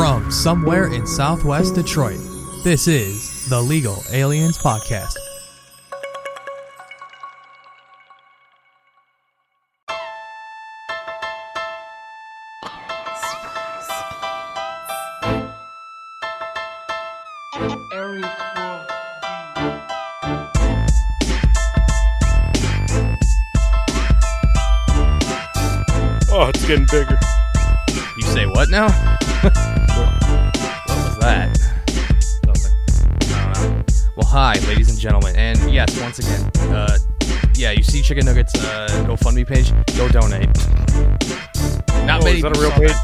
From 0.00 0.30
somewhere 0.30 0.86
in 0.86 1.06
southwest 1.06 1.74
Detroit, 1.74 2.20
this 2.64 2.88
is 2.88 3.46
the 3.50 3.60
Legal 3.60 4.02
Aliens 4.10 4.56
Podcast. 4.56 5.18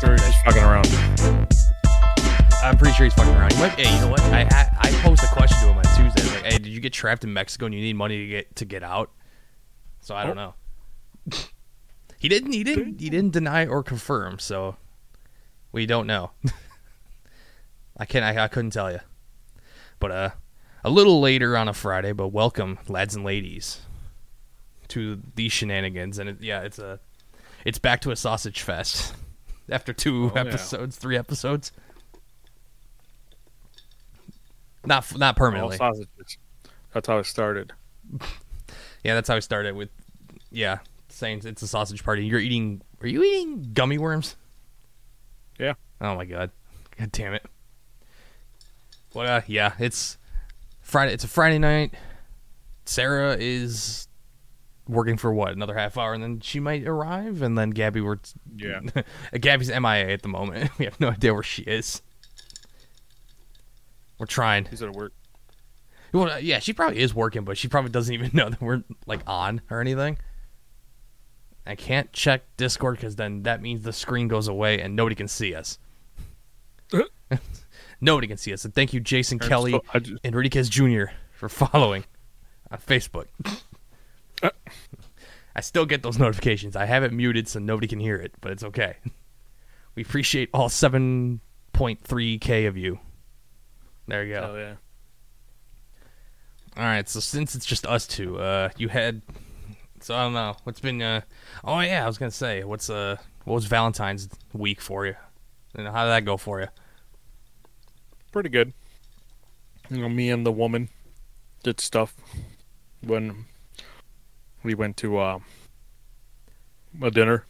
Or 0.05 0.17
just 0.17 0.45
fucking 0.45 0.63
around? 0.63 0.87
I'm 2.63 2.77
pretty 2.77 2.95
sure 2.95 3.05
he's 3.05 3.15
fucking 3.15 3.33
around. 3.35 3.53
You 3.53 3.61
might, 3.61 3.79
hey, 3.79 3.95
you 3.95 4.01
know 4.01 4.11
what? 4.11 4.21
I 4.21 4.43
I, 4.51 4.79
I 4.81 4.91
posed 5.03 5.23
a 5.23 5.29
question 5.29 5.59
to 5.61 5.67
him 5.67 5.79
on 5.79 5.85
Tuesday. 5.85 6.21
I 6.21 6.25
was 6.25 6.35
like, 6.35 6.45
hey, 6.45 6.59
did 6.59 6.67
you 6.67 6.81
get 6.81 6.93
trapped 6.93 7.25
in 7.25 7.33
Mexico 7.33 7.67
and 7.67 7.75
you 7.75 7.81
need 7.81 7.95
money 7.97 8.19
to 8.19 8.27
get 8.27 8.57
to 8.57 8.65
get 8.65 8.83
out? 8.83 9.13
So 10.01 10.15
I 10.15 10.25
don't 10.27 10.37
know. 10.37 10.55
he 12.19 12.29
didn't. 12.29 12.53
He 12.53 12.65
didn't. 12.65 13.01
He 13.01 13.11
didn't 13.11 13.33
deny 13.33 13.67
or 13.67 13.83
confirm. 13.83 14.39
So 14.39 14.77
we 15.73 15.87
don't 15.87 16.07
know. 16.07 16.33
I 17.97 18.05
can't. 18.05 18.25
I, 18.25 18.45
I 18.45 18.49
couldn't 18.49 18.71
tell 18.71 18.91
you. 18.91 19.01
But 19.99 20.11
uh, 20.11 20.31
a 20.85 20.91
little 20.91 21.21
later 21.21 21.57
on 21.57 21.69
a 21.69 21.73
Friday. 21.73 22.13
But 22.13 22.29
welcome, 22.29 22.79
lads 22.89 23.15
and 23.15 23.25
ladies, 23.25 23.81
to 24.89 25.21
these 25.35 25.53
shenanigans. 25.53 26.19
And 26.19 26.31
it, 26.31 26.37
yeah, 26.41 26.63
it's 26.63 26.79
a, 26.79 27.01
it's 27.65 27.79
back 27.79 28.01
to 28.03 28.11
a 28.11 28.17
sausage 28.17 28.63
fest 28.63 29.15
after 29.69 29.93
two 29.93 30.27
Oh, 30.27 30.33
yeah. 30.35 30.41
episodes, 30.43 30.97
three 30.97 31.17
episodes. 31.17 31.73
Not 34.85 35.17
not 35.19 35.35
All 35.35 35.39
permanently. 35.39 35.77
sausages. 35.77 36.39
That's 36.93 37.09
how 37.09 37.19
it 37.19 37.25
started. 37.27 37.73
Yeah, 39.05 39.15
that's 39.15 39.29
how 39.29 39.37
I 39.37 39.41
started 39.41 39.77
with. 39.77 39.91
Yeah, 40.51 40.79
saying 41.11 41.43
it's 41.45 41.63
a 41.63 41.69
sausage 41.69 42.03
party. 42.03 42.27
You're 42.27 42.41
eating. 42.41 42.83
Are 43.01 43.07
you 43.07 43.23
eating 43.23 43.71
gummy 43.73 43.99
worms? 43.99 44.35
Yeah. 45.61 45.75
Oh 46.01 46.17
my 46.17 46.25
god. 46.25 46.51
God 46.99 47.13
damn 47.13 47.35
it. 47.35 47.45
Well, 49.15 49.29
uh, 49.37 49.43
yeah, 49.47 49.75
it's 49.79 50.19
Friday. 50.81 51.13
It's 51.13 51.23
a 51.23 51.29
Friday 51.29 51.59
night. 51.61 51.95
Sarah 52.85 53.37
is 53.39 54.09
working 54.89 55.17
for 55.17 55.33
what 55.33 55.53
another 55.53 55.75
half 55.75 55.97
hour, 55.99 56.15
and 56.15 56.23
then 56.23 56.41
she 56.41 56.61
might 56.61 56.87
arrive, 56.87 57.43
and 57.43 57.57
then 57.59 57.71
Gabby 57.71 58.01
we're 58.01 58.19
Yeah. 58.57 58.81
Gabby's 59.41 59.69
MIA 59.69 60.09
at 60.11 60.23
the 60.23 60.29
moment. 60.29 60.71
We 60.79 60.85
have 60.85 61.01
no 61.01 61.09
idea 61.09 61.35
where 61.35 61.43
she 61.43 61.63
is. 61.63 62.03
We're 64.19 64.27
trying. 64.27 64.65
He's 64.67 64.83
at 64.83 64.93
work. 64.93 65.13
Well, 66.13 66.31
uh, 66.31 66.37
yeah, 66.39 66.59
she 66.61 66.73
probably 66.73 66.99
is 67.01 67.15
working, 67.15 67.45
but 67.45 67.59
she 67.59 67.69
probably 67.69 67.91
doesn't 67.91 68.15
even 68.15 68.31
know 68.35 68.49
that 68.49 68.61
we're 68.61 68.83
like 69.07 69.21
on 69.27 69.61
or 69.71 69.81
anything. 69.81 70.19
I 71.67 71.75
can't 71.75 72.13
check 72.13 72.43
Discord 72.57 72.97
because 72.97 73.17
then 73.17 73.43
that 73.43 73.61
means 73.61 73.83
the 73.83 73.93
screen 73.93 74.29
goes 74.29 74.47
away 74.49 74.81
and 74.81 74.95
nobody 74.95 75.17
can 75.17 75.27
see 75.29 75.53
us. 75.55 75.79
nobody 78.01 78.29
can 78.29 78.37
see 78.37 78.53
us. 78.53 78.65
And 78.65 78.73
thank 78.75 78.93
you, 78.95 79.01
Jason 79.01 79.39
I'm 79.43 79.49
Kelly 79.49 79.73
so- 79.73 79.99
just- 79.99 80.25
Enriquez 80.25 80.69
Jr. 80.69 81.07
for 81.33 81.49
following 81.49 82.05
on 82.71 82.79
Facebook. 82.79 83.27
Uh. 84.43 84.51
I 85.55 85.61
still 85.61 85.87
get 85.87 86.03
those 86.03 86.19
notifications. 86.19 86.77
I 86.77 86.85
have 86.85 87.03
it 87.03 87.13
muted 87.13 87.49
so 87.49 87.59
nobody 87.59 87.87
can 87.87 87.99
hear 87.99 88.17
it, 88.17 88.35
but 88.41 88.53
it's 88.53 88.65
okay. 88.65 88.97
We 89.95 90.03
appreciate 90.03 90.51
all 90.53 90.69
7.3k 90.69 92.69
of 92.69 92.77
you. 92.77 92.99
There 94.07 94.25
you 94.25 94.35
go. 94.35 94.51
Oh 94.53 94.57
yeah. 94.59 94.75
All 96.77 96.85
right, 96.85 97.09
so 97.09 97.19
since 97.19 97.55
it's 97.55 97.65
just 97.65 97.87
us 97.87 98.07
two, 98.07 98.39
uh, 98.39 98.69
you 98.77 98.89
had, 98.89 99.23
so 100.01 100.15
I 100.15 100.25
don't 100.25 100.35
know 100.35 100.55
what's 100.65 100.81
been. 100.81 101.01
Uh, 101.01 101.23
oh 101.65 101.81
yeah, 101.81 102.05
I 102.05 102.07
was 102.07 102.19
gonna 102.19 102.31
say, 102.31 102.63
what's 102.63 102.91
uh, 102.91 103.17
what 103.45 103.55
was 103.55 103.65
Valentine's 103.65 104.29
week 104.53 104.83
for 104.83 105.07
you? 105.07 105.15
And 105.75 105.89
how 105.89 106.05
did 106.05 106.11
that 106.11 106.27
go 106.27 106.37
for 106.37 106.61
you? 106.61 106.67
Pretty 108.33 108.51
good. 108.51 108.75
You 109.89 110.03
know, 110.03 110.11
me 110.11 110.31
and 110.31 110.45
the 110.45 110.53
woman 110.53 110.91
did 111.63 111.81
stuff 111.81 112.15
when 113.01 113.47
we 114.67 114.75
went 114.75 114.97
to 114.99 115.17
uh, 115.19 115.39
a 117.01 117.11
dinner. 117.11 117.45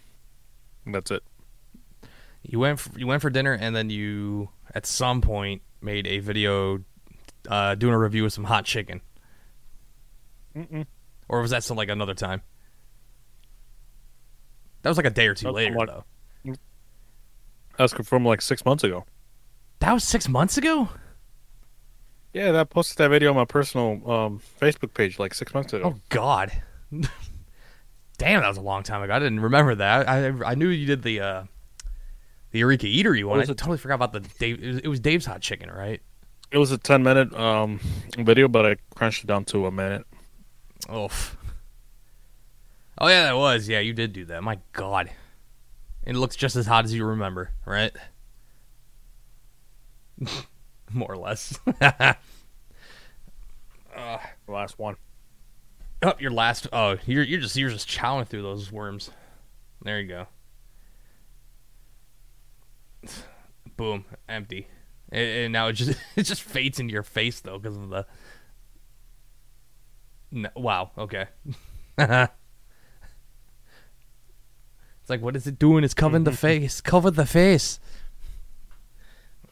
And 0.84 0.94
that's 0.94 1.10
it. 1.10 1.22
You 2.42 2.60
went 2.60 2.78
for, 2.78 2.96
you 2.98 3.06
went 3.08 3.22
for 3.22 3.30
dinner, 3.30 3.54
and 3.54 3.74
then 3.74 3.90
you 3.90 4.50
at 4.74 4.86
some 4.86 5.20
point 5.20 5.62
made 5.80 6.06
a 6.06 6.20
video, 6.20 6.84
uh, 7.48 7.74
doing 7.74 7.92
a 7.94 7.98
review 7.98 8.24
of 8.24 8.32
some 8.32 8.44
hot 8.44 8.64
chicken, 8.64 9.00
Mm-mm. 10.56 10.86
or 11.28 11.40
was 11.40 11.50
that 11.50 11.64
some 11.64 11.76
like 11.76 11.88
another 11.88 12.14
time? 12.14 12.42
That 14.82 14.90
was 14.90 14.96
like 14.96 15.06
a 15.06 15.10
day 15.10 15.26
or 15.26 15.34
two 15.34 15.46
That's 15.46 15.54
later, 15.56 15.70
somewhat- 15.72 15.88
though. 15.88 16.04
That's 17.78 17.92
from 17.92 18.24
like 18.24 18.40
six 18.40 18.64
months 18.64 18.84
ago. 18.84 19.04
That 19.80 19.92
was 19.92 20.04
six 20.04 20.28
months 20.28 20.56
ago. 20.56 20.88
Yeah, 22.32 22.52
that 22.52 22.70
posted 22.70 22.96
that 22.98 23.08
video 23.08 23.30
on 23.30 23.36
my 23.36 23.44
personal 23.44 24.00
um, 24.10 24.40
Facebook 24.60 24.94
page 24.94 25.18
like 25.18 25.34
six 25.34 25.52
months 25.52 25.72
ago. 25.72 25.92
Oh 25.96 26.00
God, 26.10 26.52
damn, 28.18 28.40
that 28.40 28.48
was 28.48 28.56
a 28.56 28.62
long 28.62 28.82
time 28.82 29.02
ago. 29.02 29.12
I 29.12 29.18
didn't 29.18 29.40
remember 29.40 29.74
that. 29.76 30.08
I 30.08 30.28
I 30.44 30.54
knew 30.54 30.68
you 30.68 30.86
did 30.86 31.02
the 31.02 31.20
uh, 31.20 31.44
the 32.50 32.60
Eureka 32.60 32.86
Eatery 32.86 33.24
one. 33.24 33.38
I 33.38 33.42
it? 33.42 33.48
totally 33.48 33.78
forgot 33.78 33.96
about 33.96 34.12
the 34.12 34.20
Dave. 34.20 34.62
It 34.62 34.68
was, 34.68 34.78
it 34.78 34.88
was 34.88 35.00
Dave's 35.00 35.26
hot 35.26 35.40
chicken, 35.40 35.70
right? 35.70 36.00
It 36.50 36.58
was 36.58 36.70
a 36.70 36.78
ten 36.78 37.02
minute 37.02 37.34
um, 37.34 37.80
video, 38.18 38.48
but 38.48 38.66
I 38.66 38.76
crunched 38.94 39.24
it 39.24 39.26
down 39.26 39.44
to 39.46 39.66
a 39.66 39.70
minute. 39.70 40.06
Oof. 40.94 41.36
Oh 42.98 43.08
yeah, 43.08 43.24
that 43.24 43.36
was. 43.36 43.68
Yeah, 43.68 43.80
you 43.80 43.92
did 43.92 44.12
do 44.12 44.24
that. 44.26 44.42
My 44.42 44.58
God, 44.72 45.10
it 46.04 46.14
looks 46.14 46.36
just 46.36 46.56
as 46.56 46.66
hot 46.66 46.84
as 46.84 46.94
you 46.94 47.04
remember, 47.04 47.50
right? 47.66 47.92
More 50.92 51.12
or 51.12 51.18
less. 51.18 51.58
The 51.80 52.16
last 54.48 54.78
one. 54.78 54.96
Oh, 56.06 56.14
your 56.20 56.30
last. 56.30 56.68
Oh, 56.72 56.98
you're 57.04 57.24
you're 57.24 57.40
just 57.40 57.56
you're 57.56 57.68
just 57.68 57.88
chowing 57.88 58.28
through 58.28 58.42
those 58.42 58.70
worms. 58.70 59.10
There 59.82 60.00
you 60.00 60.06
go. 60.06 60.26
Boom, 63.76 64.04
empty. 64.28 64.68
And, 65.10 65.28
and 65.28 65.52
now 65.52 65.66
it 65.66 65.72
just 65.72 65.98
it 66.16 66.22
just 66.22 66.44
fades 66.44 66.78
into 66.78 66.92
your 66.92 67.02
face 67.02 67.40
though 67.40 67.58
because 67.58 67.76
of 67.76 67.88
the. 67.88 68.06
No, 70.30 70.48
wow. 70.54 70.92
Okay. 70.96 71.26
it's 71.98 72.30
like 75.08 75.20
what 75.20 75.34
is 75.34 75.48
it 75.48 75.58
doing? 75.58 75.82
It's 75.82 75.92
covering 75.92 76.22
the 76.22 76.30
face. 76.30 76.80
Cover 76.80 77.10
the 77.10 77.26
face. 77.26 77.80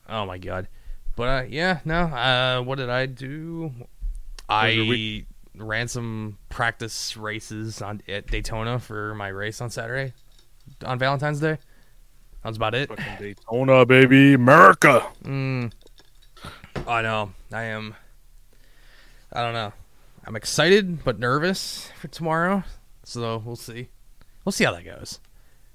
Oh 0.08 0.24
my 0.24 0.38
god. 0.38 0.68
But 1.16 1.28
uh, 1.28 1.46
yeah, 1.48 1.80
no. 1.84 2.02
Uh, 2.02 2.62
what 2.62 2.78
did 2.78 2.90
I 2.90 3.06
do? 3.06 3.72
I 4.48 5.26
your 5.54 5.64
week? 5.64 5.70
ran 5.70 5.88
some 5.88 6.38
practice 6.48 7.16
races 7.16 7.82
on 7.82 8.02
at 8.08 8.26
Daytona 8.26 8.78
for 8.78 9.14
my 9.14 9.28
race 9.28 9.60
on 9.60 9.70
Saturday 9.70 10.12
on 10.84 10.98
Valentine's 10.98 11.40
Day. 11.40 11.58
That's 12.42 12.56
about 12.56 12.74
it. 12.74 12.88
Fucking 12.88 13.16
Daytona, 13.18 13.86
baby, 13.86 14.34
America. 14.34 15.06
Mm, 15.24 15.72
I 16.86 17.02
know. 17.02 17.32
I 17.52 17.62
am. 17.64 17.94
I 19.32 19.42
don't 19.42 19.54
know. 19.54 19.72
I'm 20.26 20.36
excited 20.36 21.04
but 21.04 21.18
nervous 21.18 21.90
for 22.00 22.08
tomorrow. 22.08 22.64
So 23.02 23.42
we'll 23.44 23.56
see. 23.56 23.88
We'll 24.44 24.52
see 24.52 24.64
how 24.64 24.72
that 24.72 24.84
goes. 24.84 25.20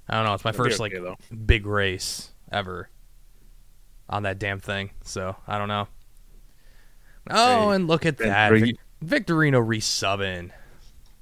I 0.08 0.16
don't 0.16 0.24
know. 0.26 0.34
It's 0.34 0.44
my 0.44 0.50
It'll 0.50 0.64
first 0.64 0.80
okay, 0.80 0.98
like 0.98 1.02
though. 1.02 1.36
big 1.46 1.66
race 1.66 2.30
ever 2.50 2.88
on 4.08 4.24
that 4.24 4.38
damn 4.38 4.58
thing. 4.60 4.90
So 5.04 5.36
I 5.46 5.58
don't 5.58 5.68
know. 5.68 5.88
Oh, 7.30 7.68
Hey, 7.70 7.76
and 7.76 7.86
look 7.86 8.06
at 8.06 8.18
that. 8.18 8.52
Vic- 9.00 9.26
Victorino 9.26 9.64
resubbing. 9.64 10.50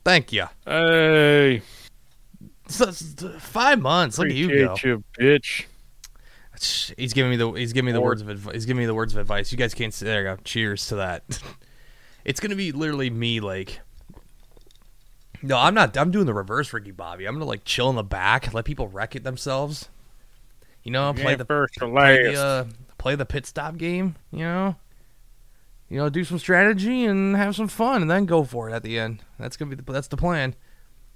Thank 0.04 0.32
you. 0.32 0.46
Hey, 0.64 1.62
Five 2.68 3.80
months. 3.80 4.18
Look 4.18 4.28
at 4.28 4.34
you 4.34 4.48
go. 4.48 4.76
you, 4.82 5.04
bitch. 5.18 5.64
He's 6.96 7.12
giving 7.12 7.30
me 7.30 7.36
the 7.36 7.50
he's 7.52 7.72
giving 7.72 7.86
me 7.86 7.92
the 7.92 8.00
words 8.00 8.20
of 8.20 8.28
advice. 8.28 8.54
He's 8.54 8.66
giving 8.66 8.80
me 8.80 8.86
the 8.86 8.94
words 8.94 9.14
of 9.14 9.20
advice. 9.20 9.52
You 9.52 9.58
guys 9.58 9.74
can't 9.74 9.94
see. 9.94 10.04
There 10.04 10.22
you 10.22 10.36
go. 10.36 10.42
Cheers 10.44 10.86
to 10.88 10.96
that. 10.96 11.22
it's 12.24 12.40
gonna 12.40 12.56
be 12.56 12.72
literally 12.72 13.10
me 13.10 13.40
like. 13.40 13.80
No, 15.40 15.56
I'm 15.56 15.72
not. 15.72 15.96
I'm 15.96 16.10
doing 16.10 16.26
the 16.26 16.34
reverse, 16.34 16.72
Ricky 16.72 16.90
Bobby. 16.90 17.26
I'm 17.26 17.34
gonna 17.34 17.44
like 17.44 17.64
chill 17.64 17.88
in 17.90 17.96
the 17.96 18.02
back, 18.02 18.52
let 18.52 18.64
people 18.64 18.88
wreck 18.88 19.14
it 19.14 19.22
themselves. 19.22 19.88
You 20.82 20.90
know, 20.90 21.12
play 21.14 21.32
ain't 21.32 21.38
the 21.38 21.44
first 21.44 21.80
or 21.80 21.88
play 21.88 22.34
the, 22.34 22.42
uh, 22.42 22.64
play 22.98 23.14
the 23.14 23.26
pit 23.26 23.46
stop 23.46 23.76
game. 23.76 24.16
You 24.32 24.40
know, 24.40 24.76
you 25.88 25.96
know, 25.98 26.08
do 26.08 26.24
some 26.24 26.38
strategy 26.38 27.04
and 27.04 27.36
have 27.36 27.56
some 27.56 27.68
fun, 27.68 28.02
and 28.02 28.10
then 28.10 28.26
go 28.26 28.44
for 28.44 28.68
it 28.68 28.72
at 28.74 28.82
the 28.82 28.98
end. 28.98 29.22
That's 29.38 29.56
gonna 29.56 29.74
be 29.74 29.82
the, 29.82 29.92
that's 29.92 30.08
the 30.08 30.16
plan. 30.16 30.54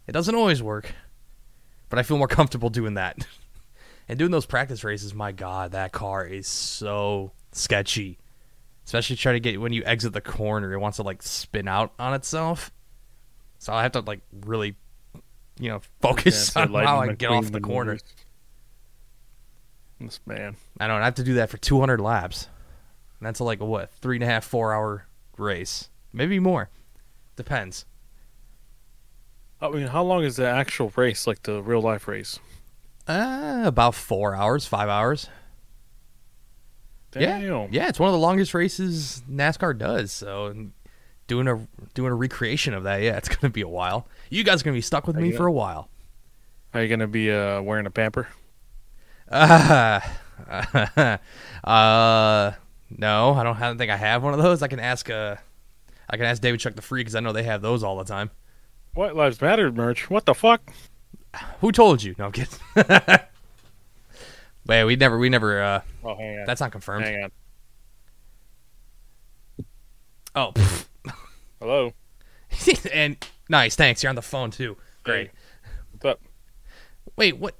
It 0.07 0.13
doesn't 0.13 0.35
always 0.35 0.63
work, 0.63 0.93
but 1.89 1.99
I 1.99 2.03
feel 2.03 2.19
more 2.19 2.29
comfortable 2.29 2.71
doing 2.71 2.95
that. 2.95 3.27
and 4.09 4.19
doing 4.19 4.31
those 4.31 4.47
practice 4.47 4.83
races, 4.85 5.15
my 5.15 5.33
God, 5.33 5.73
that 5.73 5.93
car 5.93 6.27
is 6.27 6.47
so 6.49 7.33
sketchy. 7.53 8.19
Especially 8.85 9.15
trying 9.15 9.37
to 9.37 9.41
get 9.41 9.61
when 9.61 9.73
you 9.73 9.85
exit 9.85 10.13
the 10.13 10.21
corner, 10.21 10.73
it 10.73 10.79
wants 10.79 10.97
to 10.97 11.03
like 11.05 11.23
spin 11.23 11.69
out 11.69 11.93
on 11.99 12.15
itself. 12.15 12.73
So 13.59 13.73
I 13.73 13.83
have 13.85 13.93
to 13.93 14.01
like 14.01 14.21
really, 14.45 14.75
you 15.61 15.69
know, 15.69 15.81
focus 16.01 16.53
Yeah, 16.57 16.63
on 16.63 16.69
so 16.73 16.79
how 16.79 16.99
I 16.99 17.13
get 17.13 17.31
off 17.31 17.53
the 17.53 17.61
corner. 17.61 17.99
This 20.01 20.19
man. 20.27 20.57
I 20.81 20.89
don't. 20.89 21.01
I 21.01 21.05
have 21.05 21.15
to 21.15 21.23
do 21.23 21.35
that 21.35 21.49
for 21.49 21.59
200 21.59 22.01
laps. 22.01 22.49
And 23.23 23.27
that's 23.29 23.41
like 23.41 23.61
a 23.61 23.65
what 23.65 23.89
three 24.01 24.17
and 24.17 24.25
a 24.25 24.27
half, 24.27 24.45
four 24.45 24.75
hour 24.75 25.07
race, 25.39 25.91
maybe 26.13 26.41
more. 26.41 26.71
Depends. 27.37 27.85
I 29.61 29.71
mean, 29.71 29.87
how 29.87 30.03
long 30.03 30.25
is 30.25 30.35
the 30.35 30.49
actual 30.49 30.93
race, 30.97 31.25
like 31.25 31.45
the 31.45 31.63
real 31.63 31.81
life 31.81 32.09
race? 32.09 32.41
Uh, 33.07 33.63
about 33.65 33.95
four 33.95 34.35
hours, 34.35 34.67
five 34.67 34.89
hours. 34.89 35.29
Damn. 37.13 37.43
Yeah, 37.45 37.67
yeah. 37.71 37.89
It's 37.89 38.01
one 38.01 38.09
of 38.09 38.13
the 38.13 38.19
longest 38.19 38.55
races 38.55 39.23
NASCAR 39.31 39.79
does. 39.79 40.11
So 40.11 40.53
doing 41.29 41.47
a 41.47 41.65
doing 41.95 42.11
a 42.11 42.17
recreation 42.17 42.75
of 42.75 42.83
that, 42.83 43.03
yeah, 43.03 43.19
it's 43.19 43.29
gonna 43.37 43.53
be 43.53 43.61
a 43.61 43.69
while. 43.69 44.09
You 44.31 44.43
guys 44.43 44.63
are 44.63 44.65
gonna 44.65 44.75
be 44.75 44.81
stuck 44.81 45.07
with 45.07 45.15
me 45.15 45.31
Yeah. 45.31 45.37
for 45.37 45.47
a 45.47 45.53
while. 45.53 45.89
Are 46.75 46.83
you 46.83 46.89
gonna 46.89 47.07
be 47.07 47.31
uh, 47.31 47.63
wearing 47.63 47.87
a 47.87 47.91
pamper? 47.93 48.27
Uh, 49.31 50.01
uh, 51.65 52.53
no, 52.99 53.35
I 53.35 53.43
don't, 53.45 53.57
I 53.57 53.61
don't 53.67 53.79
think 53.79 53.91
I 53.91 53.97
have 53.97 54.23
one 54.23 54.35
of 54.35 54.43
those. 54.43 54.63
I 54.63 54.69
can 54.69 54.81
ask 54.81 55.09
uh, 55.11 55.37
I 56.09 56.17
can 56.17 56.27
ask 56.27 56.43
David 56.43 56.61
Chuck 56.61 56.75
the 56.75 56.83
Free 56.83 57.01
because 57.01 57.15
I 57.15 57.21
know 57.21 57.33
they 57.33 57.43
have 57.45 57.63
those 57.63 57.83
all 57.83 57.97
the 57.97 58.05
time. 58.05 58.31
White 58.95 59.17
Lives 59.17 59.41
Matter 59.41 59.71
merch. 59.73 60.11
What 60.11 60.27
the 60.27 60.35
fuck? 60.35 60.61
Who 61.61 61.73
told 61.73 62.03
you? 62.03 62.15
No, 62.19 62.27
I'm 62.27 62.33
kidding. 62.33 62.59
but 62.75 63.29
yeah, 64.69 64.85
we 64.85 64.97
never, 64.97 65.19
we 65.19 65.29
never. 65.29 65.63
Uh, 65.63 65.81
Oh, 66.05 66.15
hang 66.17 66.41
on. 66.41 66.45
that's 66.47 66.61
not 66.61 66.73
confirmed. 66.73 67.05
hang 67.05 67.25
on. 67.25 67.33
Oh, 70.35 70.53
pff. 70.55 70.87
Hello. 71.61 71.93
and 72.93 73.17
nice, 73.49 73.77
thanks. 73.77 74.03
You're 74.03 74.11
on 74.11 74.17
the 74.17 74.23
phone 74.23 74.51
too. 74.51 74.77
Great. 75.05 75.31
What's 75.93 76.05
up? 76.05 76.21
Wait, 77.17 77.37
what? 77.39 77.55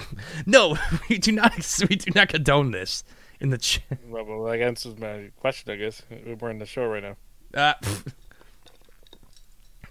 no, 0.46 0.76
we 1.08 1.18
do 1.18 1.32
not. 1.32 1.52
We 1.88 1.96
do 1.96 2.10
not 2.14 2.28
condone 2.28 2.70
this 2.70 3.04
in 3.40 3.50
the 3.50 3.58
chat. 3.58 3.98
Well, 4.08 4.24
well, 4.24 4.44
that 4.44 4.60
answers 4.60 4.96
my 4.98 5.30
question, 5.36 5.72
I 5.72 5.76
guess. 5.76 6.02
We're 6.40 6.50
in 6.50 6.58
the 6.58 6.66
show 6.66 6.86
right 6.86 7.02
now. 7.02 7.16
Uh, 7.54 7.74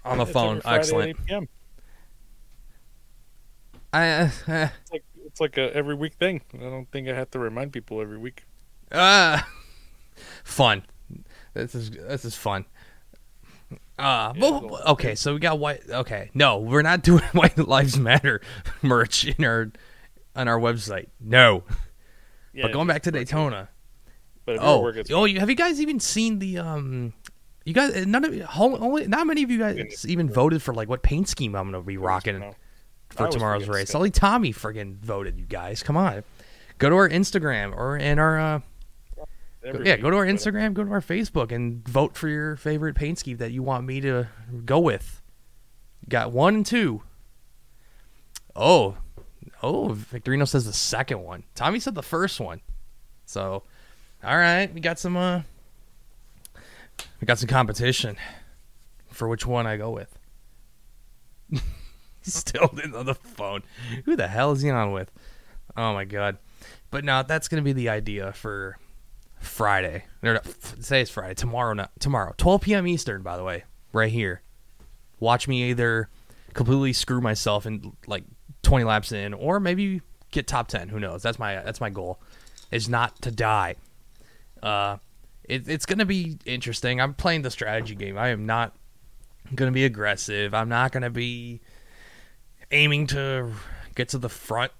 on 0.04 0.18
the 0.18 0.24
It's 0.24 0.32
phone, 0.32 0.56
every 0.58 0.60
Friday 0.62 0.74
at 0.76 0.80
excellent. 0.80 1.08
8 1.20 1.26
p.m. 1.26 1.48
I, 3.92 4.08
uh, 4.10 4.30
uh, 4.48 4.68
It's 4.82 4.92
like 4.92 5.04
it's 5.26 5.40
like 5.40 5.58
a 5.58 5.74
every 5.74 5.94
week 5.94 6.14
thing. 6.14 6.42
I 6.54 6.58
don't 6.58 6.90
think 6.90 7.08
I 7.08 7.14
have 7.14 7.30
to 7.32 7.38
remind 7.38 7.72
people 7.72 8.00
every 8.00 8.18
week. 8.18 8.44
uh, 8.92 9.40
fun. 10.44 10.82
This 11.54 11.74
is 11.74 11.90
this 11.90 12.24
is 12.24 12.34
fun. 12.34 12.64
Uh, 13.98 14.32
Yeah, 14.36 14.60
well, 14.60 14.80
okay, 14.88 15.14
so 15.14 15.34
we 15.34 15.40
got 15.40 15.58
white. 15.58 15.82
Okay, 15.88 16.30
no, 16.34 16.58
we're 16.58 16.82
not 16.82 17.02
doing 17.02 17.22
White 17.32 17.58
Lives 17.58 17.98
Matter 17.98 18.40
merch 18.82 19.24
in 19.26 19.44
our 19.44 19.70
on 20.36 20.48
our 20.48 20.58
website. 20.58 21.08
No, 21.20 21.64
Yeah, 22.58 22.62
but 22.64 22.72
going 22.72 22.86
back 22.86 23.02
to 23.04 23.10
just 23.10 23.14
work 23.14 23.22
it. 23.22 23.24
Daytona. 23.26 23.68
But 24.44 24.58
Oh, 24.60 24.80
work, 24.80 24.96
oh, 25.10 25.24
you, 25.26 25.40
have 25.40 25.50
you 25.50 25.56
guys 25.56 25.80
even 25.80 26.00
seen 26.00 26.38
the 26.38 26.58
um? 26.58 27.12
You 27.64 27.74
guys, 27.74 28.06
none 28.06 28.24
of 28.24 28.38
whole- 28.40 28.82
only 28.82 29.06
not 29.06 29.26
many 29.26 29.42
of 29.42 29.50
you 29.50 29.58
guys 29.58 30.06
even 30.08 30.30
voted 30.30 30.62
for 30.62 30.72
like 30.72 30.88
what 30.88 31.02
paint 31.02 31.28
scheme 31.28 31.54
I'm 31.54 31.70
gonna 31.70 31.82
be 31.82 31.98
rocking 31.98 32.54
for 33.10 33.28
tomorrow's 33.28 33.68
race. 33.68 33.94
Only 33.94 34.10
Tommy 34.10 34.52
friggin' 34.54 34.96
voted. 35.00 35.38
You 35.38 35.44
guys, 35.44 35.82
come 35.82 35.96
on, 35.96 36.24
go 36.78 36.88
to 36.88 36.96
our 36.96 37.08
Instagram 37.08 37.76
or 37.76 37.96
in 37.98 38.18
our 38.18 38.38
uh, 38.40 38.60
Every 39.62 39.86
yeah, 39.86 39.96
go 39.96 40.08
to 40.10 40.16
our 40.16 40.24
Instagram, 40.24 40.72
go 40.72 40.84
to 40.84 40.90
our 40.92 41.02
Facebook, 41.02 41.52
and 41.52 41.86
vote 41.86 42.16
for 42.16 42.28
your 42.28 42.56
favorite 42.56 42.94
paint 42.94 43.18
scheme 43.18 43.36
that 43.38 43.50
you 43.52 43.62
want 43.62 43.84
me 43.86 44.00
to 44.00 44.28
go 44.64 44.78
with. 44.78 45.20
Got 46.08 46.32
one 46.32 46.54
and 46.54 46.64
two. 46.66 47.02
Oh, 48.56 48.96
oh, 49.62 49.88
Victorino 49.90 50.46
says 50.46 50.66
the 50.66 50.72
second 50.72 51.22
one. 51.22 51.44
Tommy 51.54 51.80
said 51.80 51.94
the 51.94 52.02
first 52.02 52.40
one. 52.40 52.60
So, 53.24 53.62
all 54.24 54.36
right, 54.36 54.72
we 54.72 54.80
got 54.80 54.98
some. 54.98 55.16
uh 55.16 55.42
We 57.20 57.26
got 57.26 57.38
some 57.38 57.48
competition 57.48 58.16
for 59.10 59.28
which 59.28 59.46
one 59.46 59.66
I 59.66 59.76
go 59.76 59.90
with. 59.90 60.18
Still 62.22 62.70
on 62.94 63.06
the 63.06 63.14
phone. 63.14 63.62
Who 64.04 64.16
the 64.16 64.28
hell 64.28 64.52
is 64.52 64.62
he 64.62 64.70
on 64.70 64.92
with? 64.92 65.10
Oh 65.76 65.92
my 65.94 66.04
god! 66.04 66.38
But 66.90 67.04
now 67.04 67.22
that's 67.22 67.48
gonna 67.48 67.62
be 67.62 67.72
the 67.72 67.88
idea 67.88 68.32
for 68.32 68.78
Friday. 69.40 70.04
No, 70.22 70.38
it's 70.90 71.10
Friday. 71.10 71.34
Tomorrow, 71.34 71.74
not 71.74 71.90
tomorrow. 72.00 72.34
12 72.36 72.60
p.m. 72.62 72.86
Eastern, 72.86 73.22
by 73.22 73.36
the 73.36 73.44
way, 73.44 73.64
right 73.92 74.10
here. 74.10 74.42
Watch 75.20 75.48
me 75.48 75.70
either 75.70 76.08
completely 76.54 76.92
screw 76.92 77.20
myself 77.20 77.66
and 77.66 77.96
like 78.06 78.24
20 78.68 78.84
laps 78.84 79.12
in, 79.12 79.32
or 79.32 79.60
maybe 79.60 80.02
get 80.30 80.46
top 80.46 80.68
10. 80.68 80.90
Who 80.90 81.00
knows? 81.00 81.22
That's 81.22 81.38
my 81.38 81.54
that's 81.54 81.80
my 81.80 81.88
goal. 81.88 82.20
Is 82.70 82.86
not 82.86 83.18
to 83.22 83.30
die. 83.30 83.76
Uh, 84.62 84.98
it, 85.44 85.66
it's 85.66 85.86
gonna 85.86 86.04
be 86.04 86.36
interesting. 86.44 87.00
I'm 87.00 87.14
playing 87.14 87.40
the 87.42 87.50
strategy 87.50 87.94
game. 87.94 88.18
I 88.18 88.28
am 88.28 88.44
not 88.44 88.76
gonna 89.54 89.72
be 89.72 89.86
aggressive. 89.86 90.52
I'm 90.52 90.68
not 90.68 90.92
gonna 90.92 91.08
be 91.08 91.62
aiming 92.70 93.06
to 93.06 93.52
get 93.94 94.10
to 94.10 94.18
the 94.18 94.28
front 94.28 94.72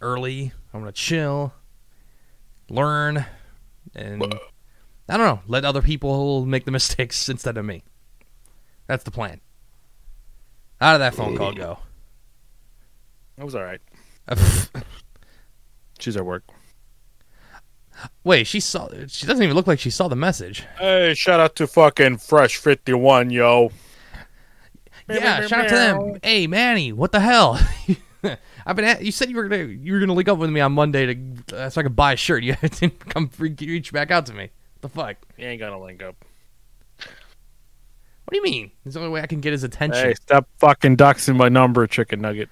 early. 0.00 0.52
I'm 0.72 0.78
gonna 0.80 0.92
chill, 0.92 1.52
learn, 2.70 3.26
and 3.96 4.22
I 5.08 5.16
don't 5.16 5.26
know. 5.26 5.40
Let 5.48 5.64
other 5.64 5.82
people 5.82 6.46
make 6.46 6.66
the 6.66 6.70
mistakes 6.78 7.28
instead 7.28 7.56
of 7.56 7.64
me. 7.64 7.82
That's 8.86 9.02
the 9.02 9.10
plan. 9.10 9.40
How 10.80 10.92
did 10.92 11.00
that 11.00 11.16
phone 11.16 11.36
call 11.36 11.52
go? 11.52 11.80
It 13.38 13.44
was 13.44 13.54
all 13.54 13.62
right. 13.62 13.80
She's 15.98 16.16
at 16.16 16.24
work. 16.24 16.44
Wait, 18.24 18.46
she 18.46 18.60
saw. 18.60 18.88
She 19.08 19.26
doesn't 19.26 19.42
even 19.42 19.56
look 19.56 19.66
like 19.66 19.80
she 19.80 19.90
saw 19.90 20.08
the 20.08 20.16
message. 20.16 20.64
Hey, 20.78 21.14
shout 21.14 21.40
out 21.40 21.56
to 21.56 21.66
fucking 21.66 22.18
Fresh 22.18 22.56
Fifty 22.58 22.92
One, 22.92 23.30
yo. 23.30 23.70
Yeah, 25.08 25.46
shout 25.46 25.60
out 25.64 25.68
to 25.68 25.74
them. 25.74 26.20
Hey, 26.22 26.46
Manny, 26.46 26.92
what 26.92 27.12
the 27.12 27.20
hell? 27.20 27.58
I've 28.66 28.76
been. 28.76 28.84
At, 28.84 29.04
you 29.04 29.10
said 29.10 29.30
you 29.30 29.36
were 29.36 29.48
gonna 29.48 29.64
you 29.64 29.92
were 29.92 30.00
gonna 30.00 30.12
link 30.12 30.28
up 30.28 30.38
with 30.38 30.50
me 30.50 30.60
on 30.60 30.72
Monday 30.72 31.14
to 31.14 31.56
uh, 31.56 31.70
so 31.70 31.80
I 31.80 31.84
could 31.84 31.96
buy 31.96 32.12
a 32.12 32.16
shirt. 32.16 32.42
You 32.48 32.54
didn't 32.54 33.00
come 33.08 33.30
re- 33.38 33.54
reach 33.58 33.92
back 33.92 34.10
out 34.10 34.26
to 34.26 34.34
me. 34.34 34.50
What 34.80 34.82
the 34.82 34.88
fuck? 34.88 35.16
You 35.36 35.46
ain't 35.46 35.60
gonna 35.60 35.80
link 35.80 36.02
up. 36.02 36.16
What 36.98 38.32
do 38.32 38.36
you 38.36 38.42
mean? 38.42 38.70
It's 38.84 38.94
the 38.94 39.00
only 39.00 39.12
way 39.12 39.22
I 39.22 39.26
can 39.26 39.40
get 39.40 39.52
his 39.52 39.64
attention. 39.64 40.08
Hey, 40.08 40.14
stop 40.14 40.46
fucking 40.58 40.98
doxing 40.98 41.36
my 41.36 41.48
number, 41.48 41.86
chicken 41.86 42.20
nugget. 42.20 42.50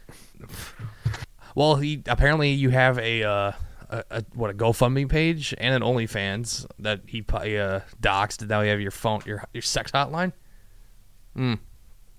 Well, 1.57 1.77
he 1.77 2.03
apparently 2.07 2.51
you 2.51 2.69
have 2.69 2.99
a, 2.99 3.25
uh, 3.25 3.53
a, 3.89 4.05
a 4.11 4.25
what 4.35 4.51
a 4.51 4.55
GoFundMe 4.55 5.09
page 5.09 5.55
and 5.57 5.75
an 5.75 5.81
OnlyFans 5.83 6.67
that 6.79 7.01
he 7.07 7.21
uh, 7.23 7.81
doxed. 8.01 8.41
And 8.41 8.51
now 8.51 8.61
you 8.61 8.71
have 8.71 8.81
your 8.81 8.91
phone, 8.91 9.23
your 9.25 9.43
your 9.55 9.63
sex 9.63 9.91
hotline. 9.91 10.35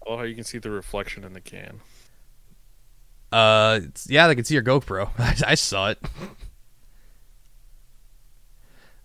Oh, 0.08 0.17
how 0.17 0.24
you 0.24 0.34
can 0.34 0.44
see 0.44 0.58
the 0.58 0.72
reflection 0.72 1.24
in 1.24 1.34
the 1.34 1.39
can. 1.39 1.82
Uh, 3.32 3.82
it's, 3.84 4.10
yeah, 4.10 4.27
they 4.27 4.34
can 4.34 4.44
see 4.44 4.56
your 4.56 4.63
GoPro. 4.63 5.12
I, 5.20 5.51
I 5.51 5.56
saw 5.56 5.91
it. 5.91 6.00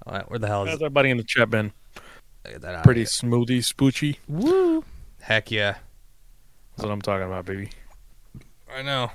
All 0.07 0.15
right, 0.15 0.31
where 0.31 0.39
the 0.39 0.47
hell 0.47 0.63
is 0.65 0.71
How's 0.71 0.81
everybody 0.81 1.11
in 1.11 1.19
the 1.19 1.25
chat 1.25 1.51
been? 1.51 1.73
That 2.45 2.85
Pretty 2.85 3.05
smoothie, 3.05 3.59
spoochy. 3.59 4.17
Woo! 4.27 4.83
Heck 5.21 5.51
yeah! 5.51 5.77
That's 6.71 6.85
what 6.85 6.91
I'm 6.91 7.03
talking 7.03 7.27
about, 7.27 7.45
baby. 7.45 7.69
I 8.75 8.81
know. 8.83 9.11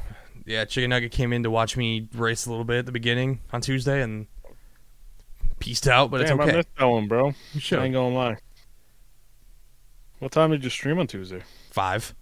Yeah, 0.47 0.63
Chicken 0.65 0.89
Nugget 0.91 1.11
came 1.11 1.33
in 1.33 1.43
to 1.43 1.51
watch 1.51 1.75
me 1.75 2.07
race 2.15 2.45
a 2.45 2.49
little 2.49 2.63
bit 2.63 2.79
at 2.79 2.85
the 2.85 2.91
beginning 2.93 3.41
on 3.51 3.59
Tuesday 3.61 4.01
and 4.01 4.27
pieced 5.59 5.87
out, 5.89 6.09
but 6.09 6.19
Damn, 6.19 6.23
it's 6.23 6.31
I 6.31 6.43
okay. 6.47 6.55
missed 6.57 6.69
that 6.79 6.85
one, 6.85 7.07
bro. 7.09 7.33
Sure. 7.59 7.81
I 7.81 7.85
ain't 7.85 7.93
gonna 7.93 8.15
lie. 8.15 8.37
What 10.19 10.31
time 10.31 10.51
did 10.51 10.63
you 10.63 10.69
stream 10.69 10.99
on 10.99 11.07
Tuesday? 11.07 11.41
Five. 11.71 12.15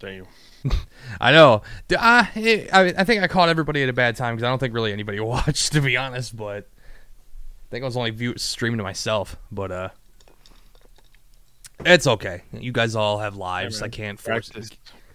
Damn. 0.00 0.26
I 1.20 1.30
know. 1.30 1.62
D- 1.86 1.94
Uh, 1.94 2.24
I, 2.34 2.94
I 2.98 3.04
think 3.04 3.22
I 3.22 3.28
caught 3.28 3.48
everybody 3.48 3.82
at 3.84 3.88
a 3.88 3.92
bad 3.92 4.16
time 4.16 4.34
because 4.34 4.44
I 4.44 4.48
don't 4.50 4.58
think 4.58 4.74
really 4.74 4.92
anybody 4.92 5.20
watched, 5.20 5.72
to 5.72 5.80
be 5.80 5.96
honest. 5.96 6.36
But 6.36 6.66
I 6.66 7.70
think 7.70 7.82
I 7.82 7.86
was 7.86 7.96
only 7.96 8.10
view- 8.10 8.36
streaming 8.38 8.78
to 8.78 8.82
myself. 8.84 9.36
But 9.52 9.70
uh, 9.70 9.88
it's 11.84 12.06
okay. 12.06 12.42
You 12.52 12.72
guys 12.72 12.96
all 12.96 13.18
have 13.20 13.36
lives. 13.36 13.80
man. 13.80 13.86
I 13.86 13.90
can't 13.90 14.18
force 14.18 14.48
Practice, 14.50 14.70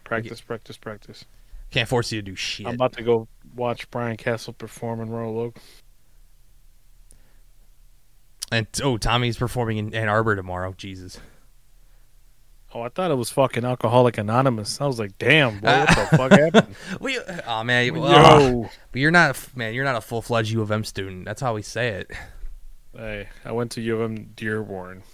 practice, 0.06 0.42
practice, 0.42 0.78
practice. 0.78 1.26
Can't 1.72 1.88
force 1.88 2.12
you 2.12 2.20
to 2.20 2.26
do 2.26 2.36
shit. 2.36 2.68
I'm 2.68 2.76
about 2.76 2.94
to 2.94 3.04
go 3.04 3.28
watch 3.56 3.90
Brian 3.92 4.18
Castle 4.18 4.54
perform 4.54 5.02
in 5.02 5.10
Royal 5.10 5.40
Oak. 5.40 5.60
And 8.52 8.68
oh, 8.84 8.98
Tommy's 8.98 9.38
performing 9.38 9.78
in 9.78 9.94
Ann 9.94 10.10
Arbor 10.10 10.36
tomorrow. 10.36 10.74
Jesus. 10.76 11.20
Oh, 12.74 12.82
I 12.82 12.90
thought 12.90 13.10
it 13.10 13.16
was 13.16 13.32
fucking 13.32 13.66
Alcoholic 13.66 14.18
Anonymous. 14.20 14.80
I 14.80 14.86
was 14.86 15.00
like, 15.00 15.18
damn, 15.18 15.60
boy, 15.60 15.68
what 15.68 15.88
the 15.90 15.96
fuck 16.18 16.32
happened? 16.32 16.76
We, 17.00 17.20
oh 17.48 17.64
man, 17.64 17.86
Yo. 17.88 17.94
oh, 18.06 18.70
but 18.92 19.02
you're 19.02 19.10
not, 19.12 19.36
a- 19.36 19.58
man. 19.58 19.74
You're 19.74 19.86
not 19.86 19.96
a 19.96 20.02
full 20.02 20.22
fledged 20.22 20.52
U 20.52 20.62
of 20.62 20.72
M 20.72 20.84
student. 20.84 21.26
That's 21.26 21.42
how 21.42 21.56
we 21.56 21.62
say 21.64 21.90
it. 21.90 22.12
Hey, 22.96 23.28
I 23.46 23.52
went 23.52 23.72
to 23.72 23.82
U 23.82 23.96
of 23.96 24.12
M 24.12 24.32
Dearborn. 24.36 25.04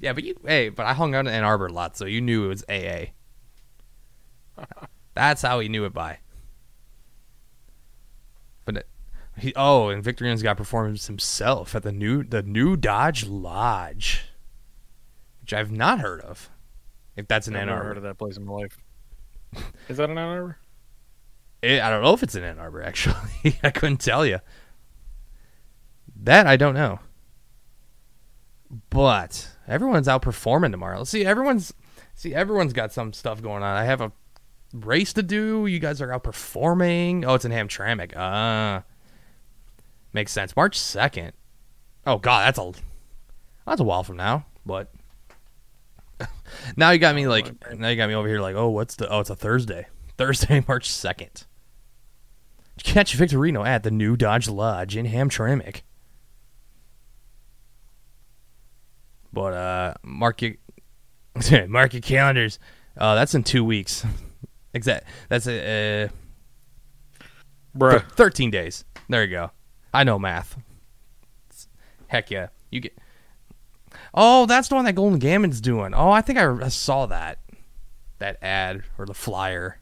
Yeah, 0.00 0.14
but 0.14 0.24
you, 0.24 0.34
hey, 0.46 0.70
but 0.70 0.86
I 0.86 0.94
hung 0.94 1.14
out 1.14 1.26
in 1.26 1.32
Ann 1.34 1.44
Arbor 1.44 1.66
a 1.66 1.72
lot, 1.72 1.98
so 1.98 2.06
you 2.06 2.22
knew 2.22 2.46
it 2.46 2.48
was 2.48 2.64
AA. 2.66 3.12
That's 5.16 5.42
how 5.42 5.58
he 5.60 5.68
knew 5.68 5.84
it 5.86 5.94
by. 5.94 6.18
But 8.66 8.76
it, 8.76 8.88
he, 9.38 9.52
oh, 9.56 9.88
and 9.88 10.04
Victorino's 10.04 10.42
got 10.42 10.56
performance 10.56 11.06
himself 11.06 11.74
at 11.74 11.82
the 11.82 11.92
new 11.92 12.22
the 12.22 12.42
new 12.42 12.76
Dodge 12.76 13.26
Lounge, 13.26 14.26
which 15.40 15.52
I've 15.54 15.72
not 15.72 16.00
heard 16.00 16.20
of. 16.20 16.50
If 17.16 17.26
that's 17.28 17.48
an 17.48 17.56
I've 17.56 17.62
Ann 17.62 17.66
never 17.68 17.78
Arbor, 17.78 17.88
heard 17.88 17.96
of 17.96 18.02
that 18.04 18.18
place 18.18 18.36
in 18.36 18.44
my 18.44 18.52
life. 18.52 18.76
Is 19.88 19.96
that 19.96 20.10
an 20.10 20.18
Ann 20.18 20.28
Arbor? 20.28 20.58
It- 21.62 21.80
I 21.80 21.88
don't 21.88 22.02
know 22.02 22.12
if 22.12 22.22
it's 22.22 22.34
in 22.34 22.44
Ann 22.44 22.58
Arbor. 22.58 22.82
Actually, 22.84 23.58
I 23.62 23.70
couldn't 23.70 23.98
tell 24.00 24.26
you. 24.26 24.40
That 26.22 26.46
I 26.46 26.56
don't 26.56 26.74
know. 26.74 27.00
But 28.90 29.48
everyone's 29.66 30.08
out 30.08 30.22
performing 30.22 30.72
tomorrow. 30.72 31.04
See, 31.04 31.24
everyone's 31.24 31.72
see 32.14 32.34
everyone's 32.34 32.72
got 32.74 32.92
some 32.92 33.12
stuff 33.14 33.40
going 33.40 33.62
on. 33.62 33.76
I 33.76 33.84
have 33.84 34.00
a 34.00 34.12
race 34.84 35.12
to 35.14 35.22
do. 35.22 35.66
You 35.66 35.78
guys 35.78 36.00
are 36.00 36.08
outperforming. 36.08 37.24
Oh, 37.26 37.34
it's 37.34 37.44
in 37.44 37.52
Hamtramck. 37.52 38.12
Ah, 38.16 38.82
makes 40.12 40.32
sense. 40.32 40.54
March 40.56 40.78
second. 40.78 41.32
Oh 42.06 42.18
God, 42.18 42.46
that's 42.46 42.58
a 42.58 42.72
that's 43.66 43.80
a 43.80 43.84
while 43.84 44.04
from 44.04 44.16
now. 44.16 44.46
But 44.64 44.92
now 46.76 46.90
you 46.90 46.98
got 46.98 47.14
me 47.14 47.26
like 47.26 47.52
now 47.76 47.88
you 47.88 47.96
got 47.96 48.08
me 48.08 48.14
over 48.14 48.28
here 48.28 48.40
like 48.40 48.56
oh 48.56 48.68
what's 48.68 48.96
the 48.96 49.08
oh 49.08 49.20
it's 49.20 49.30
a 49.30 49.36
Thursday 49.36 49.86
Thursday 50.16 50.64
March 50.68 50.90
second. 50.90 51.46
Catch 52.82 53.16
Victorino 53.16 53.66
at 53.66 53.82
the 53.82 53.90
new 53.90 54.16
Dodge 54.16 54.48
Lounge 54.48 54.96
in 54.96 55.06
Hamtramck. 55.06 55.80
But 59.32 59.54
uh, 59.54 59.94
mark 60.02 60.42
your 60.42 60.54
mark 61.68 61.94
your 61.94 62.02
calendars. 62.02 62.58
Uh, 62.96 63.14
that's 63.14 63.34
in 63.34 63.44
two 63.44 63.64
weeks. 63.64 64.04
Exact. 64.76 65.06
That's 65.30 65.46
a 65.46 66.04
uh, 66.04 66.08
Bruh. 67.76 68.02
Thir- 68.02 68.06
13 68.16 68.50
days. 68.50 68.84
There 69.08 69.24
you 69.24 69.30
go. 69.30 69.50
I 69.92 70.04
know 70.04 70.18
math. 70.18 70.58
Heck 72.08 72.30
yeah. 72.30 72.48
You 72.70 72.80
get. 72.80 72.98
Oh, 74.12 74.44
that's 74.44 74.68
the 74.68 74.74
one 74.74 74.84
that 74.84 74.94
Golden 74.94 75.18
Gammon's 75.18 75.62
doing. 75.62 75.94
Oh, 75.94 76.10
I 76.10 76.20
think 76.20 76.38
I, 76.38 76.52
I 76.52 76.68
saw 76.68 77.06
that. 77.06 77.38
That 78.18 78.36
ad 78.42 78.82
or 78.98 79.06
the 79.06 79.14
flyer. 79.14 79.80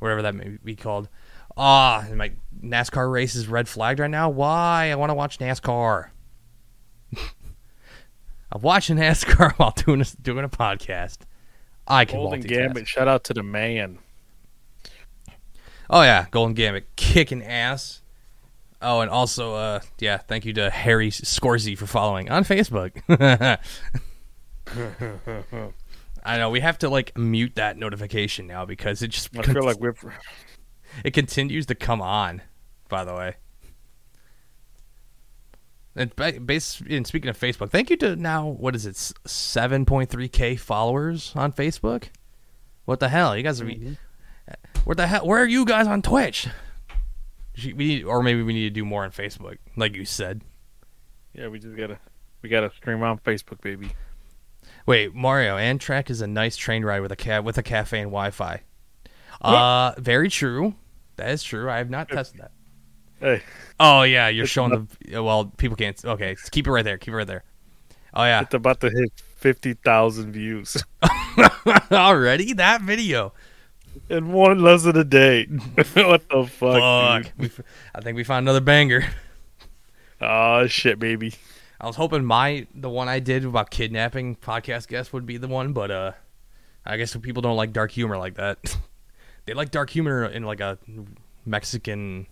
Whatever 0.00 0.22
that 0.22 0.34
may 0.34 0.58
be 0.62 0.76
called. 0.76 1.08
Ah, 1.56 2.04
and 2.06 2.18
my 2.18 2.32
NASCAR 2.62 3.10
race 3.10 3.34
is 3.34 3.48
red 3.48 3.68
flagged 3.68 4.00
right 4.00 4.10
now. 4.10 4.28
Why? 4.28 4.90
I 4.90 4.94
want 4.96 5.10
to 5.10 5.14
watch 5.14 5.38
NASCAR. 5.38 6.10
I'm 8.52 8.60
watching 8.60 8.98
NASCAR 8.98 9.52
while 9.56 9.70
doing 9.70 10.02
a, 10.02 10.04
doing 10.20 10.44
a 10.44 10.48
podcast. 10.48 11.18
I 11.86 12.04
can 12.04 12.18
Golden. 12.18 12.40
Gambit. 12.40 12.88
Shout 12.88 13.08
out 13.08 13.24
to 13.24 13.34
the 13.34 13.42
man. 13.42 13.98
Oh 15.90 16.02
yeah, 16.02 16.26
Golden 16.30 16.54
Gambit 16.54 16.86
kicking 16.96 17.42
ass. 17.42 18.00
Oh, 18.80 19.00
and 19.00 19.10
also, 19.10 19.54
uh, 19.54 19.80
yeah, 20.00 20.16
thank 20.16 20.44
you 20.44 20.52
to 20.54 20.68
Harry 20.68 21.10
Scorsese 21.10 21.78
for 21.78 21.86
following 21.86 22.30
on 22.30 22.44
Facebook. 22.44 23.00
I 26.24 26.38
know 26.38 26.50
we 26.50 26.60
have 26.60 26.78
to 26.78 26.88
like 26.88 27.16
mute 27.16 27.54
that 27.56 27.76
notification 27.76 28.46
now 28.46 28.64
because 28.64 29.02
it 29.02 29.08
just 29.08 29.36
I 29.36 29.42
feel 29.42 29.64
like 29.64 29.78
we're 29.78 29.94
it 31.04 31.12
continues 31.12 31.66
to 31.66 31.74
come 31.74 32.02
on. 32.02 32.42
By 32.88 33.04
the 33.04 33.14
way, 33.14 33.36
and 35.96 36.14
ba- 36.16 36.40
base 36.40 36.82
and 36.88 37.06
speaking 37.06 37.28
of 37.30 37.38
Facebook, 37.38 37.70
thank 37.70 37.90
you 37.90 37.96
to 37.98 38.16
now 38.16 38.46
what 38.46 38.74
is 38.74 38.86
it 38.86 38.96
seven 39.26 39.84
point 39.84 40.10
three 40.10 40.28
k 40.28 40.56
followers 40.56 41.32
on 41.36 41.52
Facebook. 41.52 42.04
What 42.84 43.00
the 43.00 43.08
hell, 43.08 43.36
you 43.36 43.42
guys 43.42 43.60
are. 43.60 43.70
Where 44.84 44.96
the 44.96 45.06
hell? 45.06 45.26
Where 45.26 45.40
are 45.40 45.46
you 45.46 45.64
guys 45.64 45.86
on 45.86 46.02
Twitch? 46.02 46.48
We 47.64 47.72
need, 47.74 48.04
or 48.04 48.22
maybe 48.22 48.42
we 48.42 48.52
need 48.54 48.64
to 48.64 48.70
do 48.70 48.84
more 48.84 49.04
on 49.04 49.10
Facebook, 49.10 49.58
like 49.76 49.94
you 49.94 50.04
said. 50.04 50.40
yeah. 51.34 51.48
We 51.48 51.58
just 51.58 51.76
gotta 51.76 51.98
we 52.40 52.48
gotta 52.48 52.70
stream 52.76 53.02
on 53.02 53.18
Facebook, 53.18 53.60
baby. 53.60 53.90
Wait, 54.86 55.14
Mario 55.14 55.56
Amtrak 55.56 56.10
is 56.10 56.20
a 56.22 56.26
nice 56.26 56.56
train 56.56 56.84
ride 56.84 57.00
with 57.00 57.12
a 57.12 57.16
ca- 57.16 57.40
with 57.42 57.58
a 57.58 57.62
cafe 57.62 57.98
and 58.00 58.10
Wi-Fi. 58.10 58.62
Uh, 59.40 59.92
very 59.98 60.28
true. 60.28 60.74
That 61.16 61.30
is 61.30 61.42
true. 61.42 61.68
I 61.70 61.78
have 61.78 61.90
not 61.90 62.08
tested 62.08 62.40
that. 62.40 62.52
Hey, 63.22 63.42
Oh 63.78 64.02
yeah, 64.02 64.28
you're 64.28 64.44
It's 64.44 64.52
showing 64.52 64.86
the. 65.08 65.22
Well, 65.22 65.46
people 65.56 65.76
can't. 65.76 66.04
Okay, 66.04 66.36
keep 66.50 66.66
it 66.66 66.70
right 66.72 66.84
there. 66.84 66.98
Keep 66.98 67.14
it 67.14 67.16
right 67.18 67.26
there. 67.26 67.44
Oh 68.12 68.24
yeah, 68.24 68.40
it's 68.42 68.52
about 68.52 68.80
to 68.80 68.90
hit 68.90 69.12
fifty 69.36 69.74
thousand 69.74 70.32
views 70.32 70.76
already 71.92 72.52
that 72.54 72.82
video. 72.82 73.32
in 74.10 74.32
one 74.32 74.60
less 74.60 74.82
than 74.82 74.96
a 74.96 75.04
day. 75.04 75.44
what 75.94 76.28
the 76.28 76.44
fuck? 76.46 76.80
Fuck. 76.80 77.22
dude? 77.24 77.32
We 77.38 77.46
f- 77.46 77.60
I 77.94 78.00
think 78.00 78.16
we 78.16 78.24
found 78.24 78.44
another 78.44 78.60
banger. 78.60 79.06
Oh 80.20 80.66
shit, 80.66 80.98
baby. 80.98 81.34
I 81.80 81.86
was 81.86 81.96
hoping 81.96 82.24
my 82.24 82.66
the 82.74 82.90
one 82.90 83.08
I 83.08 83.18
did 83.18 83.44
about 83.44 83.70
kidnapping 83.70 84.36
podcast 84.36 84.88
guest 84.88 85.12
would 85.12 85.26
be 85.26 85.36
the 85.36 85.48
one, 85.48 85.72
but 85.72 85.90
uh, 85.90 86.12
I 86.84 86.96
guess 86.96 87.16
people 87.16 87.40
don't 87.42 87.56
like 87.56 87.72
dark 87.72 87.90
humor 87.92 88.18
like 88.18 88.34
that. 88.34 88.76
they 89.46 89.54
like 89.54 89.70
dark 89.70 89.90
humor 89.90 90.24
in 90.26 90.42
like 90.44 90.60
a 90.60 90.78
Mexican 91.44 92.26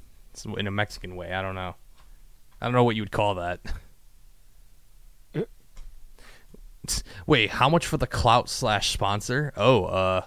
in 0.57 0.67
a 0.67 0.71
Mexican 0.71 1.17
way. 1.17 1.33
I 1.33 1.43
don't 1.43 1.55
know. 1.55 1.75
I 2.61 2.67
don't 2.67 2.75
know 2.75 2.85
what 2.85 2.97
you 2.97 3.03
would 3.03 3.13
call 3.13 3.37
that. 3.37 3.61
Wait, 7.27 7.51
how 7.51 7.69
much 7.69 7.87
for 7.87 7.97
the 7.97 8.07
clout 8.07 8.49
slash 8.49 8.91
sponsor? 8.91 9.53
Oh, 9.57 9.85
uh, 9.85 10.23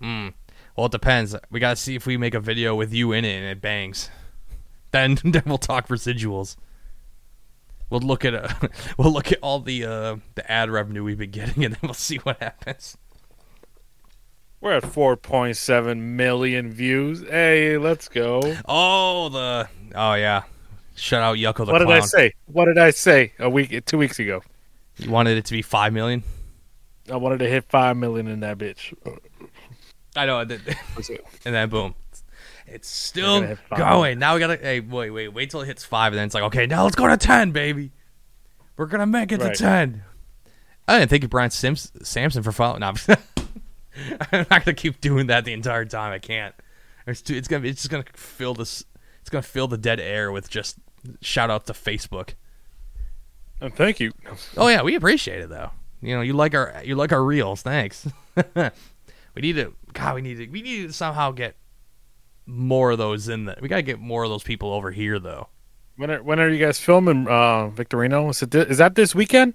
mm. 0.00 0.34
Well, 0.76 0.86
it 0.86 0.92
depends. 0.92 1.34
We 1.50 1.60
gotta 1.60 1.76
see 1.76 1.94
if 1.94 2.06
we 2.06 2.16
make 2.16 2.34
a 2.34 2.40
video 2.40 2.74
with 2.74 2.92
you 2.92 3.12
in 3.12 3.24
it 3.24 3.36
and 3.36 3.46
it 3.46 3.60
bangs. 3.60 4.10
Then, 4.92 5.20
then 5.24 5.42
we'll 5.46 5.56
talk 5.56 5.86
residuals. 5.86 6.56
We'll 7.90 8.00
look 8.00 8.24
at 8.24 8.34
uh, 8.34 8.48
we'll 8.98 9.12
look 9.12 9.30
at 9.30 9.38
all 9.40 9.60
the 9.60 9.84
uh, 9.84 10.16
the 10.34 10.50
ad 10.50 10.68
revenue 10.68 11.04
we've 11.04 11.16
been 11.16 11.30
getting, 11.30 11.64
and 11.64 11.74
then 11.74 11.80
we'll 11.82 11.94
see 11.94 12.16
what 12.16 12.40
happens. 12.40 12.96
We're 14.60 14.72
at 14.72 14.84
four 14.84 15.16
point 15.16 15.56
seven 15.56 16.16
million 16.16 16.70
views. 16.70 17.22
Hey, 17.22 17.78
let's 17.78 18.08
go. 18.08 18.56
Oh, 18.68 19.28
the 19.30 19.68
oh 19.94 20.14
yeah, 20.14 20.42
shout 20.96 21.22
out 21.22 21.36
Yucko 21.38 21.64
the 21.66 21.72
what 21.72 21.78
did. 21.78 21.88
I 21.88 22.00
say? 22.00 22.34
What 22.46 22.66
did 22.66 22.76
I 22.76 22.90
say 22.90 23.32
a 23.38 23.48
week, 23.48 23.84
two 23.86 23.96
weeks 23.96 24.18
ago? 24.18 24.42
You 24.98 25.10
wanted 25.10 25.38
it 25.38 25.46
to 25.46 25.52
be 25.52 25.62
five 25.62 25.92
million. 25.94 26.22
I 27.10 27.16
wanted 27.16 27.38
to 27.38 27.48
hit 27.48 27.64
five 27.70 27.96
million 27.96 28.26
in 28.28 28.40
that 28.40 28.58
bitch. 28.58 28.92
I 30.14 30.26
know, 30.26 30.40
and 30.40 30.50
then- 30.50 30.60
and 31.46 31.54
then 31.54 31.68
boom, 31.70 31.94
it's 32.66 32.88
still 32.88 33.36
gonna 33.40 33.46
hit 33.48 33.58
five. 33.70 33.78
going. 33.78 34.18
Now 34.18 34.34
we 34.34 34.40
gotta 34.40 34.56
hey 34.58 34.80
wait 34.80 35.08
wait 35.10 35.28
wait 35.28 35.48
till 35.50 35.62
it 35.62 35.66
hits 35.66 35.84
five, 35.84 36.12
and 36.12 36.18
then 36.18 36.26
it's 36.26 36.34
like 36.34 36.44
okay 36.44 36.66
now 36.66 36.84
let's 36.84 36.96
go 36.96 37.06
to 37.08 37.16
ten, 37.16 37.52
baby. 37.52 37.92
We're 38.76 38.86
gonna 38.86 39.06
make 39.06 39.32
it 39.32 39.40
Right. 39.40 39.54
to 39.54 39.58
ten. 39.62 40.02
I 40.86 40.98
didn't 40.98 41.08
thank 41.10 41.22
you, 41.22 41.28
Brian 41.28 41.50
Sims- 41.50 41.92
Sampson, 42.02 42.42
for 42.42 42.50
following. 42.52 42.80
No, 42.80 42.92
I'm 44.32 44.46
not 44.50 44.64
gonna 44.64 44.74
keep 44.74 45.00
doing 45.00 45.26
that 45.28 45.44
the 45.44 45.52
entire 45.52 45.84
time. 45.84 46.12
I 46.12 46.18
can't. 46.18 46.54
It's 47.06 47.22
too, 47.22 47.34
it's 47.34 47.48
gonna 47.48 47.66
it's 47.66 47.82
just 47.82 47.90
gonna 47.90 48.04
fill 48.14 48.54
this. 48.54 48.84
It's 49.20 49.30
gonna 49.30 49.42
fill 49.42 49.68
the 49.68 49.78
dead 49.78 50.00
air 50.00 50.32
with 50.32 50.48
just 50.48 50.78
shout 51.20 51.50
out 51.50 51.66
to 51.66 51.72
Facebook. 51.72 52.34
And 53.60 53.74
thank 53.74 54.00
you. 54.00 54.12
Oh 54.56 54.68
yeah, 54.68 54.82
we 54.82 54.94
appreciate 54.94 55.40
it 55.40 55.48
though. 55.48 55.70
You 56.00 56.16
know, 56.16 56.22
you 56.22 56.32
like 56.32 56.54
our 56.54 56.80
you 56.84 56.94
like 56.94 57.12
our 57.12 57.22
reels. 57.22 57.62
Thanks. 57.62 58.06
we 58.54 58.70
need 59.36 59.56
to 59.56 59.74
God, 59.92 60.14
we 60.14 60.22
need 60.22 60.38
to 60.38 60.48
we 60.48 60.62
need 60.62 60.86
to 60.88 60.92
somehow 60.92 61.32
get 61.32 61.56
more 62.46 62.90
of 62.92 62.98
those 62.98 63.28
in 63.28 63.44
the. 63.44 63.56
We 63.60 63.68
gotta 63.68 63.82
get 63.82 64.00
more 64.00 64.24
of 64.24 64.30
those 64.30 64.42
people 64.42 64.72
over 64.72 64.90
here 64.90 65.18
though. 65.18 65.48
When 65.96 66.10
are, 66.10 66.22
when 66.22 66.40
are 66.40 66.48
you 66.48 66.64
guys 66.64 66.80
filming, 66.80 67.28
uh, 67.28 67.68
Victorino? 67.68 68.30
Is, 68.30 68.42
it 68.42 68.52
thi- 68.52 68.60
is 68.60 68.78
that 68.78 68.94
this 68.94 69.14
weekend? 69.14 69.52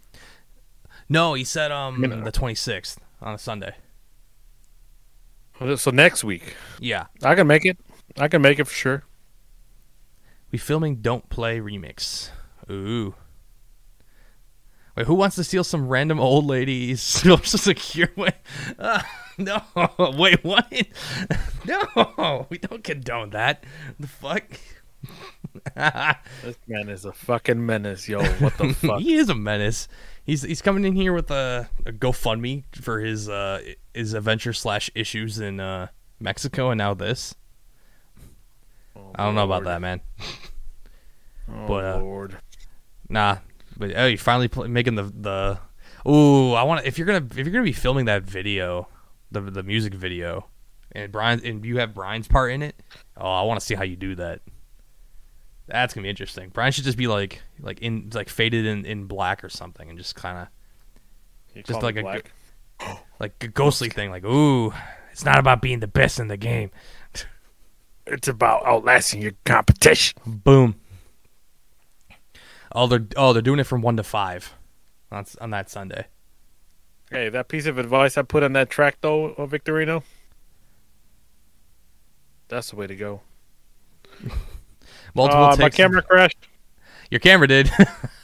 No, 1.10 1.34
he 1.34 1.44
said 1.44 1.72
um 1.72 2.02
the 2.24 2.32
twenty 2.32 2.56
sixth 2.56 3.00
on 3.22 3.34
a 3.34 3.38
Sunday. 3.38 3.75
So 5.78 5.92
next 5.92 6.24
week. 6.24 6.56
Yeah, 6.80 7.06
I 7.24 7.36
can 7.36 7.48
make 7.48 7.66
it. 7.66 7.78
I 8.18 8.28
can 8.28 8.42
make 8.42 8.60
it 8.60 8.66
for 8.66 8.74
sure. 8.74 9.04
we 10.52 10.58
filming 10.58 10.98
Don't 10.98 11.30
Play 11.30 11.60
remix. 11.60 12.30
Ooh. 12.70 13.16
Wait, 14.96 15.08
who 15.08 15.16
wants 15.16 15.36
to 15.36 15.44
steal 15.44 15.64
some 15.66 15.88
random 15.90 16.20
old 16.20 16.46
lady's 16.46 17.02
social 17.02 17.60
secure? 17.60 18.10
Wait, 18.16 18.34
uh, 18.80 19.02
no. 19.38 19.62
Wait, 20.18 20.44
what? 20.44 20.72
No, 21.66 22.48
we 22.50 22.58
don't 22.58 22.84
condone 22.84 23.32
that. 23.32 23.64
The 24.00 24.08
fuck? 24.08 24.44
This 26.44 26.58
man 26.68 26.90
is 26.90 27.06
a 27.06 27.12
fucking 27.14 27.66
menace, 27.66 28.08
yo. 28.10 28.24
What 28.24 28.58
the 28.58 28.74
fuck? 28.74 29.00
he 29.00 29.16
is 29.16 29.30
a 29.30 29.36
menace. 29.36 29.88
He's 30.25 30.41
he's 30.41 30.62
coming 30.62 30.86
in 30.86 30.96
here 30.96 31.13
with 31.13 31.29
a, 31.29 31.70
a 31.86 31.91
GoFundMe 31.91 32.63
for 32.82 33.00
his 33.00 33.29
uh 33.29 33.62
his 33.94 34.13
adventure 34.13 34.53
slash 34.53 34.89
issues 34.96 35.39
in 35.39 35.60
uh 35.60 35.88
Mexico, 36.20 36.72
and 36.72 36.77
now 36.77 36.94
this. 36.94 37.36
Oh, 38.96 39.12
I 39.15 39.25
don't 39.25 39.36
know 39.36 39.46
about 39.46 39.63
that, 39.65 39.82
man. 39.82 40.01
Oh, 41.48 41.67
but, 41.67 41.86
uh, 41.86 42.00
Lord. 42.00 42.38
Nah, 43.08 43.38
but 43.77 43.91
oh, 43.96 44.08
you 44.08 44.17
finally 44.17 44.50
making 44.67 44.96
the 44.96 45.03
the. 45.03 45.60
Ooh, 46.10 46.53
I 46.53 46.63
want. 46.63 46.88
If 46.88 46.98
you're 46.98 47.05
gonna 47.05 47.24
if 47.24 47.38
you're 47.38 47.51
gonna 47.51 47.63
be 47.63 47.72
filming 47.72 48.05
that 48.05 48.24
video, 48.24 48.88
the 49.29 49.41
the 49.41 49.62
music 49.62 49.94
video, 49.94 50.48
and 50.91 51.12
Brian 51.12 51.39
and 51.46 51.63
you 51.63 51.77
have 51.77 51.94
Brian's 51.94 52.27
part 52.27 52.51
in 52.51 52.63
it. 52.63 52.82
Oh, 53.15 53.29
I 53.29 53.44
want 53.44 53.60
to 53.60 53.65
see 53.65 53.75
how 53.75 53.84
you 53.84 53.96
do 53.96 54.15
that. 54.15 54.41
That's 55.67 55.93
gonna 55.93 56.03
be 56.03 56.10
interesting. 56.10 56.50
Brian 56.50 56.72
should 56.72 56.84
just 56.84 56.98
be 56.98 57.07
like 57.07 57.41
like 57.60 57.79
in 57.81 58.12
like 58.13 58.29
faded 58.29 58.65
in 58.65 58.86
in 58.86 59.05
black 59.05 59.43
or 59.43 59.50
something, 59.50 59.89
and 59.89 59.98
just 59.98 60.15
kind 60.15 60.48
of 61.55 61.63
just 61.63 61.81
like 61.81 61.95
a 61.98 62.24
like 63.19 63.34
a 63.41 63.48
ghostly 63.48 63.89
thing. 63.89 64.12
Like, 64.12 64.25
ooh, 64.25 64.74
it's 65.12 65.25
not 65.25 65.39
about 65.39 65.62
being 65.62 65.79
the 65.79 65.88
best 65.88 66.19
in 66.19 66.27
the 66.27 66.38
game. 66.38 66.72
It's 68.05 68.27
about 68.27 68.65
outlasting 68.65 69.22
your 69.24 69.34
competition. 69.45 70.19
Boom. 70.27 70.75
Oh, 72.72 72.86
they're 72.88 73.07
oh 73.15 73.34
they're 73.34 73.41
doing 73.41 73.60
it 73.60 73.63
from 73.63 73.81
one 73.81 73.98
to 73.98 74.03
five, 74.03 74.53
on 75.12 75.25
on 75.41 75.50
that 75.51 75.69
Sunday. 75.69 76.05
Hey, 77.10 77.29
that 77.29 77.48
piece 77.48 77.65
of 77.65 77.77
advice 77.77 78.17
I 78.17 78.22
put 78.24 78.43
on 78.43 78.53
that 78.53 78.69
track 78.69 78.98
though, 79.01 79.34
uh, 79.34 79.45
Victorino. 79.45 80.03
That's 82.50 82.69
the 82.69 82.75
way 82.75 82.86
to 82.86 82.95
go. 82.95 83.22
Multiple 85.15 85.45
Uh, 85.45 85.55
my 85.57 85.69
camera 85.69 86.01
crashed. 86.01 86.38
Your 87.10 87.19
camera 87.19 87.48
did. 87.48 87.72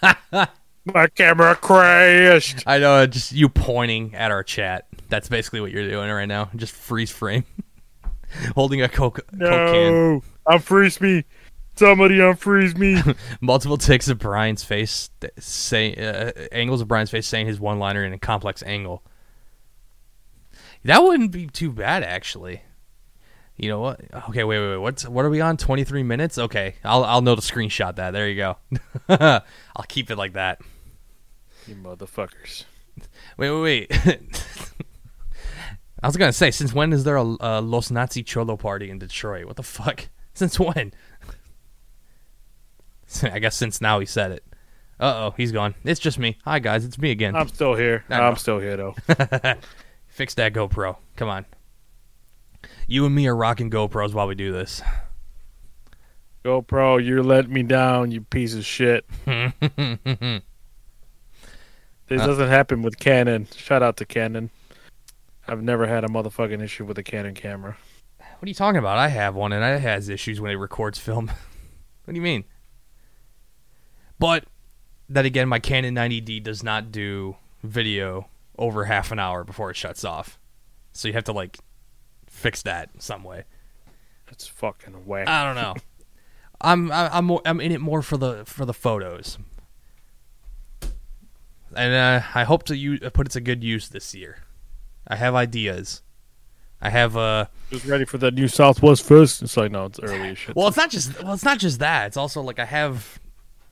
My 0.83 1.07
camera 1.07 1.55
crashed. 1.55 2.63
I 2.65 2.79
know. 2.79 3.05
Just 3.05 3.31
you 3.31 3.49
pointing 3.49 4.15
at 4.15 4.31
our 4.31 4.43
chat. 4.43 4.87
That's 5.09 5.29
basically 5.29 5.61
what 5.61 5.71
you're 5.71 5.87
doing 5.87 6.09
right 6.09 6.25
now. 6.25 6.49
Just 6.55 6.73
freeze 6.73 7.11
frame, 7.11 7.43
holding 8.55 8.81
a 8.81 8.89
coke, 8.89 9.17
coke 9.17 9.27
can. 9.29 9.39
No, 9.39 10.23
unfreeze 10.47 10.99
me. 10.99 11.23
Somebody 11.75 12.17
unfreeze 12.17 12.75
me. 12.77 13.01
Multiple 13.41 13.77
takes 13.77 14.07
of 14.07 14.17
Brian's 14.17 14.63
face, 14.63 15.11
say 15.37 15.93
uh, 15.93 16.31
angles 16.51 16.81
of 16.81 16.87
Brian's 16.87 17.11
face, 17.11 17.27
saying 17.27 17.45
his 17.45 17.59
one 17.59 17.77
liner 17.77 18.03
in 18.03 18.13
a 18.13 18.19
complex 18.19 18.63
angle. 18.63 19.03
That 20.83 21.03
wouldn't 21.03 21.31
be 21.31 21.45
too 21.45 21.71
bad, 21.71 22.03
actually. 22.03 22.63
You 23.61 23.69
know 23.69 23.79
what? 23.79 24.01
Okay, 24.29 24.43
wait, 24.43 24.57
wait, 24.57 24.69
wait. 24.71 24.77
What's 24.77 25.07
what 25.07 25.23
are 25.23 25.29
we 25.29 25.39
on? 25.39 25.55
Twenty 25.55 25.83
three 25.83 26.01
minutes. 26.01 26.39
Okay, 26.39 26.73
I'll 26.83 27.03
I'll 27.03 27.21
know 27.21 27.35
to 27.35 27.41
screenshot 27.41 27.95
that. 27.97 28.09
There 28.09 28.27
you 28.27 28.35
go. 28.35 28.57
I'll 29.07 29.85
keep 29.87 30.09
it 30.09 30.15
like 30.15 30.33
that. 30.33 30.61
you 31.67 31.75
motherfuckers. 31.75 32.63
Wait, 33.37 33.51
wait, 33.51 33.61
wait. 33.61 33.91
I 36.01 36.07
was 36.07 36.17
gonna 36.17 36.33
say, 36.33 36.49
since 36.49 36.73
when 36.73 36.91
is 36.91 37.03
there 37.03 37.17
a, 37.17 37.35
a 37.39 37.61
Los 37.61 37.91
Nazi 37.91 38.23
Cholo 38.23 38.57
party 38.57 38.89
in 38.89 38.97
Detroit? 38.97 39.45
What 39.45 39.57
the 39.57 39.63
fuck? 39.63 40.09
Since 40.33 40.59
when? 40.59 40.93
I 43.21 43.37
guess 43.37 43.55
since 43.55 43.79
now 43.81 43.99
he 43.99 44.05
said 44.07 44.31
it. 44.31 44.43
Uh 44.99 45.29
oh, 45.29 45.33
he's 45.37 45.51
gone. 45.51 45.75
It's 45.83 45.99
just 45.99 46.17
me. 46.17 46.37
Hi 46.45 46.57
guys, 46.57 46.83
it's 46.83 46.97
me 46.97 47.11
again. 47.11 47.35
I'm 47.35 47.49
still 47.49 47.75
here. 47.75 48.05
I'm 48.09 48.37
still 48.37 48.57
here 48.57 48.77
though. 48.77 48.95
Fix 50.07 50.33
that 50.35 50.53
GoPro. 50.53 50.95
Come 51.15 51.27
on. 51.29 51.45
You 52.91 53.05
and 53.05 53.15
me 53.15 53.25
are 53.27 53.35
rocking 53.37 53.71
GoPros 53.71 54.13
while 54.13 54.27
we 54.27 54.35
do 54.35 54.51
this. 54.51 54.81
GoPro, 56.43 57.01
you're 57.01 57.23
letting 57.23 57.53
me 57.53 57.63
down, 57.63 58.11
you 58.11 58.19
piece 58.19 58.53
of 58.53 58.65
shit. 58.65 59.05
This 59.25 59.53
Uh, 62.19 62.27
doesn't 62.27 62.49
happen 62.49 62.81
with 62.81 62.99
Canon. 62.99 63.47
Shout 63.55 63.81
out 63.81 63.95
to 63.95 64.05
Canon. 64.05 64.49
I've 65.47 65.63
never 65.63 65.87
had 65.87 66.03
a 66.03 66.09
motherfucking 66.09 66.61
issue 66.61 66.83
with 66.83 66.97
a 66.97 67.03
Canon 67.03 67.33
camera. 67.33 67.77
What 68.17 68.45
are 68.45 68.49
you 68.49 68.53
talking 68.53 68.79
about? 68.79 68.97
I 68.97 69.07
have 69.07 69.35
one 69.35 69.53
and 69.53 69.63
it 69.63 69.79
has 69.79 70.09
issues 70.09 70.41
when 70.41 70.51
it 70.51 70.55
records 70.55 70.99
film. 70.99 71.27
what 71.27 72.13
do 72.13 72.15
you 72.15 72.21
mean? 72.21 72.43
But 74.19 74.43
that 75.07 75.23
again, 75.23 75.47
my 75.47 75.59
Canon 75.59 75.95
90D 75.95 76.43
does 76.43 76.61
not 76.61 76.91
do 76.91 77.37
video 77.63 78.27
over 78.57 78.83
half 78.83 79.13
an 79.13 79.19
hour 79.19 79.45
before 79.45 79.71
it 79.71 79.77
shuts 79.77 80.03
off. 80.03 80.37
So 80.91 81.07
you 81.07 81.13
have 81.13 81.23
to 81.23 81.31
like 81.31 81.57
fix 82.41 82.61
that 82.63 82.89
some 82.99 83.23
way. 83.23 83.43
That's 84.27 84.47
fucking 84.47 85.05
whack. 85.05 85.27
I 85.27 85.45
don't 85.45 85.55
know. 85.61 85.75
I'm 86.61 86.91
I- 86.91 87.09
I'm 87.17 87.25
more, 87.25 87.41
I'm 87.45 87.59
in 87.61 87.71
it 87.71 87.81
more 87.81 88.01
for 88.01 88.17
the 88.17 88.43
for 88.45 88.65
the 88.65 88.73
photos, 88.73 89.37
and 91.75 91.93
uh, 91.93 92.21
I 92.35 92.43
hope 92.43 92.63
to 92.63 92.75
use, 92.77 92.99
put 93.13 93.27
it 93.27 93.31
to 93.31 93.41
good 93.41 93.63
use 93.63 93.89
this 93.89 94.13
year. 94.13 94.39
I 95.07 95.15
have 95.15 95.35
ideas. 95.35 96.01
I 96.81 96.89
have 96.89 97.15
uh 97.15 97.45
Just 97.69 97.85
ready 97.85 98.05
for 98.05 98.17
that 98.19 98.33
new 98.33 98.47
Southwest 98.47 99.03
Fest. 99.03 99.41
It's 99.43 99.55
like 99.55 99.71
no, 99.71 99.85
it's 99.85 99.99
early 99.99 100.33
shit. 100.35 100.55
well, 100.55 100.67
it's 100.67 100.77
not 100.77 100.89
just 100.89 101.21
well, 101.23 101.33
it's 101.33 101.43
not 101.45 101.59
just 101.59 101.79
that. 101.79 102.07
It's 102.07 102.17
also 102.17 102.41
like 102.41 102.59
I 102.59 102.65
have 102.65 103.19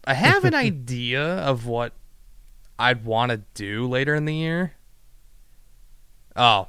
I 0.05 0.13
have 0.13 0.45
an 0.45 0.53
idea 0.69 1.21
of 1.23 1.65
what 1.65 1.93
I'd 2.77 3.03
want 3.05 3.31
to 3.31 3.37
do 3.55 3.87
later 3.87 4.13
in 4.15 4.25
the 4.25 4.35
year. 4.35 4.73
Oh, 6.35 6.67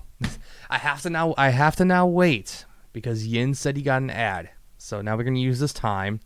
I 0.71 0.79
have 0.79 1.03
to 1.03 1.11
now. 1.11 1.35
I 1.37 1.51
have 1.51 1.77
to 1.77 1.85
now 1.85 2.07
wait 2.07 2.65
because 2.93 3.27
Yin 3.27 3.55
said 3.55 3.77
he 3.77 3.83
got 3.83 4.01
an 4.03 4.11
ad. 4.11 4.51
So 4.79 5.03
now 5.03 5.17
we're 5.17 5.25
gonna 5.25 5.39
use 5.39 5.59
this 5.61 5.73
time 5.73 6.21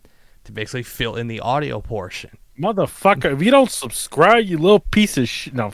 to 0.45 0.51
basically 0.51 0.83
fill 0.83 1.15
in 1.15 1.27
the 1.27 1.39
audio 1.39 1.81
portion. 1.81 2.37
Motherfucker, 2.57 3.33
if 3.33 3.41
you 3.41 3.51
don't 3.51 3.69
subscribe, 3.71 4.45
you 4.45 4.57
little 4.57 4.79
piece 4.79 5.17
of 5.17 5.27
shit. 5.27 5.53
No, 5.53 5.73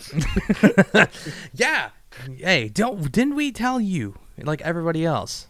Yeah. 1.53 1.89
Hey, 2.37 2.69
don't 2.69 3.11
didn't 3.11 3.35
we 3.35 3.51
tell 3.51 3.79
you 3.79 4.17
like 4.41 4.61
everybody 4.61 5.05
else? 5.05 5.47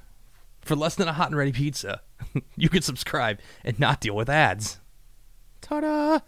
For 0.61 0.75
less 0.75 0.95
than 0.95 1.07
a 1.07 1.13
hot 1.13 1.27
and 1.29 1.37
ready 1.37 1.51
pizza, 1.51 2.01
you 2.55 2.69
can 2.69 2.81
subscribe 2.81 3.39
and 3.63 3.79
not 3.79 4.01
deal 4.01 4.15
with 4.15 4.29
ads. 4.29 4.79
Ta-da! 5.61 6.19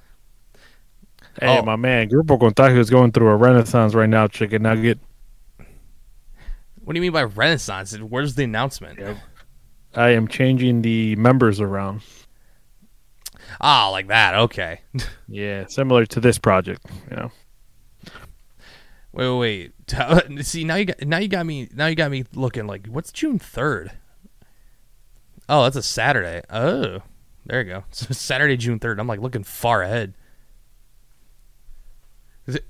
hey, 1.39 1.59
Oh. 1.59 1.63
my 1.63 1.75
man, 1.75 2.09
Grupo 2.09 2.39
Contagio 2.39 2.77
is 2.77 2.89
going 2.89 3.11
through 3.11 3.27
a 3.29 3.35
renaissance 3.35 3.93
right 3.93 4.09
now, 4.09 4.27
chicken 4.27 4.63
nugget. 4.63 4.99
What 6.83 6.93
do 6.93 6.97
you 6.97 7.01
mean 7.01 7.13
by 7.13 7.23
Renaissance? 7.23 7.97
Where's 7.97 8.35
the 8.35 8.43
announcement? 8.43 8.99
Yeah. 8.99 9.15
I 9.95 10.09
am 10.09 10.27
changing 10.27 10.81
the 10.81 11.15
members 11.15 11.61
around. 11.61 12.01
Ah, 13.61 13.89
like 13.89 14.07
that. 14.07 14.35
Okay. 14.35 14.81
Yeah, 15.27 15.65
similar 15.67 16.05
to 16.07 16.19
this 16.19 16.37
project. 16.37 16.85
You 17.09 17.15
know, 17.15 17.31
wait, 19.11 19.29
wait, 19.37 19.71
wait. 19.87 20.45
See, 20.45 20.63
now 20.63 20.75
you 20.75 20.85
got 20.85 21.01
now 21.01 21.17
you 21.17 21.27
got 21.27 21.45
me 21.45 21.69
now 21.73 21.87
you 21.87 21.95
got 21.95 22.11
me 22.11 22.25
looking 22.33 22.67
like 22.67 22.87
what's 22.87 23.11
June 23.11 23.39
third? 23.39 23.91
Oh, 25.47 25.63
that's 25.63 25.75
a 25.75 25.83
Saturday. 25.83 26.41
Oh, 26.49 26.99
there 27.45 27.61
you 27.61 27.67
go. 27.67 27.83
So 27.91 28.07
Saturday, 28.11 28.57
June 28.57 28.79
third. 28.79 28.99
I'm 28.99 29.07
like 29.07 29.19
looking 29.19 29.43
far 29.43 29.83
ahead. 29.83 30.15
Is 32.47 32.55
it? 32.55 32.65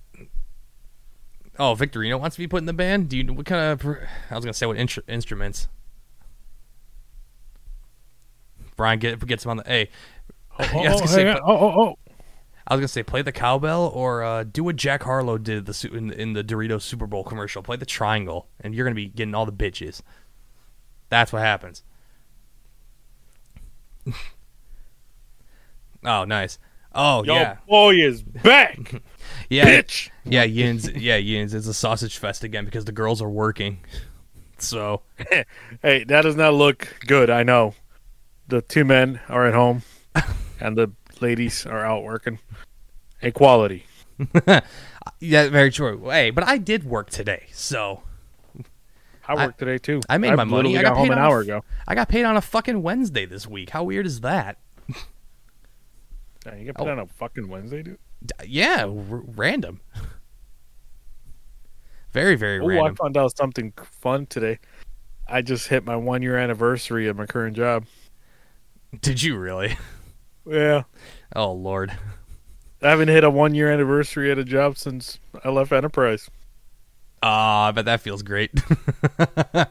Oh, 1.59 1.75
Victorino 1.75 2.19
wants 2.19 2.35
to 2.35 2.41
be 2.41 2.47
put 2.47 2.57
in 2.57 2.65
the 2.65 2.73
band. 2.73 3.09
Do 3.09 3.17
you? 3.17 3.33
What 3.33 3.45
kind 3.45 3.71
of? 3.71 3.85
I 4.29 4.35
was 4.35 4.43
gonna 4.43 4.53
say 4.53 4.65
what 4.65 4.77
instru- 4.77 5.07
instruments. 5.07 5.67
Brian 8.75 8.99
get, 8.99 9.23
gets 9.27 9.45
him 9.45 9.51
on 9.51 9.57
the. 9.57 9.63
Hey, 9.65 9.89
oh, 10.59 10.63
Yeah, 10.63 10.79
I 10.89 10.93
was 10.93 10.95
oh, 10.95 10.97
gonna 10.99 11.07
say, 11.07 11.25
hey, 11.25 11.33
but- 11.33 11.43
oh, 11.45 11.57
oh, 11.57 11.81
oh. 11.81 11.95
I 12.65 12.75
was 12.75 12.79
gonna 12.79 12.87
say 12.87 13.03
play 13.03 13.21
the 13.21 13.33
cowbell 13.33 13.91
or 13.93 14.23
uh, 14.23 14.45
do 14.45 14.63
what 14.63 14.77
Jack 14.77 15.03
Harlow 15.03 15.37
did 15.37 15.65
the 15.65 15.89
in, 15.93 16.11
in 16.13 16.31
the 16.33 16.43
Doritos 16.43 16.83
Super 16.83 17.05
Bowl 17.05 17.23
commercial. 17.23 17.61
Play 17.61 17.75
the 17.75 17.85
triangle, 17.85 18.47
and 18.61 18.73
you're 18.73 18.85
gonna 18.85 18.95
be 18.95 19.07
getting 19.07 19.35
all 19.35 19.45
the 19.45 19.51
bitches. 19.51 20.01
That's 21.09 21.33
what 21.33 21.41
happens. 21.41 21.83
oh, 26.05 26.23
nice. 26.23 26.57
Oh 26.95 27.23
Yo, 27.23 27.35
yeah, 27.35 27.57
boy 27.67 27.95
is 27.95 28.23
back, 28.23 29.01
yeah, 29.53 29.81
bitch. 29.81 30.09
yeah. 30.25 30.43
Yins, 30.43 30.89
yeah, 30.91 31.17
Yins. 31.17 31.53
It's 31.53 31.67
a 31.67 31.73
sausage 31.73 32.17
fest 32.17 32.43
again 32.43 32.65
because 32.65 32.85
the 32.85 32.91
girls 32.91 33.21
are 33.21 33.29
working. 33.29 33.79
So 34.57 35.01
Hey, 35.81 36.03
that 36.05 36.21
does 36.21 36.35
not 36.35 36.53
look 36.53 36.95
good. 37.07 37.29
I 37.29 37.43
know. 37.43 37.75
The 38.47 38.61
two 38.61 38.83
men 38.85 39.19
are 39.29 39.45
at 39.47 39.53
home, 39.53 39.83
and 40.59 40.77
the 40.77 40.91
ladies 41.21 41.65
are 41.65 41.85
out 41.85 42.03
working. 42.03 42.39
Equality. 43.21 43.85
yeah, 45.19 45.49
very 45.49 45.71
true. 45.71 46.09
Hey, 46.09 46.29
but 46.29 46.43
I 46.43 46.57
did 46.57 46.83
work 46.83 47.09
today, 47.09 47.45
so 47.53 48.03
I 49.27 49.33
I- 49.33 49.45
worked 49.47 49.59
today 49.59 49.77
too. 49.77 50.01
I 50.09 50.17
made 50.17 50.35
my 50.35 50.43
money. 50.43 50.77
I 50.77 50.81
got 50.81 50.89
got 50.89 50.97
home 50.97 51.07
paid 51.07 51.13
an 51.13 51.19
on 51.19 51.23
a 51.23 51.27
hour 51.27 51.39
ago. 51.39 51.63
I 51.87 51.95
got 51.95 52.09
paid 52.09 52.25
on 52.25 52.35
a 52.37 52.41
fucking 52.41 52.83
Wednesday 52.83 53.25
this 53.25 53.47
week. 53.47 53.69
How 53.71 53.83
weird 53.85 54.05
is 54.05 54.19
that? 54.21 54.57
Yeah, 56.45 56.55
you 56.55 56.65
get 56.65 56.75
put 56.75 56.87
Oh. 56.87 56.91
on 56.91 56.99
a 56.99 57.07
fucking 57.07 57.47
Wednesday, 57.47 57.83
dude. 57.83 57.99
Yeah, 58.45 58.83
r- 58.83 58.89
random. 59.35 59.81
Very, 62.11 62.35
very 62.35 62.59
Oh, 62.79 62.83
I 62.83 62.91
found 62.93 63.17
out 63.17 63.35
something 63.35 63.73
fun 64.01 64.27
today. 64.27 64.59
I 65.27 65.41
just 65.41 65.67
hit 65.67 65.83
my 65.83 65.95
one 65.95 66.21
year 66.21 66.37
anniversary 66.37 67.07
of 67.07 67.17
my 67.17 67.25
current 67.25 67.55
job. 67.55 67.85
Did 69.01 69.21
you 69.23 69.37
really? 69.37 69.77
Yeah. 70.45 70.83
Oh 71.33 71.53
lord. 71.53 71.93
I 72.81 72.89
haven't 72.89 73.07
hit 73.07 73.23
a 73.23 73.29
one 73.29 73.55
year 73.55 73.71
anniversary 73.71 74.29
at 74.29 74.37
a 74.37 74.43
job 74.43 74.77
since 74.77 75.17
I 75.41 75.47
left 75.47 75.71
Enterprise. 75.71 76.29
Ah, 77.23 77.67
I 77.69 77.71
bet 77.71 77.85
that 77.85 78.01
feels 78.01 78.23
great. 78.23 78.51
I'm 79.19 79.67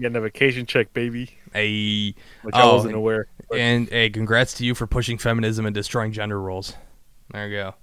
getting 0.00 0.16
a 0.16 0.22
vacation 0.22 0.64
check, 0.64 0.94
baby, 0.94 1.32
hey, 1.52 2.14
which 2.40 2.54
I 2.54 2.62
Oh, 2.62 2.76
wasn't 2.76 2.94
aware. 2.94 3.26
But 3.50 3.58
and 3.58 3.90
hey, 3.90 4.08
congrats 4.08 4.54
to 4.54 4.64
you 4.64 4.74
for 4.74 4.86
pushing 4.86 5.18
feminism 5.18 5.66
and 5.66 5.74
destroying 5.74 6.12
gender 6.12 6.40
roles. 6.40 6.72
There 7.30 7.46
you 7.46 7.56
go. 7.56 7.74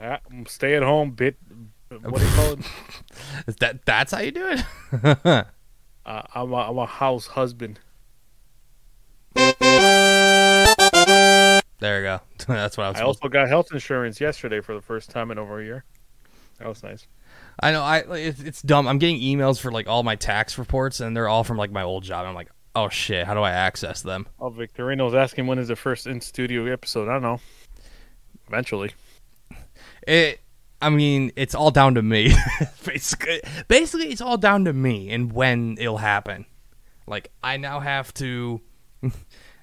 Ah, 0.00 0.18
I'm 0.30 0.46
stay 0.46 0.74
at 0.74 0.82
home 0.82 1.12
bit. 1.12 1.36
What 1.88 2.18
do 2.18 2.24
you 2.24 2.32
call 2.32 2.52
it? 2.52 2.60
That 3.58 3.84
that's 3.84 4.12
how 4.12 4.20
you 4.20 4.30
do 4.30 4.46
it? 4.48 5.46
Uh, 6.06 6.22
I'm, 6.34 6.50
a, 6.52 6.56
I'm 6.56 6.78
a 6.78 6.86
house 6.86 7.26
husband. 7.26 7.78
there 9.34 9.52
you 11.78 12.02
go. 12.02 12.20
that's 12.48 12.76
what 12.76 12.84
I 12.84 12.88
was. 12.88 12.96
I 12.96 13.02
also 13.02 13.28
got 13.28 13.48
health 13.48 13.68
insurance 13.70 14.20
yesterday 14.20 14.60
for 14.60 14.74
the 14.74 14.80
first 14.80 15.10
time 15.10 15.30
in 15.30 15.38
over 15.38 15.60
a 15.60 15.64
year. 15.64 15.84
That 16.58 16.68
was 16.68 16.82
nice. 16.82 17.06
I 17.60 17.70
know. 17.72 17.82
I 17.82 17.98
it's, 18.16 18.40
it's 18.40 18.62
dumb. 18.62 18.88
I'm 18.88 18.98
getting 18.98 19.20
emails 19.20 19.60
for 19.60 19.70
like 19.70 19.86
all 19.86 20.02
my 20.02 20.16
tax 20.16 20.58
reports, 20.58 21.00
and 21.00 21.16
they're 21.16 21.28
all 21.28 21.44
from 21.44 21.58
like 21.58 21.70
my 21.70 21.82
old 21.82 22.02
job. 22.02 22.26
I'm 22.26 22.34
like, 22.34 22.50
oh 22.74 22.88
shit, 22.88 23.26
how 23.26 23.34
do 23.34 23.40
I 23.40 23.50
access 23.50 24.02
them? 24.02 24.26
Oh, 24.40 24.50
Victorino's 24.50 25.14
asking 25.14 25.46
when 25.46 25.58
is 25.58 25.68
the 25.68 25.76
first 25.76 26.06
in 26.06 26.20
studio 26.20 26.64
episode. 26.66 27.08
I 27.08 27.12
don't 27.12 27.22
know. 27.22 27.40
Eventually. 28.48 28.92
It. 30.10 30.40
I 30.82 30.90
mean, 30.90 31.30
it's 31.36 31.54
all 31.54 31.70
down 31.70 31.94
to 31.94 32.02
me. 32.02 32.34
basically, 32.84 33.40
basically, 33.68 34.08
it's 34.08 34.20
all 34.20 34.38
down 34.38 34.64
to 34.64 34.72
me 34.72 35.10
and 35.10 35.30
when 35.32 35.76
it'll 35.78 35.98
happen. 35.98 36.46
Like, 37.06 37.30
I 37.42 37.58
now 37.58 37.80
have 37.80 38.12
to. 38.14 38.60
oh 39.04 39.10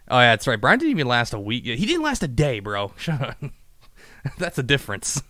yeah, 0.09 0.31
that's 0.31 0.47
right. 0.47 0.59
Bryan 0.61 0.79
didn't 0.79 0.91
even 0.91 1.07
last 1.07 1.33
a 1.33 1.39
week. 1.39 1.65
He 1.65 1.85
didn't 1.85 2.03
last 2.03 2.23
a 2.23 2.27
day, 2.27 2.59
bro. 2.59 2.93
That's 4.37 4.57
a 4.57 4.63
difference. 4.63 5.21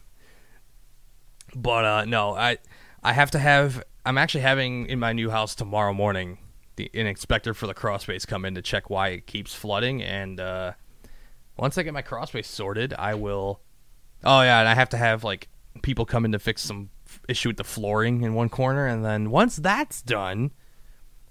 But 1.56 1.86
uh, 1.86 2.06
no, 2.06 2.36
I 2.36 2.58
I 3.04 3.14
have 3.14 3.32
to 3.32 3.40
have. 3.40 3.84
I'm 4.06 4.18
actually 4.18 4.42
having 4.42 4.86
in 4.88 5.00
my 5.00 5.14
new 5.14 5.30
house 5.30 5.56
tomorrow 5.56 5.94
morning 5.94 6.38
the 6.76 6.90
inspector 6.94 7.54
for 7.54 7.68
the 7.68 7.74
crawl 7.74 8.00
space 8.00 8.26
come 8.26 8.46
in 8.46 8.56
to 8.56 8.62
check 8.62 8.90
why 8.90 9.10
it 9.10 9.28
keeps 9.28 9.54
flooding, 9.54 10.02
and 10.02 10.40
uh, 10.40 10.74
once 11.58 11.78
I 11.78 11.84
get 11.84 11.94
my 11.94 12.02
crawl 12.02 12.26
space 12.28 12.48
sorted, 12.48 12.94
I 12.94 13.16
will. 13.16 13.62
Oh 14.24 14.42
yeah, 14.42 14.60
and 14.60 14.68
I 14.70 14.74
have 14.76 14.90
to 14.90 14.98
have 14.98 15.24
like 15.24 15.48
people 15.82 16.06
come 16.06 16.26
in 16.26 16.32
to 16.32 16.40
fix 16.40 16.62
some 16.64 16.90
f- 17.06 17.22
issue 17.30 17.50
with 17.50 17.58
the 17.58 17.64
flooring 17.64 18.24
in 18.24 18.34
one 18.34 18.50
corner, 18.50 18.86
and 18.88 19.04
then 19.06 19.30
once 19.30 19.56
that's 19.58 20.02
done, 20.02 20.52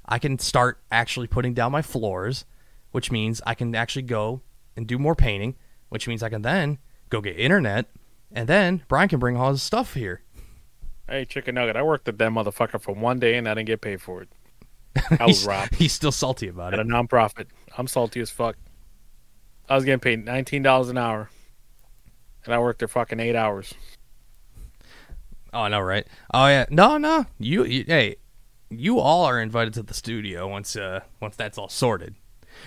I 0.06 0.18
can 0.18 0.38
start 0.38 0.80
actually 0.90 1.26
putting 1.26 1.52
down 1.54 1.72
my 1.72 1.82
floors, 1.82 2.44
which 2.92 3.10
means 3.10 3.42
I 3.46 3.54
can 3.54 3.74
actually 3.74 4.02
go 4.02 4.42
and 4.76 4.86
do 4.86 4.98
more 4.98 5.14
painting, 5.14 5.56
which 5.88 6.06
means 6.06 6.22
I 6.22 6.28
can 6.28 6.42
then 6.42 6.78
go 7.10 7.20
get 7.20 7.36
internet, 7.38 7.86
and 8.32 8.48
then 8.48 8.82
Bryan 8.88 9.08
can 9.08 9.18
bring 9.18 9.36
all 9.36 9.50
his 9.50 9.62
stuff 9.62 9.94
here. 9.94 10.22
Hey, 11.08 11.24
chicken 11.24 11.54
nugget. 11.54 11.76
I 11.76 11.82
worked 11.82 12.08
at 12.08 12.18
that 12.18 12.30
motherfucker 12.32 12.80
for 12.80 12.92
one 12.92 13.20
day 13.20 13.36
and 13.36 13.48
I 13.48 13.54
didn't 13.54 13.68
get 13.68 13.80
paid 13.80 14.02
for 14.02 14.22
it. 14.22 14.28
I 15.20 15.26
was 15.26 15.46
robbed 15.46 15.74
he's 15.76 15.92
still 15.92 16.10
salty 16.10 16.48
about 16.48 16.72
at 16.74 16.80
a 16.80 16.82
it. 16.82 16.88
nonprofit. 16.88 17.46
I'm 17.78 17.86
salty 17.86 18.20
as 18.20 18.30
fuck. 18.30 18.56
I 19.68 19.76
was 19.76 19.84
getting 19.84 20.00
paid 20.00 20.24
nineteen 20.24 20.62
dollars 20.62 20.88
an 20.88 20.98
hour, 20.98 21.30
and 22.46 22.54
I 22.54 22.58
worked 22.58 22.78
there 22.78 22.88
fucking 22.88 23.20
eight 23.20 23.36
hours. 23.36 23.74
Oh, 25.52 25.60
I 25.60 25.68
know, 25.68 25.80
right? 25.80 26.06
Oh 26.32 26.46
yeah, 26.46 26.66
no, 26.70 26.98
no. 26.98 27.26
You, 27.38 27.64
you, 27.64 27.84
hey, 27.86 28.16
you 28.70 28.98
all 28.98 29.24
are 29.24 29.40
invited 29.40 29.74
to 29.74 29.82
the 29.82 29.94
studio 29.94 30.48
once, 30.48 30.76
uh, 30.76 31.00
once 31.20 31.36
that's 31.36 31.58
all 31.58 31.68
sorted. 31.68 32.14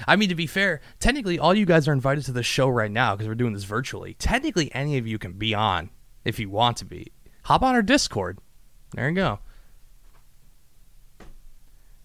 I 0.07 0.15
mean, 0.15 0.29
to 0.29 0.35
be 0.35 0.47
fair, 0.47 0.81
technically, 0.99 1.39
all 1.39 1.53
you 1.53 1.65
guys 1.65 1.87
are 1.87 1.93
invited 1.93 2.25
to 2.25 2.31
the 2.31 2.43
show 2.43 2.67
right 2.67 2.91
now 2.91 3.15
because 3.15 3.27
we're 3.27 3.35
doing 3.35 3.53
this 3.53 3.63
virtually. 3.63 4.13
Technically, 4.15 4.73
any 4.73 4.97
of 4.97 5.07
you 5.07 5.17
can 5.17 5.33
be 5.33 5.53
on 5.53 5.89
if 6.25 6.39
you 6.39 6.49
want 6.49 6.77
to 6.77 6.85
be. 6.85 7.11
Hop 7.43 7.63
on 7.63 7.75
our 7.75 7.81
Discord. 7.81 8.39
There 8.93 9.09
you 9.09 9.15
go. 9.15 9.39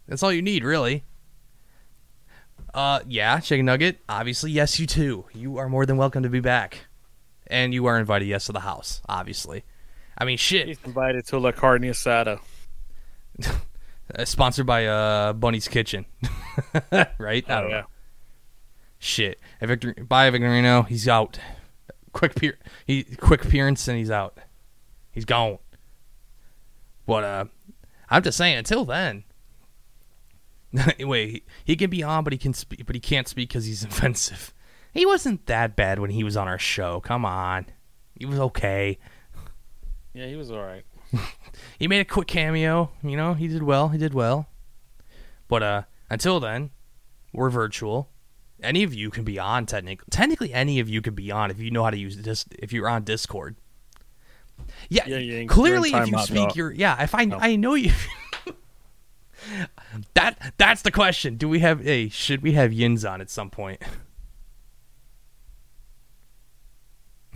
That's 0.06 0.22
all 0.22 0.32
you 0.32 0.42
need, 0.42 0.64
really. 0.64 1.04
Uh, 2.72 3.00
yeah, 3.06 3.40
Chicken 3.40 3.66
Nugget. 3.66 4.00
Obviously, 4.08 4.50
yes, 4.50 4.78
you 4.80 4.86
too. 4.86 5.24
You 5.32 5.58
are 5.58 5.68
more 5.68 5.86
than 5.86 5.96
welcome 5.96 6.22
to 6.24 6.28
be 6.28 6.40
back, 6.40 6.86
and 7.46 7.72
you 7.74 7.86
are 7.86 7.98
invited, 7.98 8.26
yes, 8.26 8.46
to 8.46 8.52
the 8.52 8.60
house. 8.60 9.00
Obviously. 9.08 9.64
I 10.16 10.24
mean, 10.24 10.38
shit. 10.38 10.68
He's 10.68 10.78
invited 10.84 11.26
to 11.26 11.38
La 11.38 11.52
Carne 11.52 11.82
Asada. 11.82 12.40
Uh, 14.14 14.22
sponsored 14.22 14.66
by 14.66 14.84
uh 14.86 15.32
Bunny's 15.32 15.66
Kitchen, 15.66 16.04
right? 17.18 17.42
I 17.48 17.54
Oh 17.54 17.60
don't 17.62 17.70
yeah. 17.70 17.80
know. 17.80 17.86
Shit. 18.98 19.40
Victor, 19.62 19.94
bye, 19.94 20.30
Victorino. 20.30 20.86
He's 20.86 21.08
out. 21.08 21.38
Quick 22.12 22.34
peer, 22.34 22.58
he 22.86 23.02
quick 23.04 23.46
appearance 23.46 23.88
and 23.88 23.96
he's 23.96 24.10
out. 24.10 24.38
He's 25.10 25.24
gone. 25.24 25.58
But 27.06 27.24
uh, 27.24 27.44
I'm 28.10 28.22
just 28.22 28.36
saying. 28.36 28.58
Until 28.58 28.84
then, 28.84 29.24
wait, 31.00 31.30
he, 31.30 31.42
he 31.64 31.76
can 31.76 31.90
be 31.90 32.02
on, 32.02 32.24
but 32.24 32.32
he 32.32 32.38
can 32.38 32.52
speak, 32.52 32.84
but 32.86 32.94
he 32.94 33.00
can't 33.00 33.26
speak 33.26 33.48
because 33.48 33.64
he's 33.64 33.84
offensive. 33.84 34.52
He 34.94 35.04
wasn't 35.04 35.46
that 35.46 35.74
bad 35.74 35.98
when 35.98 36.10
he 36.10 36.22
was 36.22 36.36
on 36.36 36.46
our 36.46 36.58
show. 36.58 37.00
Come 37.00 37.24
on, 37.24 37.66
he 38.16 38.24
was 38.24 38.38
okay. 38.38 38.98
Yeah, 40.14 40.26
he 40.26 40.36
was 40.36 40.52
all 40.52 40.62
right. 40.62 40.84
he 41.78 41.88
made 41.88 42.00
a 42.00 42.04
quick 42.04 42.28
cameo. 42.28 42.90
You 43.02 43.16
know, 43.16 43.34
he 43.34 43.48
did 43.48 43.64
well. 43.64 43.88
He 43.88 43.98
did 43.98 44.14
well. 44.14 44.46
But 45.48 45.62
uh, 45.62 45.82
until 46.08 46.38
then, 46.38 46.70
we're 47.32 47.50
virtual. 47.50 48.08
Any 48.62 48.84
of 48.84 48.94
you 48.94 49.10
can 49.10 49.24
be 49.24 49.38
on. 49.38 49.66
Technically, 49.66 50.06
technically, 50.10 50.54
any 50.54 50.78
of 50.78 50.88
you 50.88 51.02
can 51.02 51.14
be 51.14 51.30
on 51.32 51.50
if 51.50 51.58
you 51.58 51.72
know 51.72 51.82
how 51.82 51.90
to 51.90 51.98
use 51.98 52.16
this. 52.16 52.44
If 52.58 52.72
you're 52.72 52.88
on 52.88 53.02
Discord. 53.02 53.56
Yeah, 54.88 55.06
Yeah, 55.06 55.44
clearly, 55.46 55.90
if 55.92 56.08
you 56.08 56.18
speak, 56.20 56.54
you're 56.54 56.70
yeah. 56.70 57.02
If 57.02 57.14
I 57.16 57.24
No. 57.24 57.38
I 57.40 57.56
know 57.56 57.74
you. 57.74 57.92
that 60.14 60.54
that's 60.56 60.82
the 60.82 60.92
question. 60.92 61.36
Do 61.36 61.48
we 61.48 61.58
have 61.58 61.82
hey? 61.82 62.08
Should 62.08 62.42
we 62.42 62.52
have 62.52 62.72
Yins 62.72 63.04
on 63.04 63.20
at 63.20 63.28
some 63.28 63.50
point? 63.50 63.82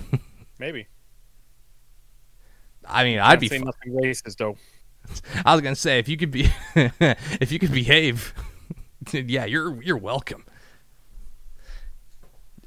Maybe. 0.58 0.86
I 2.84 3.04
mean, 3.04 3.18
I'd 3.18 3.40
be. 3.40 3.48
Say 3.48 3.58
fu- 3.58 3.64
nothing 3.64 3.92
racist 3.92 4.36
though. 4.36 4.56
I 5.44 5.54
was 5.54 5.62
gonna 5.62 5.76
say 5.76 5.98
if 5.98 6.08
you 6.08 6.16
could 6.16 6.30
be, 6.30 6.50
if 6.74 7.52
you 7.52 7.58
could 7.58 7.72
behave, 7.72 8.34
yeah, 9.12 9.44
you're 9.44 9.82
you're 9.82 9.96
welcome. 9.96 10.44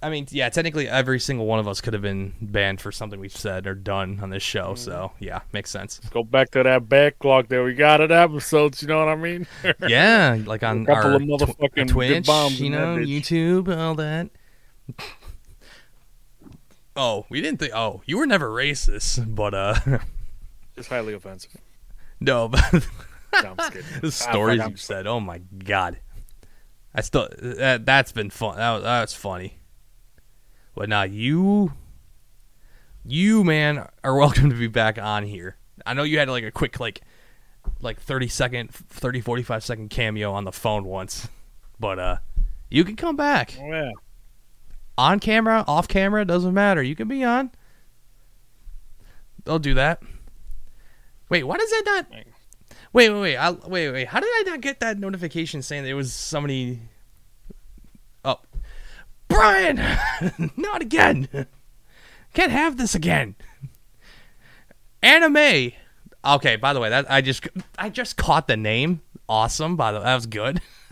I 0.04 0.10
mean, 0.10 0.26
yeah, 0.32 0.50
technically 0.50 0.88
every 0.88 1.20
single 1.20 1.46
one 1.46 1.60
of 1.60 1.68
us 1.68 1.80
could 1.80 1.94
have 1.94 2.02
been 2.02 2.34
banned 2.42 2.82
for 2.82 2.92
something 2.92 3.20
we've 3.20 3.36
said 3.36 3.68
or 3.68 3.76
done 3.76 4.20
on 4.24 4.32
this 4.32 4.42
show. 4.42 4.74
So 4.74 4.92
mm-hmm. 4.92 5.24
yeah, 5.24 5.42
makes 5.54 5.70
sense. 5.70 6.00
Go 6.10 6.24
back 6.24 6.50
to 6.52 6.64
that 6.64 6.90
backlog 6.90 7.50
that 7.50 7.64
we 7.64 7.76
got 7.76 8.02
at 8.02 8.12
episodes. 8.12 8.82
You 8.82 8.88
know 8.88 8.98
what 8.98 9.10
I 9.10 9.16
mean? 9.16 9.46
Yeah, 9.88 10.40
like 10.44 10.64
on 10.64 10.84
A 10.84 10.86
couple 10.88 11.12
our 11.12 11.16
of 11.18 11.22
motherfucking 11.22 11.76
good 11.76 11.88
Twitch, 11.90 12.60
you 12.60 12.72
know. 12.72 12.98
YouTube, 12.98 13.76
all 13.76 13.96
that. 13.96 14.32
Oh, 16.96 17.26
we 17.30 17.42
didn't 17.42 17.60
think. 17.60 17.74
Oh, 17.74 18.02
you 18.06 18.18
were 18.18 18.26
never 18.26 18.50
racist, 18.50 19.34
but 19.34 19.54
uh, 19.54 19.76
It's 20.78 20.88
highly 20.88 21.14
offensive. 21.14 21.58
no, 22.20 22.48
but. 22.50 22.88
No, 23.44 23.56
the 24.02 24.12
stories 24.12 24.62
you 24.68 24.76
said. 24.76 25.08
Oh 25.08 25.22
my 25.22 25.38
god, 25.40 26.00
I 26.94 27.00
still 27.02 27.30
that 27.40 27.86
that's 27.86 28.12
been 28.12 28.30
fun. 28.30 28.58
That 28.58 28.72
was, 28.72 28.84
that's 28.84 29.14
funny. 29.14 29.60
But 30.76 30.90
now 30.90 31.04
you, 31.04 31.72
you 33.06 33.44
man, 33.46 33.88
are 34.04 34.16
welcome 34.18 34.50
to 34.50 34.56
be 34.56 34.68
back 34.68 34.98
on 34.98 35.24
here. 35.24 35.56
I 35.86 35.94
know 35.94 36.04
you 36.04 36.20
had 36.20 36.28
like 36.28 36.44
a 36.44 36.52
quick 36.52 36.80
like, 36.80 37.02
like 37.80 38.02
30 38.02 38.28
second, 38.28 38.74
30, 38.74 39.22
45 39.22 39.64
second 39.64 39.90
cameo 39.90 40.34
on 40.34 40.44
the 40.44 40.52
phone 40.52 40.84
once, 40.84 41.28
but 41.80 42.00
uh, 42.00 42.18
you 42.70 42.84
can 42.84 42.96
come 42.98 43.16
back 43.16 43.56
Oh, 43.60 43.66
yeah. 43.66 43.92
On 44.98 45.20
camera, 45.20 45.64
off 45.68 45.88
camera, 45.88 46.26
doesn't 46.26 46.54
matter. 46.54 46.82
You 46.84 46.96
can 46.96 47.08
be 47.08 47.24
on. 47.24 47.52
They'll 49.44 49.60
do 49.60 49.74
that. 49.74 50.02
Wait, 51.30 51.44
why 51.44 51.58
does 51.58 51.70
that 51.70 51.84
not? 51.86 52.08
Wait, 52.94 53.10
wait, 53.10 53.22
wait. 53.22 53.38
I, 53.38 53.52
wait, 53.52 53.92
wait. 53.92 54.08
How 54.08 54.20
did 54.20 54.30
I 54.30 54.44
not 54.48 54.62
get 54.62 54.82
that 54.82 55.00
notification 55.00 55.62
saying 55.62 55.84
there 55.84 55.96
was 55.96 56.14
somebody? 56.14 56.80
Oh, 58.26 58.40
Brian! 59.30 59.78
not 60.58 60.82
again. 60.82 61.28
Can't 62.34 62.52
have 62.52 62.78
this 62.78 62.96
again. 62.96 63.36
Anime. 65.02 65.72
Okay. 66.24 66.56
By 66.58 66.74
the 66.74 66.80
way, 66.80 66.90
that 66.90 67.10
I 67.10 67.22
just 67.22 67.48
I 67.78 67.90
just 67.90 68.18
caught 68.18 68.48
the 68.48 68.58
name. 68.58 69.02
Awesome. 69.28 69.78
By 69.78 69.94
the 69.94 70.00
way, 70.00 70.04
that 70.04 70.16
was 70.16 70.28
good. 70.28 70.62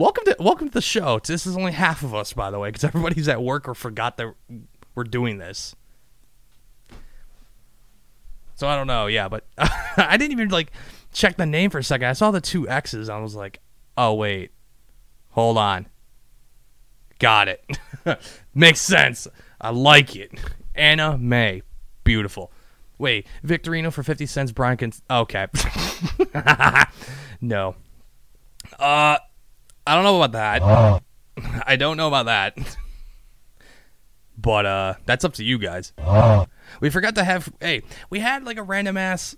welcome 0.00 0.24
to 0.24 0.34
welcome 0.40 0.66
to 0.66 0.72
the 0.72 0.80
show. 0.80 1.20
This 1.22 1.46
is 1.46 1.56
only 1.56 1.72
half 1.72 2.02
of 2.02 2.14
us, 2.14 2.32
by 2.32 2.50
the 2.50 2.58
way, 2.58 2.70
because 2.70 2.84
everybody's 2.84 3.28
at 3.28 3.42
work 3.42 3.68
or 3.68 3.74
forgot 3.74 4.16
that 4.16 4.34
we're 4.94 5.04
doing 5.04 5.36
this. 5.36 5.76
So 8.54 8.66
I 8.66 8.76
don't 8.76 8.86
know, 8.86 9.06
yeah, 9.06 9.28
but 9.28 9.44
I 9.58 10.16
didn't 10.16 10.32
even 10.32 10.48
like 10.48 10.72
check 11.12 11.36
the 11.36 11.44
name 11.44 11.70
for 11.70 11.78
a 11.78 11.84
second. 11.84 12.08
I 12.08 12.14
saw 12.14 12.30
the 12.30 12.40
two 12.40 12.66
X's. 12.68 13.10
I 13.10 13.18
was 13.18 13.34
like, 13.34 13.60
oh 13.96 14.14
wait, 14.14 14.52
hold 15.30 15.58
on. 15.58 15.86
Got 17.18 17.48
it. 17.48 17.78
Makes 18.54 18.80
sense. 18.80 19.28
I 19.60 19.68
like 19.70 20.16
it. 20.16 20.32
Anna 20.74 21.18
May. 21.18 21.60
Beautiful. 22.04 22.50
Wait, 22.96 23.26
Victorino 23.44 23.92
for 23.92 24.02
50 24.02 24.24
cents, 24.24 24.52
Brian 24.52 24.78
can. 24.78 24.92
Okay. 25.10 25.46
no. 27.42 27.74
Uh, 28.78 29.18
I 29.86 29.94
don't 29.94 30.04
know 30.04 30.22
about 30.22 30.32
that. 30.32 31.02
I 31.66 31.76
don't 31.76 31.96
know 31.96 32.08
about 32.08 32.26
that. 32.26 32.76
But 34.40 34.64
uh, 34.64 34.94
that's 35.04 35.22
up 35.24 35.34
to 35.34 35.44
you 35.44 35.58
guys. 35.58 35.92
We 36.80 36.88
forgot 36.88 37.14
to 37.16 37.24
have. 37.24 37.52
Hey, 37.60 37.82
we 38.08 38.20
had 38.20 38.42
like 38.42 38.56
a 38.56 38.62
random 38.62 38.96
ass, 38.96 39.36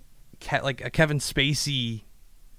like 0.49 0.79
a 0.79 0.89
Kevin 0.89 1.19
Spacey 1.19 2.03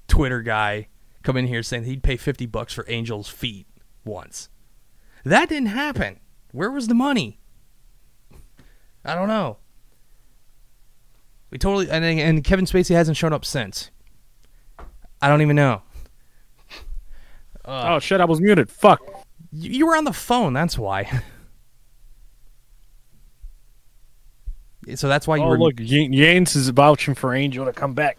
Twitter 0.09 0.43
guy 0.43 0.89
come 1.23 1.39
in 1.39 1.47
here 1.47 1.63
saying 1.63 1.85
he'd 1.85 2.03
pay 2.03 2.19
fifty 2.19 2.45
bucks 2.45 2.75
for 2.75 2.87
Angel's 2.87 3.31
feet 3.31 3.67
once. 4.05 4.51
That 5.25 5.49
didn't 5.49 5.69
happen. 5.69 6.21
Where 6.53 6.71
was 6.71 6.89
the 6.89 6.95
money? 6.95 7.41
I 9.07 9.15
don't 9.15 9.29
know. 9.29 9.57
We 11.51 11.57
totally 11.57 11.89
and, 11.91 12.05
and 12.05 12.45
Kevin 12.45 12.67
Spacey 12.67 12.95
hasn't 12.95 13.17
shown 13.17 13.33
up 13.33 13.47
since. 13.47 13.91
I 15.23 15.29
don't 15.29 15.41
even 15.41 15.57
know. 15.57 15.81
Oh 17.65 17.99
shit! 17.99 18.21
I 18.21 18.25
was 18.25 18.41
muted. 18.41 18.71
Fuck. 18.71 19.01
You, 19.53 19.71
you 19.71 19.87
were 19.87 19.97
on 19.97 20.05
the 20.05 20.13
phone. 20.13 20.53
That's 20.53 20.79
why. 20.79 21.23
so 24.95 25.09
that's 25.09 25.27
why 25.27 25.37
you 25.37 25.43
Oh 25.45 25.49
were 25.49 25.59
look, 25.59 25.79
Y- 25.79 26.09
Yanes 26.11 26.57
is 26.57 26.69
vouching 26.71 27.15
for 27.15 27.35
Angel 27.35 27.65
to 27.65 27.73
come 27.73 27.95
back. 27.95 28.19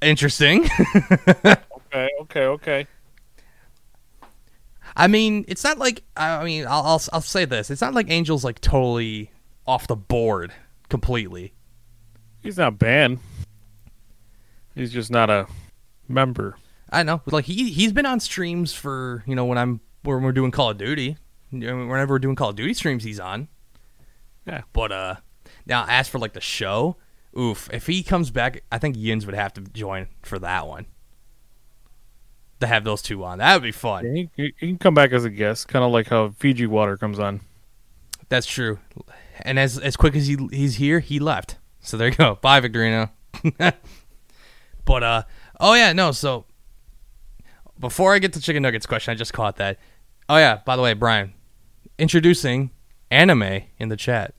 interesting. 0.00 0.68
Okay, 1.92 2.08
okay, 2.20 2.44
okay. 2.44 2.86
I 4.94 5.08
mean, 5.08 5.44
it's 5.48 5.64
not 5.64 5.76
like 5.78 6.04
I 6.16 6.44
mean, 6.44 6.64
I'll, 6.68 6.82
I'll 6.86 7.02
I'll 7.12 7.20
say 7.20 7.46
this: 7.46 7.68
it's 7.68 7.80
not 7.80 7.94
like 7.94 8.08
Angel's 8.08 8.44
like 8.44 8.60
totally 8.60 9.32
off 9.66 9.88
the 9.88 9.96
board 9.96 10.52
completely. 10.88 11.52
He's 12.44 12.58
not 12.58 12.78
banned. 12.78 13.18
He's 14.76 14.92
just 14.92 15.10
not 15.10 15.30
a 15.30 15.48
member. 16.06 16.54
I 16.90 17.02
know, 17.04 17.22
like 17.26 17.44
he 17.44 17.70
he's 17.70 17.92
been 17.92 18.06
on 18.06 18.20
streams 18.20 18.74
for 18.74 19.22
you 19.26 19.34
know 19.34 19.44
when 19.44 19.58
I'm 19.58 19.80
when 20.02 20.22
we're 20.22 20.32
doing 20.32 20.50
Call 20.50 20.70
of 20.70 20.78
Duty, 20.78 21.16
whenever 21.50 22.14
we're 22.14 22.18
doing 22.18 22.36
Call 22.36 22.50
of 22.50 22.56
Duty 22.56 22.74
streams, 22.74 23.04
he's 23.04 23.20
on. 23.20 23.48
Yeah. 24.46 24.62
But 24.72 24.92
uh, 24.92 25.14
now 25.66 25.84
as 25.88 26.08
for 26.08 26.18
like 26.18 26.32
the 26.32 26.40
show, 26.40 26.96
oof, 27.38 27.68
if 27.72 27.86
he 27.86 28.02
comes 28.02 28.30
back, 28.30 28.64
I 28.72 28.78
think 28.78 28.96
Yins 28.96 29.24
would 29.26 29.34
have 29.34 29.52
to 29.54 29.60
join 29.60 30.08
for 30.22 30.38
that 30.40 30.66
one. 30.66 30.86
To 32.60 32.66
have 32.66 32.84
those 32.84 33.00
two 33.00 33.24
on, 33.24 33.38
that 33.38 33.54
would 33.54 33.62
be 33.62 33.72
fun. 33.72 34.04
He, 34.14 34.30
he 34.36 34.54
he 34.58 34.66
can 34.66 34.78
come 34.78 34.92
back 34.92 35.12
as 35.12 35.24
a 35.24 35.30
guest, 35.30 35.68
kind 35.68 35.82
of 35.82 35.92
like 35.92 36.08
how 36.08 36.30
Fiji 36.30 36.66
Water 36.66 36.98
comes 36.98 37.18
on. 37.18 37.40
That's 38.28 38.46
true. 38.46 38.78
And 39.40 39.58
as 39.58 39.78
as 39.78 39.96
quick 39.96 40.14
as 40.14 40.26
he 40.26 40.36
he's 40.52 40.74
here, 40.74 41.00
he 41.00 41.18
left. 41.18 41.56
So 41.80 41.96
there 41.96 42.08
you 42.08 42.14
go. 42.14 42.38
Bye, 42.42 42.60
Victorino. 42.60 43.10
but 44.84 45.02
uh 45.02 45.22
oh 45.58 45.72
yeah, 45.72 45.94
no, 45.94 46.12
so 46.12 46.44
before 47.80 48.14
I 48.14 48.18
get 48.18 48.32
to 48.34 48.40
chicken 48.40 48.62
nuggets 48.62 48.86
question, 48.86 49.12
I 49.12 49.14
just 49.14 49.32
caught 49.32 49.56
that. 49.56 49.78
Oh 50.28 50.36
yeah, 50.36 50.60
by 50.64 50.76
the 50.76 50.82
way, 50.82 50.92
Bryan, 50.92 51.32
introducing 51.98 52.70
anime 53.10 53.62
in 53.78 53.88
the 53.88 53.96
chat. 53.96 54.34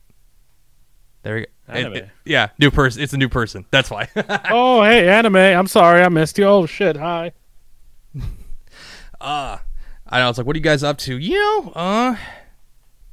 There 1.24 1.36
we 1.36 1.42
go. 1.42 1.48
Anime. 1.68 1.94
it- 1.96 2.10
yeah, 2.26 2.50
new 2.60 2.72
person. 2.72 3.02
It's 3.02 3.14
a 3.14 3.18
new 3.18 3.30
person. 3.30 3.66
That's 3.72 3.90
why. 3.90 4.10
oh, 4.50 4.84
hey, 4.84 5.08
anime. 5.10 5.36
I'm 5.36 5.68
sorry, 5.68 6.02
I 6.02 6.10
missed 6.10 6.38
you. 6.38 6.46
Oh 6.46 6.66
shit, 6.66 6.96
hi. 6.98 7.32
Uh, 9.20 9.60
I 10.08 10.20
know. 10.20 10.30
It's 10.30 10.40
like, 10.40 10.48
what 10.48 10.56
are 10.56 10.58
you 10.58 10.64
guys 10.64 10.82
up 10.84 10.98
to? 11.00 11.16
You 11.16 11.36
know, 11.36 11.72
uh, 11.76 12.16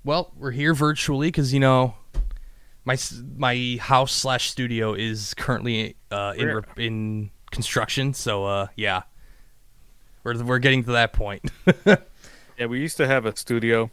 well, 0.04 0.32
we're 0.38 0.52
here 0.52 0.72
virtually 0.72 1.28
because 1.28 1.52
you 1.52 1.60
know, 1.60 1.94
my 2.86 2.96
my 3.36 3.76
house 3.78 4.12
slash 4.12 4.48
studio 4.50 4.94
is 4.94 5.34
currently 5.34 5.96
uh 6.10 6.32
in 6.34 6.46
Where? 6.46 6.64
in 6.78 7.30
construction. 7.50 8.14
So 8.14 8.46
uh, 8.46 8.66
yeah, 8.74 9.02
we're 10.36 10.44
we're 10.44 10.58
getting 10.58 10.84
to 10.84 10.92
that 10.92 11.12
point. 11.12 11.50
Yeah, 12.58 12.66
we 12.66 12.80
used 12.80 12.96
to 12.96 13.06
have 13.06 13.24
a 13.24 13.36
studio. 13.36 13.88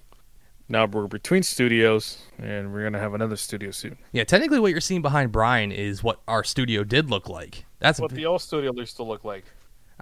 Now 0.67 0.87
we're 0.87 1.05
between 1.05 1.43
studios, 1.43 2.23
and 2.39 2.73
we're 2.73 2.83
gonna 2.83 2.97
have 2.99 3.13
another 3.13 3.35
studio 3.35 3.69
soon. 3.69 3.95
yeah, 4.11 4.23
technically, 4.23 4.59
what 4.59 4.71
you're 4.71 4.81
seeing 4.81 5.03
behind 5.03 5.31
Bryan 5.31 5.71
is 5.71 6.01
what 6.01 6.19
our 6.27 6.43
studio 6.43 6.83
did 6.83 7.11
look 7.11 7.29
like. 7.29 7.65
That's 7.77 7.99
What 7.99 8.09
the 8.09 8.25
old 8.25 8.41
studio 8.41 8.73
used 8.73 8.95
to 8.95 9.03
look 9.03 9.23
like. 9.23 9.45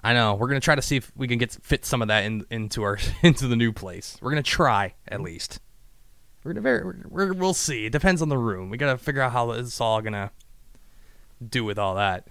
I 0.02 0.14
know. 0.14 0.32
We're 0.32 0.48
gonna 0.48 0.60
try 0.60 0.76
to 0.76 0.80
see 0.80 0.96
if 0.96 1.12
we 1.14 1.28
can 1.28 1.36
get 1.36 1.52
fit 1.62 1.84
some 1.84 2.00
of 2.00 2.08
that 2.08 2.24
in, 2.24 2.46
into 2.50 2.82
our 2.84 2.98
into 3.22 3.48
the 3.48 3.56
new 3.56 3.70
place. 3.70 4.16
We're 4.22 4.30
gonna 4.30 4.42
try 4.42 4.94
at 5.08 5.20
least. 5.20 5.60
We're 6.42 6.52
gonna 6.54 6.62
very. 6.62 6.84
We're, 6.84 7.02
we're, 7.10 7.32
we'll 7.34 7.52
see. 7.52 7.84
It 7.84 7.92
depends 7.92 8.22
on 8.22 8.30
the 8.30 8.38
room. 8.38 8.70
We 8.70 8.78
gotta 8.78 8.96
figure 8.96 9.20
out 9.20 9.32
how 9.32 9.50
it's 9.50 9.78
all 9.78 10.00
gonna 10.00 10.30
do 11.46 11.64
with 11.64 11.78
all 11.78 11.96
that. 11.96 12.28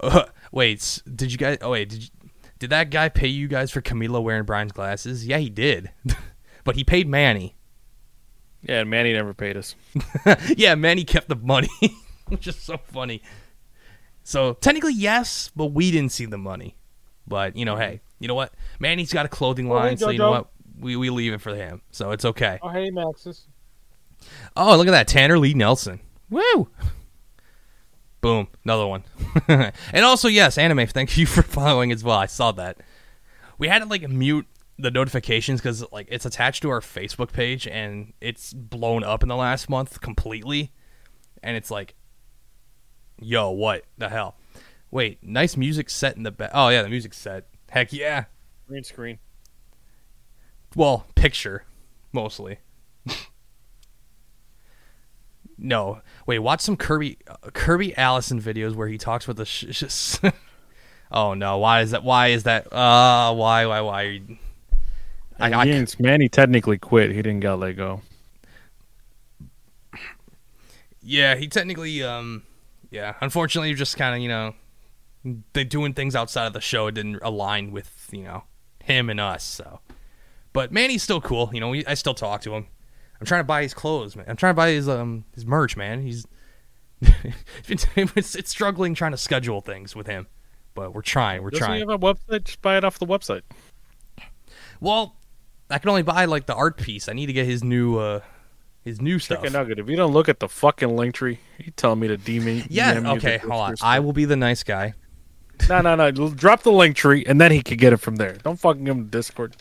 Uh, 0.00 0.24
wait, 0.52 1.02
did 1.14 1.32
you 1.32 1.36
guys? 1.36 1.58
Oh 1.60 1.70
wait, 1.72 1.90
did 1.90 2.04
you, 2.04 2.08
did 2.58 2.70
that 2.70 2.90
guy 2.90 3.08
pay 3.08 3.28
you 3.28 3.48
guys 3.48 3.70
for 3.70 3.80
Camila 3.80 4.22
wearing 4.22 4.44
Bryan's 4.44 4.72
glasses? 4.72 5.26
Yeah, 5.26 5.38
he 5.38 5.50
did. 5.50 5.90
but 6.64 6.76
he 6.76 6.84
paid 6.84 7.08
Manny. 7.08 7.56
Yeah, 8.62 8.80
and 8.80 8.90
Manny 8.90 9.12
never 9.12 9.34
paid 9.34 9.56
us. 9.56 9.76
yeah, 10.56 10.74
Manny 10.74 11.04
kept 11.04 11.28
the 11.28 11.36
money, 11.36 11.68
which 12.28 12.46
is 12.46 12.56
so 12.56 12.76
funny. 12.76 13.22
So 14.24 14.54
technically, 14.54 14.94
yes, 14.94 15.50
but 15.54 15.66
we 15.66 15.90
didn't 15.90 16.12
see 16.12 16.26
the 16.26 16.38
money. 16.38 16.76
But 17.26 17.56
you 17.56 17.64
know, 17.64 17.76
hey, 17.76 18.00
you 18.18 18.26
know 18.26 18.34
what? 18.34 18.52
Manny's 18.80 19.12
got 19.12 19.26
a 19.26 19.28
clothing 19.28 19.70
Oh, 19.70 19.78
hey, 19.78 19.88
line, 19.88 19.96
so 19.98 20.10
you 20.10 20.18
know 20.18 20.30
what? 20.30 20.50
We 20.80 20.96
we 20.96 21.10
leave 21.10 21.32
it 21.32 21.40
for 21.40 21.54
him, 21.54 21.82
so 21.90 22.10
it's 22.10 22.24
okay. 22.24 22.58
Oh, 22.62 22.68
hey, 22.68 22.90
Maxis. 22.90 23.46
Oh, 24.56 24.76
look 24.76 24.88
at 24.88 24.92
that, 24.92 25.08
Tanner 25.08 25.38
Lee 25.38 25.54
Nelson. 25.54 26.00
Woo! 26.30 26.68
Boom, 28.20 28.48
another 28.64 28.86
one. 28.86 29.04
and 29.48 30.04
also, 30.04 30.28
yes, 30.28 30.58
anime. 30.58 30.86
Thank 30.86 31.16
you 31.16 31.26
for 31.26 31.42
following 31.44 31.92
as 31.92 32.02
well. 32.02 32.18
I 32.18 32.26
saw 32.26 32.52
that. 32.52 32.78
We 33.58 33.68
had 33.68 33.80
to 33.80 33.86
like 33.86 34.08
mute 34.08 34.46
the 34.78 34.90
notifications 34.90 35.60
because 35.60 35.84
like 35.92 36.06
it's 36.10 36.24
attached 36.24 36.62
to 36.62 36.70
our 36.70 36.80
Facebook 36.80 37.32
page 37.32 37.66
and 37.66 38.12
it's 38.20 38.52
blown 38.52 39.02
up 39.02 39.22
in 39.22 39.28
the 39.28 39.36
last 39.36 39.68
month 39.68 40.00
completely. 40.00 40.72
And 41.42 41.56
it's 41.56 41.70
like, 41.70 41.94
yo, 43.20 43.50
what 43.50 43.84
the 43.98 44.08
hell? 44.08 44.36
Wait, 44.90 45.22
nice 45.22 45.56
music 45.56 45.90
set 45.90 46.16
in 46.16 46.22
the 46.22 46.30
back. 46.30 46.50
Oh 46.54 46.68
yeah, 46.68 46.82
the 46.82 46.88
music 46.88 47.14
set. 47.14 47.48
Heck 47.70 47.92
yeah. 47.92 48.24
Green 48.66 48.84
screen. 48.84 49.18
Well, 50.74 51.06
picture 51.14 51.64
mostly. 52.12 52.58
no, 55.58 56.00
wait. 56.26 56.38
Watch 56.38 56.60
some 56.60 56.76
Kirby 56.76 57.18
uh, 57.26 57.50
Kirby 57.52 57.96
Allison 57.96 58.40
videos 58.40 58.74
where 58.74 58.88
he 58.88 58.96
talks 58.96 59.26
with 59.26 59.36
the. 59.36 59.44
Sh- 59.44 59.66
sh- 59.70 60.30
oh 61.12 61.34
no! 61.34 61.58
Why 61.58 61.80
is 61.80 61.90
that? 61.90 62.04
Why 62.04 62.28
is 62.28 62.44
that? 62.44 62.72
Uh, 62.72 63.34
why? 63.34 63.66
Why? 63.66 63.80
Why? 63.80 64.20
I, 65.40 65.52
I, 65.52 65.66
Yanes, 65.66 66.00
Manny 66.00 66.28
technically 66.28 66.78
quit. 66.78 67.10
He 67.10 67.16
didn't 67.16 67.40
got 67.40 67.58
let 67.58 67.76
go. 67.76 68.02
yeah, 71.02 71.34
he 71.34 71.48
technically. 71.48 72.02
Um, 72.02 72.44
yeah. 72.90 73.14
Unfortunately, 73.20 73.74
just 73.74 73.96
kind 73.96 74.14
of 74.14 74.22
you 74.22 74.28
know, 74.28 74.54
they 75.52 75.64
doing 75.64 75.92
things 75.92 76.14
outside 76.14 76.46
of 76.46 76.52
the 76.52 76.60
show 76.60 76.90
didn't 76.90 77.18
align 77.22 77.72
with 77.72 78.08
you 78.12 78.22
know 78.22 78.44
him 78.82 79.10
and 79.10 79.18
us. 79.20 79.42
So, 79.42 79.80
but 80.52 80.72
Manny's 80.72 81.02
still 81.02 81.20
cool. 81.20 81.50
You 81.52 81.60
know, 81.60 81.70
we, 81.70 81.84
I 81.84 81.94
still 81.94 82.14
talk 82.14 82.42
to 82.42 82.54
him. 82.54 82.66
I'm 83.20 83.26
trying 83.26 83.40
to 83.40 83.44
buy 83.44 83.62
his 83.62 83.74
clothes, 83.74 84.16
man. 84.16 84.26
I'm 84.28 84.36
trying 84.36 84.52
to 84.52 84.56
buy 84.56 84.70
his 84.70 84.88
um 84.88 85.24
his 85.34 85.44
merch, 85.44 85.76
man. 85.76 86.02
He's 86.02 86.26
it's, 87.68 87.86
it's, 87.96 88.34
it's 88.34 88.50
struggling 88.50 88.94
trying 88.94 89.12
to 89.12 89.18
schedule 89.18 89.60
things 89.60 89.94
with 89.94 90.06
him, 90.06 90.26
but 90.74 90.94
we're 90.94 91.02
trying. 91.02 91.42
We're 91.42 91.50
Doesn't 91.50 91.66
trying. 91.66 91.82
he 91.82 91.90
have 91.90 91.90
a 91.90 91.98
website? 91.98 92.44
Just 92.44 92.62
buy 92.62 92.76
it 92.76 92.84
off 92.84 92.98
the 92.98 93.06
website. 93.06 93.42
well, 94.80 95.16
I 95.70 95.78
can 95.78 95.90
only 95.90 96.02
buy 96.02 96.24
like 96.24 96.46
the 96.46 96.54
art 96.54 96.76
piece. 96.76 97.08
I 97.08 97.12
need 97.12 97.26
to 97.26 97.32
get 97.32 97.46
his 97.46 97.62
new 97.62 97.98
uh 97.98 98.20
his 98.84 99.00
new 99.00 99.18
stuff. 99.18 99.38
Chicken 99.38 99.52
nugget. 99.52 99.78
If 99.78 99.88
you 99.88 99.96
don't 99.96 100.12
look 100.12 100.28
at 100.28 100.40
the 100.40 100.48
fucking 100.48 100.96
link 100.96 101.14
tree, 101.14 101.38
you 101.58 101.72
telling 101.72 102.00
me 102.00 102.08
to 102.08 102.16
demon. 102.16 102.64
Yeah. 102.68 103.00
Okay. 103.16 103.38
Hold 103.38 103.52
on. 103.52 103.74
I 103.82 104.00
will 104.00 104.12
be 104.12 104.24
the 104.24 104.36
nice 104.36 104.62
guy. 104.62 104.94
No, 105.68 105.80
no, 105.80 105.94
no. 105.96 106.10
Drop 106.10 106.62
the 106.62 106.72
link 106.72 106.96
tree, 106.96 107.24
and 107.26 107.40
then 107.40 107.50
he 107.50 107.62
could 107.62 107.78
get 107.78 107.92
it 107.92 107.98
from 107.98 108.16
there. 108.16 108.34
Don't 108.34 108.58
fucking 108.58 108.84
give 108.84 108.96
him 108.96 109.06
Discord. 109.08 109.56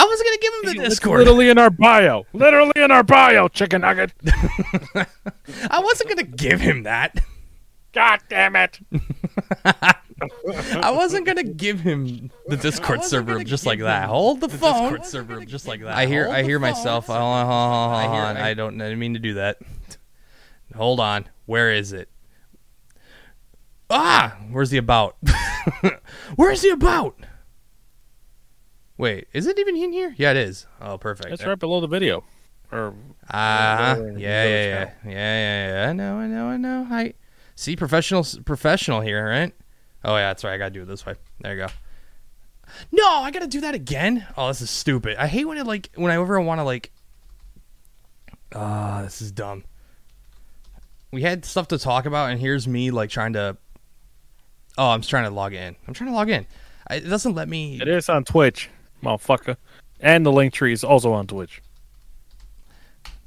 I 0.00 0.06
wasn't 0.06 0.28
gonna 0.28 0.38
give 0.38 0.54
him 0.54 0.62
the 0.62 0.84
It's 0.86 0.94
Discord. 0.94 1.18
literally 1.18 1.50
in 1.50 1.58
our 1.58 1.68
bio. 1.68 2.24
Literally 2.32 2.72
in 2.76 2.90
our 2.90 3.02
bio, 3.02 3.48
chicken 3.48 3.82
nugget. 3.82 4.12
I 4.96 5.80
wasn't 5.80 6.08
gonna 6.08 6.22
give 6.22 6.58
him 6.58 6.84
that. 6.84 7.22
God 7.92 8.20
damn 8.30 8.56
it. 8.56 8.78
I 9.64 10.90
wasn't 10.90 11.26
gonna 11.26 11.42
give 11.42 11.80
him 11.80 12.30
the 12.46 12.56
Discord 12.56 13.04
server 13.04 13.44
just 13.44 13.66
like 13.66 13.80
that. 13.80 14.08
Hold 14.08 14.40
the, 14.40 14.48
phone. 14.48 14.92
Discord 14.92 15.04
server 15.04 15.44
just 15.44 15.68
like 15.68 15.82
that. 15.82 15.94
I 15.94 16.06
hear. 16.06 16.28
I 16.28 16.44
hear 16.44 16.58
myself. 16.58 17.08
Hold 17.08 17.18
on, 17.18 17.46
hold 17.46 17.52
on, 17.52 17.70
hold 17.70 17.82
on, 17.82 18.08
hold 18.08 18.22
on. 18.22 18.36
I 18.38 18.54
don't. 18.54 18.80
I 18.80 18.84
didn't 18.84 19.00
mean 19.00 19.14
to 19.14 19.20
do 19.20 19.34
that. 19.34 19.58
Hold 20.74 21.00
on. 21.00 21.26
Where 21.44 21.72
is 21.72 21.92
it? 21.92 22.08
Ah, 23.90 24.38
where's 24.50 24.70
the 24.70 24.78
about? 24.78 25.16
where's 26.36 26.62
the 26.62 26.70
about? 26.70 27.16
Wait, 29.00 29.28
is 29.32 29.46
it 29.46 29.58
even 29.58 29.76
in 29.76 29.92
here? 29.92 30.14
Yeah, 30.18 30.32
it 30.32 30.36
is. 30.36 30.66
Oh, 30.80 30.98
perfect. 30.98 31.30
It's 31.30 31.44
right 31.44 31.58
below 31.58 31.80
the 31.80 31.86
video. 31.86 32.22
Or 32.70 32.94
Ah, 33.30 33.94
Lower 33.98 34.10
yeah, 34.10 34.44
yeah, 34.44 34.48
yeah, 34.48 34.90
yeah, 35.04 35.10
yeah, 35.10 35.84
yeah. 35.84 35.88
I 35.88 35.92
know, 35.94 36.16
I 36.18 36.26
know, 36.26 36.46
I 36.48 36.56
know. 36.58 36.86
I 36.90 37.14
see 37.56 37.76
professional, 37.76 38.26
professional 38.44 39.00
here, 39.00 39.26
right? 39.26 39.54
Oh 40.04 40.16
yeah, 40.16 40.28
that's 40.28 40.44
right. 40.44 40.52
I 40.52 40.58
gotta 40.58 40.70
do 40.70 40.82
it 40.82 40.84
this 40.84 41.06
way. 41.06 41.14
There 41.40 41.54
you 41.54 41.60
go. 41.66 41.68
No, 42.92 43.08
I 43.08 43.30
gotta 43.30 43.46
do 43.46 43.62
that 43.62 43.74
again. 43.74 44.26
Oh, 44.36 44.48
this 44.48 44.60
is 44.60 44.68
stupid. 44.70 45.16
I 45.16 45.26
hate 45.26 45.46
when 45.46 45.56
it 45.56 45.66
like 45.66 45.88
whenever 45.94 46.20
I 46.20 46.22
ever 46.22 46.40
want 46.42 46.58
to 46.58 46.64
like. 46.64 46.92
Ah, 48.54 49.00
this 49.02 49.22
is 49.22 49.32
dumb. 49.32 49.64
We 51.10 51.22
had 51.22 51.44
stuff 51.46 51.68
to 51.68 51.78
talk 51.78 52.04
about, 52.06 52.30
and 52.30 52.38
here's 52.38 52.68
me 52.68 52.90
like 52.90 53.08
trying 53.10 53.32
to. 53.32 53.56
Oh, 54.76 54.90
I'm 54.90 55.00
trying 55.00 55.24
to 55.24 55.30
log 55.30 55.54
in. 55.54 55.74
I'm 55.88 55.94
trying 55.94 56.10
to 56.10 56.16
log 56.16 56.28
in. 56.28 56.46
I, 56.86 56.96
it 56.96 57.08
doesn't 57.08 57.34
let 57.34 57.48
me. 57.48 57.80
it 57.80 57.88
is 57.88 58.08
on 58.08 58.24
Twitch, 58.24 58.68
motherfucker. 59.02 59.56
And 60.00 60.24
the 60.24 60.32
link 60.32 60.52
tree 60.54 60.72
is 60.72 60.82
also 60.84 61.12
on 61.12 61.26
Twitch. 61.26 61.60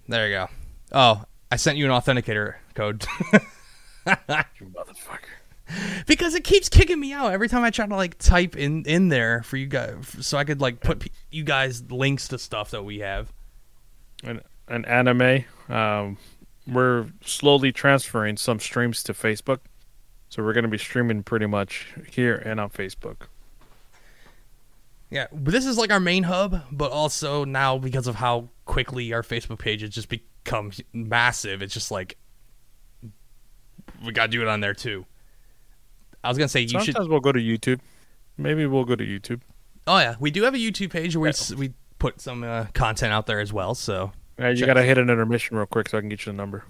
There 0.08 0.28
you 0.28 0.34
go. 0.36 0.48
Oh, 0.92 1.24
I 1.52 1.56
sent 1.56 1.78
you 1.78 1.86
an 1.86 1.92
authenticator 1.92 2.56
code. 2.74 3.06
You 4.06 4.68
motherfucker. 4.68 6.04
because 6.08 6.36
it 6.36 6.44
keeps 6.44 6.68
kicking 6.68 7.00
me 7.00 7.14
out 7.14 7.32
every 7.32 7.48
time 7.48 7.64
I 7.64 7.70
try 7.70 7.86
to 7.88 7.96
like 7.96 8.18
type 8.18 8.58
in 8.58 8.84
in 8.84 9.08
there 9.08 9.44
for 9.44 9.56
you 9.56 9.66
guys, 9.66 9.96
so 10.20 10.38
I 10.38 10.44
could 10.44 10.60
like 10.60 10.82
put 10.82 11.00
p- 11.00 11.12
you 11.32 11.46
guys 11.46 11.90
links 11.90 12.28
to 12.28 12.38
stuff 12.38 12.72
that 12.72 12.84
we 12.84 13.00
have. 13.00 13.32
An, 14.26 14.42
an 14.68 14.84
anime. 14.84 15.46
Um, 15.70 16.18
we're 16.68 17.08
slowly 17.24 17.72
transferring 17.72 18.36
some 18.36 18.60
streams 18.60 19.04
to 19.04 19.14
Facebook. 19.14 19.60
So 20.28 20.44
we're 20.44 20.54
going 20.54 20.66
to 20.66 20.70
be 20.70 20.78
streaming 20.78 21.24
pretty 21.24 21.46
much 21.46 21.94
here 22.12 22.36
and 22.36 22.60
on 22.60 22.70
Facebook. 22.70 23.28
Yeah, 25.14 25.28
but 25.32 25.52
this 25.52 25.66
is 25.66 25.78
like 25.78 25.92
our 25.92 26.00
main 26.00 26.24
hub, 26.24 26.62
but 26.72 26.92
also 26.92 27.46
now 27.46 27.78
because 27.78 28.08
of 28.08 28.16
how 28.16 28.50
quickly 28.66 29.14
our 29.14 29.22
Facebook 29.22 29.60
page 29.60 29.82
has 29.82 29.92
just 29.92 30.10
become 30.10 30.72
massive, 30.92 31.62
it's 31.62 31.74
just 31.74 31.92
like 31.92 32.18
we 34.06 34.12
got 34.12 34.26
to 34.26 34.32
do 34.32 34.42
it 34.42 34.48
on 34.48 34.60
there 34.60 34.74
too. 34.74 35.06
I 36.24 36.30
was 36.30 36.38
gonna 36.38 36.48
say 36.48 36.62
you 36.62 36.70
Sometimes 36.70 36.96
should. 36.98 37.10
we'll 37.10 37.20
go 37.20 37.32
to 37.32 37.40
YouTube. 37.40 37.80
Maybe 38.38 38.66
we'll 38.66 38.86
go 38.86 38.96
to 38.96 39.06
YouTube. 39.06 39.42
Oh 39.86 40.00
yeah, 40.00 40.16
we 40.20 40.32
do 40.32 40.44
have 40.44 40.56
a 40.56 40.58
YouTube 40.58 40.90
page 40.92 41.16
where 41.16 41.32
we 41.52 41.56
we 41.56 41.74
put 42.00 42.20
some 42.20 42.44
uh, 42.44 42.66
content 42.74 43.14
out 43.14 43.28
there 43.28 43.40
as 43.40 43.54
well. 43.54 43.76
So 43.76 44.12
Uh, 44.42 44.48
you 44.48 44.58
Check- 44.58 44.68
got 44.68 44.74
to 44.76 44.84
hit 44.84 44.98
an 44.98 45.10
intermission 45.10 45.56
real 45.58 45.66
quick 45.68 45.90
so 45.90 45.98
I 45.98 46.02
can 46.02 46.10
get 46.10 46.26
you 46.26 46.32
the 46.32 46.38
number. 46.38 46.64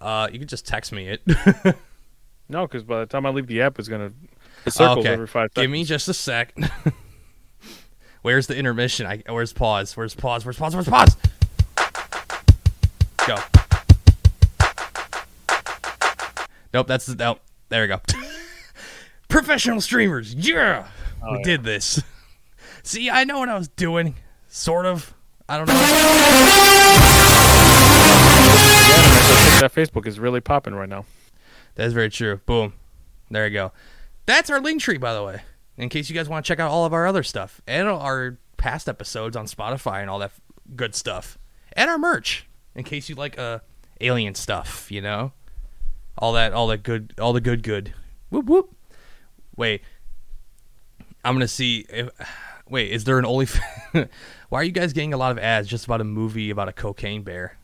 uh, 0.00 0.28
you 0.30 0.38
can 0.38 0.48
just 0.48 0.66
text 0.66 0.92
me 0.92 1.08
it. 1.08 1.22
No, 2.46 2.66
because 2.66 2.82
by 2.84 3.00
the 3.00 3.06
time 3.06 3.24
I 3.24 3.30
leave 3.30 3.46
the 3.46 3.62
app, 3.62 3.78
it's 3.78 3.88
going 3.88 4.10
to. 4.10 4.14
It 4.66 4.72
circles 4.72 4.98
Okay. 4.98 5.14
every 5.14 5.26
five 5.26 5.48
seconds. 5.54 5.62
Give 5.62 5.70
me 5.70 5.82
just 5.82 6.08
a 6.08 6.14
sec. 6.14 6.54
Where's 8.24 8.46
the 8.46 8.56
intermission? 8.56 9.04
I, 9.06 9.22
where's 9.28 9.52
pause? 9.52 9.94
Where's 9.98 10.14
pause? 10.14 10.46
Where's 10.46 10.56
pause? 10.56 10.74
Where's 10.74 10.88
pause? 10.88 11.14
Go. 13.26 13.36
Nope, 16.72 16.86
that's 16.86 17.04
the 17.04 17.16
nope. 17.16 17.40
There 17.68 17.82
we 17.82 17.88
go. 17.88 18.00
Professional 19.28 19.82
streamers, 19.82 20.34
yeah, 20.34 20.86
Oh, 21.22 21.32
we 21.32 21.38
yeah. 21.40 21.44
did 21.44 21.64
this. 21.64 22.02
See, 22.82 23.10
I 23.10 23.24
know 23.24 23.40
what 23.40 23.50
I 23.50 23.58
was 23.58 23.68
doing, 23.68 24.14
sort 24.48 24.86
of. 24.86 25.12
I 25.46 25.58
don't 25.58 25.66
know. 25.68 25.74
That 29.60 29.70
Facebook 29.74 30.06
is 30.06 30.18
really 30.18 30.40
popping 30.40 30.74
right 30.74 30.88
now. 30.88 31.04
That's 31.74 31.92
very 31.92 32.08
true. 32.08 32.40
Boom. 32.46 32.72
There 33.30 33.46
you 33.46 33.52
go. 33.52 33.72
That's 34.24 34.48
our 34.48 34.60
link 34.60 34.80
tree, 34.80 34.96
by 34.96 35.12
the 35.12 35.22
way. 35.22 35.42
In 35.76 35.88
case 35.88 36.08
you 36.08 36.14
guys 36.14 36.28
want 36.28 36.44
to 36.44 36.48
check 36.48 36.60
out 36.60 36.70
all 36.70 36.84
of 36.84 36.92
our 36.92 37.06
other 37.06 37.22
stuff 37.22 37.60
and 37.66 37.88
our 37.88 38.38
past 38.56 38.88
episodes 38.88 39.36
on 39.36 39.46
Spotify 39.46 40.00
and 40.00 40.08
all 40.08 40.18
that 40.20 40.32
good 40.76 40.94
stuff, 40.94 41.38
and 41.72 41.90
our 41.90 41.98
merch. 41.98 42.46
In 42.74 42.84
case 42.84 43.08
you 43.08 43.14
like 43.14 43.38
uh 43.38 43.60
alien 44.00 44.34
stuff, 44.34 44.90
you 44.90 45.00
know, 45.00 45.32
all 46.18 46.32
that, 46.34 46.52
all 46.52 46.66
that 46.68 46.82
good, 46.82 47.14
all 47.20 47.32
the 47.32 47.40
good, 47.40 47.62
good. 47.62 47.92
Whoop 48.30 48.46
whoop. 48.46 48.74
Wait, 49.56 49.82
I'm 51.24 51.34
gonna 51.34 51.48
see 51.48 51.86
if. 51.88 52.08
Wait, 52.68 52.90
is 52.90 53.04
there 53.04 53.18
an 53.18 53.26
only? 53.26 53.46
Why 54.48 54.60
are 54.60 54.64
you 54.64 54.72
guys 54.72 54.92
getting 54.92 55.12
a 55.12 55.18
lot 55.18 55.32
of 55.32 55.38
ads 55.38 55.68
just 55.68 55.84
about 55.84 56.00
a 56.00 56.04
movie 56.04 56.50
about 56.50 56.68
a 56.68 56.72
cocaine 56.72 57.22
bear? 57.22 57.58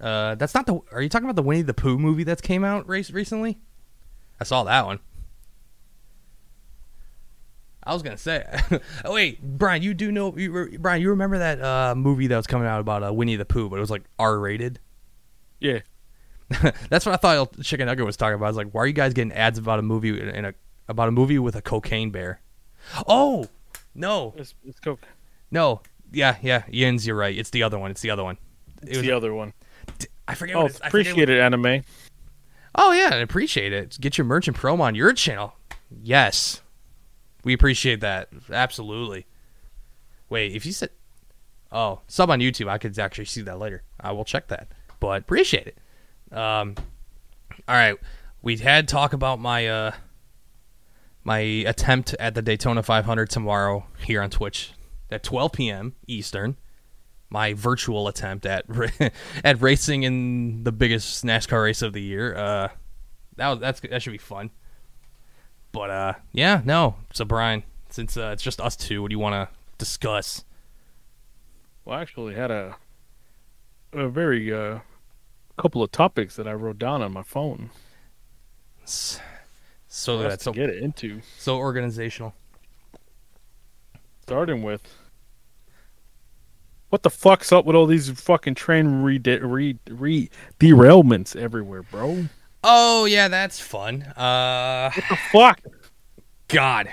Uh, 0.00 0.36
that's 0.36 0.54
not 0.54 0.66
the. 0.66 0.80
Are 0.92 1.02
you 1.02 1.08
talking 1.08 1.26
about 1.26 1.36
the 1.36 1.42
Winnie 1.42 1.62
the 1.62 1.74
Pooh 1.74 1.98
movie 1.98 2.24
that 2.24 2.40
came 2.42 2.64
out 2.64 2.88
race 2.88 3.10
recently? 3.10 3.58
I 4.40 4.44
saw 4.44 4.64
that 4.64 4.86
one. 4.86 5.00
I 7.88 7.94
was 7.94 8.02
gonna 8.02 8.16
say. 8.18 8.44
oh 9.04 9.14
wait, 9.14 9.42
Bryan, 9.42 9.82
you 9.82 9.94
do 9.94 10.12
know? 10.12 10.36
You, 10.36 10.52
re- 10.52 10.76
Bryan, 10.76 11.00
you 11.02 11.10
remember 11.10 11.38
that 11.38 11.60
uh, 11.62 11.94
movie 11.96 12.26
that 12.26 12.36
was 12.36 12.46
coming 12.46 12.68
out 12.68 12.80
about 12.80 13.02
uh, 13.02 13.12
Winnie 13.12 13.36
the 13.36 13.44
Pooh, 13.46 13.68
but 13.68 13.76
it 13.76 13.80
was 13.80 13.90
like 13.90 14.02
R 14.18 14.38
rated. 14.38 14.78
Yeah. 15.58 15.80
That's 16.88 17.04
what 17.04 17.12
I 17.14 17.16
thought 17.16 17.60
Chicken 17.62 17.86
Nugget 17.86 18.04
was 18.06 18.16
talking 18.16 18.34
about. 18.34 18.46
I 18.46 18.48
was 18.48 18.56
like, 18.56 18.70
why 18.72 18.82
are 18.82 18.86
you 18.86 18.92
guys 18.92 19.12
getting 19.14 19.32
ads 19.32 19.58
about 19.58 19.78
a 19.78 19.82
movie 19.82 20.18
in 20.20 20.44
a 20.44 20.54
about 20.88 21.08
a 21.08 21.12
movie 21.12 21.38
with 21.38 21.56
a 21.56 21.62
cocaine 21.62 22.10
bear? 22.10 22.40
Oh 23.06 23.46
no, 23.94 24.34
It's, 24.36 24.54
it's 24.64 24.80
cool. 24.80 24.98
no, 25.50 25.80
yeah, 26.12 26.36
yeah, 26.42 26.62
Yins, 26.68 27.06
you're 27.06 27.16
right. 27.16 27.36
It's 27.36 27.50
the 27.50 27.62
other 27.64 27.78
one. 27.78 27.90
It's 27.90 28.00
the 28.02 28.10
other 28.10 28.24
one. 28.24 28.36
It 28.82 28.88
It's 28.88 28.96
was, 28.98 29.06
the 29.06 29.12
other 29.12 29.34
one. 29.34 29.52
I 30.26 30.34
forget. 30.34 30.56
Oh, 30.56 30.62
what 30.62 30.70
it's, 30.72 30.80
I 30.80 30.90
forget 30.90 31.14
what- 31.16 31.22
appreciate 31.22 31.30
it, 31.38 31.40
anime. 31.40 31.82
Oh 32.74 32.92
yeah, 32.92 33.10
I 33.12 33.16
appreciate 33.16 33.72
it. 33.72 33.98
Get 34.00 34.16
your 34.18 34.24
merch 34.26 34.46
and 34.46 34.56
promo 34.56 34.80
on 34.80 34.94
your 34.94 35.12
channel. 35.12 35.54
Yes, 36.02 36.62
we 37.48 37.54
appreciate 37.54 38.00
that. 38.00 38.28
Absolutely. 38.52 39.24
Wait, 40.28 40.54
if 40.54 40.66
you 40.66 40.72
said, 40.72 40.90
oh, 41.72 42.02
sub 42.06 42.28
on 42.28 42.40
YouTube, 42.40 42.68
I 42.68 42.76
could 42.76 42.98
actually 42.98 43.24
see 43.24 43.40
that 43.40 43.58
later. 43.58 43.84
I 43.98 44.12
will 44.12 44.26
check 44.26 44.48
that. 44.48 44.68
But 45.00 45.22
appreciate 45.22 45.66
it. 45.66 46.36
Um, 46.36 46.74
all 47.66 47.74
right, 47.74 47.96
we 48.42 48.58
had 48.58 48.86
talk 48.86 49.14
about 49.14 49.40
my 49.40 49.66
uh 49.66 49.92
my 51.24 51.38
attempt 51.38 52.14
at 52.20 52.34
the 52.34 52.42
Daytona 52.42 52.82
500 52.82 53.30
tomorrow 53.30 53.86
here 54.04 54.20
on 54.20 54.28
Twitch 54.28 54.74
at 55.10 55.22
12 55.22 55.52
p.m. 55.52 55.94
Eastern. 56.06 56.58
My 57.30 57.54
virtual 57.54 58.08
attempt 58.08 58.44
at 58.44 58.66
at 59.42 59.62
racing 59.62 60.02
in 60.02 60.64
the 60.64 60.72
biggest 60.72 61.24
NASCAR 61.24 61.64
race 61.64 61.80
of 61.80 61.94
the 61.94 62.02
year. 62.02 62.36
Uh, 62.36 62.68
that 63.36 63.48
was, 63.48 63.58
that's 63.58 63.80
that 63.80 64.02
should 64.02 64.12
be 64.12 64.18
fun. 64.18 64.50
But 65.78 65.90
uh, 65.90 66.12
yeah, 66.32 66.60
no. 66.64 66.96
So 67.12 67.24
Bryan, 67.24 67.62
since 67.88 68.16
uh, 68.16 68.30
it's 68.32 68.42
just 68.42 68.60
us 68.60 68.74
two, 68.74 69.00
what 69.00 69.10
do 69.10 69.14
you 69.14 69.20
want 69.20 69.34
to 69.34 69.48
discuss? 69.78 70.44
Well, 71.84 71.96
I 71.96 72.02
actually 72.02 72.34
had 72.34 72.50
a 72.50 72.74
a 73.92 74.08
very 74.08 74.52
uh, 74.52 74.80
couple 75.56 75.80
of 75.80 75.92
topics 75.92 76.34
that 76.34 76.48
I 76.48 76.52
wrote 76.54 76.80
down 76.80 77.00
on 77.00 77.12
my 77.12 77.22
phone. 77.22 77.70
S- 78.82 79.20
So 79.86 80.16
for 80.16 80.24
that's 80.24 80.38
to 80.38 80.44
so, 80.46 80.52
get 80.52 80.70
into. 80.70 81.20
so 81.38 81.58
organizational. 81.58 82.34
Starting 84.22 84.64
with, 84.64 84.82
what 86.90 87.04
the 87.04 87.08
fuck's 87.10 87.52
up 87.52 87.64
with 87.64 87.76
all 87.76 87.86
these 87.86 88.10
fucking 88.10 88.56
train 88.56 89.02
re 89.02 89.20
re 89.24 89.78
re 89.88 90.28
derailments 90.58 91.36
everywhere, 91.36 91.84
bro? 91.84 92.26
Oh 92.64 93.04
yeah, 93.04 93.28
that's 93.28 93.60
fun. 93.60 94.02
Uh, 94.02 94.90
What 94.90 95.04
the 95.08 95.16
fuck? 95.16 95.60
God, 96.48 96.88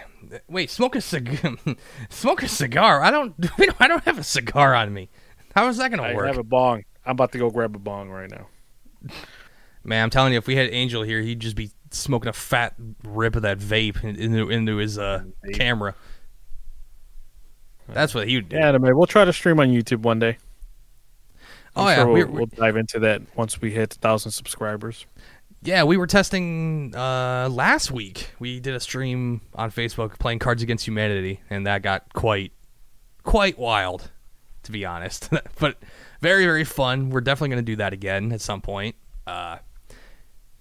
wait, 0.48 0.70
smoke 0.70 0.96
a 0.96 1.02
cigar. 1.02 1.56
smoke 2.10 2.44
a 2.44 2.48
cigar. 2.48 3.02
I 3.02 3.12
don't. 3.12 3.34
I 3.80 3.88
don't 3.88 4.04
have 4.04 4.18
a 4.20 4.24
cigar 4.24 4.76
on 4.76 4.94
me. 4.94 5.10
How 5.56 5.68
is 5.70 5.78
that 5.78 5.90
gonna 5.90 6.04
I 6.04 6.14
work? 6.14 6.26
I 6.26 6.28
have 6.28 6.38
a 6.38 6.44
bong. 6.44 6.84
I'm 7.06 7.12
about 7.12 7.32
to 7.34 7.38
go 7.38 7.50
grab 7.50 7.76
a 7.76 7.80
bong 7.80 8.10
right 8.10 8.30
now. 8.30 8.48
Man, 9.84 10.04
I'm 10.04 10.10
telling 10.10 10.34
you, 10.34 10.40
if 10.40 10.48
we 10.48 10.56
had 10.56 10.70
Angel 10.72 11.04
here, 11.04 11.22
he'd 11.22 11.40
just 11.40 11.56
be 11.56 11.70
smoking 11.92 12.30
a 12.30 12.34
fat 12.34 12.74
rip 13.04 13.36
of 13.36 13.44
that 13.44 13.60
vape 13.60 14.04
into 14.04 14.50
into 14.50 14.78
his 14.78 14.98
uh, 14.98 15.24
Vape. 15.46 15.54
camera. 15.54 15.96
That's 17.88 18.16
what 18.16 18.28
he 18.28 18.36
would 18.38 18.50
do. 18.50 18.58
Yeah, 18.58 18.76
we'll 18.78 19.06
try 19.06 19.26
to 19.26 19.34
stream 19.34 19.60
on 19.60 19.68
YouTube 19.70 20.02
one 20.02 20.20
day. 20.20 20.38
I'm 21.76 21.86
oh 21.86 21.90
yeah, 21.90 21.96
sure 21.98 22.08
we 22.08 22.24
we'll, 22.24 22.32
were, 22.32 22.38
we'll 22.40 22.46
dive 22.48 22.78
into 22.78 23.00
that 23.00 23.22
once 23.36 23.62
we 23.62 23.72
hit 23.72 23.96
a 23.96 24.00
thousand 24.00 24.32
subscribers. 24.32 25.06
Yeah, 25.66 25.84
we 25.84 25.98
were 25.98 26.08
testing 26.08 26.94
uh, 26.96 27.50
last 27.52 27.92
week. 27.92 28.30
We 28.40 28.60
did 28.60 28.76
a 28.76 28.80
stream 28.80 29.42
on 29.54 29.72
Facebook 29.72 30.20
playing 30.20 30.40
Cards 30.40 30.62
Against 30.62 30.86
Humanity, 30.86 31.42
and 31.50 31.66
that 31.68 31.82
got 31.82 32.14
quite 32.14 32.52
quite 33.24 33.58
wild, 33.58 34.12
to 34.64 34.72
be 34.72 34.86
honest. 34.86 35.30
but 35.60 35.78
very 36.22 36.46
very 36.46 36.64
fun. 36.64 37.10
We're 37.10 37.22
definitely 37.22 37.50
going 37.50 37.66
to 37.66 37.72
do 37.72 37.76
that 37.78 37.94
again 37.94 38.32
at 38.32 38.42
some 38.42 38.62
point. 38.62 38.96
Uh, 39.26 39.58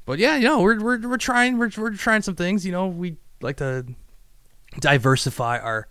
but 0.06 0.18
yeah, 0.18 0.36
you 0.36 0.44
know, 0.44 0.62
we're 0.62 0.80
we're 0.80 1.08
we're 1.08 1.16
trying 1.18 1.58
we're 1.58 1.70
we're 1.76 1.92
trying 1.92 2.22
some 2.22 2.34
things. 2.34 2.64
You 2.64 2.72
know, 2.72 2.86
we 2.86 3.16
like 3.40 3.58
to 3.58 3.86
diversify 4.80 5.58
our 5.58 5.86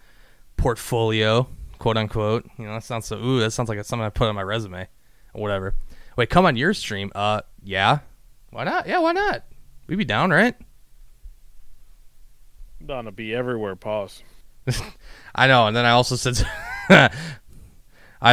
portfolio, 0.57 1.47
quote 1.77 1.97
unquote. 1.97 2.45
You 2.57 2.65
know, 2.65 2.73
that 2.73 2.83
sounds 2.83 3.05
so. 3.05 3.17
Ooh, 3.17 3.39
that 3.39 3.51
sounds 3.51 3.69
like 3.69 3.83
something 3.85 4.05
I 4.05 4.09
put 4.09 4.27
on 4.27 4.35
my 4.35 4.43
resume, 4.43 4.87
or 5.33 5.41
whatever. 5.41 5.75
Wait, 6.17 6.29
come 6.29 6.45
on 6.45 6.55
your 6.55 6.73
stream? 6.73 7.11
Uh, 7.13 7.41
yeah. 7.63 7.99
Why 8.53 8.63
not? 8.65 8.87
Yeah, 8.87 8.99
why 8.99 9.13
not? 9.13 9.43
We'd 9.87 9.95
be 9.95 10.05
down, 10.05 10.29
right? 10.29 10.53
I'm 12.79 12.85
down 12.85 13.05
to 13.05 13.11
be 13.11 13.33
everywhere, 13.33 13.75
pause. 13.75 14.21
I 15.35 15.47
know, 15.47 15.65
and 15.65 15.75
then 15.75 15.85
I 15.85 15.91
also 15.91 16.15
said, 16.15 16.39
I 16.89 17.09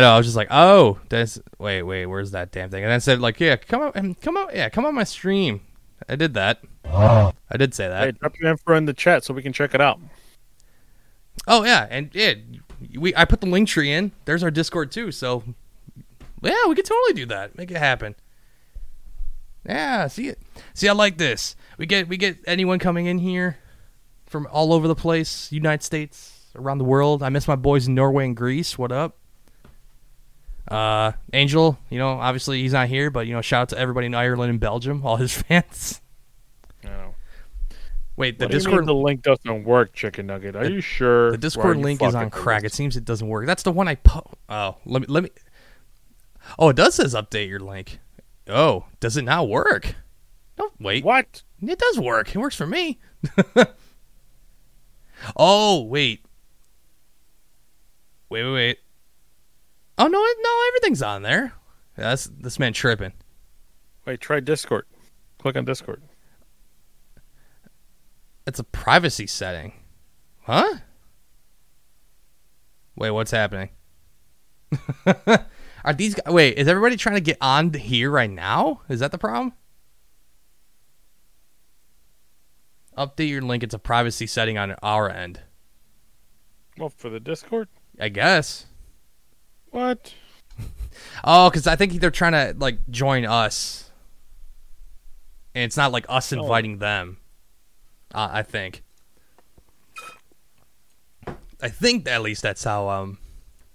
know, 0.01 0.13
I 0.13 0.19
was 0.19 0.27
just 0.27 0.37
like, 0.37 0.49
oh, 0.51 1.01
that's 1.09 1.41
wait, 1.59 1.83
wait, 1.83 2.05
where's 2.05 2.33
that 2.33 2.53
damn 2.53 2.69
thing? 2.69 2.85
And 2.85 2.91
then 2.91 2.97
I 2.97 2.99
said 2.99 3.21
like, 3.21 3.41
yeah, 3.41 3.57
come 3.57 3.81
out 3.81 3.97
and 3.97 4.21
come 4.21 4.37
out, 4.37 4.55
yeah, 4.55 4.69
come 4.69 4.85
on 4.85 4.95
my 4.95 5.05
stream. 5.05 5.63
I 6.07 6.17
did 6.17 6.35
that. 6.35 6.61
I 6.85 7.57
did 7.57 7.75
say 7.75 7.89
that. 7.89 8.05
Hey, 8.05 8.13
drop 8.13 8.39
your 8.39 8.51
info 8.51 8.75
in 8.75 8.85
the 8.85 8.93
chat 8.93 9.25
so 9.25 9.33
we 9.33 9.43
can 9.43 9.55
check 9.55 9.75
it 9.75 9.81
out. 9.81 10.01
Oh 11.47 11.65
yeah, 11.65 11.87
and 11.91 12.11
yeah, 12.13 12.35
we 12.99 13.15
I 13.17 13.25
put 13.25 13.41
the 13.41 13.47
link 13.47 13.69
tree 13.69 13.91
in. 13.91 14.13
There's 14.27 14.43
our 14.43 14.51
Discord 14.51 14.93
too. 14.93 15.13
So 15.13 15.45
yeah, 16.43 16.67
we 16.69 16.75
could 16.75 16.85
totally 16.85 17.15
do 17.15 17.27
that. 17.27 17.57
Make 17.57 17.71
it 17.71 17.79
happen. 17.79 18.15
Yeah, 19.67 20.07
see 20.09 20.29
it. 20.29 20.39
See, 20.75 20.89
I 20.89 20.93
like 20.93 21.19
this. 21.19 21.57
We 21.79 21.87
get 21.87 22.09
we 22.09 22.17
get 22.17 22.39
anyone 22.47 22.79
coming 22.79 23.07
in 23.07 23.19
here 23.19 23.59
from 24.27 24.47
all 24.51 24.73
over 24.73 24.89
the 24.89 24.95
place, 24.95 25.51
United 25.53 25.83
States, 25.83 26.47
around 26.55 26.79
the 26.79 26.85
world. 26.85 27.23
I 27.23 27.29
miss 27.29 27.47
my 27.49 27.57
boys 27.57 27.87
in 27.89 27.95
Norway 27.95 28.25
and 28.27 28.37
Greece. 28.37 28.79
What 28.79 28.93
up? 28.93 29.17
Uh, 30.69 31.13
Angel, 31.33 31.79
you 31.89 31.99
know, 31.99 32.11
obviously 32.11 32.63
he's 32.63 32.73
not 32.73 32.89
here, 32.89 33.11
but 33.11 33.27
you 33.27 33.35
know, 33.35 33.41
shout 33.41 33.63
out 33.63 33.69
to 33.71 33.79
everybody 33.79 34.07
in 34.07 34.15
Ireland 34.15 34.51
and 34.51 34.61
Belgium, 34.61 35.05
all 35.05 35.17
his 35.17 35.33
fans. 35.43 36.01
I 36.85 36.89
know. 36.89 37.15
Wait, 38.17 38.39
the 38.39 38.45
What 38.45 38.51
do 38.53 38.57
you 38.57 38.59
mean 38.59 38.65
Discord 38.67 38.87
the 38.87 38.95
link 38.95 39.23
doesn't 39.23 39.65
work, 39.65 39.95
Chicken 39.95 40.27
Nugget. 40.27 40.55
Are 40.55 40.69
you 40.69 40.81
sure? 40.81 41.33
The 41.33 41.39
Discord 41.39 41.79
link 41.79 42.03
is 42.03 42.15
on 42.15 42.31
crack. 42.31 42.65
It 42.65 42.73
seems 42.73 42.97
it 42.97 43.05
doesn't 43.05 43.27
work. 43.27 43.47
That's 43.47 43.63
the 43.63 43.73
one 43.73 43.89
I 43.89 43.97
po- 43.97 44.31
Oh, 44.49 44.77
let 44.85 45.03
me 45.03 45.07
let 45.09 45.25
me. 45.25 45.31
Oh, 46.59 46.69
it 46.69 46.77
does 46.77 46.95
says 46.95 47.15
update 47.15 47.49
your 47.49 47.61
link. 47.61 47.99
Oh, 48.51 48.87
does 48.99 49.17
it 49.17 49.23
not 49.23 49.49
work? 49.49 49.95
No, 50.59 50.71
wait. 50.79 51.05
What? 51.05 51.43
It 51.63 51.79
does 51.79 51.99
work. 51.99 52.35
It 52.35 52.39
works 52.39 52.57
for 52.57 52.67
me. 52.67 52.99
oh, 55.37 55.85
wait. 55.85 56.25
Wait, 58.29 58.45
wait, 58.45 58.53
wait. 58.53 58.79
Oh 59.99 60.07
no, 60.07 60.19
no, 60.19 60.65
everything's 60.69 61.03
on 61.03 61.23
there. 61.23 61.53
That's 61.97 62.31
this 62.39 62.59
man 62.59 62.73
tripping. 62.73 63.13
Wait, 64.07 64.21
try 64.21 64.41
Discord. 64.41 64.87
Click 65.39 65.57
on 65.57 65.65
Discord. 65.65 66.03
It's 68.47 68.59
a 68.59 68.65
privacy 68.65 69.27
setting. 69.27 69.75
Huh? 70.43 70.79
Wait, 72.97 73.11
what's 73.11 73.31
happening? 73.31 73.71
Are 75.85 75.93
these 75.95 76.15
guys, 76.15 76.33
wait, 76.33 76.59
is 76.59 76.69
everybody 76.69 76.97
trying 76.97 77.17
to 77.17 77.21
get 77.21 77.39
on 77.41 77.73
here 77.73 78.11
right 78.11 78.31
now? 78.31 78.83
Is 78.89 79.01
that 79.01 79.13
the 79.13 79.19
problem? 79.19 79.53
Update 82.99 83.29
your 83.29 83.43
link. 83.43 83.63
It's 83.63 83.75
a 83.75 83.79
privacy 83.79 84.27
setting 84.27 84.59
on 84.59 84.73
our 84.83 85.09
end. 85.11 85.41
Well, 86.77 86.91
for 86.91 87.09
the 87.09 87.21
Discord. 87.21 87.69
I 87.99 88.09
guess. 88.09 88.67
What? 89.71 90.15
Oh, 91.25 91.49
because 91.49 91.67
I 91.67 91.77
think 91.77 91.93
they're 91.95 92.11
trying 92.11 92.33
to 92.33 92.55
like 92.59 92.79
join 92.91 93.25
us, 93.25 93.91
and 95.55 95.65
it's 95.65 95.77
not 95.77 95.93
like 95.93 96.05
us 96.09 96.33
Oh. 96.33 96.41
inviting 96.41 96.79
them. 96.79 97.19
Uh, 98.13 98.29
I 98.33 98.43
think. 98.43 98.83
I 101.63 101.69
think 101.69 102.09
at 102.09 102.21
least 102.23 102.43
that's 102.43 102.65
how. 102.65 102.89
Um, 102.91 103.19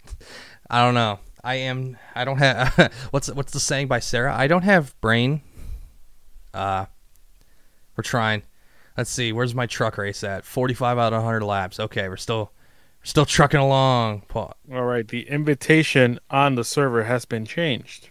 I 0.69 0.83
don't 0.83 0.93
know. 0.93 1.19
I 1.45 1.55
am. 1.55 1.97
I 2.15 2.25
don't 2.25 2.39
have. 2.39 2.91
what's 3.11 3.31
what's 3.31 3.53
the 3.53 3.59
saying 3.59 3.87
by 3.87 3.99
Sarah? 3.99 4.35
I 4.35 4.47
don't 4.47 4.63
have 4.63 4.99
brain. 4.99 5.41
Uh, 6.53 6.87
we're 7.95 8.03
trying. 8.03 8.41
Let's 8.97 9.11
see. 9.11 9.31
Where's 9.31 9.53
my 9.53 9.67
truck 9.67 9.97
race 9.99 10.23
at? 10.23 10.43
Forty-five 10.43 10.97
out 10.97 11.13
of 11.13 11.23
hundred 11.23 11.43
laps. 11.43 11.79
Okay, 11.79 12.09
we're 12.09 12.17
still, 12.17 12.51
we're 12.99 13.05
still 13.05 13.25
trucking 13.25 13.59
along. 13.59 14.23
Paul. 14.27 14.55
All 14.73 14.85
right. 14.85 15.07
The 15.07 15.29
invitation 15.29 16.19
on 16.31 16.55
the 16.55 16.63
server 16.63 17.03
has 17.03 17.25
been 17.25 17.45
changed. 17.45 18.09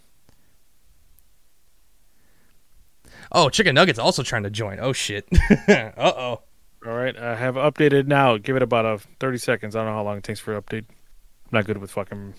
Oh, 3.33 3.49
Chicken 3.49 3.75
Nuggets 3.75 3.99
also 3.99 4.23
trying 4.23 4.45
to 4.45 4.51
join. 4.51 4.79
Oh 4.79 4.93
shit. 4.93 5.27
uh 5.69 5.91
oh. 5.97 6.43
All 6.87 6.93
right. 6.93 7.17
I 7.17 7.35
have 7.35 7.57
updated 7.57 8.07
now. 8.07 8.37
Give 8.37 8.55
it 8.55 8.63
about 8.63 8.85
a 8.85 8.99
30 9.19 9.39
seconds. 9.39 9.75
I 9.75 9.81
don't 9.81 9.89
know 9.89 9.95
how 9.95 10.05
long 10.05 10.19
it 10.19 10.23
takes 10.23 10.39
for 10.39 10.61
update. 10.61 10.85
I'm 10.89 11.51
not 11.51 11.65
good 11.65 11.79
with 11.79 11.91
fucking. 11.91 12.35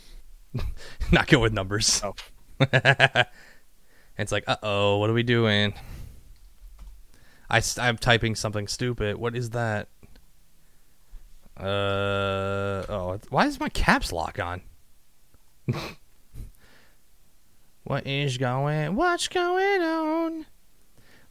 Not 1.11 1.27
good 1.27 1.39
with 1.39 1.53
numbers. 1.53 2.01
Oh. 2.03 2.15
it's 4.17 4.31
like, 4.31 4.43
uh 4.47 4.57
oh, 4.63 4.97
what 4.97 5.09
are 5.09 5.13
we 5.13 5.23
doing? 5.23 5.73
I, 7.49 7.61
I'm 7.77 7.97
typing 7.97 8.35
something 8.35 8.67
stupid. 8.67 9.17
What 9.17 9.35
is 9.35 9.51
that? 9.51 9.87
Uh 11.57 12.83
oh, 12.89 13.19
why 13.29 13.45
is 13.45 13.59
my 13.59 13.69
caps 13.69 14.11
lock 14.11 14.39
on? 14.39 14.61
what 17.83 18.05
is 18.05 18.37
going? 18.37 18.95
What's 18.95 19.27
going 19.27 19.81
on? 19.81 20.45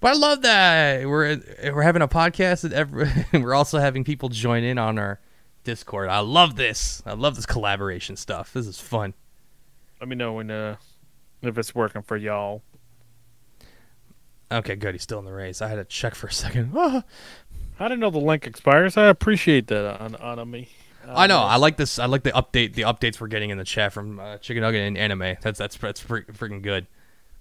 But 0.00 0.14
I 0.14 0.16
love 0.16 0.42
that 0.42 1.06
we're 1.06 1.40
we're 1.64 1.82
having 1.82 2.02
a 2.02 2.08
podcast 2.08 2.64
and 2.64 2.72
every, 2.72 3.08
we're 3.32 3.54
also 3.54 3.78
having 3.78 4.04
people 4.04 4.28
join 4.28 4.62
in 4.64 4.78
on 4.78 4.98
our 4.98 5.20
Discord. 5.64 6.08
I 6.08 6.20
love 6.20 6.56
this. 6.56 7.02
I 7.04 7.14
love 7.14 7.36
this 7.36 7.46
collaboration 7.46 8.16
stuff. 8.16 8.52
This 8.52 8.66
is 8.66 8.78
fun. 8.78 9.14
Let 10.00 10.08
me 10.08 10.16
know 10.16 10.34
when 10.34 10.50
uh, 10.50 10.76
if 11.42 11.58
it's 11.58 11.74
working 11.74 12.02
for 12.02 12.16
y'all. 12.16 12.62
Okay, 14.52 14.76
good. 14.76 14.94
He's 14.94 15.02
still 15.02 15.18
in 15.18 15.24
the 15.24 15.32
race. 15.32 15.62
I 15.62 15.68
had 15.68 15.76
to 15.76 15.84
check 15.84 16.14
for 16.14 16.28
a 16.28 16.32
second. 16.32 16.72
Ah. 16.76 17.02
I 17.76 17.88
didn't 17.88 17.98
know 17.98 18.10
the 18.10 18.20
link 18.20 18.46
expires. 18.46 18.96
I 18.96 19.06
appreciate 19.06 19.66
that 19.66 20.00
on 20.00 20.14
on 20.14 20.48
me. 20.48 20.68
I 21.08 21.26
know. 21.26 21.40
I 21.40 21.56
like 21.56 21.76
this. 21.76 21.98
I 21.98 22.06
like 22.06 22.22
the 22.22 22.30
update. 22.30 22.74
The 22.74 22.82
updates 22.82 23.20
we're 23.20 23.26
getting 23.26 23.50
in 23.50 23.58
the 23.58 23.64
chat 23.64 23.92
from 23.92 24.20
uh, 24.20 24.38
Chicken 24.38 24.62
Nugget 24.62 24.80
and 24.82 24.96
Anime. 24.96 25.36
That's 25.40 25.58
that's 25.58 25.76
that's 25.76 26.00
freak, 26.00 26.32
freaking 26.32 26.62
good. 26.62 26.86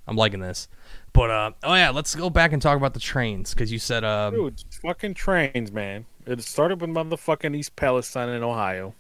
I'm 0.08 0.16
liking 0.16 0.40
this. 0.40 0.68
But 1.14 1.30
uh, 1.30 1.52
oh 1.64 1.76
yeah, 1.76 1.92
let's 1.92 2.16
go 2.16 2.30
back 2.30 2.52
and 2.52 2.62
talk 2.62 2.78
about 2.78 2.94
the 2.94 3.00
trains 3.00 3.54
because 3.54 3.72
you 3.72 3.80
said 3.80 4.04
um, 4.04 4.34
Dude, 4.34 4.64
fucking 4.82 5.14
trains, 5.14 5.72
man. 5.72 6.06
It 6.26 6.42
started 6.42 6.82
with 6.82 6.90
motherfucking 6.90 7.56
East 7.56 7.76
Palestine 7.76 8.30
in 8.30 8.44
Ohio. 8.44 8.96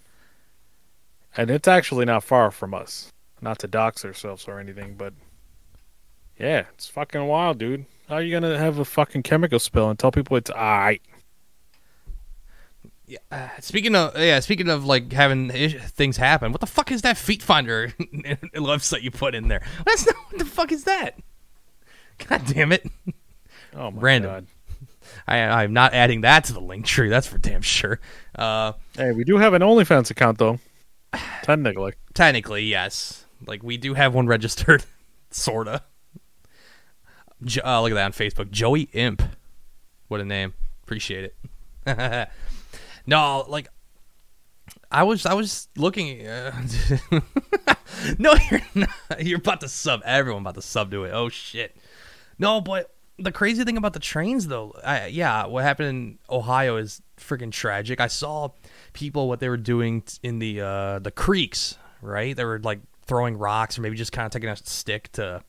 And 1.36 1.49
it's 1.49 1.68
actually 1.68 2.06
not 2.06 2.24
far 2.24 2.51
from 2.51 2.74
us. 2.74 3.12
Not 3.41 3.60
to 3.60 3.68
dox 3.68 4.06
ourselves 4.06 4.47
or 4.47 4.60
anything, 4.60 4.95
but 4.95 5.14
yeah, 6.39 6.66
it's 6.74 6.88
fucking 6.88 7.26
wild, 7.26 7.58
dude. 7.58 7.86
How 8.08 8.16
are 8.16 8.22
you 8.22 8.32
gonna 8.32 8.58
have 8.58 8.80
a 8.80 8.86
fucking 8.86 9.24
chemical 9.24 9.60
spill 9.60 9.89
and 9.89 9.97
tell 9.97 10.12
people 10.12 10.38
it's 10.38 10.51
alright? 10.51 11.01
Yeah, 13.08 13.18
uh, 13.32 13.49
speaking 13.60 13.95
of 13.95 14.18
yeah, 14.18 14.39
speaking 14.39 14.70
of 14.70 14.86
like 14.86 15.12
having 15.12 15.49
ish- 15.51 15.76
things 15.76 16.18
happen. 16.18 16.51
What 16.51 16.62
the 16.62 16.68
fuck 16.68 16.91
is 16.91 17.01
that 17.04 17.18
Feet 17.18 17.41
Finder 17.43 17.89
website 18.56 19.01
you 19.01 19.12
put 19.12 19.36
in 19.36 19.47
there? 19.47 19.62
That's 19.86 20.06
not 20.06 20.16
what 20.30 20.39
the 20.39 20.45
fuck 20.45 20.72
is 20.72 20.84
that. 20.86 21.20
God 22.28 22.43
damn 22.47 22.72
it! 22.72 22.86
Oh 23.76 23.91
my 23.91 24.01
Random. 24.01 24.32
god. 24.32 24.47
I 25.28 25.39
I'm 25.39 25.74
not 25.74 25.93
adding 25.93 26.22
that 26.22 26.45
to 26.45 26.54
the 26.54 26.62
link 26.62 26.86
tree. 26.86 27.10
That's 27.10 27.28
for 27.28 27.38
damn 27.38 27.62
sure. 27.62 27.99
Uh, 28.36 28.74
Hey, 28.95 29.12
we 29.12 29.24
do 29.24 29.38
have 29.38 29.54
an 29.54 29.62
OnlyFans 29.62 30.10
account 30.12 30.38
though. 30.38 30.60
Technically. 31.43 31.93
Technically, 32.14 32.64
yes. 32.64 33.26
Like 33.45 33.64
we 33.64 33.78
do 33.78 33.93
have 33.95 34.14
one 34.16 34.28
registered, 34.28 34.86
sorta. 35.30 35.84
Jo- 37.43 37.62
uh, 37.66 37.82
look 37.82 37.91
at 37.91 37.95
that 37.95 38.06
on 38.06 38.12
Facebook, 38.14 38.49
Joey 38.51 38.84
Imp. 38.93 39.22
What 40.08 40.22
a 40.22 40.26
name! 40.26 40.54
Appreciate 40.84 41.26
it. 41.26 41.36
no, 43.06 43.45
like 43.47 43.68
I 44.91 45.04
was, 45.04 45.26
I 45.26 45.34
was 45.34 45.68
looking. 45.76 46.28
Uh, 46.28 46.68
no, 48.20 48.36
you're 48.49 48.62
not. 48.76 48.89
You're 49.20 49.39
about 49.39 49.62
to 49.62 49.70
sub. 49.70 50.01
Everyone 50.06 50.41
about 50.41 50.56
to 50.56 50.62
sub 50.62 50.91
to 50.91 51.04
it. 51.06 51.12
Oh 51.12 51.30
shit. 51.30 51.76
No, 52.38 52.62
but 52.62 52.93
the 53.18 53.32
crazy 53.32 53.64
thing 53.64 53.78
about 53.78 53.93
the 53.93 53.99
trains, 53.99 54.47
though, 54.47 54.74
I, 54.84 55.08
yeah, 55.08 55.45
what 55.45 55.64
happened 55.64 55.89
in 55.89 56.20
Ohio 56.30 56.78
is 56.78 57.01
freaking 57.18 57.51
tragic. 57.51 57.99
I 57.99 58.08
saw 58.08 58.49
people 58.93 59.28
what 59.28 59.39
they 59.39 59.49
were 59.49 59.58
doing 59.58 60.04
in 60.22 60.39
the 60.39 60.62
uh, 60.62 60.99
the 60.99 61.12
creeks, 61.12 61.78
right? 62.01 62.36
They 62.36 62.45
were 62.45 62.60
like 62.60 62.80
throwing 63.06 63.38
rocks 63.38 63.78
or 63.78 63.82
maybe 63.82 63.95
just 63.95 64.12
kind 64.12 64.26
of 64.26 64.32
taking 64.32 64.49
a 64.49 64.56
stick 64.56 65.12
to 65.14 65.43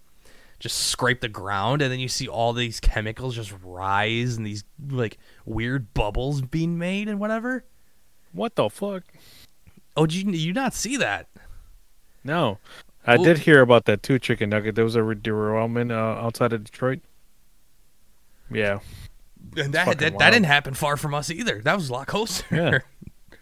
just 0.64 0.88
scrape 0.88 1.20
the 1.20 1.28
ground, 1.28 1.82
and 1.82 1.92
then 1.92 2.00
you 2.00 2.08
see 2.08 2.26
all 2.26 2.54
these 2.54 2.80
chemicals 2.80 3.36
just 3.36 3.52
rise 3.62 4.38
and 4.38 4.46
these 4.46 4.64
like 4.88 5.18
weird 5.44 5.92
bubbles 5.92 6.40
being 6.40 6.78
made 6.78 7.06
and 7.06 7.20
whatever. 7.20 7.66
What 8.32 8.56
the 8.56 8.70
fuck? 8.70 9.02
Oh, 9.94 10.06
did 10.06 10.14
you 10.22 10.32
you 10.32 10.54
not 10.54 10.72
see 10.72 10.96
that? 10.96 11.28
No. 12.24 12.60
I 13.06 13.16
Well- 13.16 13.24
did 13.24 13.40
hear 13.40 13.60
about 13.60 13.84
that 13.84 14.02
too, 14.02 14.18
Chicken 14.18 14.48
Nugget. 14.48 14.74
There 14.74 14.86
was 14.86 14.96
a 14.96 15.14
derailment 15.14 15.92
uh, 15.92 15.94
outside 15.94 16.54
of 16.54 16.64
Detroit. 16.64 17.00
Yeah. 18.50 18.78
And 19.58 19.74
that 19.74 19.98
that, 19.98 20.18
that 20.18 20.30
didn't 20.30 20.46
happen 20.46 20.72
far 20.72 20.96
from 20.96 21.12
us 21.12 21.30
either. 21.30 21.60
That 21.60 21.74
was 21.74 21.90
a 21.90 21.92
lot 21.92 22.06
closer. 22.06 22.46
Yeah. 22.50 22.78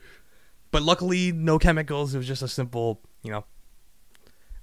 but 0.72 0.82
luckily, 0.82 1.30
no 1.30 1.60
chemicals. 1.60 2.16
It 2.16 2.18
was 2.18 2.26
just 2.26 2.42
a 2.42 2.48
simple, 2.48 3.00
you 3.22 3.30
know. 3.30 3.44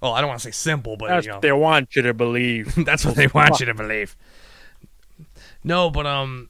Well, 0.00 0.12
I 0.12 0.20
don't 0.20 0.28
want 0.28 0.40
to 0.40 0.44
say 0.44 0.52
simple, 0.52 0.96
but 0.96 1.08
That's 1.08 1.26
you 1.26 1.30
know, 1.30 1.36
what 1.36 1.42
they 1.42 1.52
want 1.52 1.94
you 1.94 2.02
to 2.02 2.14
believe. 2.14 2.74
That's 2.84 3.04
what 3.04 3.16
they 3.16 3.26
want 3.26 3.60
you 3.60 3.66
to 3.66 3.74
believe. 3.74 4.16
No, 5.62 5.90
but 5.90 6.06
um, 6.06 6.48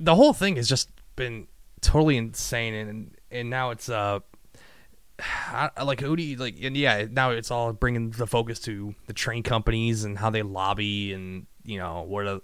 the 0.00 0.14
whole 0.14 0.32
thing 0.32 0.56
has 0.56 0.68
just 0.68 0.88
been 1.16 1.46
totally 1.80 2.16
insane, 2.16 2.74
and 2.74 3.16
and 3.30 3.50
now 3.50 3.70
it's 3.70 3.88
uh, 3.88 4.20
I, 5.20 5.70
like 5.82 6.00
who 6.00 6.16
do 6.16 6.22
you 6.22 6.36
like? 6.36 6.56
And 6.62 6.76
yeah, 6.76 7.06
now 7.10 7.30
it's 7.30 7.50
all 7.50 7.72
bringing 7.72 8.10
the 8.10 8.26
focus 8.26 8.60
to 8.60 8.94
the 9.06 9.12
train 9.12 9.42
companies 9.42 10.04
and 10.04 10.18
how 10.18 10.30
they 10.30 10.42
lobby 10.42 11.12
and 11.12 11.46
you 11.64 11.78
know 11.78 12.02
where 12.02 12.24
the 12.24 12.42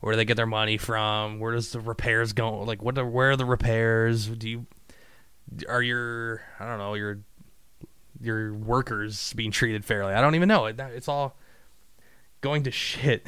where 0.00 0.12
do 0.12 0.16
they 0.16 0.24
get 0.24 0.36
their 0.36 0.46
money 0.46 0.76
from? 0.76 1.40
Where 1.40 1.52
does 1.52 1.72
the 1.72 1.80
repairs 1.80 2.32
go? 2.32 2.60
Like 2.60 2.82
what? 2.82 2.96
Are, 2.98 3.06
where 3.06 3.32
are 3.32 3.36
the 3.36 3.44
repairs? 3.44 4.26
Do 4.26 4.48
you 4.48 4.66
are 5.68 5.82
your 5.82 6.42
I 6.60 6.66
don't 6.66 6.78
know 6.78 6.94
your 6.94 7.20
your 8.20 8.54
workers 8.54 9.32
being 9.34 9.50
treated 9.50 9.84
fairly? 9.84 10.14
I 10.14 10.20
don't 10.20 10.34
even 10.34 10.48
know. 10.48 10.66
It, 10.66 10.78
it's 10.78 11.08
all 11.08 11.36
going 12.40 12.64
to 12.64 12.70
shit 12.70 13.26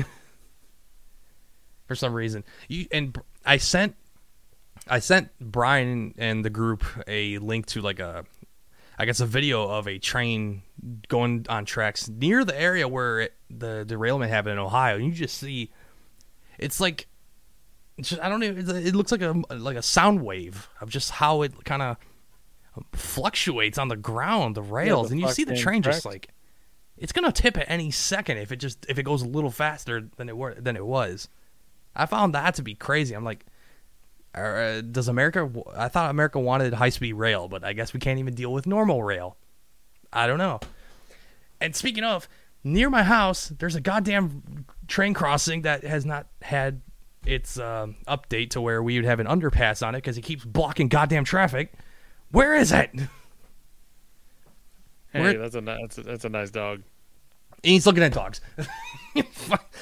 for 1.86 1.95
some 1.95 2.14
reason. 2.14 2.45
You 2.68 2.86
and 2.93 3.16
I 3.45 3.57
sent 3.57 3.97
I 4.88 4.99
sent 4.99 5.30
Bryan 5.41 6.14
and 6.18 6.45
the 6.45 6.51
group 6.51 6.84
a 7.07 7.38
link 7.38 7.66
to 7.66 7.80
like 7.80 8.01
a 8.01 8.24
I 8.99 9.07
guess 9.07 9.20
a 9.20 9.26
video 9.26 9.66
of 9.66 9.88
a 9.88 9.99
train 9.99 10.62
going 11.09 11.47
on 11.49 11.64
tracks 11.64 12.09
near 12.09 12.45
the 12.45 12.59
area 12.61 12.86
where 12.86 13.20
it, 13.20 13.34
the 13.49 13.84
derailment 13.86 14.30
happened 14.30 14.53
in 14.53 14.59
Ohio. 14.59 14.97
And 14.97 15.07
you 15.07 15.12
just 15.12 15.38
see 15.38 15.70
it's 16.59 16.80
like 16.80 17.07
it's 17.97 18.11
just, 18.11 18.22
I 18.22 18.28
don't 18.28 18.43
even 18.43 18.68
it 18.76 18.95
looks 18.95 19.11
like 19.11 19.22
a 19.22 19.43
like 19.51 19.76
a 19.76 19.82
sound 19.82 20.22
wave 20.22 20.68
of 20.80 20.91
just 20.91 21.11
how 21.12 21.43
it 21.43 21.64
kind 21.64 21.82
of 21.82 21.97
fluctuates 22.93 23.79
on 23.79 23.89
the 23.89 23.97
ground, 23.97 24.55
the 24.55 24.62
rails, 24.62 25.09
the 25.09 25.12
and 25.12 25.21
you 25.21 25.31
see 25.31 25.45
the 25.45 25.57
train 25.57 25.83
just 25.83 26.05
like 26.05 26.29
it's 26.97 27.12
gonna 27.12 27.33
tip 27.33 27.57
at 27.57 27.68
any 27.68 27.91
second 27.91 28.39
if 28.39 28.53
it 28.53 28.57
just 28.57 28.85
if 28.89 28.99
it 28.99 29.03
goes 29.03 29.23
a 29.23 29.27
little 29.27 29.51
faster 29.51 30.09
than 30.16 30.29
it 30.29 30.37
were 30.37 30.55
than 30.55 30.77
it 30.77 30.85
was. 30.85 31.29
I 31.97 32.07
found 32.07 32.35
that 32.35 32.55
to 32.55 32.62
be 32.62 32.75
crazy. 32.75 33.14
I'm 33.14 33.25
like, 33.25 33.45
uh, 34.35 34.81
does 34.83 35.09
America? 35.09 35.51
I 35.77 35.89
thought 35.89 36.11
America 36.11 36.39
wanted 36.39 36.75
high 36.75 36.91
speed 36.91 37.14
rail, 37.14 37.49
but 37.49 37.64
I 37.64 37.73
guess 37.73 37.93
we 37.93 38.01
can't 38.01 38.18
even 38.18 38.35
deal 38.35 38.53
with 38.53 38.66
normal 38.66 39.03
rail. 39.03 39.37
I 40.12 40.27
don't 40.27 40.39
know. 40.39 40.61
And 41.61 41.75
speaking 41.75 42.05
of, 42.05 42.29
near 42.62 42.91
my 42.91 43.03
house, 43.03 43.49
there's 43.59 43.75
a 43.75 43.81
goddamn 43.81 44.66
train 44.87 45.14
crossing 45.14 45.62
that 45.62 45.85
has 45.85 46.07
not 46.07 46.27
had 46.43 46.81
its 47.27 47.59
um, 47.59 47.97
update 48.09 48.51
to 48.51 48.61
where 48.61 48.83
we 48.83 48.97
would 48.97 49.05
have 49.05 49.21
an 49.21 49.27
underpass 49.27 49.87
on 49.87 49.95
it 49.95 49.99
because 49.99 50.16
it 50.16 50.23
keeps 50.23 50.45
blocking 50.45 50.89
goddamn 50.89 51.25
traffic. 51.25 51.73
Where 52.31 52.55
is 52.55 52.72
it? 52.72 52.91
Hey, 55.12 55.20
We're- 55.20 55.37
that's 55.37 55.55
a 55.57 55.61
that's 55.61 55.99
a, 55.99 56.03
that's 56.03 56.24
a 56.24 56.28
nice 56.28 56.51
dog. 56.51 56.83
he's 57.62 57.87
looking 57.87 58.03
at 58.03 58.12
dogs. 58.12 58.41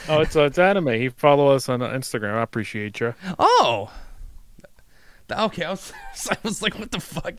Oh, 0.08 0.22
it's 0.22 0.34
uh, 0.36 0.44
it's 0.44 0.58
anime. 0.58 0.88
He 0.88 1.10
follow 1.10 1.48
us 1.54 1.68
on 1.68 1.80
Instagram. 1.80 2.36
I 2.36 2.42
appreciate 2.42 2.98
you. 2.98 3.12
Oh. 3.38 3.92
Okay, 5.30 5.64
I 5.64 5.70
was, 5.70 5.92
I 6.30 6.36
was 6.42 6.62
like, 6.62 6.78
what 6.78 6.90
the 6.90 7.00
fuck? 7.00 7.34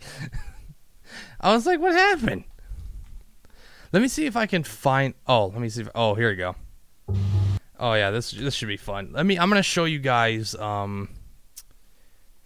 I 1.42 1.52
was 1.52 1.66
like, 1.66 1.80
what 1.80 1.94
happened? 1.94 2.44
Let 3.92 4.04
me 4.04 4.08
see 4.08 4.28
if 4.28 4.36
I 4.36 4.46
can 4.46 4.64
find. 4.64 5.16
Oh, 5.26 5.48
let 5.48 5.60
me 5.60 5.70
see. 5.70 5.82
If, 5.82 5.90
oh, 5.96 6.14
here 6.14 6.30
we 6.30 6.36
go. 6.36 6.56
Oh 7.80 7.94
yeah, 7.94 8.12
this 8.12 8.30
this 8.32 8.54
should 8.54 8.68
be 8.68 8.78
fun. 8.78 9.10
Let 9.14 9.26
me. 9.26 9.40
I'm 9.40 9.50
gonna 9.50 9.64
show 9.64 9.86
you 9.86 9.98
guys. 9.98 10.54
Um. 10.54 11.10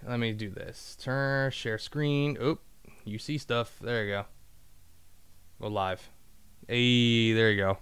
Let 0.08 0.20
me 0.20 0.34
do 0.34 0.49
this. 0.49 0.97
Turn 1.01 1.51
share 1.51 1.78
screen. 1.78 2.38
Oop, 2.41 2.62
you 3.06 3.18
see 3.20 3.38
stuff. 3.38 3.78
There 3.82 4.04
you 4.06 4.12
go. 4.12 4.26
Go 5.62 5.68
live. 5.68 6.10
Hey, 6.68 7.34
there 7.34 7.51
you 7.51 7.58
go. 7.62 7.78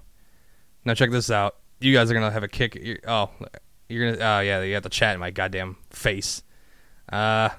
Now 0.86 0.94
check 0.94 1.12
this 1.12 1.32
out. 1.32 1.56
You 1.80 1.94
guys 1.94 2.12
are 2.12 2.14
gonna 2.14 2.32
have 2.32 2.44
a 2.44 2.48
kick. 2.48 2.76
you're- 2.76 3.00
Oh, 3.08 3.30
you're 3.90 4.12
gonna. 4.14 4.24
Oh 4.38 4.40
yeah, 4.42 4.62
you 4.62 4.74
have 4.76 4.84
to 4.84 4.90
chat 4.90 5.14
in 5.16 5.20
my 5.20 5.32
goddamn 5.32 5.78
face. 5.90 6.44
Uh, 7.12 7.50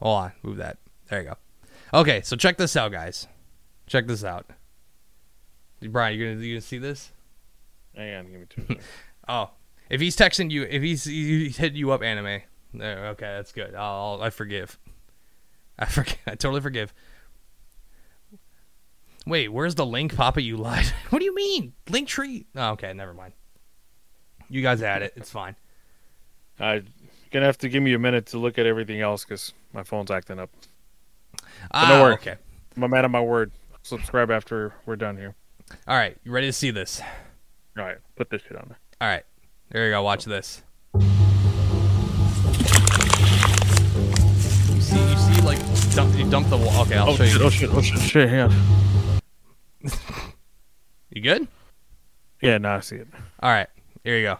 hold 0.00 0.16
on, 0.18 0.32
move 0.42 0.56
that. 0.56 0.78
There 1.10 1.20
you 1.22 1.28
go. 1.28 1.36
Okay, 2.00 2.22
so 2.22 2.36
check 2.36 2.56
this 2.56 2.74
out, 2.76 2.90
guys. 2.92 3.26
Check 3.86 4.06
this 4.06 4.24
out. 4.24 4.46
Bryan, 5.82 6.18
you 6.18 6.26
gonna 6.34 6.44
you 6.44 6.54
gonna 6.54 6.60
see 6.60 6.78
this? 6.78 7.12
Hang 7.94 8.14
on, 8.14 8.30
give 8.32 8.40
me 8.40 8.46
two. 8.76 8.76
Oh, 9.30 9.50
if 9.90 10.00
he's 10.00 10.16
texting 10.16 10.50
you, 10.50 10.62
if 10.62 10.82
he's 10.82 11.04
he's 11.04 11.58
hitting 11.58 11.76
you 11.76 11.90
up, 11.90 12.02
anime. 12.02 12.40
There, 12.74 13.08
okay, 13.08 13.26
that's 13.36 13.52
good. 13.52 13.74
I'll, 13.74 14.20
I 14.22 14.30
forgive. 14.30 14.78
I 15.78 15.84
forgive. 15.86 16.18
I 16.26 16.30
totally 16.34 16.60
forgive. 16.60 16.92
Wait, 19.26 19.48
where's 19.48 19.74
the 19.74 19.86
link, 19.86 20.16
Papa? 20.16 20.40
You 20.40 20.56
lied. 20.56 20.86
what 21.10 21.18
do 21.18 21.24
you 21.24 21.34
mean? 21.34 21.74
Link 21.88 22.08
tree? 22.08 22.46
Oh, 22.54 22.70
okay, 22.70 22.92
never 22.92 23.12
mind. 23.14 23.34
You 24.48 24.62
guys 24.62 24.82
add 24.82 25.02
it. 25.02 25.12
It's 25.16 25.30
fine. 25.30 25.54
You're 26.58 26.82
gonna 27.30 27.46
have 27.46 27.58
to 27.58 27.68
give 27.68 27.82
me 27.82 27.92
a 27.92 27.98
minute 27.98 28.26
to 28.26 28.38
look 28.38 28.58
at 28.58 28.66
everything 28.66 29.00
else 29.00 29.24
because 29.24 29.52
my 29.72 29.82
phone's 29.82 30.10
acting 30.10 30.38
up. 30.38 30.50
Ah, 31.70 31.88
don't 31.88 32.00
worry. 32.00 32.14
okay. 32.14 32.36
I'm 32.76 32.82
a 32.82 32.88
man 32.88 33.04
of 33.04 33.10
my 33.10 33.20
word. 33.20 33.52
Subscribe 33.82 34.30
after 34.30 34.74
we're 34.86 34.96
done 34.96 35.16
here. 35.16 35.34
All 35.86 35.96
right, 35.96 36.16
you 36.24 36.32
ready 36.32 36.46
to 36.46 36.52
see 36.52 36.70
this? 36.70 37.00
All 37.76 37.84
right, 37.84 37.98
put 38.16 38.30
this 38.30 38.42
shit 38.42 38.56
on 38.56 38.64
there. 38.68 38.78
All 39.00 39.08
right, 39.08 39.24
there 39.70 39.84
you 39.86 39.92
go. 39.92 40.02
Watch 40.02 40.24
this. 40.24 40.62
Like 45.98 46.10
dump, 46.10 46.18
you 46.18 46.30
dump 46.30 46.48
the 46.48 46.56
wall. 46.56 46.82
Okay, 46.82 46.96
I'll 46.96 47.10
Oh 47.10 47.16
show 47.16 47.24
shit! 47.24 47.40
you. 47.40 47.46
Oh 47.46 47.50
shit! 47.50 47.70
Oh 47.70 47.80
shit! 47.82 48.00
Shit! 48.00 48.28
Hang 48.28 48.40
on. 48.50 48.52
You 51.10 51.22
good? 51.22 51.48
Yeah, 52.42 52.58
now 52.58 52.76
I 52.76 52.80
see 52.80 52.96
it. 52.96 53.08
All 53.42 53.50
right, 53.50 53.66
here 54.04 54.18
you 54.18 54.24
go. 54.24 54.36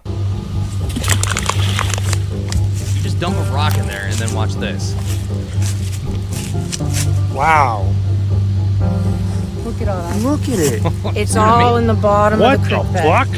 You 2.95 3.03
just 3.03 3.19
dump 3.19 3.37
a 3.37 3.43
rock 3.53 3.79
in 3.79 3.87
there 3.87 4.05
and 4.05 4.15
then 4.15 4.33
watch 4.35 4.53
this. 4.55 4.95
Wow! 7.35 7.93
Look 9.65 9.81
at 9.81 9.89
all 9.89 10.03
that. 10.03 10.23
Look 10.23 10.43
at 10.43 10.59
it. 10.59 10.83
It's 11.17 11.37
all 11.37 11.79
in 11.79 11.87
the 11.87 11.95
bottom 11.95 12.39
what 12.39 12.57
of 12.57 12.65
the 12.65 12.69
the 12.69 12.81
creek 12.83 12.93
bed. 12.93 13.05
fuck? 13.05 13.29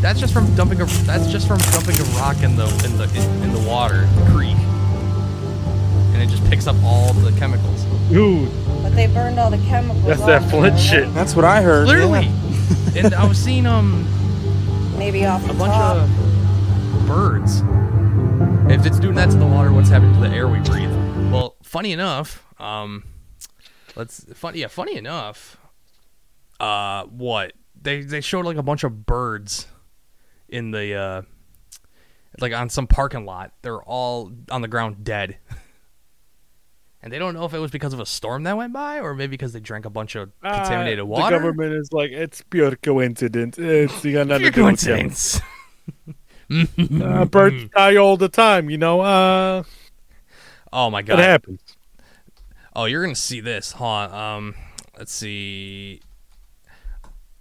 That's 0.00 0.20
just 0.20 0.32
from 0.32 0.54
dumping 0.54 0.80
a. 0.80 0.84
That's 1.04 1.26
just 1.30 1.48
from 1.48 1.58
dumping 1.72 1.96
a 1.98 2.04
rock 2.20 2.42
in 2.42 2.54
the 2.56 2.66
in 2.86 2.96
the 2.96 3.04
in, 3.14 3.42
in 3.42 3.52
the 3.52 3.68
water, 3.68 4.08
creek, 4.30 4.56
and 6.14 6.22
it 6.22 6.28
just 6.28 6.44
picks 6.46 6.66
up 6.66 6.76
all 6.84 7.12
the 7.12 7.30
chemicals. 7.38 7.84
Dude, 8.08 8.48
But 8.82 8.90
they 8.94 9.06
burned 9.08 9.38
all 9.38 9.50
the 9.50 9.58
chemicals. 9.58 10.04
that's 10.04 10.20
off 10.20 10.26
that 10.28 10.42
of 10.44 10.50
Flint 10.50 10.76
it. 10.76 10.78
shit. 10.80 11.14
That's 11.14 11.34
what 11.36 11.44
I 11.44 11.60
heard. 11.62 11.86
Literally. 11.88 12.30
and 12.96 13.14
I 13.14 13.26
was 13.26 13.38
seeing 13.38 13.66
um 13.66 14.06
Maybe 14.98 15.26
off 15.26 15.44
the 15.44 15.50
a 15.50 15.54
bunch 15.54 15.72
top. 15.72 15.96
of 15.96 17.06
birds. 17.06 17.62
If 18.72 18.86
it's 18.86 18.98
doing 18.98 19.14
that 19.16 19.30
to 19.30 19.36
the 19.36 19.46
water, 19.46 19.72
what's 19.72 19.88
happening 19.90 20.14
to 20.14 20.20
the 20.28 20.34
air 20.34 20.48
we 20.48 20.58
breathe? 20.60 20.90
Well, 21.32 21.56
funny 21.62 21.92
enough, 21.92 22.42
um, 22.58 23.04
let's 23.96 24.24
funny 24.34 24.60
yeah, 24.60 24.68
funny 24.68 24.96
enough, 24.96 25.58
uh, 26.60 27.04
what 27.04 27.52
they 27.80 28.02
they 28.02 28.20
showed 28.20 28.46
like 28.46 28.56
a 28.56 28.62
bunch 28.62 28.84
of 28.84 29.04
birds 29.04 29.66
in 30.48 30.70
the 30.70 30.94
uh, 30.94 31.22
like 32.40 32.54
on 32.54 32.70
some 32.70 32.86
parking 32.86 33.26
lot. 33.26 33.52
They're 33.62 33.82
all 33.82 34.32
on 34.50 34.62
the 34.62 34.68
ground 34.68 35.04
dead. 35.04 35.36
And 37.04 37.12
they 37.12 37.18
don't 37.18 37.34
know 37.34 37.44
if 37.44 37.52
it 37.52 37.58
was 37.58 37.70
because 37.70 37.92
of 37.92 38.00
a 38.00 38.06
storm 38.06 38.44
that 38.44 38.56
went 38.56 38.72
by, 38.72 38.98
or 38.98 39.12
maybe 39.14 39.32
because 39.32 39.52
they 39.52 39.60
drank 39.60 39.84
a 39.84 39.90
bunch 39.90 40.14
of 40.14 40.30
contaminated 40.40 41.00
Ah, 41.00 41.04
water. 41.04 41.24
The 41.38 41.38
government 41.44 41.74
is 41.74 41.92
like, 41.92 42.10
it's 42.12 42.40
pure 42.40 42.74
coincidence. 42.76 43.58
It's 43.58 44.02
you 44.06 44.14
got 44.14 44.26
nothing 44.26 44.50
Pure 44.50 44.52
to 44.52 44.56
do 44.56 44.64
with 44.64 44.80
them. 44.80 44.98
coincidence. 45.00 45.40
Uh, 47.02 47.24
birds 47.24 47.68
die 47.74 47.96
all 47.96 48.16
the 48.16 48.28
time, 48.28 48.68
you 48.70 48.78
know. 48.78 49.00
Uh, 49.00 49.62
Oh 50.72 50.90
my 50.90 51.00
it 51.00 51.06
god. 51.06 51.18
happens. 51.18 51.60
Oh, 52.74 52.84
you're 52.86 53.02
gonna 53.02 53.14
see 53.14 53.40
this. 53.40 53.74
On. 53.78 54.12
Um, 54.12 54.54
let's 54.98 55.12
see. 55.12 56.00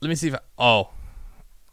Let 0.02 0.10
me 0.10 0.16
see 0.16 0.28
if. 0.30 0.36
I, 0.36 0.40
oh, 0.58 0.90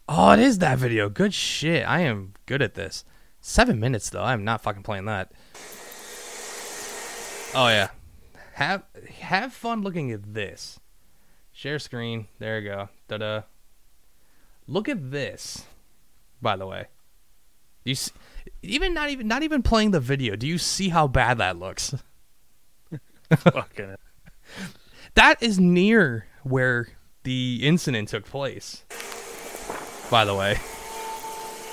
oh, 0.09 0.31
it 0.31 0.39
is 0.39 0.57
that 0.59 0.77
video. 0.77 1.07
Good 1.09 1.33
shit. 1.33 1.87
I 1.87 2.01
am 2.01 2.33
good 2.45 2.61
at 2.61 2.73
this. 2.75 3.05
Seven 3.39 3.79
minutes 3.79 4.09
though. 4.09 4.23
I'm 4.23 4.43
not 4.43 4.61
fucking 4.61 4.83
playing 4.83 5.05
that. 5.05 5.31
Oh 7.53 7.67
yeah. 7.67 7.89
Have 8.53 8.83
have 9.19 9.53
fun 9.53 9.81
looking 9.81 10.11
at 10.11 10.33
this. 10.33 10.79
Share 11.51 11.79
screen. 11.79 12.27
There 12.39 12.59
you 12.59 12.69
go. 12.69 12.89
Da 13.07 13.17
da. 13.17 13.41
Look 14.67 14.87
at 14.87 15.11
this. 15.11 15.65
By 16.41 16.55
the 16.55 16.65
way, 16.65 16.87
you 17.83 17.95
see, 17.95 18.11
even 18.61 18.93
not 18.93 19.09
even 19.09 19.27
not 19.27 19.43
even 19.43 19.61
playing 19.61 19.91
the 19.91 19.99
video. 19.99 20.35
Do 20.35 20.47
you 20.47 20.57
see 20.57 20.89
how 20.89 21.07
bad 21.07 21.39
that 21.39 21.57
looks? 21.57 21.93
Fucking. 23.35 23.95
That 25.15 25.43
is 25.43 25.59
near 25.59 26.27
where 26.43 26.87
the 27.23 27.59
incident 27.63 28.09
took 28.09 28.25
place. 28.25 28.83
By 30.09 30.25
the 30.25 30.35
way, 30.35 30.57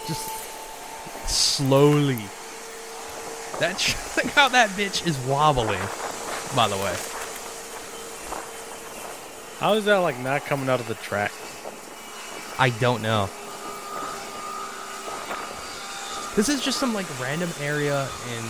just 0.07 0.29
slowly. 1.29 2.19
That 3.61 3.97
look 4.17 4.27
how 4.27 4.49
that 4.49 4.71
bitch 4.71 5.07
is 5.07 5.19
wobbling. 5.21 5.81
By 6.57 6.69
the 6.69 6.77
way, 6.77 6.95
How 9.59 9.75
is 9.75 9.85
that 9.85 9.99
like 9.99 10.19
not 10.21 10.47
coming 10.47 10.69
out 10.69 10.81
of 10.81 10.89
the 10.89 10.95
track? 10.95 11.33
I 12.59 12.71
don't 12.71 13.03
know. 13.03 13.29
This 16.37 16.49
is 16.49 16.61
just 16.61 16.79
some 16.79 16.95
like 16.95 17.07
random 17.21 17.51
area 17.61 18.09
in 18.37 18.45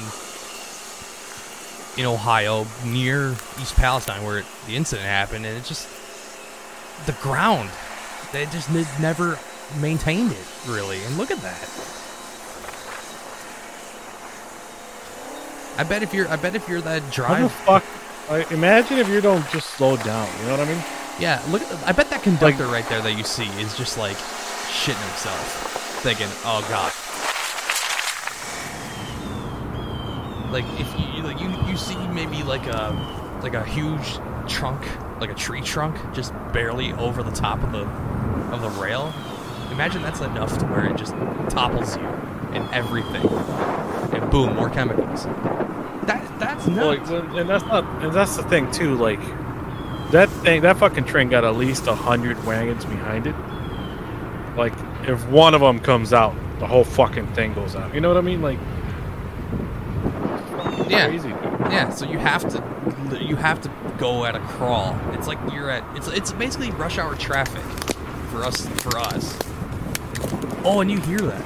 in 1.98 2.06
Ohio 2.06 2.66
near 2.84 3.32
East 3.61 3.74
Palestine 3.74 4.22
where 4.24 4.44
the 4.66 4.76
incident 4.76 5.09
happened, 5.09 5.44
and 5.46 5.56
it 5.56 5.64
just 5.64 5.88
the 7.06 7.12
ground 7.22 7.70
they 8.32 8.44
just 8.46 8.70
n- 8.70 8.86
never 9.00 9.38
maintained 9.80 10.32
it 10.32 10.46
really. 10.66 11.02
And 11.04 11.16
look 11.16 11.30
at 11.30 11.40
that. 11.40 11.68
I 15.79 15.85
bet 15.85 16.03
if 16.03 16.12
you're, 16.12 16.29
I 16.29 16.35
bet 16.35 16.57
if 16.57 16.68
you're 16.68 16.81
that 16.81 17.03
How 17.03 17.09
the 17.09 17.14
drive, 17.14 17.53
fuck? 17.53 17.85
Like, 18.29 18.51
imagine 18.51 18.99
if 18.99 19.09
you 19.09 19.20
don't 19.20 19.49
just 19.51 19.70
slow 19.70 19.97
down. 19.97 20.29
You 20.41 20.47
know 20.47 20.59
what 20.59 20.68
I 20.68 20.72
mean? 20.72 20.85
yeah. 21.20 21.41
Look, 21.51 21.62
I 21.87 21.93
bet 21.93 22.11
that 22.11 22.22
conductor 22.22 22.66
right 22.66 22.87
there 22.89 23.01
that 23.01 23.12
you 23.12 23.22
see 23.22 23.47
is 23.61 23.76
just 23.76 23.97
like 23.97 24.16
shitting 24.16 25.01
himself, 25.09 26.03
thinking, 26.03 26.26
"Oh 26.45 26.66
God." 26.68 26.93
Like 30.53 30.64
if 30.81 31.16
you 31.16 31.22
like 31.22 31.41
you 31.41 31.70
you 31.70 31.76
see 31.76 31.97
maybe 32.09 32.43
like 32.43 32.66
a 32.66 33.39
like 33.43 33.55
a 33.55 33.64
huge 33.64 34.18
trunk, 34.49 34.85
like 35.20 35.31
a 35.31 35.35
tree 35.35 35.61
trunk, 35.61 35.97
just 36.12 36.33
barely 36.53 36.93
over 36.95 37.22
the 37.22 37.31
top 37.31 37.62
of 37.62 37.70
the 37.70 37.87
of 38.53 38.62
the 38.62 38.70
rail. 38.81 39.14
Imagine 39.70 40.03
that's 40.03 40.20
enough 40.20 40.59
to 40.59 40.66
where 40.66 40.87
it 40.87 40.97
just 40.97 41.12
topples 41.51 41.97
you 41.97 42.38
and 42.59 42.74
everything, 42.74 43.26
and 43.26 44.30
boom, 44.30 44.54
more 44.54 44.70
chemicals. 44.70 45.24
That 46.06 46.22
that's 46.38 46.66
Well, 46.66 46.96
nuts. 46.96 47.11
like, 47.11 47.24
and 47.36 47.48
that's 47.48 47.64
not, 47.64 47.84
and 48.02 48.12
that's 48.12 48.36
the 48.36 48.42
thing 48.44 48.70
too. 48.72 48.94
Like 48.96 49.20
that 50.11 50.28
thing, 50.28 50.62
that 50.62 50.76
fucking 50.78 51.04
train 51.04 51.28
got 51.28 51.44
at 51.44 51.56
least 51.56 51.86
a 51.86 51.94
hundred 51.94 52.42
wagons 52.44 52.84
behind 52.84 53.26
it. 53.26 53.34
Like 54.56 54.72
if 55.06 55.26
one 55.28 55.54
of 55.54 55.61
them 55.61 55.78
comes 55.78 56.12
out, 56.12 56.34
the 56.59 56.66
whole 56.66 56.84
fucking 56.84 57.28
thing 57.34 57.54
goes 57.54 57.76
out. 57.76 57.94
You 57.94 58.00
know 58.00 58.09
what 58.09 58.16
I 58.16 58.22
mean? 58.22 58.42
Like 58.42 58.59
Yeah. 60.88 61.06
crazy. 61.09 61.28
Yeah, 61.70 61.90
so 61.90 62.06
you 62.06 62.18
have 62.18 62.48
to 62.50 62.62
you 63.24 63.36
have 63.36 63.61
to 63.62 63.70
go 63.98 64.24
at 64.24 64.34
a 64.34 64.40
crawl. 64.40 64.98
It's 65.12 65.26
like 65.26 65.38
you're 65.52 65.70
at 65.70 65.84
it's 65.96 66.09
it's 66.09 66.32
basically 66.32 66.70
rush 66.72 66.98
hour 66.98 67.14
traffic 67.16 67.62
for 68.30 68.42
us 68.44 68.66
for 68.82 68.96
us. 68.98 69.38
Oh, 70.64 70.80
and 70.80 70.90
you 70.90 70.98
hear 71.00 71.18
that. 71.18 71.44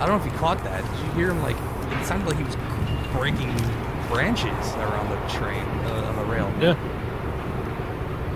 I 0.00 0.06
don't 0.06 0.18
know 0.18 0.26
if 0.26 0.32
you 0.32 0.38
caught 0.38 0.64
that. 0.64 0.82
Did 0.82 1.06
you 1.06 1.12
hear 1.12 1.30
him 1.30 1.42
like 1.42 1.56
it 1.56 2.06
sounded 2.06 2.26
like 2.26 2.38
he 2.38 2.44
was 2.44 2.56
breaking 3.12 3.54
branches 4.10 4.74
around 4.74 5.08
the 5.08 5.32
train 5.32 5.62
uh, 5.62 6.08
on 6.08 6.16
the 6.16 6.24
rail. 6.24 6.52
Yeah. 6.60 6.74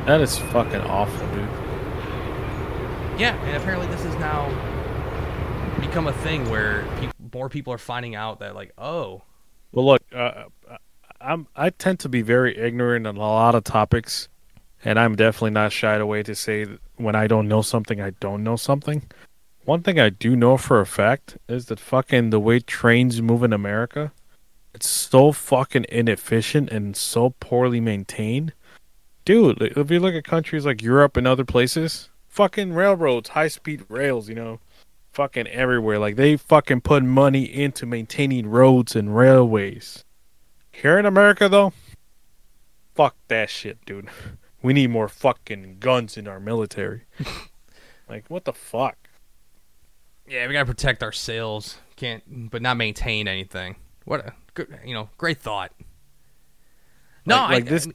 That 0.07 0.21
is 0.21 0.39
fucking 0.39 0.83
awful, 0.83 1.27
dude. 1.29 1.49
Yeah, 3.19 3.37
and 3.45 3.57
apparently 3.57 3.89
this 3.89 4.03
has 4.05 4.15
now 4.17 4.49
become 5.81 6.07
a 6.07 6.13
thing 6.13 6.49
where 6.49 6.87
peop 7.01 7.11
more 7.33 7.49
people 7.49 7.73
are 7.73 7.79
finding 7.79 8.15
out 8.15 8.39
that 8.39 8.55
like, 8.55 8.73
oh, 8.79 9.23
Well, 9.73 9.87
look, 9.87 10.03
uh, 10.15 10.45
I'm 11.21 11.49
I 11.57 11.71
tend 11.71 11.99
to 12.01 12.09
be 12.09 12.23
very 12.23 12.57
ignorant 12.57 13.07
on 13.07 13.17
a 13.17 13.21
lot 13.21 13.57
of 13.57 13.65
topics, 13.65 14.29
and 14.85 14.99
I'm 14.99 15.17
definitely 15.17 15.51
not 15.51 15.73
shied 15.73 16.01
away 16.01 16.23
to 16.23 16.35
say 16.37 16.65
that 16.65 16.79
when 16.97 17.17
I 17.17 17.27
don't 17.27 17.49
know 17.49 17.63
something, 17.63 18.01
I 18.01 18.11
don't 18.21 18.45
know 18.45 18.57
something. 18.57 19.11
One 19.65 19.83
thing 19.83 19.99
I 19.99 20.11
do 20.11 20.37
know 20.37 20.59
for 20.59 20.81
a 20.81 20.87
fact 20.87 21.39
is 21.49 21.67
that 21.67 21.81
fucking 21.81 22.29
the 22.29 22.41
way 22.41 22.61
trains 22.61 23.23
move 23.23 23.43
in 23.43 23.53
America, 23.53 24.13
it's 24.75 24.89
so 24.89 25.33
fucking 25.33 25.87
inefficient 25.89 26.71
and 26.71 26.95
so 26.95 27.31
poorly 27.41 27.81
maintained. 27.81 28.53
Dude, 29.25 29.63
if 29.63 29.91
you 29.91 30.01
look 30.01 30.15
at 30.15 30.25
countries 30.25 30.67
like 30.67 30.83
Europe 30.83 31.17
and 31.17 31.27
other 31.27 31.47
places, 31.47 32.11
fucking 32.29 32.75
railroads, 32.75 33.31
high 33.31 33.49
speed 33.49 33.87
rails, 33.89 34.29
you 34.29 34.35
know, 34.35 34.61
fucking 35.15 35.47
everywhere. 35.47 35.99
Like 35.99 36.17
they 36.17 36.37
fucking 36.37 36.83
put 36.83 37.03
money 37.03 37.45
into 37.45 37.87
maintaining 37.87 38.49
roads 38.49 38.95
and 38.95 39.17
railways. 39.17 40.05
Here 40.73 40.99
in 40.99 41.07
America 41.07 41.49
though, 41.49 41.73
fuck 42.95 43.17
that 43.29 43.49
shit, 43.49 43.85
dude. 43.87 44.09
We 44.63 44.73
need 44.73 44.89
more 44.89 45.09
fucking 45.09 45.77
guns 45.79 46.17
in 46.17 46.27
our 46.27 46.41
military. 46.41 47.03
like 48.09 48.25
what 48.29 48.47
the 48.47 48.55
fuck? 48.55 48.97
Yeah, 50.27 50.47
we 50.47 50.53
gotta 50.53 50.67
protect 50.67 51.03
our 51.03 51.13
sales. 51.13 51.77
Can't, 51.97 52.51
but 52.51 52.63
not 52.63 52.77
maintain 52.77 53.29
anything. 53.29 53.77
What 54.05 54.21
a 54.21 54.33
good, 54.55 54.79
you 54.85 54.95
know, 54.95 55.09
great 55.19 55.39
thought. 55.39 55.73
No, 57.27 57.37
Like- 57.37 57.51
like 57.51 57.67
I, 57.67 57.69
this- 57.71 57.89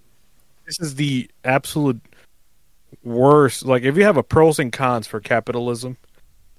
This 0.65 0.80
is 0.80 0.95
the 0.95 1.30
absolute 1.43 1.99
worst. 3.03 3.65
Like 3.65 3.84
if 3.84 3.97
you 3.97 4.03
have 4.03 4.17
a 4.17 4.23
pros 4.23 4.59
and 4.59 4.71
cons 4.71 5.07
for 5.07 5.19
capitalism, 5.19 5.97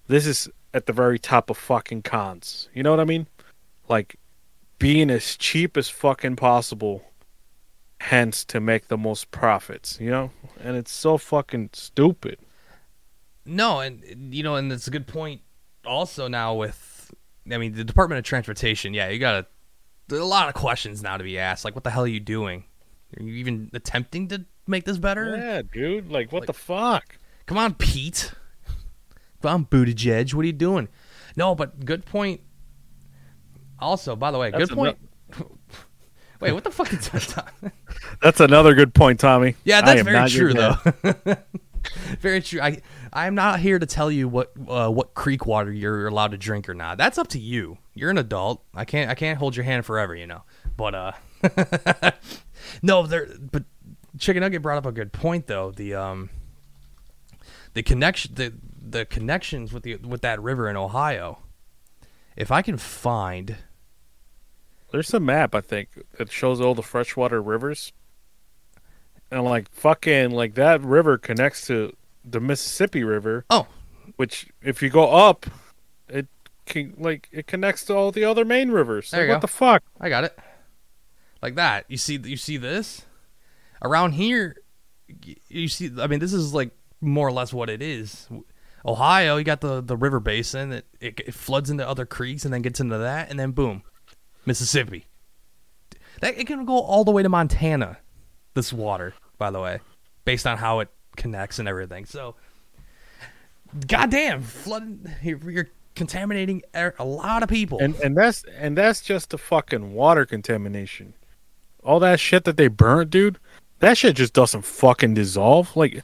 this 0.08 0.26
is 0.26 0.48
at 0.74 0.86
the 0.86 0.92
very 0.92 1.18
top 1.18 1.48
of 1.50 1.56
fucking 1.56 2.02
cons. 2.02 2.68
You 2.74 2.82
know 2.82 2.90
what 2.90 2.98
I 3.00 3.04
mean? 3.04 3.28
Like 3.88 4.16
being 4.80 5.10
as 5.10 5.36
cheap 5.36 5.76
as 5.76 5.88
fucking 5.88 6.36
possible 6.36 7.04
hence 8.00 8.44
to 8.46 8.60
make 8.60 8.88
the 8.88 8.96
most 8.98 9.30
profits, 9.30 9.98
you 10.00 10.10
know? 10.10 10.30
And 10.58 10.76
it's 10.76 10.90
so 10.92 11.16
fucking 11.18 11.70
stupid. 11.72 12.38
No, 13.44 13.78
and 13.80 14.34
you 14.34 14.42
know, 14.42 14.56
and 14.56 14.72
it's 14.72 14.88
a 14.88 14.90
good 14.90 15.06
point. 15.06 15.40
Also, 15.90 16.28
now 16.28 16.54
with, 16.54 17.12
I 17.50 17.58
mean, 17.58 17.74
the 17.74 17.82
Department 17.82 18.20
of 18.20 18.24
Transportation. 18.24 18.94
Yeah, 18.94 19.08
you 19.08 19.18
got 19.18 19.48
There's 20.06 20.22
a 20.22 20.24
lot 20.24 20.48
of 20.48 20.54
questions 20.54 21.02
now 21.02 21.16
to 21.16 21.24
be 21.24 21.36
asked. 21.36 21.64
Like, 21.64 21.74
what 21.74 21.82
the 21.82 21.90
hell 21.90 22.04
are 22.04 22.06
you 22.06 22.20
doing? 22.20 22.64
Are 23.18 23.22
you 23.24 23.34
even 23.34 23.70
attempting 23.74 24.28
to 24.28 24.44
make 24.68 24.84
this 24.84 24.98
better? 24.98 25.36
Yeah, 25.36 25.62
dude. 25.62 26.08
Like 26.10 26.30
what 26.30 26.42
Like- 26.42 26.46
the 26.46 26.52
fuck? 26.52 27.18
Come 27.46 27.58
on, 27.58 27.74
Pete. 27.74 28.32
Come 29.42 29.52
on, 29.52 29.64
Buttigieg. 29.66 30.32
What 30.32 30.42
are 30.42 30.46
you 30.46 30.52
doing? 30.52 30.88
No, 31.34 31.56
but 31.56 31.84
good 31.84 32.04
point. 32.04 32.40
Also, 33.80 34.14
by 34.14 34.30
the 34.30 34.38
way, 34.38 34.50
That's 34.52 34.68
good 34.68 34.76
point. 34.76 34.98
Wait, 36.40 36.52
what 36.52 36.62
the 36.62 36.70
fuck 36.70 36.92
is 36.92 37.08
that? 37.08 37.52
That's 38.22 38.38
another 38.38 38.74
good 38.74 38.94
point, 38.94 39.18
Tommy. 39.18 39.56
Yeah, 39.64 39.80
that's 39.82 40.02
very 40.02 40.30
true, 40.30 40.54
though. 40.54 40.76
very 42.20 42.40
true. 42.40 42.60
I 42.60 42.80
I'm 43.12 43.34
not 43.34 43.60
here 43.60 43.78
to 43.78 43.86
tell 43.86 44.10
you 44.10 44.28
what 44.28 44.52
uh, 44.68 44.88
what 44.90 45.14
creek 45.14 45.46
water 45.46 45.72
you're 45.72 46.06
allowed 46.06 46.32
to 46.32 46.38
drink 46.38 46.68
or 46.68 46.74
not. 46.74 46.98
That's 46.98 47.18
up 47.18 47.28
to 47.28 47.38
you. 47.38 47.78
You're 47.94 48.10
an 48.10 48.18
adult. 48.18 48.62
I 48.74 48.84
can't 48.84 49.10
I 49.10 49.14
can't 49.14 49.38
hold 49.38 49.56
your 49.56 49.64
hand 49.64 49.84
forever, 49.86 50.14
you 50.14 50.26
know. 50.26 50.42
But 50.76 50.94
uh, 50.94 51.12
no, 52.82 53.06
there. 53.06 53.28
But 53.38 53.64
Chicken 54.18 54.40
Nugget 54.40 54.62
brought 54.62 54.78
up 54.78 54.86
a 54.86 54.92
good 54.92 55.12
point 55.12 55.46
though. 55.46 55.70
The 55.70 55.94
um, 55.94 56.30
the 57.74 57.82
connection 57.82 58.34
the 58.34 58.52
the 58.80 59.04
connections 59.04 59.72
with 59.72 59.82
the 59.82 59.96
with 59.96 60.22
that 60.22 60.40
river 60.40 60.68
in 60.68 60.76
Ohio. 60.76 61.38
If 62.36 62.50
I 62.50 62.62
can 62.62 62.78
find 62.78 63.56
There's 64.92 65.12
a 65.12 65.20
map 65.20 65.54
I 65.54 65.60
think 65.60 65.88
that 66.18 66.30
shows 66.32 66.60
all 66.60 66.74
the 66.74 66.82
freshwater 66.82 67.42
rivers, 67.42 67.92
and 69.30 69.44
like 69.44 69.70
fucking 69.72 70.30
like 70.30 70.54
that 70.54 70.80
river 70.82 71.18
connects 71.18 71.66
to 71.68 71.94
the 72.24 72.40
Mississippi 72.40 73.04
River. 73.04 73.44
Oh. 73.50 73.66
which 74.16 74.48
if 74.62 74.82
you 74.82 74.90
go 74.90 75.08
up, 75.10 75.46
it 76.08 76.26
can 76.66 76.94
like 76.98 77.28
it 77.32 77.46
connects 77.46 77.84
to 77.86 77.94
all 77.94 78.10
the 78.12 78.24
other 78.24 78.44
main 78.44 78.70
rivers. 78.70 79.10
There 79.10 79.20
Like, 79.20 79.26
you 79.28 79.32
what 79.34 79.36
go. 79.38 79.40
the 79.42 79.52
fuck? 79.52 79.82
I 80.00 80.08
got 80.08 80.24
it. 80.24 80.38
Like 81.42 81.54
that. 81.54 81.84
You 81.88 81.96
see 81.96 82.18
you 82.22 82.36
see 82.36 82.56
this? 82.56 83.06
Around 83.82 84.12
here 84.12 84.56
you 85.48 85.68
see 85.68 85.90
I 85.98 86.06
mean 86.06 86.20
this 86.20 86.32
is 86.32 86.52
like 86.54 86.70
more 87.00 87.26
or 87.26 87.32
less 87.32 87.52
what 87.52 87.70
it 87.70 87.80
is. 87.82 88.28
Ohio, 88.84 89.36
you 89.36 89.44
got 89.44 89.60
the 89.60 89.80
the 89.80 89.96
river 89.96 90.20
basin 90.20 90.70
that 90.70 90.84
it, 91.00 91.20
it 91.26 91.34
floods 91.34 91.70
into 91.70 91.86
other 91.86 92.06
creeks 92.06 92.44
and 92.44 92.52
then 92.54 92.62
gets 92.62 92.80
into 92.80 92.98
that 92.98 93.30
and 93.30 93.38
then 93.38 93.52
boom. 93.52 93.82
Mississippi. 94.46 95.06
That 96.20 96.36
it 96.38 96.46
can 96.46 96.64
go 96.64 96.78
all 96.78 97.04
the 97.04 97.10
way 97.10 97.22
to 97.22 97.28
Montana. 97.28 97.98
This 98.54 98.72
water, 98.72 99.14
by 99.38 99.50
the 99.50 99.60
way, 99.60 99.80
based 100.24 100.46
on 100.46 100.58
how 100.58 100.80
it 100.80 100.88
connects 101.16 101.58
and 101.58 101.68
everything. 101.68 102.04
So 102.04 102.34
goddamn, 103.86 104.42
flooding 104.42 105.06
you're, 105.22 105.50
you're 105.50 105.68
contaminating 105.94 106.62
a 106.74 107.04
lot 107.04 107.42
of 107.42 107.48
people. 107.48 107.78
And 107.78 107.94
and 107.96 108.16
that's 108.16 108.44
and 108.56 108.76
that's 108.76 109.02
just 109.02 109.30
the 109.30 109.38
fucking 109.38 109.92
water 109.92 110.24
contamination. 110.24 111.14
All 111.82 112.00
that 112.00 112.20
shit 112.20 112.44
that 112.44 112.56
they 112.56 112.68
burnt, 112.68 113.10
dude. 113.10 113.38
That 113.80 113.96
shit 113.96 114.16
just 114.16 114.32
doesn't 114.32 114.62
fucking 114.62 115.14
dissolve. 115.14 115.76
Like 115.76 116.02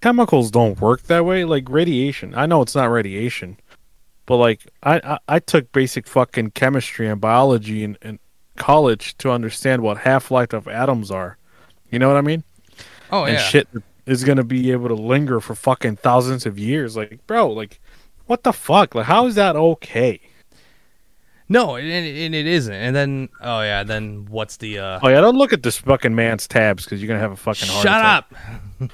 chemicals 0.00 0.50
don't 0.50 0.80
work 0.80 1.02
that 1.04 1.24
way. 1.24 1.44
Like 1.44 1.68
radiation. 1.68 2.34
I 2.34 2.46
know 2.46 2.62
it's 2.62 2.74
not 2.74 2.90
radiation, 2.90 3.58
but 4.26 4.36
like 4.36 4.66
I 4.82 5.00
I, 5.04 5.18
I 5.28 5.38
took 5.38 5.72
basic 5.72 6.06
fucking 6.06 6.50
chemistry 6.52 7.08
and 7.08 7.20
biology 7.20 7.84
in 7.84 8.18
college 8.56 9.16
to 9.18 9.30
understand 9.30 9.82
what 9.82 9.98
half 9.98 10.30
life 10.30 10.52
of 10.52 10.68
atoms 10.68 11.10
are. 11.10 11.37
You 11.90 11.98
know 11.98 12.08
what 12.08 12.16
I 12.16 12.20
mean? 12.22 12.44
oh 13.10 13.24
and 13.24 13.34
yeah. 13.34 13.42
shit 13.42 13.68
is 14.06 14.24
gonna 14.24 14.44
be 14.44 14.72
able 14.72 14.88
to 14.88 14.94
linger 14.94 15.40
for 15.40 15.54
fucking 15.54 15.96
thousands 15.96 16.44
of 16.46 16.58
years. 16.58 16.96
Like, 16.96 17.26
bro, 17.26 17.50
like, 17.50 17.80
what 18.26 18.42
the 18.42 18.52
fuck? 18.52 18.94
Like, 18.94 19.06
how 19.06 19.26
is 19.26 19.34
that 19.36 19.56
okay? 19.56 20.20
No, 21.50 21.76
and, 21.76 21.88
and 21.88 22.34
it 22.34 22.46
isn't. 22.46 22.74
And 22.74 22.94
then, 22.94 23.30
oh 23.40 23.62
yeah, 23.62 23.82
then 23.82 24.26
what's 24.28 24.58
the? 24.58 24.78
uh 24.78 25.00
Oh 25.02 25.08
yeah, 25.08 25.20
don't 25.22 25.36
look 25.36 25.54
at 25.54 25.62
this 25.62 25.78
fucking 25.78 26.14
man's 26.14 26.46
tabs 26.46 26.84
because 26.84 27.00
you're 27.00 27.08
gonna 27.08 27.20
have 27.20 27.32
a 27.32 27.36
fucking 27.36 27.68
heart 27.68 27.82
Shut 27.82 28.00
attack. 28.00 28.24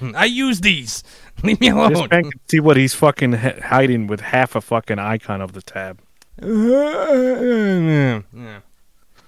up! 0.01 0.13
I 0.17 0.25
use 0.27 0.61
these. 0.61 1.03
Leave 1.43 1.61
me 1.61 1.71
This 1.71 1.77
alone. 1.77 2.09
man 2.13 2.31
can 2.31 2.41
see 2.49 2.61
what 2.61 2.77
he's 2.77 2.95
fucking 2.95 3.33
hiding 3.33 4.07
with 4.07 4.21
half 4.21 4.55
a 4.55 4.61
fucking 4.61 5.01
icon 5.01 5.41
of 5.41 5.53
the 5.53 5.63
tab. 5.63 6.01
yeah. 6.43 8.21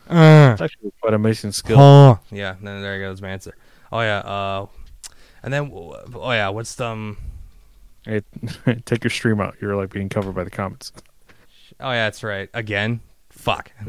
Uh, 0.09 0.50
It's 0.52 0.62
actually 0.62 0.92
quite 1.00 1.14
amazing 1.14 1.52
skill. 1.52 1.78
oh. 1.80 2.18
Yeah, 2.30 2.57
then 2.62 2.80
there 2.82 2.98
goes 3.00 3.20
my 3.20 3.28
answer. 3.30 3.54
Oh 3.92 4.00
yeah, 4.00 4.18
uh, 4.18 4.66
and 5.42 5.52
then 5.52 5.70
oh 5.72 6.32
yeah, 6.32 6.48
what's 6.48 6.74
the 6.74 6.86
um, 6.86 7.16
Hey, 8.04 8.20
take 8.84 9.02
your 9.02 9.11
stream 9.11 9.40
out. 9.40 9.57
You're 9.61 9.74
like 9.76 9.90
being 9.90 10.09
covered 10.09 10.34
by 10.34 10.44
the 10.44 10.50
comments. 10.50 10.92
oh 11.80 11.90
yeah, 11.90 12.04
that's 12.07 12.22
right. 12.22 12.48
Again, 12.54 13.00
fuck. 13.30 13.72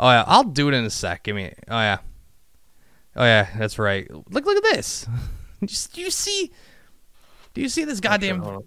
oh 0.00 0.10
yeah, 0.10 0.24
I'll 0.26 0.44
do 0.44 0.68
it 0.68 0.74
in 0.74 0.84
a 0.84 0.90
sec. 0.90 1.22
Give 1.22 1.36
me. 1.36 1.52
Oh 1.68 1.78
yeah, 1.80 1.98
oh 3.16 3.24
yeah, 3.24 3.48
that's 3.56 3.78
right. 3.78 4.10
Look, 4.10 4.44
look 4.44 4.56
at 4.58 4.74
this. 4.74 5.06
Just 5.64 5.94
do 5.94 6.02
you 6.02 6.10
see? 6.10 6.52
Do 7.54 7.62
you 7.62 7.68
see 7.70 7.84
this 7.84 8.00
goddamn 8.00 8.60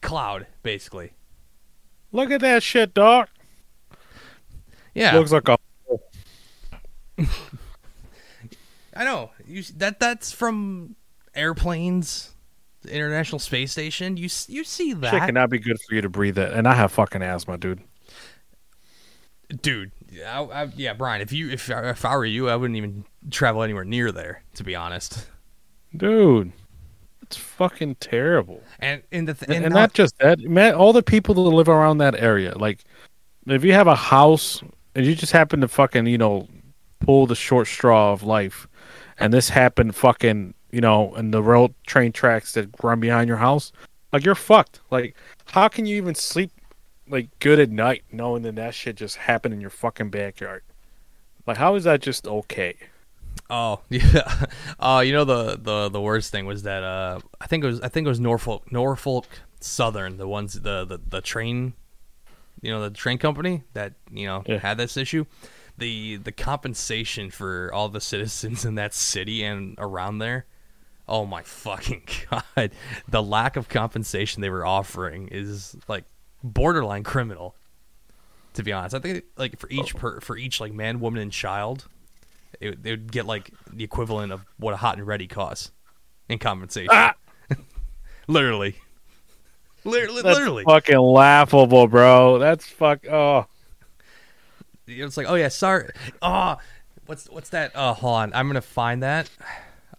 cloud? 0.00 0.46
Basically, 0.62 1.12
Look 2.12 2.30
at 2.30 2.40
that 2.40 2.62
shit, 2.62 2.94
dog. 2.94 3.28
yeah. 4.94 5.14
Looks 5.16 5.32
like 5.32 5.48
a. 5.48 5.58
I 8.96 9.04
know. 9.04 9.30
You 9.46 9.62
that 9.76 9.98
that's 10.00 10.32
from 10.32 10.94
airplanes, 11.34 12.32
the 12.82 12.92
International 12.94 13.38
Space 13.38 13.72
Station. 13.72 14.16
You 14.16 14.24
you 14.48 14.64
see 14.64 14.90
Shit 14.90 15.00
that, 15.02 15.26
cannot 15.26 15.50
be 15.50 15.58
good 15.58 15.78
for 15.88 15.94
you 15.94 16.00
to 16.02 16.08
breathe 16.08 16.38
it, 16.38 16.52
and 16.52 16.68
I 16.68 16.74
have 16.74 16.92
fucking 16.92 17.22
asthma, 17.22 17.58
dude. 17.58 17.80
dude? 19.62 19.90
I, 20.24 20.42
I, 20.42 20.64
yeah, 20.76 20.92
Bryan. 20.92 21.22
If 21.22 21.32
you 21.32 21.50
if 21.50 21.68
I- 21.70 21.90
if 21.90 22.04
I 22.04 22.16
were 22.16 22.24
you, 22.24 22.48
I 22.48 22.56
wouldn't 22.56 22.76
even 22.76 23.04
travel 23.30 23.62
anywhere 23.62 23.84
near 23.84 24.12
there. 24.12 24.42
To 24.54 24.62
be 24.64 24.76
honest. 24.76 25.26
Dude, 25.96 26.52
it's 27.22 27.36
fucking 27.36 27.96
terrible. 27.96 28.62
And 28.80 29.02
in 29.12 29.24
the 29.26 29.34
th- 29.34 29.48
And, 29.48 29.56
and, 29.56 29.64
and 29.66 29.74
now- 29.74 29.80
not 29.82 29.92
just 29.94 30.18
that, 30.18 30.38
man. 30.40 30.74
All 30.74 30.92
the 30.92 31.02
people 31.02 31.34
that 31.34 31.40
live 31.42 31.68
around 31.68 31.98
that 31.98 32.14
area, 32.16 32.56
like, 32.58 32.84
if 33.46 33.64
you 33.64 33.72
have 33.72 33.86
a 33.88 33.94
house 33.96 34.62
and 34.94 35.04
you 35.06 35.14
just 35.16 35.32
happen 35.32 35.60
to 35.62 35.68
fucking, 35.68 36.06
you 36.06 36.18
know, 36.18 36.48
pull 37.04 37.26
the 37.26 37.34
short 37.34 37.66
straw 37.66 38.12
of 38.12 38.22
life, 38.22 38.66
and 39.18 39.32
this 39.32 39.50
happened, 39.50 39.94
fucking, 39.94 40.54
you 40.70 40.80
know, 40.80 41.14
in 41.14 41.30
the 41.30 41.42
rail 41.42 41.74
train 41.86 42.12
tracks 42.12 42.52
that 42.54 42.68
run 42.82 43.00
behind 43.00 43.28
your 43.28 43.36
house, 43.38 43.72
like 44.12 44.24
you're 44.24 44.34
fucked. 44.34 44.80
Like, 44.90 45.14
how 45.46 45.68
can 45.68 45.86
you 45.86 45.96
even 45.96 46.14
sleep 46.14 46.50
like 47.08 47.28
good 47.38 47.60
at 47.60 47.70
night 47.70 48.02
knowing 48.10 48.42
that 48.42 48.54
that 48.56 48.74
shit 48.74 48.96
just 48.96 49.16
happened 49.16 49.52
in 49.54 49.60
your 49.60 49.70
fucking 49.70 50.10
backyard? 50.10 50.62
Like, 51.46 51.58
how 51.58 51.74
is 51.74 51.84
that 51.84 52.00
just 52.00 52.26
okay? 52.26 52.74
Oh 53.50 53.80
yeah. 53.90 54.46
Uh, 54.80 55.02
you 55.04 55.12
know 55.12 55.24
the, 55.24 55.58
the 55.60 55.88
the 55.90 56.00
worst 56.00 56.30
thing 56.32 56.46
was 56.46 56.62
that 56.62 56.82
uh, 56.82 57.18
I 57.40 57.46
think 57.46 57.62
it 57.64 57.66
was 57.66 57.80
I 57.82 57.88
think 57.88 58.06
it 58.06 58.08
was 58.08 58.20
Norfolk 58.20 58.70
Norfolk 58.72 59.26
Southern, 59.60 60.16
the 60.16 60.26
ones 60.28 60.54
the 60.54 60.84
the, 60.84 60.98
the 61.08 61.20
train, 61.20 61.74
you 62.62 62.70
know 62.70 62.80
the 62.80 62.90
train 62.90 63.18
company 63.18 63.62
that 63.74 63.92
you 64.10 64.26
know 64.26 64.44
Yeah. 64.46 64.58
had 64.58 64.78
this 64.78 64.96
issue. 64.96 65.26
The 65.76 66.16
the 66.16 66.32
compensation 66.32 67.30
for 67.30 67.70
all 67.72 67.88
the 67.88 68.00
citizens 68.00 68.64
in 68.64 68.76
that 68.76 68.94
city 68.94 69.42
and 69.44 69.74
around 69.78 70.18
there. 70.18 70.46
Oh 71.06 71.26
my 71.26 71.42
fucking 71.42 72.04
god! 72.30 72.70
The 73.08 73.22
lack 73.22 73.56
of 73.56 73.68
compensation 73.68 74.40
they 74.40 74.50
were 74.50 74.64
offering 74.64 75.28
is 75.28 75.76
like 75.88 76.04
borderline 76.42 77.02
criminal. 77.02 77.56
To 78.54 78.62
be 78.62 78.72
honest, 78.72 78.94
I 78.94 79.00
think 79.00 79.24
like 79.36 79.58
for 79.58 79.68
each 79.68 79.94
oh. 79.96 79.98
per, 79.98 80.20
for 80.20 80.36
each 80.36 80.60
like 80.60 80.72
man, 80.72 81.00
woman, 81.00 81.20
and 81.20 81.32
child, 81.32 81.88
it, 82.60 82.82
they 82.82 82.92
would 82.92 83.10
get 83.10 83.26
like 83.26 83.50
the 83.72 83.82
equivalent 83.82 84.32
of 84.32 84.46
what 84.58 84.74
a 84.74 84.76
hot 84.76 84.96
and 84.96 85.06
ready 85.06 85.26
costs 85.26 85.72
in 86.28 86.38
compensation. 86.38 86.90
Ah! 86.92 87.14
literally, 88.28 88.76
literally, 89.82 90.22
That's 90.22 90.38
literally. 90.38 90.64
fucking 90.64 90.98
laughable, 90.98 91.88
bro. 91.88 92.38
That's 92.38 92.66
fuck. 92.66 93.06
Oh, 93.08 93.46
It's 94.86 95.16
like, 95.16 95.28
oh 95.28 95.34
yeah, 95.34 95.48
sorry. 95.48 95.90
Oh, 96.20 96.56
what's 97.06 97.28
what's 97.28 97.50
that? 97.50 97.72
Oh, 97.74 97.92
hold 97.92 98.14
on. 98.16 98.34
I'm 98.34 98.46
gonna 98.48 98.60
find 98.60 99.02
that. 99.02 99.30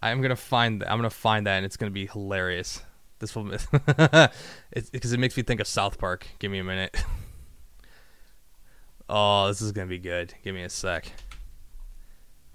I'm 0.02 0.22
gonna 0.22 0.36
find. 0.36 0.82
I'm 0.84 0.98
gonna 0.98 1.10
find 1.10 1.46
that, 1.46 1.56
and 1.56 1.66
it's 1.66 1.76
gonna 1.76 1.90
be 1.90 2.06
hilarious. 2.06 2.82
This 3.18 3.34
will, 3.34 3.44
because 3.44 4.32
it 5.12 5.18
makes 5.18 5.36
me 5.36 5.42
think 5.42 5.60
of 5.60 5.66
South 5.66 5.98
Park. 5.98 6.26
Give 6.38 6.50
me 6.50 6.58
a 6.58 6.64
minute. 6.64 6.96
Oh, 9.08 9.46
this 9.46 9.62
is 9.62 9.70
gonna 9.70 9.86
be 9.86 10.00
good. 10.00 10.34
Give 10.42 10.52
me 10.52 10.64
a 10.64 10.68
sec. 10.68 11.12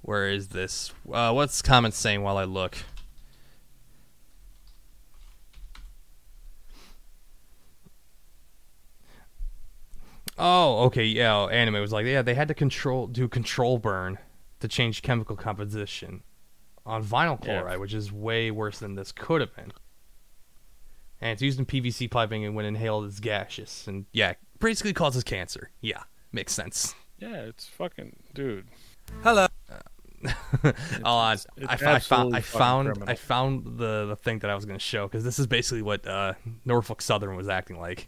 Where 0.02 0.30
is 0.30 0.50
this? 0.50 0.92
Uh, 1.10 1.32
what's 1.32 1.62
comments 1.62 1.98
saying 1.98 2.24
while 2.24 2.38
I 2.38 2.44
look? 2.44 2.78
Oh, 10.38 10.86
okay, 10.86 11.04
yeah. 11.06 11.36
oh, 11.36 11.48
Anime 11.48 11.82
was 11.82 11.92
like, 11.92 12.06
yeah, 12.06 12.22
they 12.22 12.34
had 12.34 12.48
to 12.48 12.54
control 12.54 13.08
do 13.08 13.28
control 13.28 13.78
burn 13.78 14.18
to 14.60 14.68
change 14.68 15.02
chemical 15.02 15.36
composition 15.36 16.24
on 16.86 17.04
vinyl 17.04 17.38
Yeah. 17.46 17.60
chloride, 17.60 17.80
which 17.80 17.94
is 17.94 18.12
way 18.12 18.50
worse 18.52 18.80
than 18.80 18.96
this 18.96 19.12
could 19.12 19.42
have 19.42 19.56
been. 19.56 19.72
And 21.20 21.32
it's 21.32 21.42
used 21.42 21.60
in 21.60 21.66
PVC 21.66 22.10
piping, 22.10 22.44
and 22.46 22.56
when 22.56 22.66
inhaled, 22.66 23.06
it's 23.06 23.20
gaseous, 23.20 23.88
and 23.88 24.06
yeah, 24.12 24.34
basically 24.60 24.94
causes 24.94 25.24
cancer. 25.24 25.70
Yeah, 25.80 26.02
makes 26.32 26.54
sense. 26.54 26.96
yeah, 27.20 27.36
it's 27.42 27.68
fucking 27.68 28.16
dude. 28.34 28.66
Hello. 29.24 29.46
on, 31.04 31.34
it's 31.34 31.48
I, 31.68 31.78
fo- 31.78 31.86
I 31.94 32.00
found 32.00 32.36
I 32.36 32.42
found 32.42 32.88
criminal. 32.88 33.10
I 33.10 33.16
found 33.16 33.78
the 33.78 34.06
the 34.08 34.16
thing 34.16 34.40
that 34.40 34.50
I 34.52 34.56
was 34.56 34.66
going 34.66 34.78
to 34.78 34.84
show 34.84 35.08
because 35.08 35.24
this 35.24 35.40
is 35.40 35.48
basically 35.48 35.82
what 35.82 36.06
uh, 36.08 36.34
Norfolk 36.66 37.02
Southern 37.02 37.36
was 37.36 37.50
acting 37.50 37.80
like. 37.80 38.08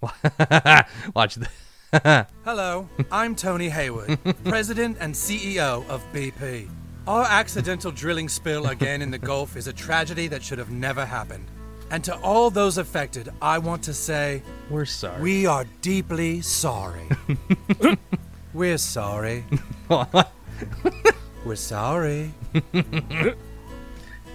Watch 1.14 1.34
this. 1.36 1.48
Hello, 2.44 2.88
I'm 3.10 3.34
Tony 3.34 3.68
Hayward, 3.68 4.18
President 4.44 4.96
and 5.00 5.12
CEO 5.14 5.86
of 5.88 6.02
BP. 6.12 6.68
Our 7.06 7.24
accidental 7.24 7.90
drilling 7.90 8.28
spill 8.28 8.68
again 8.68 9.02
in 9.02 9.10
the 9.10 9.18
Gulf 9.18 9.56
is 9.56 9.66
a 9.66 9.72
tragedy 9.72 10.28
that 10.28 10.42
should 10.42 10.58
have 10.58 10.70
never 10.70 11.04
happened. 11.04 11.46
And 11.90 12.04
to 12.04 12.14
all 12.20 12.50
those 12.50 12.78
affected, 12.78 13.30
I 13.42 13.58
want 13.58 13.82
to 13.84 13.92
say 13.94 14.42
We're 14.70 14.84
sorry. 14.84 15.20
we 15.20 15.46
are 15.46 15.64
deeply 15.82 16.40
sorry. 16.40 17.08
We're 18.54 18.78
sorry. 18.78 19.44
We're 21.44 21.56
sorry. 21.56 22.32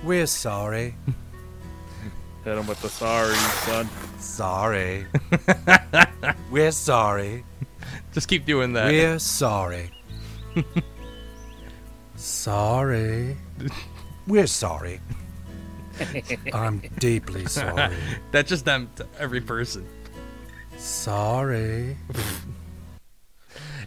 We're 0.03 0.27
sorry. 0.27 0.95
Hit 2.45 2.59
him 2.59 2.67
with 2.67 2.79
the 2.83 2.89
sorry, 2.89 3.33
son. 3.33 3.89
Sorry. 4.19 5.07
We're 6.51 6.71
sorry. 6.71 7.43
Just 8.13 8.27
keep 8.27 8.45
doing 8.45 8.73
that. 8.73 8.91
We're 8.91 9.17
sorry. 9.17 9.89
sorry. 12.15 13.35
We're 14.27 14.45
sorry. 14.45 15.01
I'm 16.53 16.83
deeply 16.99 17.47
sorry. 17.47 17.95
That's 18.31 18.49
just 18.49 18.63
them 18.63 18.91
to 18.97 19.07
every 19.17 19.41
person. 19.41 19.87
Sorry. 20.77 21.97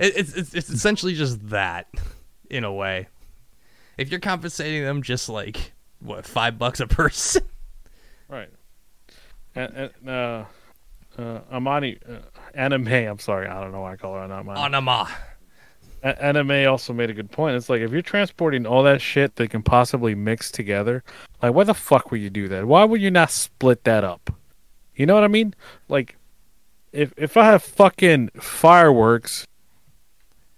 It, 0.00 0.16
it's, 0.16 0.32
it's 0.34 0.54
it's 0.54 0.70
essentially 0.70 1.14
just 1.14 1.48
that, 1.48 1.88
in 2.48 2.62
a 2.62 2.72
way. 2.72 3.08
If 3.96 4.12
you're 4.12 4.20
compensating 4.20 4.84
them 4.84 5.02
just 5.02 5.28
like 5.28 5.72
what 5.98 6.24
five 6.24 6.56
bucks 6.56 6.78
a 6.78 6.86
person, 6.86 7.42
Right. 8.28 8.50
And, 9.54 9.90
and 10.02 10.08
uh, 10.08 10.44
uh, 11.18 11.40
Amani, 11.50 11.98
uh, 12.08 12.18
anime. 12.54 12.88
I'm 12.88 13.18
sorry, 13.18 13.48
I 13.48 13.60
don't 13.60 13.72
know 13.72 13.80
why 13.80 13.92
I 13.92 13.96
call 13.96 14.14
her 14.14 14.44
mine. 14.44 14.56
anima. 14.56 15.08
A- 16.02 16.24
anime 16.24 16.68
also 16.68 16.92
made 16.92 17.10
a 17.10 17.14
good 17.14 17.30
point. 17.30 17.56
It's 17.56 17.68
like 17.68 17.80
if 17.80 17.90
you're 17.90 18.02
transporting 18.02 18.66
all 18.66 18.82
that 18.84 19.00
shit 19.00 19.36
that 19.36 19.50
can 19.50 19.62
possibly 19.62 20.14
mix 20.14 20.50
together, 20.50 21.02
like 21.42 21.54
why 21.54 21.64
the 21.64 21.74
fuck 21.74 22.10
would 22.10 22.20
you 22.20 22.30
do 22.30 22.46
that? 22.48 22.66
Why 22.66 22.84
would 22.84 23.00
you 23.00 23.10
not 23.10 23.30
split 23.30 23.84
that 23.84 24.04
up? 24.04 24.30
You 24.94 25.06
know 25.06 25.14
what 25.14 25.24
I 25.24 25.28
mean? 25.28 25.54
Like, 25.88 26.16
if 26.92 27.12
if 27.16 27.36
I 27.36 27.46
have 27.46 27.62
fucking 27.62 28.30
fireworks 28.40 29.46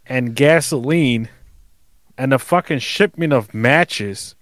and 0.07 0.35
gasoline 0.35 1.29
and 2.19 2.35
a 2.35 2.39
fucking 2.39 2.81
shipment 2.81 3.33
of 3.33 3.55
matches, 3.55 4.35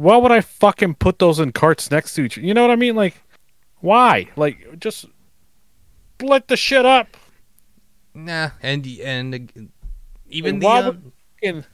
why 0.00 0.16
would 0.16 0.32
I 0.32 0.40
fucking 0.40 0.94
put 0.94 1.18
those 1.18 1.38
in 1.38 1.52
carts 1.52 1.90
next 1.90 2.14
to 2.14 2.22
each? 2.22 2.38
You 2.38 2.54
know 2.54 2.62
what 2.62 2.70
I 2.70 2.76
mean? 2.76 2.96
Like, 2.96 3.22
why? 3.80 4.28
Like, 4.34 4.80
just 4.80 5.04
split 6.14 6.48
the 6.48 6.56
shit 6.56 6.86
up. 6.86 7.18
Nah, 8.14 8.50
and 8.62 8.86
and 9.02 9.34
uh, 9.34 9.60
even 10.28 10.58
Like, 10.58 10.84
the 10.84 10.90
would 10.90 11.12
fucking- 11.42 11.64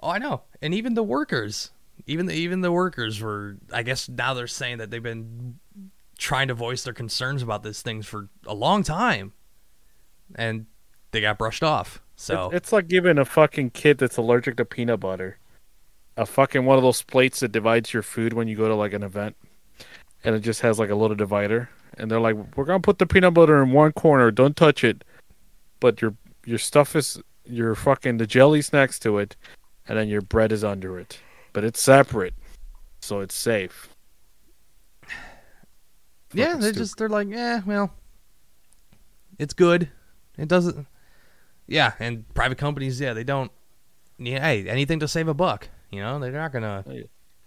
oh, 0.00 0.10
I 0.10 0.18
know, 0.18 0.42
and 0.62 0.72
even 0.72 0.94
the 0.94 1.02
workers, 1.02 1.72
even 2.06 2.26
the 2.26 2.34
even 2.34 2.60
the 2.60 2.70
workers 2.70 3.20
were. 3.20 3.56
I 3.72 3.82
guess 3.82 4.08
now 4.08 4.32
they're 4.32 4.46
saying 4.46 4.78
that 4.78 4.90
they've 4.90 5.02
been 5.02 5.58
trying 6.16 6.46
to 6.46 6.54
voice 6.54 6.84
their 6.84 6.94
concerns 6.94 7.42
about 7.42 7.64
these 7.64 7.82
things 7.82 8.06
for 8.06 8.28
a 8.46 8.54
long 8.54 8.84
time, 8.84 9.32
and 10.36 10.66
they 11.10 11.20
got 11.20 11.38
brushed 11.38 11.64
off. 11.64 12.00
So 12.14 12.46
It's, 12.46 12.54
it's 12.54 12.72
like 12.72 12.86
giving 12.86 13.18
a 13.18 13.24
fucking 13.24 13.70
kid 13.70 13.98
that's 13.98 14.16
allergic 14.16 14.56
to 14.58 14.64
peanut 14.64 15.00
butter 15.00 15.39
a 16.16 16.26
fucking 16.26 16.64
one 16.64 16.76
of 16.76 16.82
those 16.82 17.02
plates 17.02 17.40
that 17.40 17.52
divides 17.52 17.92
your 17.92 18.02
food 18.02 18.32
when 18.32 18.48
you 18.48 18.56
go 18.56 18.68
to 18.68 18.74
like 18.74 18.92
an 18.92 19.02
event, 19.02 19.36
and 20.24 20.34
it 20.34 20.40
just 20.40 20.60
has 20.60 20.78
like 20.78 20.90
a 20.90 20.94
little 20.94 21.16
divider, 21.16 21.70
and 21.98 22.10
they're 22.10 22.20
like, 22.20 22.36
"We're 22.56 22.64
gonna 22.64 22.80
put 22.80 22.98
the 22.98 23.06
peanut 23.06 23.34
butter 23.34 23.62
in 23.62 23.72
one 23.72 23.92
corner, 23.92 24.30
don't 24.30 24.56
touch 24.56 24.84
it," 24.84 25.04
but 25.80 26.02
your 26.02 26.14
your 26.44 26.58
stuff 26.58 26.96
is 26.96 27.20
your 27.44 27.74
fucking 27.74 28.18
the 28.18 28.26
jelly's 28.26 28.72
next 28.72 29.00
to 29.00 29.18
it, 29.18 29.36
and 29.88 29.98
then 29.98 30.08
your 30.08 30.22
bread 30.22 30.52
is 30.52 30.64
under 30.64 30.98
it, 30.98 31.18
but 31.52 31.64
it's 31.64 31.80
separate, 31.80 32.34
so 33.00 33.20
it's 33.20 33.34
safe. 33.34 33.88
yeah, 36.32 36.54
they're 36.54 36.60
stupid. 36.60 36.76
just 36.76 36.96
they're 36.96 37.08
like, 37.08 37.28
eh, 37.32 37.60
well, 37.66 37.92
it's 39.38 39.54
good. 39.54 39.88
It 40.36 40.48
doesn't. 40.48 40.86
Yeah, 41.66 41.92
and 41.98 42.28
private 42.34 42.58
companies, 42.58 43.00
yeah, 43.00 43.12
they 43.12 43.24
don't. 43.24 43.50
Yeah, 44.18 44.40
hey, 44.40 44.68
anything 44.68 45.00
to 45.00 45.08
save 45.08 45.28
a 45.28 45.34
buck. 45.34 45.68
You 45.90 46.00
know, 46.00 46.18
they're 46.18 46.32
not 46.32 46.52
gonna. 46.52 46.84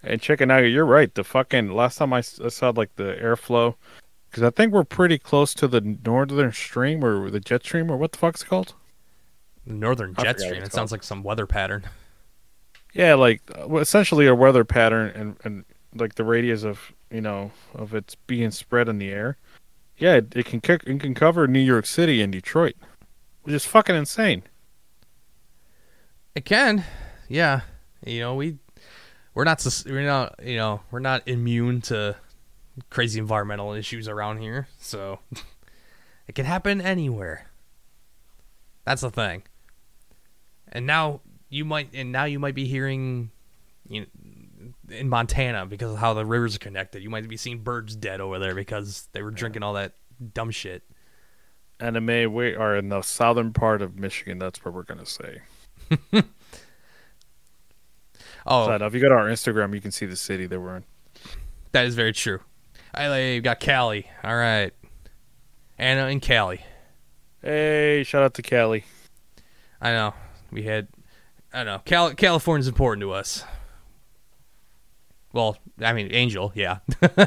And 0.03 0.21
chicken 0.21 0.49
nugget, 0.49 0.71
you're 0.71 0.85
right. 0.85 1.13
The 1.13 1.23
fucking 1.23 1.71
last 1.71 1.97
time 1.97 2.11
I 2.11 2.21
saw 2.21 2.73
like 2.75 2.95
the 2.95 3.17
airflow, 3.21 3.75
because 4.29 4.43
I 4.43 4.49
think 4.49 4.73
we're 4.73 4.83
pretty 4.83 5.17
close 5.17 5.53
to 5.55 5.67
the 5.67 5.79
northern 6.05 6.51
stream 6.51 7.05
or 7.05 7.29
the 7.29 7.39
jet 7.39 7.63
stream 7.63 7.89
or 7.89 7.97
what 7.97 8.11
the 8.11 8.17
fuck's 8.17 8.41
it 8.41 8.47
called? 8.47 8.73
Northern 9.65 10.13
jet 10.15 10.39
stream. 10.39 10.61
It 10.61 10.65
it's 10.65 10.75
sounds 10.75 10.91
like 10.91 11.03
some 11.03 11.23
weather 11.23 11.47
pattern. 11.47 11.85
Yeah, 12.93 13.13
like 13.15 13.41
uh, 13.57 13.75
essentially 13.77 14.27
a 14.27 14.35
weather 14.35 14.65
pattern 14.65 15.11
and 15.15 15.37
and 15.43 15.65
like 15.95 16.15
the 16.15 16.25
radius 16.25 16.63
of 16.63 16.91
you 17.09 17.21
know 17.21 17.51
of 17.73 17.93
it's 17.93 18.15
being 18.15 18.51
spread 18.51 18.89
in 18.89 18.97
the 18.97 19.09
air. 19.09 19.37
Yeah, 19.97 20.15
it, 20.15 20.35
it 20.35 20.45
can 20.45 20.59
co- 20.59 20.79
it 20.85 20.99
can 20.99 21.13
cover 21.13 21.47
New 21.47 21.59
York 21.59 21.85
City 21.85 22.21
and 22.21 22.31
Detroit, 22.31 22.75
which 23.43 23.55
is 23.55 23.65
fucking 23.65 23.95
insane. 23.95 24.43
It 26.35 26.45
can, 26.45 26.83
yeah. 27.29 27.61
You 28.05 28.19
know, 28.19 28.35
we 28.35 28.57
we're 29.33 29.45
not 29.45 29.65
we're 29.85 30.05
not 30.05 30.39
you 30.43 30.57
know 30.57 30.81
we're 30.91 30.99
not 30.99 31.27
immune 31.27 31.81
to 31.81 32.15
crazy 32.89 33.19
environmental 33.19 33.73
issues 33.73 34.07
around 34.07 34.39
here, 34.39 34.67
so 34.79 35.19
it 36.27 36.35
can 36.35 36.45
happen 36.45 36.81
anywhere. 36.81 37.47
That's 38.85 39.01
the 39.01 39.11
thing. 39.11 39.43
And 40.71 40.85
now 40.85 41.21
you 41.49 41.65
might 41.65 41.89
and 41.93 42.11
now 42.11 42.25
you 42.25 42.39
might 42.39 42.55
be 42.55 42.65
hearing 42.65 43.31
you 43.87 44.01
know, 44.01 44.07
in 44.89 45.09
Montana 45.09 45.65
because 45.65 45.93
of 45.93 45.99
how 45.99 46.13
the 46.13 46.25
rivers 46.25 46.55
are 46.55 46.59
connected. 46.59 47.03
You 47.03 47.09
might 47.09 47.27
be 47.27 47.37
seeing 47.37 47.59
birds 47.59 47.95
dead 47.95 48.21
over 48.21 48.39
there 48.39 48.55
because 48.55 49.07
they 49.13 49.21
were 49.21 49.31
drinking 49.31 49.63
all 49.63 49.73
that 49.73 49.93
dumb 50.33 50.51
shit. 50.51 50.83
Anime, 51.79 52.33
we 52.33 52.55
are 52.55 52.77
in 52.77 52.89
the 52.89 53.01
southern 53.01 53.53
part 53.53 53.81
of 53.81 53.97
Michigan. 53.97 54.39
That's 54.39 54.63
what 54.63 54.73
we're 54.73 54.83
gonna 54.83 55.05
say. 55.05 55.41
Oh, 58.45 58.65
So 58.65 58.73
uh, 58.73 58.87
if 58.87 58.93
you 58.93 58.99
go 58.99 59.09
to 59.09 59.15
our 59.15 59.27
Instagram, 59.27 59.73
you 59.73 59.81
can 59.81 59.91
see 59.91 60.05
the 60.05 60.15
city 60.15 60.45
that 60.47 60.59
we're 60.59 60.77
in. 60.77 60.83
That 61.71 61.85
is 61.85 61.95
very 61.95 62.13
true. 62.13 62.39
I 62.93 63.07
like, 63.07 63.43
got 63.43 63.59
Cali. 63.59 64.07
All 64.23 64.35
right. 64.35 64.71
Anna 65.77 66.05
and 66.07 66.21
Cali. 66.21 66.61
Hey, 67.41 68.03
shout 68.05 68.23
out 68.23 68.33
to 68.35 68.41
Cali. 68.41 68.85
I 69.81 69.91
know. 69.91 70.13
We 70.51 70.63
had 70.63 70.87
I 71.53 71.57
don't 71.63 71.65
know. 71.65 71.81
Cal- 71.85 72.13
California's 72.13 72.67
important 72.67 73.01
to 73.01 73.11
us. 73.11 73.43
Well, 75.33 75.57
I 75.81 75.93
mean 75.93 76.09
Angel, 76.11 76.51
yeah. 76.55 76.79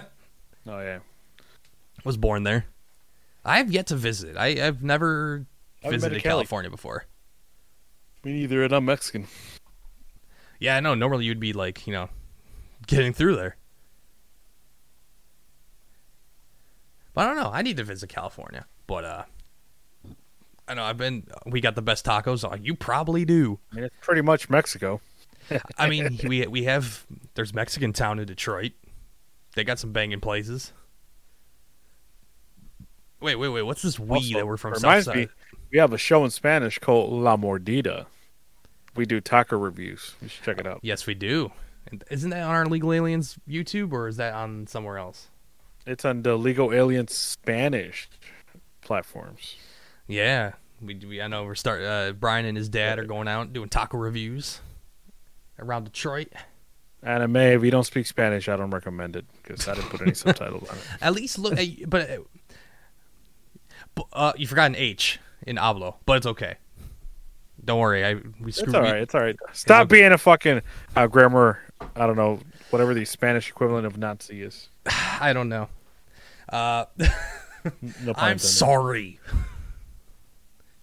Oh 0.69 0.81
yeah, 0.81 0.99
was 2.05 2.17
born 2.17 2.43
there. 2.43 2.67
I 3.45 3.59
have 3.59 3.71
yet 3.71 3.87
to 3.89 3.95
visit. 3.97 4.37
I, 4.37 4.67
I've 4.67 4.83
never 4.83 5.47
Haven't 5.83 6.01
been 6.01 6.11
to 6.11 6.14
visited 6.17 6.23
California 6.25 6.71
before. 6.71 7.05
me 8.25 8.33
neither. 8.33 8.64
And 8.64 8.73
I'm 8.73 8.85
Mexican. 8.85 9.29
Yeah, 10.59 10.77
I 10.77 10.81
know. 10.81 10.95
Normally 10.95 11.25
you'd 11.25 11.41
be 11.41 11.53
like, 11.53 11.87
you 11.87 11.93
know, 11.93 12.09
getting 12.87 13.13
through 13.13 13.37
there. 13.37 13.57
But 17.15 17.27
I 17.27 17.35
don't 17.35 17.43
know. 17.43 17.51
I 17.53 17.63
need 17.63 17.77
to 17.79 17.85
visit 17.85 18.09
California. 18.09 18.67
But 18.87 19.05
uh 19.05 19.23
I 20.69 20.75
know 20.75 20.83
I've 20.85 20.97
been 20.99 21.27
we 21.47 21.61
got 21.61 21.75
the 21.75 21.83
best 21.83 22.05
tacos. 22.05 22.51
Uh, 22.51 22.57
You 22.61 22.75
probably 22.75 23.25
do. 23.25 23.59
I 23.73 23.77
mean, 23.77 23.85
it's 23.85 23.95
pretty 24.01 24.23
much 24.23 24.51
Mexico. 24.51 25.01
I 25.79 25.89
mean, 25.89 26.19
we 26.25 26.47
we 26.47 26.65
have 26.65 27.07
there's 27.35 27.55
Mexican 27.55 27.93
town 27.93 28.19
in 28.19 28.27
Detroit. 28.27 28.73
They 29.55 29.65
got 29.65 29.79
some 29.79 29.93
banging 29.93 30.21
places. 30.21 30.73
Wait, 33.21 33.37
wait, 33.37 33.49
wait. 33.49 33.63
What's 33.63 33.83
this 33.83 33.99
we 33.99 34.17
Also, 34.17 34.35
that 34.35 34.47
we're 34.47 34.57
from 34.59 34.75
reminds 34.75 35.07
Southside? 35.07 35.29
me, 35.29 35.29
we 35.73 35.79
have 35.79 35.93
a 35.93 35.99
show 35.99 36.25
in 36.25 36.31
Spanish 36.31 36.79
called 36.79 37.13
La 37.13 37.37
Mordida. 37.37 38.07
We 38.97 39.07
do 39.07 39.21
taco 39.21 39.59
reviews. 39.59 40.15
You 40.23 40.29
should 40.29 40.45
check 40.45 40.59
it 40.59 40.67
out. 40.67 40.81
Yes, 40.83 41.07
we 41.07 41.15
do. 41.15 41.53
And 41.91 42.03
Isn't 42.11 42.31
that 42.31 42.43
on 42.43 42.51
our 42.51 42.67
Legal 42.67 42.93
Aliens 42.93 43.39
YouTube 43.49 43.93
or 43.93 44.09
is 44.09 44.17
that 44.17 44.35
on 44.35 44.67
somewhere 44.67 44.99
else? 44.99 45.29
It's 45.87 46.05
on 46.05 46.23
the 46.23 46.37
Legal 46.37 46.73
Aliens 46.73 47.15
Spanish 47.15 48.09
platforms. 48.81 49.57
Yeah, 50.09 50.53
we, 50.81 50.95
we 50.95 51.23
I 51.23 51.29
know 51.29 51.45
we're 51.45 51.55
start. 51.55 51.83
Uh, 51.83 52.13
Bryan 52.13 52.45
and 52.45 52.57
his 52.57 52.69
dad 52.69 52.99
are 52.99 53.05
going 53.05 53.29
out 53.29 53.53
doing 53.53 53.69
taco 53.69 53.99
reviews 53.99 54.61
around 55.59 55.85
Detroit. 55.85 56.33
Anime, 57.03 57.37
if 57.37 57.63
you 57.63 57.71
don't 57.71 57.85
speak 57.85 58.07
Spanish, 58.07 58.49
I 58.49 58.57
don't 58.57 58.71
recommend 58.71 59.15
it 59.15 59.27
because 59.43 59.69
I 59.69 59.75
didn't 59.75 59.91
put 59.91 60.03
any 60.03 60.15
subtitles 60.15 60.69
on 60.69 60.77
it. 60.77 60.83
At 61.01 61.15
least 61.15 61.39
look, 61.39 61.59
uh, 61.59 61.65
but 61.87 62.11
uh, 62.11 62.19
but, 63.95 64.07
uh, 64.13 64.33
you 64.37 64.47
forgot 64.47 64.67
an 64.67 64.77
H 64.77 65.21
in 65.47 65.57
hablo, 65.57 65.97
but 66.05 66.17
it's 66.17 66.27
okay. 66.27 66.57
Don't 67.65 67.81
worry, 67.81 68.05
I 68.05 68.15
we 68.15 68.49
It's 68.49 68.59
screwed. 68.59 68.75
all 68.77 68.83
we- 68.83 68.89
right. 68.91 69.03
It's 69.03 69.15
all 69.15 69.23
right. 69.23 69.37
Stop 69.53 69.89
being 69.89 70.13
a 70.13 70.19
fucking 70.19 70.63
uh, 70.95 71.07
grammar. 71.09 71.61
I 71.95 72.07
don't 72.07 72.17
know 72.17 72.41
whatever 72.71 72.95
the 72.95 73.05
Spanish 73.05 73.51
equivalent 73.51 73.87
of 73.87 73.99
Nazi 73.99 74.43
is. 74.43 74.69
I 75.21 75.33
don't 75.33 75.49
know. 75.49 75.69
Uh, 76.49 76.85
No 78.05 78.13
I'm 78.17 78.39
sorry. 78.39 79.19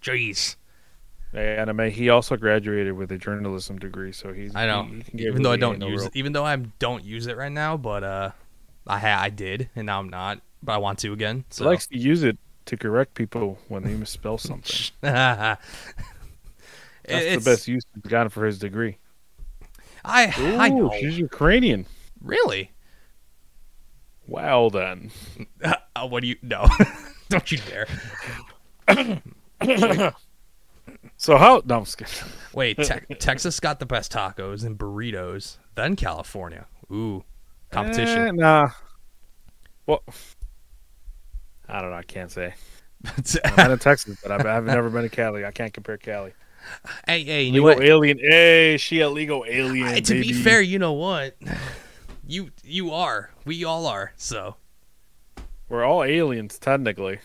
Jeez, 0.02 0.58
Hey, 1.32 1.56
Anime. 1.56 1.90
He 1.90 2.10
also 2.10 2.36
graduated 2.36 2.94
with 2.94 3.10
a 3.14 3.18
journalism 3.18 3.80
degree, 3.80 4.12
so 4.12 4.34
he's. 4.34 4.54
I 4.54 4.68
know. 4.68 4.84
He, 4.84 5.04
he 5.18 5.28
even 5.28 5.42
though 5.44 5.52
I 5.54 5.56
don't 5.58 5.82
use 5.82 6.02
real- 6.02 6.08
it, 6.10 6.16
even 6.16 6.34
though 6.34 6.46
I 6.46 6.58
don't 6.58 7.04
use 7.06 7.26
it 7.28 7.38
right 7.38 7.52
now, 7.52 7.78
but 7.78 8.04
uh, 8.04 8.32
I 8.86 9.00
ha- 9.00 9.20
I 9.22 9.30
did, 9.30 9.70
and 9.78 9.86
now 9.86 10.00
I'm 10.00 10.10
not, 10.10 10.42
but 10.62 10.74
I 10.74 10.78
want 10.78 11.00
to 11.00 11.14
again. 11.14 11.46
He 11.48 11.54
So 11.56 11.66
likes 11.66 11.88
to 11.88 11.98
use 11.98 12.22
it 12.24 12.38
to 12.66 12.76
correct 12.78 13.14
people 13.16 13.58
when 13.70 13.84
they 13.84 13.94
misspell 13.96 14.38
something. 14.38 14.92
That's 17.08 17.26
That's 17.26 17.44
the 17.44 17.52
best 17.52 17.68
use 17.68 17.84
he's 17.94 18.04
gotten 18.04 18.30
for 18.30 18.46
his 18.46 18.60
degree. 18.60 18.98
I 20.06 20.34
I 20.60 20.70
Ooh, 20.70 20.76
know. 20.76 20.92
she's 21.00 21.18
Ukrainian. 21.18 21.86
Really? 22.22 22.72
Well 24.28 24.70
then. 24.70 25.12
Uh, 25.96 26.08
what 26.08 26.22
do 26.22 26.28
you? 26.28 26.36
No, 26.42 26.66
don't 27.30 27.52
you 27.52 27.60
dare. 27.60 27.86
So 31.18 31.38
how? 31.38 31.62
No, 31.66 31.78
I'm 31.78 31.86
just. 31.86 32.24
Wait, 32.54 32.78
te- 32.78 33.16
Texas 33.20 33.60
got 33.60 33.80
the 33.80 33.86
best 33.86 34.12
tacos 34.12 34.66
and 34.66 34.78
burritos, 34.78 35.58
then 35.76 35.96
California. 35.96 36.66
Ooh, 36.92 37.24
Eh, 37.72 37.76
competition. 37.76 38.36
nah. 38.36 38.70
Well, 39.86 40.04
I 41.70 41.82
don't 41.82 41.92
know. 41.92 41.98
I 41.98 42.04
can't 42.04 42.32
say. 42.32 42.54
I've 43.06 43.56
been 43.56 43.72
in 43.72 43.80
Texas, 43.80 44.18
but 44.24 44.32
I've, 44.32 44.46
I've 44.46 44.66
never 44.66 44.90
been 44.90 45.04
to 45.04 45.10
Cali. 45.10 45.46
I 45.46 45.52
can't 45.52 45.74
compare 45.74 45.98
Cali. 45.98 46.34
Hey, 47.08 47.24
hey, 47.24 47.44
you 47.44 47.60
know 47.60 47.64
what? 47.64 47.82
alien. 47.82 48.20
Hey, 48.20 48.78
she 48.78 49.00
a 49.02 49.10
legal 49.10 49.46
alien. 49.48 49.88
Hey, 49.88 50.02
to 50.02 50.14
be 50.14 50.34
fair, 50.34 50.62
you 50.62 50.80
know 50.80 50.94
what? 50.94 51.36
You 52.26 52.52
you 52.64 52.92
are. 52.92 53.32
We 53.46 53.64
all 53.64 53.86
are. 53.88 54.14
So 54.16 54.56
we're 55.70 55.84
all 55.84 56.04
aliens 56.04 56.58
technically. 56.60 57.20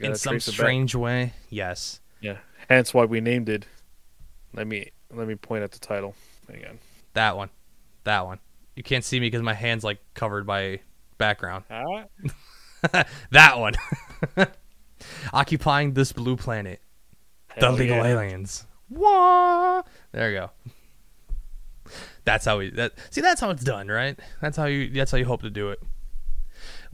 In 0.00 0.14
some 0.16 0.32
trace 0.32 0.48
it 0.48 0.52
back. 0.52 0.54
strange 0.56 0.94
way, 0.94 1.32
yes. 1.50 2.00
Yeah. 2.20 2.38
Hence 2.68 2.92
why 2.92 3.04
we 3.04 3.20
named 3.20 3.48
it. 3.48 3.66
Let 4.52 4.66
me 4.66 4.90
let 5.12 5.28
me 5.28 5.34
point 5.34 5.62
at 5.62 5.70
the 5.72 5.78
title 5.78 6.14
again. 6.48 6.78
That 7.12 7.36
one, 7.36 7.50
that 8.04 8.26
one. 8.26 8.40
You 8.74 8.82
can't 8.82 9.04
see 9.04 9.20
me 9.20 9.26
because 9.26 9.42
my 9.42 9.54
hands 9.54 9.84
like 9.84 9.98
covered 10.14 10.46
by 10.46 10.80
background. 11.18 11.64
Ah, 11.70 12.04
That 13.30 13.58
one. 13.58 13.74
Occupying 15.32 15.92
this 15.94 16.12
blue 16.12 16.36
planet. 16.36 16.80
The 17.58 17.72
legal 17.72 17.96
yeah. 17.96 18.06
aliens. 18.06 18.66
Wah! 18.88 19.82
There 20.12 20.30
you 20.30 20.38
go. 20.38 20.50
That's 22.24 22.44
how 22.44 22.58
we 22.58 22.70
that 22.70 22.92
see 23.10 23.20
that's 23.20 23.40
how 23.40 23.50
it's 23.50 23.64
done, 23.64 23.88
right? 23.88 24.18
That's 24.40 24.56
how 24.56 24.64
you 24.64 24.90
that's 24.90 25.10
how 25.10 25.18
you 25.18 25.26
hope 25.26 25.42
to 25.42 25.50
do 25.50 25.70
it. 25.70 25.82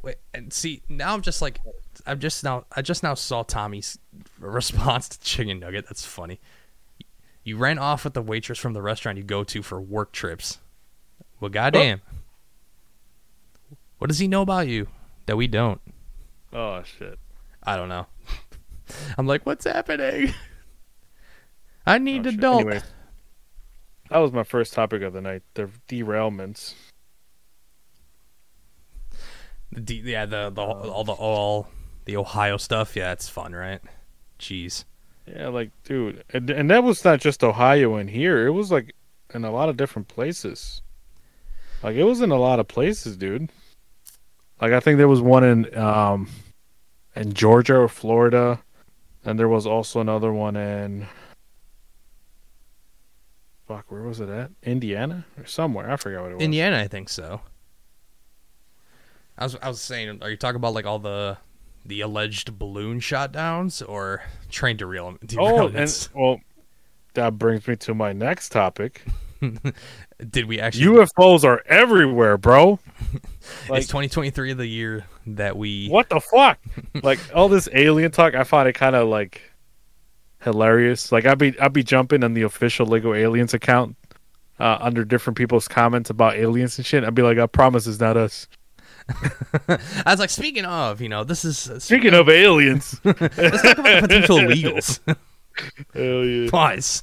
Wait, 0.02 0.16
and 0.34 0.52
see, 0.52 0.82
now 0.88 1.14
I'm 1.14 1.22
just 1.22 1.40
like 1.40 1.60
I'm 2.06 2.18
just 2.18 2.42
now 2.42 2.64
I 2.74 2.82
just 2.82 3.02
now 3.02 3.14
saw 3.14 3.42
Tommy's 3.42 3.98
response 4.38 5.08
to 5.10 5.20
chicken 5.20 5.60
nugget. 5.60 5.86
That's 5.86 6.04
funny. 6.04 6.40
You 7.44 7.56
ran 7.56 7.78
off 7.78 8.04
with 8.04 8.14
the 8.14 8.22
waitress 8.22 8.58
from 8.58 8.74
the 8.74 8.82
restaurant 8.82 9.18
you 9.18 9.24
go 9.24 9.44
to 9.44 9.62
for 9.62 9.80
work 9.80 10.12
trips. 10.12 10.58
Well, 11.38 11.48
goddamn. 11.48 12.02
What 13.98 14.08
does 14.08 14.18
he 14.18 14.28
know 14.28 14.42
about 14.42 14.68
you 14.68 14.88
that 15.26 15.36
we 15.36 15.46
don't? 15.46 15.80
Oh 16.52 16.82
shit. 16.82 17.18
I 17.62 17.76
don't 17.76 17.88
know. 17.88 18.06
I'm 19.18 19.26
like, 19.26 19.46
what's 19.46 19.64
happening? 19.64 20.34
I 21.90 21.98
need 21.98 22.20
Oh, 22.20 22.24
to 22.24 22.30
shit. 22.30 22.38
adult. 22.38 22.60
Anyways, 22.62 22.82
that 24.10 24.18
was 24.18 24.32
my 24.32 24.42
first 24.44 24.72
topic 24.72 25.02
of 25.02 25.12
the 25.12 25.20
night. 25.20 25.42
The 25.54 25.70
derailments. 25.88 26.74
The 29.72 29.80
D, 29.80 30.02
yeah, 30.04 30.26
the 30.26 30.50
the 30.50 30.62
all 30.62 31.04
the 31.04 31.12
all 31.12 31.68
the 32.04 32.16
Ohio 32.16 32.56
stuff. 32.56 32.96
Yeah, 32.96 33.12
it's 33.12 33.28
fun, 33.28 33.52
right? 33.54 33.80
Jeez. 34.38 34.84
Yeah, 35.26 35.48
like, 35.48 35.70
dude, 35.84 36.24
and, 36.32 36.50
and 36.50 36.70
that 36.70 36.82
was 36.82 37.04
not 37.04 37.20
just 37.20 37.44
Ohio 37.44 37.96
in 37.96 38.08
here. 38.08 38.46
It 38.46 38.50
was 38.50 38.72
like 38.72 38.94
in 39.32 39.44
a 39.44 39.50
lot 39.52 39.68
of 39.68 39.76
different 39.76 40.08
places. 40.08 40.82
Like, 41.84 41.94
it 41.94 42.02
was 42.04 42.20
in 42.20 42.30
a 42.32 42.36
lot 42.38 42.58
of 42.58 42.66
places, 42.66 43.16
dude. 43.16 43.48
Like, 44.60 44.72
I 44.72 44.80
think 44.80 44.98
there 44.98 45.08
was 45.08 45.20
one 45.20 45.44
in 45.44 45.78
um, 45.78 46.28
in 47.14 47.32
Georgia 47.32 47.76
or 47.76 47.88
Florida, 47.88 48.60
and 49.24 49.38
there 49.38 49.48
was 49.48 49.66
also 49.66 50.00
another 50.00 50.32
one 50.32 50.56
in. 50.56 51.06
Fuck, 53.70 53.92
where 53.92 54.02
was 54.02 54.18
it 54.18 54.28
at? 54.28 54.50
Indiana 54.64 55.26
or 55.38 55.46
somewhere? 55.46 55.92
I 55.92 55.94
forgot 55.94 56.22
what 56.22 56.32
it 56.32 56.34
was. 56.34 56.42
Indiana, 56.42 56.80
I 56.80 56.88
think 56.88 57.08
so. 57.08 57.40
I 59.38 59.44
was 59.44 59.54
I 59.62 59.68
was 59.68 59.80
saying, 59.80 60.18
are 60.22 60.30
you 60.30 60.36
talking 60.36 60.56
about 60.56 60.74
like 60.74 60.86
all 60.86 60.98
the 60.98 61.38
the 61.86 62.00
alleged 62.00 62.58
balloon 62.58 62.98
shot 62.98 63.30
downs 63.30 63.80
or 63.80 64.24
train 64.50 64.76
derail 64.76 65.16
Oh, 65.38 65.68
and 65.68 66.08
well, 66.12 66.40
that 67.14 67.38
brings 67.38 67.68
me 67.68 67.76
to 67.76 67.94
my 67.94 68.12
next 68.12 68.48
topic. 68.48 69.04
Did 70.30 70.46
we 70.46 70.58
actually? 70.58 70.86
UFOs 70.86 71.44
are 71.44 71.62
everywhere, 71.66 72.36
bro. 72.38 72.80
like- 73.68 73.82
is 73.82 73.86
2023 73.86 74.52
the 74.54 74.66
year 74.66 75.06
that 75.28 75.56
we? 75.56 75.86
What 75.86 76.08
the 76.08 76.18
fuck? 76.18 76.58
like 77.04 77.20
all 77.32 77.48
this 77.48 77.68
alien 77.72 78.10
talk, 78.10 78.34
I 78.34 78.42
find 78.42 78.68
it 78.68 78.72
kind 78.72 78.96
of 78.96 79.06
like 79.06 79.42
hilarious. 80.42 81.12
Like 81.12 81.26
I'd 81.26 81.38
be 81.38 81.58
I'd 81.60 81.72
be 81.72 81.82
jumping 81.82 82.24
on 82.24 82.34
the 82.34 82.42
official 82.42 82.86
Legal 82.86 83.14
Aliens 83.14 83.54
account 83.54 83.96
uh, 84.58 84.78
under 84.80 85.04
different 85.04 85.36
people's 85.36 85.68
comments 85.68 86.10
about 86.10 86.36
aliens 86.36 86.78
and 86.78 86.86
shit. 86.86 87.04
I'd 87.04 87.14
be 87.14 87.22
like, 87.22 87.38
I 87.38 87.46
promise 87.46 87.86
it's 87.86 88.00
not 88.00 88.16
us. 88.16 88.46
I 89.68 89.78
was 90.06 90.20
like, 90.20 90.30
speaking 90.30 90.64
of, 90.64 91.00
you 91.00 91.08
know, 91.08 91.24
this 91.24 91.44
is 91.44 91.58
Speaking 91.82 92.14
of 92.14 92.28
aliens, 92.28 93.00
let's 93.04 93.18
talk 93.62 93.78
about 93.78 94.02
the 94.02 94.08
potential 94.08 94.36
illegals. 94.38 95.00
hell 95.94 96.24
yeah. 96.24 96.50
Pause. 96.50 97.02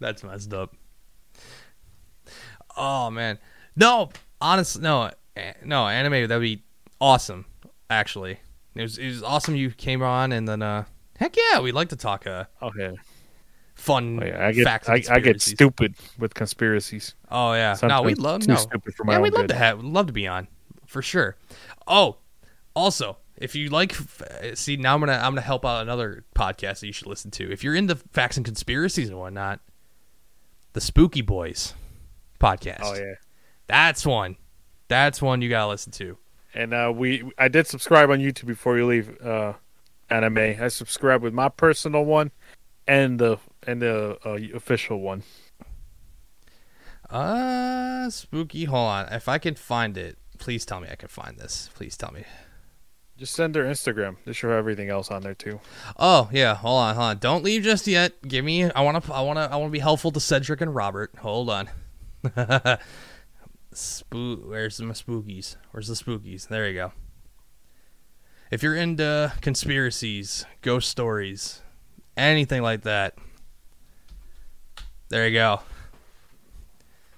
That's 0.00 0.22
messed 0.22 0.52
up. 0.54 0.74
Oh 2.76 3.10
man, 3.10 3.38
no, 3.74 4.10
honestly, 4.40 4.82
no, 4.82 5.10
no, 5.64 5.86
anime 5.88 6.28
that'd 6.28 6.40
be 6.40 6.62
awesome. 7.00 7.46
Actually, 7.88 8.38
it 8.74 8.82
was 8.82 8.98
it 8.98 9.06
was 9.08 9.22
awesome 9.22 9.56
you 9.56 9.70
came 9.70 10.02
on, 10.02 10.32
and 10.32 10.46
then 10.46 10.60
uh, 10.60 10.84
heck 11.18 11.36
yeah, 11.36 11.60
we'd 11.60 11.72
like 11.72 11.88
to 11.90 11.96
talk 11.96 12.26
uh 12.26 12.44
Okay, 12.62 12.96
fun 13.74 14.20
oh, 14.22 14.26
yeah. 14.26 14.46
I 14.46 14.52
get 14.52 14.64
facts. 14.64 14.88
I, 14.88 15.02
I 15.10 15.20
get 15.20 15.40
stupid 15.40 15.94
with 16.18 16.34
conspiracies. 16.34 17.14
Oh 17.30 17.52
yeah, 17.52 17.70
no, 17.70 17.74
Sometimes 17.76 18.06
we'd 18.06 18.18
love 18.18 18.40
too 18.42 18.52
no, 18.52 18.56
stupid 18.56 18.94
for 18.94 19.04
my 19.04 19.12
yeah, 19.12 19.16
own 19.18 19.22
we'd 19.22 19.32
love 19.32 19.42
good. 19.42 19.48
to 19.50 19.56
have, 19.56 19.84
love 19.84 20.06
to 20.06 20.12
be 20.12 20.26
on 20.26 20.48
for 20.86 21.02
sure. 21.02 21.36
Oh, 21.86 22.16
also, 22.74 23.18
if 23.36 23.54
you 23.54 23.68
like, 23.68 23.96
see 24.54 24.76
now 24.76 24.94
I'm 24.94 25.00
gonna 25.00 25.12
I'm 25.12 25.32
gonna 25.32 25.40
help 25.40 25.64
out 25.64 25.82
another 25.82 26.24
podcast 26.34 26.80
that 26.80 26.86
you 26.86 26.92
should 26.92 27.06
listen 27.06 27.30
to. 27.32 27.50
If 27.50 27.62
you're 27.62 27.74
into 27.74 27.96
facts 27.96 28.36
and 28.36 28.44
conspiracies 28.44 29.08
and 29.08 29.18
whatnot, 29.18 29.60
the 30.72 30.80
Spooky 30.80 31.22
Boys 31.22 31.74
podcast. 32.40 32.80
Oh 32.82 32.94
yeah. 32.94 33.14
that's 33.66 34.06
one. 34.06 34.36
That's 34.88 35.20
one 35.20 35.42
you 35.42 35.48
gotta 35.48 35.68
listen 35.68 35.92
to. 35.92 36.16
And 36.54 36.72
uh, 36.72 36.92
we, 36.94 37.30
I 37.36 37.48
did 37.48 37.66
subscribe 37.66 38.08
on 38.10 38.18
YouTube 38.18 38.46
before 38.46 38.78
you 38.78 38.86
leave. 38.86 39.20
Uh, 39.20 39.54
anime. 40.10 40.56
I 40.60 40.68
subscribe 40.68 41.22
with 41.22 41.34
my 41.34 41.48
personal 41.48 42.04
one, 42.04 42.30
and 42.86 43.18
the 43.18 43.38
and 43.66 43.82
the 43.82 44.18
uh, 44.24 44.56
official 44.56 45.00
one. 45.00 45.22
Uh, 47.10 48.10
spooky. 48.10 48.64
Hold 48.64 48.88
on, 48.88 49.12
if 49.12 49.28
I 49.28 49.38
can 49.38 49.54
find 49.54 49.96
it, 49.96 50.18
please 50.38 50.64
tell 50.64 50.80
me 50.80 50.88
I 50.90 50.96
can 50.96 51.08
find 51.08 51.36
this. 51.38 51.70
Please 51.74 51.96
tell 51.96 52.12
me. 52.12 52.24
Just 53.16 53.34
send 53.34 53.54
their 53.54 53.64
Instagram. 53.64 54.16
They 54.26 54.32
show 54.34 54.50
everything 54.50 54.90
else 54.90 55.10
on 55.10 55.22
there 55.22 55.34
too. 55.34 55.60
Oh 55.98 56.28
yeah, 56.32 56.54
hold 56.54 56.80
on, 56.80 56.94
hold 56.94 57.06
on. 57.06 57.18
Don't 57.18 57.44
leave 57.44 57.62
just 57.62 57.86
yet. 57.86 58.20
Give 58.26 58.44
me. 58.44 58.70
I 58.70 58.82
want 58.82 59.02
to. 59.02 59.12
I 59.12 59.22
want 59.22 59.38
to. 59.38 59.50
I 59.50 59.56
want 59.56 59.68
to 59.68 59.72
be 59.72 59.78
helpful 59.78 60.10
to 60.12 60.20
Cedric 60.20 60.60
and 60.60 60.74
Robert. 60.74 61.14
Hold 61.20 61.48
on. 61.48 61.68
Spook. 63.72 64.48
Where's 64.48 64.80
my 64.80 64.92
spookies? 64.92 65.56
Where's 65.70 65.88
the 65.88 65.94
spookies? 65.94 66.48
There 66.48 66.68
you 66.68 66.74
go. 66.74 66.92
If 68.50 68.62
you're 68.62 68.76
into 68.76 69.32
conspiracies, 69.40 70.46
ghost 70.62 70.88
stories, 70.88 71.62
anything 72.16 72.62
like 72.62 72.82
that, 72.82 73.14
there 75.08 75.26
you 75.26 75.34
go. 75.34 75.60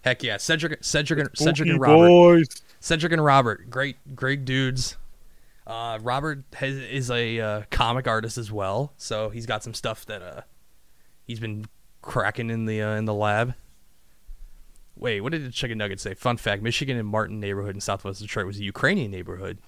Heck 0.02 0.22
yeah, 0.22 0.38
Cedric, 0.38 0.82
Cedric, 0.82 1.20
and, 1.20 1.30
Cedric 1.36 1.68
and 1.68 1.80
Robert. 1.80 2.08
boys. 2.08 2.48
Cedric 2.80 3.12
and 3.12 3.22
Robert, 3.22 3.68
great, 3.68 3.96
great 4.14 4.44
dudes. 4.44 4.96
Uh, 5.66 5.98
Robert 6.00 6.44
has, 6.54 6.76
is 6.76 7.10
a 7.10 7.40
uh, 7.40 7.62
comic 7.70 8.06
artist 8.06 8.38
as 8.38 8.50
well, 8.50 8.94
so 8.96 9.28
he's 9.28 9.44
got 9.44 9.62
some 9.62 9.74
stuff 9.74 10.06
that 10.06 10.22
uh, 10.22 10.40
he's 11.24 11.40
been 11.40 11.66
cracking 12.00 12.48
in 12.48 12.64
the 12.64 12.80
uh, 12.80 12.94
in 12.94 13.04
the 13.04 13.12
lab. 13.12 13.54
Wait, 14.96 15.20
what 15.20 15.32
did 15.32 15.44
the 15.44 15.50
chicken 15.50 15.76
nugget 15.76 16.00
say? 16.00 16.14
Fun 16.14 16.38
fact: 16.38 16.62
Michigan 16.62 16.96
and 16.96 17.06
Martin 17.06 17.38
neighborhood 17.38 17.74
in 17.74 17.82
Southwest 17.82 18.22
Detroit 18.22 18.46
was 18.46 18.58
a 18.58 18.64
Ukrainian 18.64 19.10
neighborhood. 19.10 19.58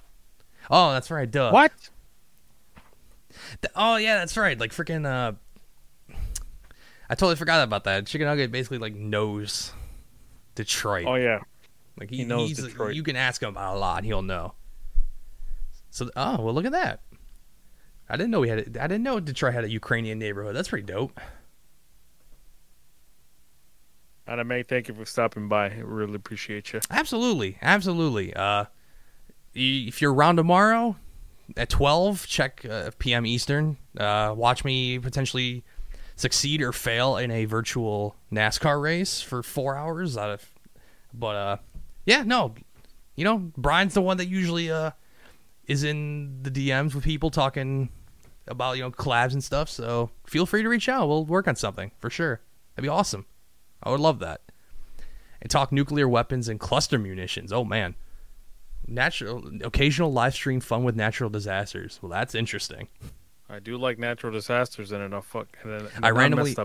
Oh, 0.69 0.93
that's 0.93 1.11
right. 1.11 1.31
Duh. 1.31 1.51
What? 1.51 1.73
Th- 3.63 3.73
oh 3.77 3.97
yeah, 3.97 4.19
that's 4.19 4.37
right. 4.37 4.59
Like 4.59 4.73
freaking. 4.73 5.07
Uh, 5.07 5.33
I 7.09 7.15
totally 7.15 7.37
forgot 7.37 7.63
about 7.65 7.85
that. 7.85 8.07
Chicken 8.07 8.27
nugget 8.27 8.53
basically 8.53 8.79
like 8.79 8.95
knows 8.95 9.73
Detroit. 10.55 11.07
Oh 11.07 11.15
yeah. 11.15 11.41
Like 11.99 12.11
he, 12.11 12.19
He 12.19 12.25
knows 12.25 12.53
Detroit. 12.55 12.95
You 12.95 13.03
can 13.03 13.17
ask 13.17 13.43
him 13.43 13.51
about 13.51 13.77
a 13.77 13.79
lot, 13.79 13.99
and 13.99 14.07
he'll 14.07 14.23
know. 14.23 14.55
So, 15.91 16.11
oh 16.17 16.43
well, 16.43 16.55
look 16.55 16.65
at 16.65 16.73
that. 16.73 17.01
I 18.09 18.17
didn't 18.17 18.31
know 18.31 18.41
we 18.41 18.49
had. 18.49 18.77
A, 18.77 18.83
I 18.83 18.87
didn't 18.87 19.03
know 19.03 19.21
Detroit 19.21 19.55
had 19.55 19.65
a 19.65 19.71
Ukrainian 19.71 20.19
neighborhood. 20.19 20.55
That's 20.57 20.69
pretty 20.69 20.87
dope. 20.87 21.21
Anime, 24.27 24.63
thank 24.63 24.87
you 24.87 24.95
for 24.95 25.05
stopping 25.05 25.49
by. 25.49 25.71
I 25.71 25.81
really 25.81 26.15
appreciate 26.15 26.73
you. 26.73 26.81
Absolutely, 26.91 27.59
absolutely. 27.61 28.33
Uh, 28.33 28.67
if 29.55 30.01
you're 30.01 30.13
around 30.13 30.37
tomorrow 30.37 30.97
at 31.57 31.69
12, 31.69 32.27
check 32.27 32.65
uh, 32.69 32.91
p.m. 32.99 33.27
Eastern. 33.27 33.77
Uh, 33.97 34.35
watch 34.37 34.65
me 34.65 34.99
potentially 34.99 35.65
succeed 36.17 36.63
or 36.63 36.73
fail 36.73 37.17
in 37.17 37.31
a 37.31 37.45
virtual 37.47 38.17
NASCAR 38.33 38.81
race 38.81 39.21
for 39.21 39.43
four 39.43 39.77
hours. 39.77 40.17
Out 40.17 40.31
of, 40.31 40.51
but 41.13 41.37
uh, 41.37 41.57
yeah, 42.05 42.23
no, 42.23 42.55
you 43.17 43.25
know, 43.25 43.51
Bryan's 43.57 43.95
the 43.95 44.03
one 44.03 44.17
that 44.19 44.27
usually 44.27 44.71
uh 44.71 44.93
is 45.67 45.85
in 45.85 46.43
the 46.43 46.51
DMs 46.51 46.95
with 46.95 47.05
people 47.05 47.31
talking 47.31 47.91
about 48.49 48.77
you 48.77 48.83
know 48.83 48.91
collabs 48.91 49.33
and 49.33 49.43
stuff. 49.43 49.69
So 49.69 50.11
feel 50.27 50.47
free 50.47 50.63
to 50.63 50.69
reach 50.69 50.89
out. 50.89 51.09
We'll 51.09 51.25
work 51.25 51.49
on 51.49 51.57
something 51.57 51.91
for 51.99 52.11
sure. 52.11 52.41
That'd 52.75 52.85
be 52.85 52.89
awesome. 52.89 53.27
I 53.83 53.91
would 53.91 54.01
love 54.01 54.19
that. 54.21 54.41
And 55.43 55.51
talk 55.51 55.73
nuclear 55.73 56.09
weapons 56.09 56.49
and 56.49 56.61
cluster 56.61 56.99
munitions. 56.99 57.53
Oh 57.53 57.65
man. 57.65 57.95
Natural 58.91 59.43
occasional 59.63 60.13
live 60.13 60.35
stream 60.35 60.61
fun 60.61 60.83
with 60.85 60.97
natural 60.97 61.31
disasters. 61.31 61.99
Well, 62.03 62.11
that's 62.11 62.35
interesting. 62.35 62.89
I 63.49 63.59
do 63.61 63.77
like 63.79 63.99
natural 63.99 64.33
disasters 64.33 64.91
and 64.93 65.03
enough 65.03 65.27
fuck. 65.27 65.49
And 65.63 65.89
I 66.03 66.11
randomly- 66.11 66.57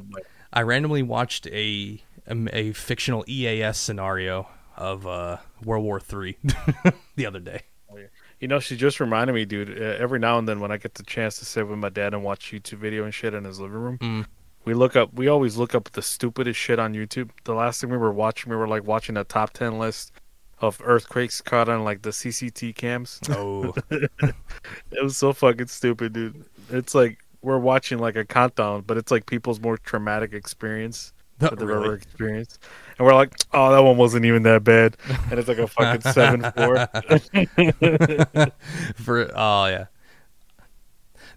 I 0.52 0.62
randomly 0.64 1.04
watched 1.04 1.46
a 1.48 2.02
a, 2.28 2.48
a 2.58 2.72
fictional 2.74 3.24
EAS 3.28 3.78
scenario 3.78 4.48
of 4.76 5.06
uh, 5.06 5.38
World 5.64 5.84
War 5.84 6.00
Three 6.00 6.38
the 7.16 7.26
other 7.26 7.40
day. 7.40 7.62
You 8.42 8.50
know, 8.50 8.60
she 8.60 8.76
just 8.76 9.00
reminded 9.00 9.34
me, 9.34 9.46
dude. 9.46 9.82
Uh, 9.82 9.84
every 9.98 10.20
now 10.20 10.38
and 10.38 10.48
then, 10.48 10.60
when 10.60 10.70
I 10.72 10.78
get 10.78 10.96
the 10.96 11.04
chance 11.04 11.38
to 11.40 11.46
sit 11.46 11.68
with 11.68 11.78
my 11.80 11.88
dad 11.90 12.14
and 12.14 12.24
watch 12.24 12.52
YouTube 12.52 12.80
video 12.80 13.06
and 13.06 13.14
shit 13.14 13.34
in 13.34 13.46
his 13.46 13.60
living 13.60 13.78
room, 13.78 13.98
Mm. 14.00 14.26
we 14.66 14.74
look 14.74 14.96
up. 14.98 15.14
We 15.14 15.28
always 15.30 15.56
look 15.58 15.74
up 15.74 15.90
the 15.92 16.02
stupidest 16.02 16.60
shit 16.60 16.78
on 16.80 16.94
YouTube. 16.94 17.30
The 17.46 17.54
last 17.54 17.80
thing 17.80 17.90
we 17.92 17.98
were 17.98 18.12
watching, 18.12 18.50
we 18.50 18.58
were 18.58 18.68
like 18.68 18.84
watching 18.86 19.16
a 19.16 19.24
top 19.24 19.52
ten 19.54 19.78
list 19.80 20.12
of 20.60 20.82
earthquakes 20.84 21.42
caught 21.42 21.70
on 21.70 21.84
like 21.84 22.02
the 22.02 22.12
CCT 22.12 22.76
cams. 22.76 23.20
Oh, 23.30 23.74
It 23.92 25.04
was 25.04 25.18
so 25.18 25.34
fucking 25.34 25.68
stupid, 25.68 26.14
dude. 26.14 26.46
It's 26.70 26.96
like 26.96 27.20
we're 27.42 27.60
watching 27.60 28.00
like 28.00 28.16
a 28.16 28.26
countdown, 28.26 28.82
but 28.88 28.98
it's 28.98 29.12
like 29.12 29.26
people's 29.26 29.60
more 29.60 29.78
traumatic 29.78 30.34
experience 30.34 31.14
not 31.42 31.52
that 31.52 31.60
they've 31.60 31.68
really. 31.68 31.86
ever 31.86 31.96
experienced. 31.96 32.60
And 32.98 33.06
we're 33.06 33.14
like, 33.14 33.34
oh, 33.54 33.72
that 33.72 33.84
one 33.84 33.98
wasn't 33.98 34.26
even 34.26 34.44
that 34.44 34.64
bad. 34.64 34.98
And 35.30 35.38
it's 35.40 35.48
like 35.48 35.58
a 35.58 35.68
fucking 35.68 36.02
seven 36.14 36.42
four. 36.56 36.78
For 38.96 39.32
oh 39.36 39.66
yeah. 39.66 39.86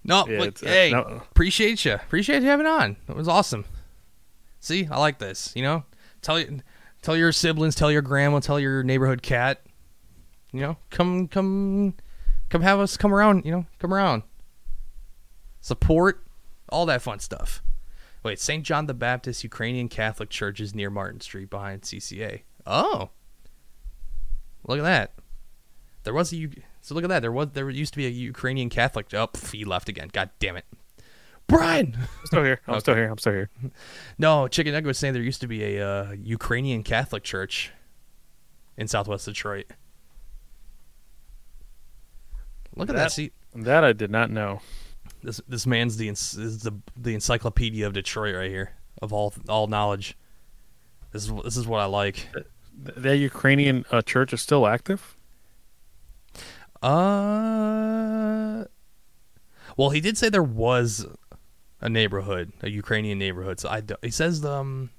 No, 0.04 0.26
Yeah, 0.28 0.44
uh, 0.44 0.50
hey, 0.62 0.90
no. 0.92 1.00
appreciate 1.30 1.84
you. 1.84 1.94
Appreciate 1.94 2.42
you 2.42 2.48
having 2.48 2.66
on. 2.66 2.96
It 3.08 3.16
was 3.16 3.28
awesome. 3.28 3.64
See, 4.60 4.88
I 4.90 4.98
like 4.98 5.18
this. 5.18 5.52
You 5.54 5.62
know, 5.62 5.84
tell 6.22 6.38
you, 6.38 6.60
tell 7.02 7.16
your 7.16 7.32
siblings, 7.32 7.74
tell 7.74 7.90
your 7.90 8.02
grandma, 8.02 8.40
tell 8.40 8.60
your 8.60 8.82
neighborhood 8.82 9.22
cat. 9.22 9.62
You 10.52 10.60
know, 10.60 10.76
come, 10.90 11.28
come, 11.28 11.94
come 12.48 12.62
have 12.62 12.80
us 12.80 12.96
come 12.96 13.14
around. 13.14 13.44
You 13.44 13.52
know, 13.52 13.66
come 13.78 13.92
around. 13.92 14.22
Support 15.60 16.24
all 16.68 16.86
that 16.86 17.02
fun 17.02 17.18
stuff. 17.18 17.62
Wait, 18.22 18.38
St. 18.38 18.64
John 18.64 18.86
the 18.86 18.94
Baptist 18.94 19.44
Ukrainian 19.44 19.88
Catholic 19.88 20.28
Church 20.28 20.60
is 20.60 20.74
near 20.74 20.90
Martin 20.90 21.20
Street 21.20 21.50
behind 21.50 21.82
CCA. 21.82 22.42
Oh, 22.66 23.10
look 24.66 24.78
at 24.78 24.82
that. 24.82 25.14
There 26.04 26.14
was 26.14 26.32
a 26.32 26.48
so 26.80 26.94
look 26.94 27.04
at 27.04 27.08
that. 27.08 27.20
There 27.20 27.32
was 27.32 27.48
there 27.52 27.68
used 27.70 27.92
to 27.92 27.98
be 27.98 28.06
a 28.06 28.10
Ukrainian 28.10 28.70
Catholic. 28.70 29.12
Oh, 29.12 29.28
he 29.52 29.64
left 29.64 29.88
again. 29.88 30.08
God 30.12 30.30
damn 30.38 30.56
it. 30.56 30.64
Bryan. 31.48 31.96
I'm 31.98 32.26
still 32.26 32.44
here. 32.44 32.60
I'm 32.68 32.78
still 32.80 32.94
here. 32.94 33.10
I'm 33.10 33.18
still 33.18 33.32
here. 33.32 33.50
No, 34.18 34.48
Chicken 34.48 34.72
Nugget 34.72 34.86
was 34.86 34.98
saying 34.98 35.14
there 35.14 35.22
used 35.22 35.40
to 35.40 35.46
be 35.48 35.76
a 35.76 35.86
uh, 35.88 36.12
Ukrainian 36.12 36.82
Catholic 36.82 37.22
church 37.24 37.72
in 38.76 38.86
Southwest 38.88 39.24
Detroit. 39.26 39.66
Look 42.76 42.88
at 42.90 42.94
that. 42.96 43.02
That- 43.04 43.12
See, 43.12 43.32
That 43.54 43.82
I 43.84 43.92
did 43.92 44.10
not 44.10 44.30
know. 44.30 44.60
this 45.22 45.40
this 45.48 45.66
man's 45.66 45.96
the 45.96 46.08
is 46.08 46.32
the 46.62 46.72
the 46.96 47.14
encyclopedia 47.14 47.86
of 47.86 47.92
Detroit 47.94 48.36
right 48.36 48.50
here 48.50 48.72
of 49.02 49.12
all 49.12 49.32
all 49.48 49.66
knowledge. 49.66 50.16
This 51.12 51.24
is 51.24 51.32
this 51.44 51.56
is 51.56 51.66
what 51.66 51.80
I 51.80 51.86
like. 51.86 52.28
Th- 52.34 52.46
That 52.96 53.16
Ukrainian 53.16 53.84
uh, 53.90 54.02
church 54.02 54.32
is 54.32 54.40
still 54.42 54.66
active. 54.66 55.16
Uh, 56.82 58.64
well, 59.76 59.90
he 59.90 60.00
did 60.00 60.16
say 60.18 60.28
there 60.28 60.42
was 60.42 61.06
a 61.80 61.88
neighborhood, 61.88 62.52
a 62.62 62.68
Ukrainian 62.70 63.18
neighborhood. 63.18 63.60
So 63.60 63.68
I 63.68 63.80
do- 63.80 63.96
he 64.02 64.10
says 64.10 64.44
um 64.44 64.90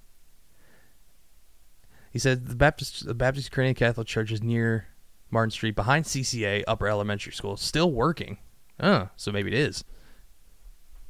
he 2.12 2.20
said 2.20 2.48
the 2.48 2.56
Baptist 2.56 3.06
the 3.06 3.14
Baptist 3.14 3.48
Ukrainian 3.48 3.76
Catholic 3.76 4.08
Church 4.08 4.32
is 4.32 4.42
near 4.42 4.88
Martin 5.32 5.52
Street 5.52 5.76
behind 5.76 6.06
CCA 6.06 6.64
Upper 6.68 6.88
Elementary 6.88 7.34
School, 7.34 7.58
still 7.58 7.92
working. 7.92 8.38
Oh, 8.80 9.10
so 9.16 9.32
maybe 9.32 9.52
it 9.52 9.58
is. 9.58 9.84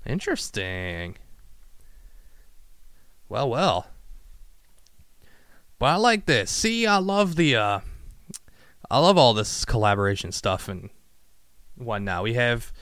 Interesting. 0.05 1.17
Well, 3.28 3.49
well. 3.49 3.88
But 5.78 5.86
I 5.86 5.95
like 5.95 6.26
this. 6.26 6.49
See, 6.51 6.86
I 6.88 6.97
love 6.97 7.36
the 7.36 7.55
uh 7.55 7.80
I 8.91 8.97
love 8.97 9.17
all 9.17 9.34
this 9.34 9.65
collaboration 9.65 10.32
stuff 10.32 10.67
and 10.67 10.89
whatnot. 11.76 12.24
We 12.24 12.34
have 12.34 12.74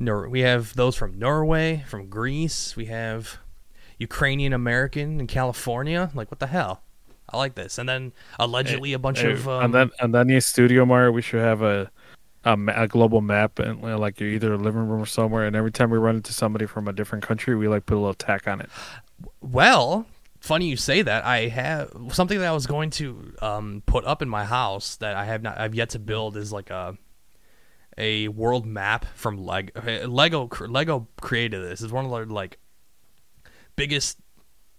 Nor- 0.00 0.28
we 0.28 0.40
have 0.40 0.74
those 0.74 0.96
from 0.96 1.18
Norway, 1.18 1.84
from 1.86 2.08
Greece. 2.08 2.74
We 2.74 2.86
have 2.86 3.38
Ukrainian 3.98 4.52
American 4.52 5.20
in 5.20 5.26
California. 5.26 6.10
Like 6.14 6.30
what 6.30 6.40
the 6.40 6.46
hell? 6.48 6.82
I 7.28 7.36
like 7.36 7.54
this. 7.54 7.78
And 7.78 7.88
then 7.88 8.12
allegedly 8.38 8.92
a 8.92 8.98
bunch 8.98 9.20
Hey, 9.20 9.32
of 9.32 9.46
um, 9.48 9.64
and 9.66 9.74
then 9.74 9.90
and 10.00 10.14
then 10.14 10.30
in 10.30 10.40
Studio 10.40 10.84
Mart, 10.84 11.12
we 11.12 11.22
should 11.22 11.40
have 11.40 11.62
a 11.62 11.90
a, 12.44 12.58
a 12.74 12.88
global 12.88 13.20
map 13.20 13.58
and 13.58 13.84
uh, 13.84 13.98
like 13.98 14.18
you're 14.18 14.30
either 14.30 14.54
a 14.54 14.56
living 14.56 14.88
room 14.88 15.02
or 15.02 15.06
somewhere. 15.06 15.44
And 15.46 15.54
every 15.54 15.70
time 15.70 15.90
we 15.90 15.98
run 15.98 16.16
into 16.16 16.32
somebody 16.32 16.66
from 16.66 16.88
a 16.88 16.92
different 16.92 17.22
country, 17.22 17.54
we 17.54 17.68
like 17.68 17.86
put 17.86 17.96
a 17.96 18.00
little 18.00 18.14
tack 18.14 18.48
on 18.48 18.60
it. 18.60 18.70
Well, 19.42 20.06
funny 20.40 20.66
you 20.66 20.76
say 20.76 21.02
that. 21.02 21.24
I 21.24 21.48
have 21.48 21.92
something 22.12 22.38
that 22.38 22.48
I 22.48 22.52
was 22.52 22.66
going 22.66 22.90
to 22.90 23.34
um, 23.42 23.82
put 23.84 24.04
up 24.06 24.22
in 24.22 24.28
my 24.28 24.44
house 24.46 24.96
that 24.96 25.14
I 25.14 25.26
have 25.26 25.42
not. 25.42 25.58
I've 25.58 25.74
yet 25.74 25.90
to 25.90 25.98
build 25.98 26.36
is 26.38 26.52
like 26.52 26.70
a 26.70 26.96
a 28.00 28.28
world 28.28 28.66
map 28.66 29.04
from 29.14 29.36
Lego. 29.36 30.08
Lego 30.08 30.48
Lego 30.66 31.06
created 31.20 31.62
this. 31.62 31.82
It's 31.82 31.92
one 31.92 32.06
of 32.06 32.10
their 32.10 32.26
like 32.26 32.58
biggest 33.76 34.18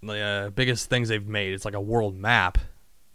uh, 0.08 0.50
biggest 0.50 0.90
things 0.90 1.08
they've 1.08 1.26
made. 1.26 1.54
It's 1.54 1.64
like 1.64 1.76
a 1.76 1.82
world 1.82 2.18
map, 2.18 2.58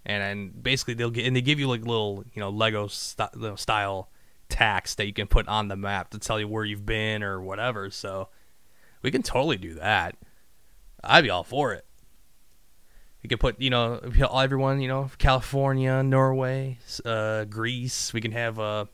and 0.06 0.22
and 0.22 0.62
basically 0.62 0.94
they'll 0.94 1.10
get 1.10 1.26
and 1.26 1.34
they 1.34 1.42
give 1.42 1.58
you 1.58 1.68
like 1.68 1.80
little 1.80 2.24
you 2.32 2.40
know 2.40 2.50
Lego 2.50 2.86
st- 2.86 3.58
style 3.58 4.08
tacks 4.48 4.94
that 4.94 5.06
you 5.06 5.12
can 5.12 5.26
put 5.26 5.48
on 5.48 5.66
the 5.66 5.76
map 5.76 6.10
to 6.10 6.18
tell 6.20 6.38
you 6.38 6.46
where 6.46 6.64
you've 6.64 6.86
been 6.86 7.24
or 7.24 7.42
whatever. 7.42 7.90
So 7.90 8.28
we 9.02 9.10
can 9.10 9.22
totally 9.22 9.56
do 9.56 9.74
that. 9.74 10.16
I'd 11.02 11.24
be 11.24 11.30
all 11.30 11.44
for 11.44 11.72
it. 11.72 11.84
We 13.22 13.28
could 13.28 13.40
put, 13.40 13.60
you 13.60 13.70
know, 13.70 14.00
everyone, 14.32 14.80
you 14.80 14.86
know, 14.86 15.10
California, 15.18 16.00
Norway, 16.04 16.78
uh, 17.04 17.44
Greece. 17.44 18.12
We 18.12 18.20
can 18.20 18.30
have 18.30 18.60
uh, 18.60 18.84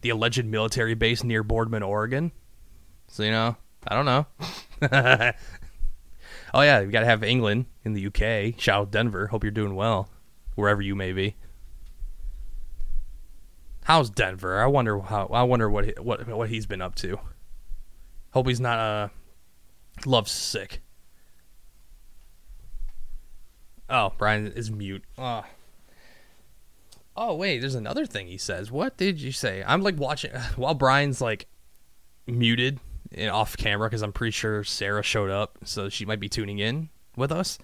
the 0.00 0.10
alleged 0.10 0.44
military 0.44 0.94
base 0.94 1.24
near 1.24 1.42
Boardman, 1.42 1.82
Oregon. 1.82 2.32
So, 3.08 3.22
you 3.22 3.30
know, 3.30 3.56
I 3.86 3.94
don't 3.94 4.04
know. 4.04 4.26
oh, 6.54 6.60
yeah, 6.60 6.82
we 6.82 6.88
got 6.88 7.00
to 7.00 7.06
have 7.06 7.22
England 7.22 7.66
in 7.84 7.94
the 7.94 8.06
UK. 8.06 8.60
Shout 8.60 8.80
out 8.80 8.90
Denver. 8.90 9.28
Hope 9.28 9.44
you're 9.44 9.50
doing 9.50 9.74
well, 9.74 10.08
wherever 10.54 10.82
you 10.82 10.94
may 10.94 11.12
be. 11.12 11.36
How's 13.84 14.10
Denver? 14.10 14.60
I 14.60 14.66
wonder 14.66 15.00
how. 15.00 15.28
I 15.28 15.44
wonder 15.44 15.70
what 15.70 15.86
he, 15.86 15.94
what 15.98 16.28
what 16.28 16.50
he's 16.50 16.66
been 16.66 16.82
up 16.82 16.94
to. 16.96 17.18
Hope 18.32 18.46
he's 18.46 18.60
not 18.60 18.78
uh 18.78 19.08
love 20.04 20.28
sick. 20.28 20.82
Oh, 23.88 24.12
Bryan 24.18 24.48
is 24.48 24.70
mute. 24.70 25.02
Oh. 25.16 25.42
Oh, 27.20 27.34
wait, 27.34 27.58
there's 27.58 27.74
another 27.74 28.06
thing 28.06 28.28
he 28.28 28.38
says. 28.38 28.70
What 28.70 28.96
did 28.96 29.20
you 29.20 29.32
say? 29.32 29.64
I'm 29.66 29.82
like 29.82 29.98
watching 29.98 30.30
while 30.56 30.74
Bryan's 30.74 31.20
like 31.20 31.48
muted 32.28 32.78
and 33.10 33.28
off 33.28 33.56
camera 33.56 33.88
because 33.88 34.02
I'm 34.02 34.12
pretty 34.12 34.30
sure 34.30 34.62
Sarah 34.62 35.02
showed 35.02 35.28
up, 35.28 35.58
so 35.64 35.88
she 35.88 36.06
might 36.06 36.20
be 36.20 36.28
tuning 36.28 36.60
in 36.60 36.90
with 37.16 37.32
us. 37.32 37.58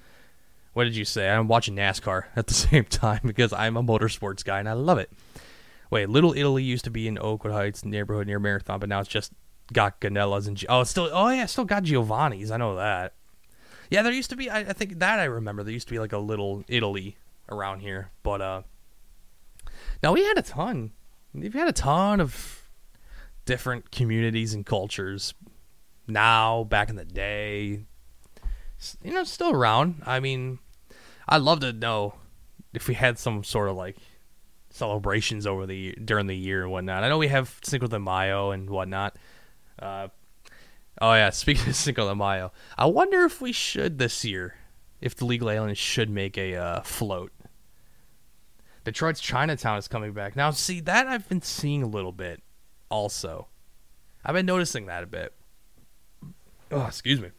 What 0.73 0.85
did 0.85 0.97
you 0.97 1.05
say? 1.05 1.31
I'm 1.31 1.47
watching 1.47 1.77
NASCAR 1.77 2.25
at 2.37 2.49
the 2.49 2.55
same 2.55 2.85
time 2.87 3.21
because 3.25 3.53
I'm 3.53 3.77
a 3.77 3.83
motorsports 3.83 4.45
guy 4.45 4.59
and 4.59 4.69
I 4.69 4.73
love 4.73 4.99
it. 4.99 5.13
Wait, 5.89 6.09
Little 6.09 6.33
Italy 6.33 6.65
used 6.65 6.85
to 6.87 6.91
be 6.91 7.07
in 7.07 7.17
Oakwood 7.17 7.53
Heights 7.53 7.85
neighborhood 7.85 8.27
near 8.27 8.41
Marathon, 8.41 8.81
but 8.81 8.89
now 8.89 8.99
it's 8.99 9.09
just 9.09 9.33
got 9.73 10.01
Ganellas 10.01 10.49
and 10.49 10.57
Gi- 10.57 10.67
oh, 10.69 10.81
it's 10.81 10.91
still 10.91 11.09
oh 11.13 11.29
yeah, 11.29 11.47
still 11.47 11.65
got 11.65 11.85
Giovanni's. 11.85 12.51
I 12.51 12.57
know 12.57 12.75
that. 12.75 13.15
Yeah, 13.89 14.03
there 14.03 14.13
used 14.13 14.31
to 14.31 14.37
be. 14.37 14.51
I, 14.51 14.61
I 14.61 14.73
think 14.73 14.99
that 14.99 15.21
I 15.21 15.25
remember. 15.25 15.63
There 15.63 15.73
used 15.73 15.87
to 15.87 15.95
be 15.95 16.01
like 16.01 16.13
a 16.13 16.19
little 16.19 16.65
Italy 16.67 17.19
around 17.49 17.81
here, 17.81 18.11
but 18.25 18.41
uh, 18.41 18.63
now 20.05 20.13
we 20.13 20.23
had 20.23 20.37
a 20.37 20.43
ton. 20.43 20.91
We've 21.33 21.55
had 21.55 21.67
a 21.67 21.73
ton 21.73 22.21
of 22.21 22.69
different 23.47 23.91
communities 23.91 24.53
and 24.53 24.67
cultures. 24.67 25.33
Now, 26.07 26.65
back 26.65 26.91
in 26.91 26.97
the 26.97 27.07
day, 27.07 27.87
you 29.03 29.13
know, 29.15 29.25
still 29.25 29.51
around. 29.51 30.03
I 30.05 30.21
mean, 30.21 30.59
I'd 31.27 31.41
love 31.41 31.61
to 31.61 31.73
know 31.73 32.17
if 32.75 32.87
we 32.87 32.93
had 32.93 33.19
some 33.19 33.43
sort 33.45 33.71
of 33.71 33.77
like 33.77 33.97
celebrations 34.69 35.47
over 35.47 35.65
the 35.65 35.93
during 36.05 36.27
the 36.27 36.37
year 36.37 36.63
and 36.63 36.71
whatnot. 36.71 37.03
I 37.03 37.09
know 37.09 37.17
we 37.17 37.29
have 37.29 37.59
Cinco 37.65 37.87
de 37.87 37.99
Mayo 37.99 38.51
and 38.51 38.69
whatnot. 38.69 39.17
Uh, 39.79 40.09
oh 41.01 41.15
yeah, 41.15 41.31
speaking 41.31 41.67
of 41.67 41.77
Cinco 41.77 42.07
de 42.07 42.15
Mayo, 42.15 42.53
I 42.77 42.85
wonder 42.85 43.25
if 43.25 43.41
we 43.41 43.53
should 43.53 43.97
this 43.97 44.23
year, 44.23 44.57
if 45.01 45.15
the 45.15 45.25
Legal 45.25 45.49
Aliens 45.49 45.79
should 45.79 46.11
make 46.11 46.37
a 46.37 46.57
uh, 46.57 46.81
float. 46.83 47.33
Detroit's 48.85 49.21
Chinatown 49.21 49.79
is 49.79 49.89
coming 49.89 50.13
back 50.13 50.37
now. 50.37 50.51
See 50.51 50.81
that 50.81 51.07
I've 51.07 51.29
been 51.29 51.43
seeing 51.43 51.83
a 51.83 51.89
little 51.89 52.13
bit, 52.13 52.43
also. 52.89 53.49
I've 54.25 54.35
been 54.35 54.47
noticing 54.47 54.87
that 54.87 55.03
a 55.03 55.07
bit. 55.07 55.33
Oh, 56.71 56.87
excuse 56.87 57.21
me. 57.21 57.31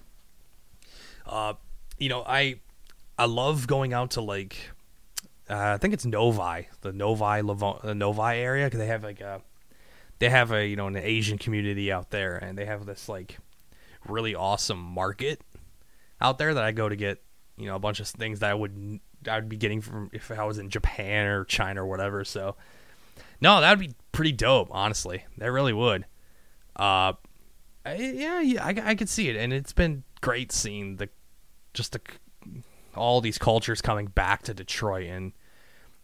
Uh, 1.25 1.53
you 1.97 2.09
know, 2.09 2.23
I 2.25 2.59
I 3.17 3.25
love 3.25 3.67
going 3.67 3.93
out 3.93 4.11
to 4.11 4.21
like 4.21 4.71
uh, 5.49 5.73
I 5.73 5.77
think 5.77 5.93
it's 5.93 6.05
Novi, 6.05 6.67
the 6.81 6.91
Novi 6.91 7.41
the 7.41 7.95
Novi 7.95 8.37
area 8.37 8.65
because 8.65 8.79
they 8.79 8.87
have 8.87 9.03
like 9.03 9.21
a 9.21 9.41
they 10.19 10.29
have 10.29 10.51
a 10.51 10.65
you 10.65 10.75
know 10.75 10.87
an 10.87 10.95
Asian 10.95 11.37
community 11.37 11.91
out 11.91 12.09
there 12.09 12.35
and 12.35 12.57
they 12.57 12.65
have 12.65 12.85
this 12.85 13.07
like 13.07 13.37
really 14.07 14.35
awesome 14.35 14.79
market 14.79 15.41
out 16.21 16.37
there 16.37 16.53
that 16.53 16.63
I 16.63 16.71
go 16.71 16.89
to 16.89 16.95
get 16.95 17.21
you 17.57 17.67
know 17.67 17.75
a 17.75 17.79
bunch 17.79 17.99
of 17.99 18.07
things 18.07 18.39
that 18.39 18.51
I 18.51 18.53
would 18.53 18.99
I 19.27 19.35
would 19.35 19.49
be 19.49 19.57
getting 19.57 19.81
from 19.81 20.09
if 20.13 20.31
I 20.31 20.43
was 20.43 20.57
in 20.57 20.69
Japan 20.69 21.27
or 21.27 21.43
China 21.45 21.83
or 21.83 21.87
whatever. 21.87 22.23
So 22.23 22.55
no, 23.41 23.61
that 23.61 23.69
would 23.69 23.87
be 23.87 23.95
pretty 24.11 24.31
dope. 24.31 24.69
Honestly, 24.71 25.25
that 25.37 25.51
really 25.51 25.73
would. 25.73 26.05
Uh, 26.75 27.13
yeah, 27.85 28.41
yeah, 28.41 28.65
I, 28.65 28.75
I 28.83 28.95
could 28.95 29.09
see 29.09 29.29
it, 29.29 29.35
and 29.35 29.53
it's 29.53 29.73
been 29.73 30.03
great 30.21 30.51
seeing 30.51 30.95
the 30.95 31.09
just 31.73 31.91
the 31.91 32.01
all 32.95 33.21
these 33.21 33.37
cultures 33.37 33.81
coming 33.81 34.07
back 34.07 34.43
to 34.43 34.53
Detroit 34.53 35.07
and 35.07 35.33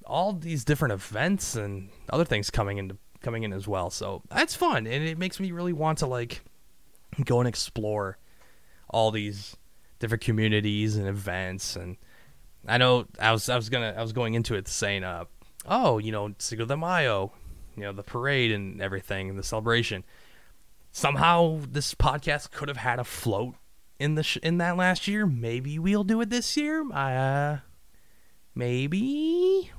all 0.06 0.34
these 0.34 0.65
different 0.65 0.93
events 0.93 1.56
and 1.56 1.89
other 2.10 2.26
things 2.26 2.49
coming 2.49 2.77
into 2.77 2.98
coming 3.22 3.43
in 3.43 3.53
as 3.53 3.68
well. 3.68 3.89
So 3.89 4.22
that's 4.30 4.56
fun, 4.56 4.85
and 4.88 5.03
it 5.03 5.18
makes 5.18 5.39
me 5.39 5.52
really 5.52 5.73
want 5.73 5.99
to 5.99 6.07
like 6.07 6.41
go 7.26 7.39
and 7.39 7.48
explore 7.48 8.18
all 8.89 9.11
these 9.11 9.56
different 9.99 10.23
communities 10.23 10.98
and 10.98 11.07
events. 11.07 11.76
And 11.76 11.98
I 12.67 12.77
know 12.77 13.05
I 13.19 13.31
was 13.31 13.49
I 13.49 13.55
was 13.55 13.69
gonna 13.69 13.93
I 13.97 14.01
was 14.01 14.13
going 14.13 14.33
into 14.33 14.55
it 14.55 14.67
saying, 14.67 15.03
uh, 15.03 15.25
oh, 15.65 15.97
you 15.97 16.11
know, 16.11 16.33
Cinco 16.38 16.65
de 16.65 16.77
Mayo, 16.77 17.33
you 17.75 17.83
know, 17.83 17.93
the 17.93 18.03
parade 18.03 18.51
and 18.51 18.81
everything, 18.81 19.29
and 19.29 19.38
the 19.39 19.43
celebration. 19.43 20.03
Somehow, 20.91 21.59
this 21.69 21.95
podcast 21.95 22.51
could 22.51 22.67
have 22.67 22.77
had 22.77 22.99
a 22.99 23.03
float 23.03 23.55
in 23.97 24.15
the 24.15 24.23
sh- 24.23 24.38
in 24.43 24.57
that 24.57 24.77
last 24.77 25.07
year. 25.07 25.25
Maybe 25.25 25.79
we'll 25.79 26.03
do 26.03 26.19
it 26.21 26.29
this 26.29 26.57
year. 26.57 26.83
Uh, 26.91 27.59
maybe 28.53 29.71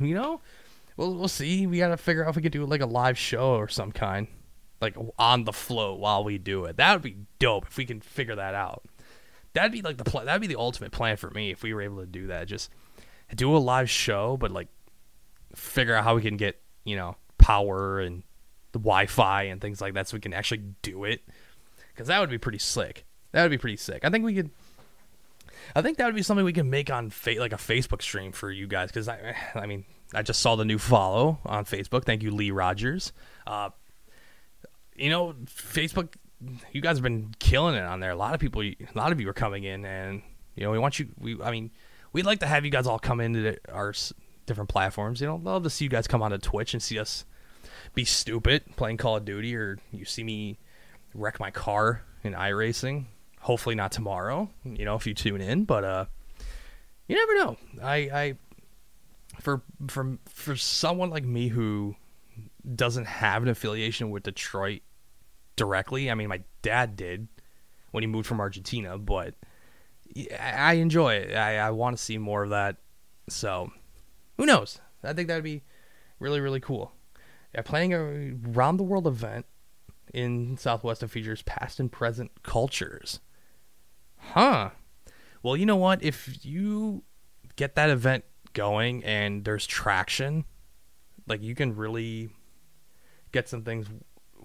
you 0.00 0.14
know, 0.14 0.40
we'll 0.96 1.14
we'll 1.14 1.28
see. 1.28 1.66
We 1.66 1.78
gotta 1.78 1.96
figure 1.96 2.24
out 2.24 2.30
if 2.30 2.36
we 2.36 2.42
could 2.42 2.52
do 2.52 2.64
like 2.64 2.80
a 2.80 2.86
live 2.86 3.18
show 3.18 3.54
or 3.54 3.68
some 3.68 3.92
kind, 3.92 4.28
like 4.80 4.96
on 5.18 5.44
the 5.44 5.52
float 5.52 6.00
while 6.00 6.24
we 6.24 6.38
do 6.38 6.64
it. 6.64 6.78
That 6.78 6.94
would 6.94 7.02
be 7.02 7.18
dope 7.38 7.66
if 7.66 7.76
we 7.76 7.84
can 7.84 8.00
figure 8.00 8.36
that 8.36 8.54
out. 8.54 8.82
That'd 9.56 9.72
be 9.72 9.80
like 9.80 9.96
the 9.96 10.04
pl- 10.04 10.26
that'd 10.26 10.40
be 10.42 10.46
the 10.46 10.58
ultimate 10.58 10.92
plan 10.92 11.16
for 11.16 11.30
me 11.30 11.50
if 11.50 11.62
we 11.62 11.72
were 11.72 11.80
able 11.80 12.00
to 12.00 12.06
do 12.06 12.26
that. 12.26 12.46
Just 12.46 12.70
do 13.34 13.56
a 13.56 13.58
live 13.58 13.88
show, 13.88 14.36
but 14.36 14.50
like 14.50 14.68
figure 15.54 15.94
out 15.94 16.04
how 16.04 16.14
we 16.14 16.20
can 16.20 16.36
get 16.36 16.60
you 16.84 16.94
know 16.94 17.16
power 17.38 17.98
and 17.98 18.22
the 18.72 18.78
Wi-Fi 18.78 19.44
and 19.44 19.58
things 19.58 19.80
like 19.80 19.94
that, 19.94 20.08
so 20.08 20.16
we 20.16 20.20
can 20.20 20.34
actually 20.34 20.62
do 20.82 21.04
it. 21.04 21.22
Because 21.94 22.08
that 22.08 22.20
would 22.20 22.28
be 22.28 22.36
pretty 22.36 22.58
slick. 22.58 23.06
That 23.32 23.40
would 23.42 23.50
be 23.50 23.56
pretty 23.56 23.78
sick. 23.78 24.04
I 24.04 24.10
think 24.10 24.26
we 24.26 24.34
could. 24.34 24.50
I 25.74 25.80
think 25.80 25.96
that 25.96 26.04
would 26.04 26.14
be 26.14 26.22
something 26.22 26.44
we 26.44 26.52
can 26.52 26.68
make 26.68 26.90
on 26.90 27.08
fa- 27.08 27.36
like 27.38 27.54
a 27.54 27.56
Facebook 27.56 28.02
stream 28.02 28.32
for 28.32 28.50
you 28.50 28.66
guys 28.66 28.90
because 28.90 29.08
I, 29.08 29.34
I 29.54 29.64
mean, 29.64 29.86
I 30.12 30.20
just 30.20 30.40
saw 30.40 30.54
the 30.54 30.66
new 30.66 30.76
follow 30.76 31.38
on 31.46 31.64
Facebook. 31.64 32.04
Thank 32.04 32.22
you, 32.22 32.30
Lee 32.30 32.50
Rogers. 32.50 33.14
Uh, 33.46 33.70
you 34.94 35.08
know, 35.08 35.34
Facebook, 35.46 36.14
you 36.72 36.80
guys 36.80 36.96
have 36.96 37.02
been 37.02 37.34
killing 37.38 37.74
it 37.74 37.82
on 37.82 38.00
there. 38.00 38.10
A 38.10 38.16
lot 38.16 38.34
of 38.34 38.40
people, 38.40 38.62
a 38.62 38.76
lot 38.94 39.12
of 39.12 39.20
you 39.20 39.28
are 39.28 39.34
coming 39.34 39.64
in, 39.64 39.84
and 39.84 40.22
you 40.54 40.64
know, 40.64 40.70
we 40.70 40.78
want 40.78 40.98
you. 40.98 41.08
We, 41.18 41.40
I 41.42 41.50
mean, 41.50 41.70
we'd 42.12 42.26
like 42.26 42.40
to 42.40 42.46
have 42.46 42.64
you 42.64 42.70
guys 42.70 42.86
all 42.86 42.98
come 42.98 43.20
into 43.20 43.42
the, 43.42 43.58
our 43.72 43.94
different 44.46 44.70
platforms. 44.70 45.20
You 45.20 45.26
know, 45.26 45.36
love 45.36 45.62
to 45.64 45.70
see 45.70 45.84
you 45.84 45.90
guys 45.90 46.06
come 46.06 46.22
onto 46.22 46.38
Twitch 46.38 46.74
and 46.74 46.82
see 46.82 46.98
us 46.98 47.24
be 47.94 48.04
stupid 48.04 48.64
playing 48.76 48.96
Call 48.96 49.16
of 49.16 49.24
Duty, 49.24 49.54
or 49.56 49.78
you 49.92 50.04
see 50.04 50.24
me 50.24 50.58
wreck 51.14 51.40
my 51.40 51.50
car 51.50 52.02
in 52.22 52.32
iRacing. 52.32 53.06
Hopefully 53.40 53.74
not 53.74 53.92
tomorrow. 53.92 54.50
You 54.64 54.84
know, 54.84 54.96
if 54.96 55.06
you 55.06 55.14
tune 55.14 55.40
in, 55.40 55.64
but 55.64 55.84
uh, 55.84 56.04
you 57.08 57.16
never 57.16 57.34
know. 57.34 57.56
I, 57.82 57.96
I 57.96 58.34
for 59.40 59.62
for 59.88 60.18
for 60.26 60.56
someone 60.56 61.10
like 61.10 61.24
me 61.24 61.48
who 61.48 61.96
doesn't 62.74 63.06
have 63.06 63.42
an 63.42 63.48
affiliation 63.48 64.10
with 64.10 64.24
Detroit 64.24 64.82
directly. 65.56 66.10
I 66.10 66.14
mean, 66.14 66.28
my 66.28 66.42
dad 66.62 66.96
did 66.96 67.28
when 67.90 68.02
he 68.02 68.06
moved 68.06 68.26
from 68.26 68.40
Argentina, 68.40 68.98
but 68.98 69.34
I 70.40 70.74
enjoy 70.74 71.14
it. 71.14 71.34
I, 71.34 71.58
I 71.58 71.70
want 71.70 71.96
to 71.96 72.02
see 72.02 72.18
more 72.18 72.44
of 72.44 72.50
that. 72.50 72.76
So, 73.28 73.70
who 74.36 74.46
knows? 74.46 74.80
I 75.02 75.12
think 75.12 75.28
that'd 75.28 75.44
be 75.44 75.62
really, 76.20 76.40
really 76.40 76.60
cool. 76.60 76.92
Yeah, 77.54 77.62
planning 77.62 77.94
a 77.94 78.50
round 78.50 78.78
the 78.78 78.84
world 78.84 79.06
event 79.06 79.46
in 80.12 80.56
Southwest 80.56 81.00
that 81.00 81.08
features 81.08 81.42
past 81.42 81.80
and 81.80 81.90
present 81.90 82.30
cultures. 82.42 83.20
Huh. 84.18 84.70
Well, 85.42 85.56
you 85.56 85.66
know 85.66 85.76
what? 85.76 86.02
If 86.02 86.44
you 86.44 87.02
get 87.56 87.74
that 87.76 87.90
event 87.90 88.24
going 88.52 89.04
and 89.04 89.44
there's 89.44 89.66
traction, 89.66 90.44
like 91.26 91.42
you 91.42 91.54
can 91.54 91.76
really 91.76 92.30
get 93.32 93.48
some 93.48 93.62
things 93.62 93.86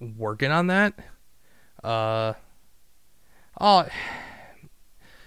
working 0.01 0.51
on 0.51 0.67
that. 0.67 0.93
Uh 1.83 2.33
oh 3.59 3.85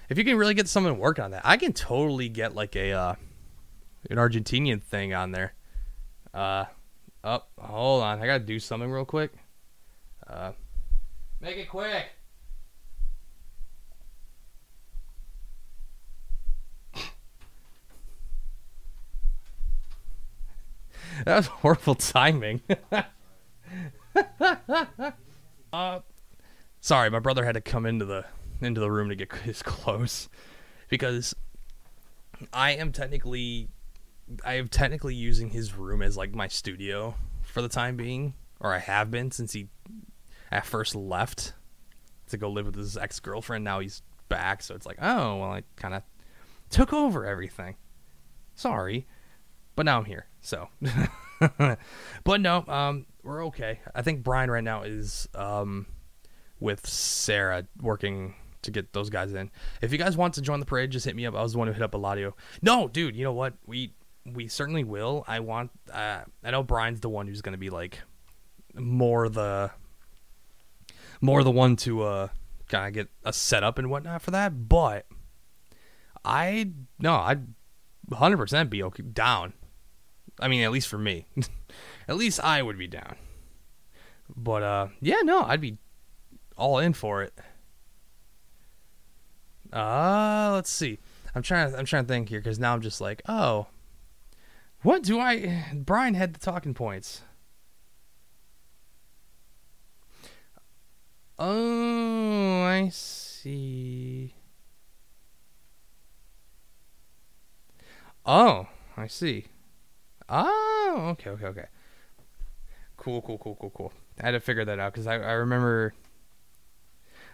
if 0.09 0.19
you 0.19 0.25
can 0.25 0.37
really 0.37 0.55
get 0.55 0.69
someone 0.69 0.99
working 0.99 1.25
on 1.25 1.31
that, 1.33 1.43
I 1.45 1.57
can 1.57 1.73
totally 1.73 2.29
get 2.29 2.55
like 2.55 2.77
a 2.77 2.93
uh 2.93 3.15
an 4.11 4.19
Argentinian 4.19 4.83
thing 4.83 5.15
on 5.15 5.33
there. 5.33 5.55
Uh 6.33 6.67
up, 7.23 7.51
oh, 7.59 7.63
hold 7.67 8.03
on, 8.03 8.21
I 8.21 8.27
gotta 8.27 8.45
do 8.45 8.59
something 8.59 8.91
real 8.91 9.05
quick. 9.05 9.33
Uh 10.27 10.53
make 11.41 11.57
it 11.57 11.69
quick. 11.69 12.07
that 21.25 21.37
was 21.37 21.47
horrible 21.47 21.95
timing. 21.95 22.61
uh, 25.73 26.01
sorry, 26.81 27.11
my 27.11 27.19
brother 27.19 27.45
had 27.45 27.55
to 27.55 27.61
come 27.61 27.87
into 27.87 28.05
the 28.05 28.25
into 28.61 28.81
the 28.81 28.91
room 28.91 29.09
to 29.09 29.17
get 29.17 29.33
his 29.37 29.63
clothes 29.63 30.29
because 30.89 31.35
I 32.53 32.73
am 32.73 32.93
technically 32.93 33.69
I 34.45 34.55
am 34.55 34.69
technically 34.69 35.15
using 35.15 35.51
his 35.51 35.75
room 35.75 36.03
as 36.03 36.17
like 36.17 36.35
my 36.35 36.49
studio 36.49 37.15
for 37.43 37.63
the 37.63 37.69
time 37.69 37.97
being, 37.97 38.35
or 38.61 38.73
I 38.73 38.79
have 38.79 39.11
been 39.11 39.31
since 39.31 39.53
he 39.53 39.69
at 40.51 40.67
first 40.67 40.95
left 40.95 41.55
to 42.29 42.37
go 42.37 42.49
live 42.51 42.67
with 42.67 42.77
his 42.77 42.97
ex 42.97 43.21
girlfriend. 43.21 43.65
Now 43.65 43.81
he's 43.81 44.03
back, 44.29 44.63
so 44.63 44.75
it's 44.75 44.87
like, 44.87 44.99
oh 45.01 45.37
well, 45.37 45.53
I 45.53 45.63
kind 45.77 45.95
of 45.95 46.03
took 46.71 46.93
over 46.93 47.27
everything. 47.27 47.77
Sorry, 48.55 49.07
but 49.77 49.85
now 49.85 49.99
I'm 49.99 50.05
here. 50.05 50.27
So, 50.41 50.69
but 52.25 52.41
no, 52.41 52.65
um, 52.69 53.07
we're 53.23 53.47
okay. 53.47 53.81
I 53.95 54.03
think 54.03 54.23
Bryan 54.23 54.51
right 54.51 54.65
now 54.65 54.83
is 54.83 55.29
um 55.35 55.87
with 56.61 56.87
Sarah 56.87 57.67
working 57.81 58.35
to 58.63 58.71
get 58.71 58.93
those 58.93 59.11
guys 59.11 59.33
in. 59.35 59.51
If 59.81 59.93
you 59.93 59.99
guys 59.99 60.17
want 60.17 60.35
to 60.35 60.43
join 60.43 60.61
the 60.61 60.67
parade, 60.67 60.91
just 60.91 61.05
hit 61.05 61.15
me 61.15 61.27
up. 61.27 61.35
I 61.35 61.43
was 61.43 61.53
the 61.53 61.59
one 61.59 61.69
who 61.69 61.75
hit 61.75 61.83
up 61.83 61.93
Eladio. 61.93 62.33
No, 62.63 62.89
dude, 62.89 63.17
you 63.17 63.25
know 63.25 63.33
what? 63.33 63.55
We 63.67 63.93
we 64.27 64.49
certainly 64.49 64.85
will. 64.85 65.25
I 65.29 65.41
want. 65.41 65.71
Uh, 65.93 66.21
I 66.43 66.51
know 66.51 66.63
Bryan's 66.63 67.01
the 67.01 67.09
one 67.09 67.27
who's 67.27 67.43
going 67.43 67.53
to 67.53 67.59
be 67.59 67.71
like 67.71 68.01
more 68.75 69.29
the 69.29 69.71
more 71.21 71.43
the 71.45 71.51
one 71.51 71.77
to 71.77 72.03
uh 72.03 72.29
kind 72.69 72.89
of 72.89 72.93
get 72.93 73.09
a 73.25 73.33
setup 73.33 73.79
and 73.79 73.91
whatnot 73.91 74.23
for 74.23 74.31
that. 74.33 74.69
But 74.69 75.07
I 76.25 76.71
no, 76.99 77.15
I'd 77.15 77.47
100 78.09 78.37
percent 78.37 78.71
be 78.71 78.83
okay 78.83 79.03
down. 79.03 79.53
I 80.41 80.49
mean, 80.49 80.63
at 80.63 80.73
least 80.73 80.89
for 80.89 80.99
me, 80.99 81.27
at 82.09 82.17
least 82.17 82.41
I 82.41 82.63
would 82.63 82.79
be 82.79 82.87
down. 82.87 83.17
But 84.35 84.63
uh, 84.63 84.89
yeah, 85.01 85.21
no, 85.23 85.43
I'd 85.43 85.61
be 85.61 85.79
all 86.57 86.79
in 86.79 86.93
for 86.93 87.23
it. 87.23 87.35
Uh, 89.73 90.51
let's 90.53 90.71
see. 90.71 90.99
I'm 91.35 91.43
trying. 91.43 91.75
I'm 91.75 91.85
trying 91.85 92.05
to 92.05 92.09
think 92.09 92.29
here 92.29 92.41
because 92.41 92.59
now 92.59 92.75
I'm 92.75 92.81
just 92.81 93.01
like, 93.01 93.23
oh, 93.29 93.67
what 94.83 95.03
do 95.03 95.19
I? 95.19 95.65
Bryan 95.75 96.15
had 96.15 96.35
the 96.35 96.39
talking 96.39 96.75
points. 96.75 97.23
Oh, 101.39 102.63
I 102.63 102.89
see. 102.91 104.35
Oh, 108.25 108.69
I 108.97 109.09
see. 109.09 109.47
Oh, 110.29 111.09
okay, 111.13 111.31
okay, 111.31 111.47
okay. 111.47 111.67
Cool, 112.97 113.21
cool, 113.23 113.39
cool, 113.39 113.57
cool, 113.61 113.71
cool. 113.71 113.93
I 114.21 114.27
had 114.27 114.33
to 114.33 114.41
figure 114.41 114.65
that 114.65 114.79
out 114.79 114.93
because 114.93 115.07
I, 115.07 115.15
I 115.15 115.33
remember. 115.33 115.95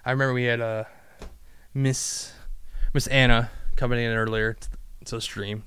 I 0.05 0.13
remember 0.13 0.33
we 0.33 0.45
had 0.45 0.61
a 0.61 0.87
Miss 1.75 2.33
Miss 2.95 3.07
Anna 3.07 3.51
coming 3.77 4.01
in 4.01 4.13
earlier 4.13 4.55
to, 4.55 4.69
to 5.07 5.21
stream. 5.21 5.65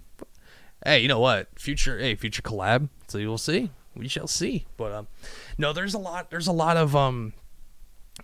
Hey, 0.84 1.00
you 1.00 1.08
know 1.08 1.20
what? 1.20 1.48
Future, 1.58 1.98
hey, 1.98 2.16
future 2.16 2.42
collab. 2.42 2.90
So 3.08 3.18
you'll 3.18 3.38
see. 3.38 3.70
We 3.96 4.08
shall 4.08 4.28
see. 4.28 4.66
But 4.76 4.92
um, 4.92 5.08
no, 5.58 5.72
there's 5.72 5.94
a 5.94 6.00
lot. 6.00 6.30
There's 6.30 6.48
a 6.48 6.52
lot 6.52 6.78
of 6.78 6.96
um. 6.96 7.34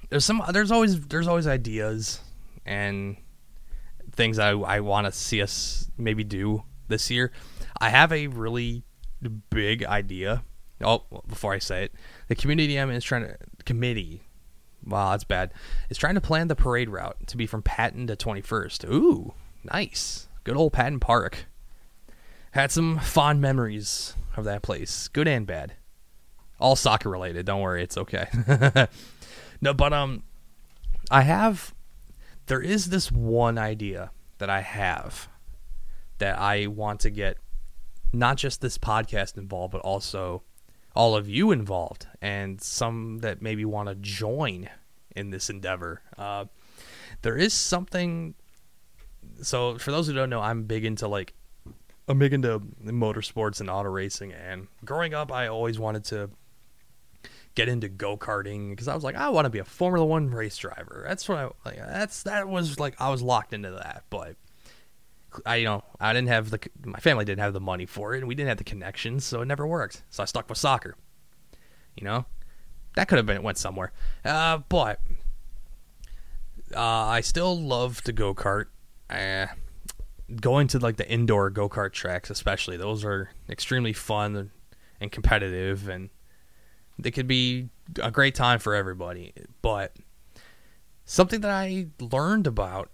There's 0.10 0.26
some. 0.26 0.44
There's 0.52 0.72
always. 0.72 1.00
There's 1.08 1.28
always 1.28 1.48
ideas 1.48 2.20
and 2.66 3.18
things 4.12 4.40
I 4.40 4.52
I 4.52 4.80
want 4.82 5.06
to 5.06 5.12
see 5.12 5.42
us 5.42 5.90
maybe 5.98 6.24
do 6.24 6.64
this 6.88 7.10
year. 7.10 7.32
I 7.80 7.90
have 7.90 8.12
a 8.12 8.28
really 8.28 8.84
big 9.28 9.84
idea. 9.84 10.44
Oh, 10.82 11.04
before 11.28 11.54
I 11.54 11.60
say 11.60 11.84
it, 11.84 11.94
the 12.30 12.36
community 12.36 12.78
M 12.78 12.90
is 12.90 13.04
trying 13.04 13.24
to 13.24 13.38
committee. 13.66 14.24
Wow, 14.86 15.12
that's 15.12 15.26
bad. 15.26 15.52
Is 15.90 15.98
trying 15.98 16.16
to 16.16 16.22
plan 16.22 16.48
the 16.48 16.56
parade 16.56 16.90
route 16.90 17.18
to 17.28 17.36
be 17.36 17.46
from 17.46 17.62
Patton 17.62 18.08
to 18.08 18.16
21st. 18.16 18.90
Ooh, 18.90 19.34
nice. 19.66 20.30
Good 20.46 20.56
old 20.56 20.72
Patton 20.72 21.02
Park. 21.02 21.46
Had 22.52 22.72
some 22.72 23.00
fond 23.00 23.42
memories 23.42 24.16
of 24.38 24.46
that 24.46 24.62
place, 24.62 25.08
good 25.10 25.28
and 25.28 25.46
bad. 25.46 25.74
All 26.60 26.76
soccer 26.76 27.10
related. 27.10 27.46
Don't 27.46 27.62
worry, 27.62 27.84
it's 27.84 27.98
okay. 27.98 28.28
no, 29.62 29.74
but 29.74 29.94
um, 29.94 30.24
I 31.12 31.22
have. 31.22 31.74
There 32.48 32.62
is 32.62 32.90
this 32.90 33.12
one 33.12 33.58
idea 33.58 34.12
that 34.40 34.50
I 34.50 34.62
have 34.62 35.30
that 36.18 36.40
I 36.40 36.68
want 36.68 37.02
to 37.02 37.10
get 37.10 37.38
not 38.12 38.38
just 38.38 38.62
this 38.62 38.78
podcast 38.78 39.38
involved, 39.38 39.72
but 39.72 39.82
also 39.82 40.44
all 40.96 41.16
of 41.16 41.30
you 41.30 41.52
involved 41.52 42.08
and 42.22 42.62
some 42.62 43.20
that 43.20 43.42
maybe 43.42 43.64
want 43.66 43.90
to 43.90 43.96
join 43.96 44.70
in 45.16 45.30
this 45.30 45.50
endeavor. 45.50 46.02
Uh, 46.18 46.46
there 47.22 47.38
is 47.38 47.54
something. 47.54 48.36
So, 49.42 49.78
for 49.78 49.92
those 49.92 50.08
who 50.08 50.14
don't 50.14 50.30
know, 50.30 50.42
I'm 50.42 50.64
big 50.64 50.86
into 50.86 51.08
like, 51.08 51.34
I'm 52.08 52.20
big 52.20 52.34
into 52.34 52.60
motorsports 52.84 53.60
and 53.60 53.70
auto 53.70 53.90
racing. 53.90 54.34
And 54.34 54.68
growing 54.84 55.14
up, 55.14 55.32
I 55.32 55.48
always 55.48 55.78
wanted 55.78 56.04
to 56.06 56.30
get 57.56 57.68
into 57.68 57.90
go 57.90 58.18
karting 58.18 58.70
because 58.70 58.88
I 58.88 58.96
was 58.96 59.04
like, 59.04 59.16
I 59.16 59.30
want 59.30 59.46
to 59.46 59.50
be 59.50 59.60
a 59.60 59.66
Formula 59.66 60.06
One 60.06 60.30
race 60.30 60.58
driver. 60.58 61.04
That's 61.08 61.28
what 61.28 61.38
I 61.38 61.44
like. 61.66 61.78
That's 61.78 62.24
that 62.24 62.48
was 62.48 62.80
like 62.80 62.96
I 63.00 63.10
was 63.10 63.22
locked 63.22 63.54
into 63.54 63.72
that, 63.72 64.04
but 64.10 64.36
I 65.46 65.58
you 65.58 65.66
know 65.66 65.84
I 66.00 66.14
didn't 66.14 66.30
have 66.30 66.50
the 66.50 66.60
my 66.84 67.00
family 67.00 67.26
didn't 67.26 67.42
have 67.42 67.54
the 67.54 67.60
money 67.60 67.86
for 67.86 68.16
it 68.16 68.20
and 68.20 68.28
we 68.28 68.36
didn't 68.36 68.50
have 68.50 68.58
the 68.58 68.64
connections 68.64 69.26
so 69.26 69.42
it 69.42 69.46
never 69.46 69.68
worked. 69.68 70.04
So 70.10 70.24
I 70.24 70.26
stuck 70.26 70.50
with 70.50 70.58
soccer 70.58 70.96
you 72.00 72.06
know? 72.06 72.26
That 72.96 73.08
could 73.08 73.18
have 73.18 73.26
been 73.26 73.38
it 73.38 73.44
went 73.44 73.58
somewhere. 73.58 73.92
Uh, 74.26 74.60
but 74.70 75.00
uh, 76.76 76.80
I 76.80 77.22
still 77.22 77.60
love 77.60 78.02
to 78.04 78.14
go 78.14 78.34
kart 78.34 78.66
uh, 79.10 79.48
going 80.40 80.68
to 80.70 80.80
like 80.80 80.98
the 80.98 81.10
indoor 81.10 81.50
go 81.50 81.68
kart 81.68 81.92
tracks 81.92 82.30
especially 82.30 82.78
those 82.78 83.04
are 83.04 83.32
extremely 83.50 83.94
fun 83.94 84.52
and 85.02 85.12
competitive 85.12 85.90
and 85.90 86.12
they 87.00 87.10
could 87.10 87.26
be 87.28 87.70
a 88.02 88.12
great 88.12 88.36
time 88.36 88.60
for 88.60 88.76
everybody. 88.76 89.34
But 89.62 89.96
something 91.06 91.42
that 91.42 91.52
I 91.52 91.88
learned 92.00 92.46
about, 92.46 92.90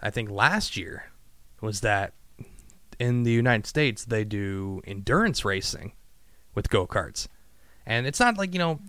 I 0.00 0.10
think 0.10 0.30
last 0.30 0.76
year, 0.76 1.11
was 1.62 1.80
that 1.80 2.12
in 2.98 3.22
the 3.22 3.30
United 3.30 3.66
States 3.66 4.04
they 4.04 4.24
do 4.24 4.82
endurance 4.86 5.44
racing 5.44 5.92
with 6.54 6.68
go 6.68 6.86
karts, 6.86 7.28
and 7.86 8.06
it's 8.06 8.20
not 8.20 8.36
like 8.36 8.52
you 8.52 8.58
know 8.58 8.80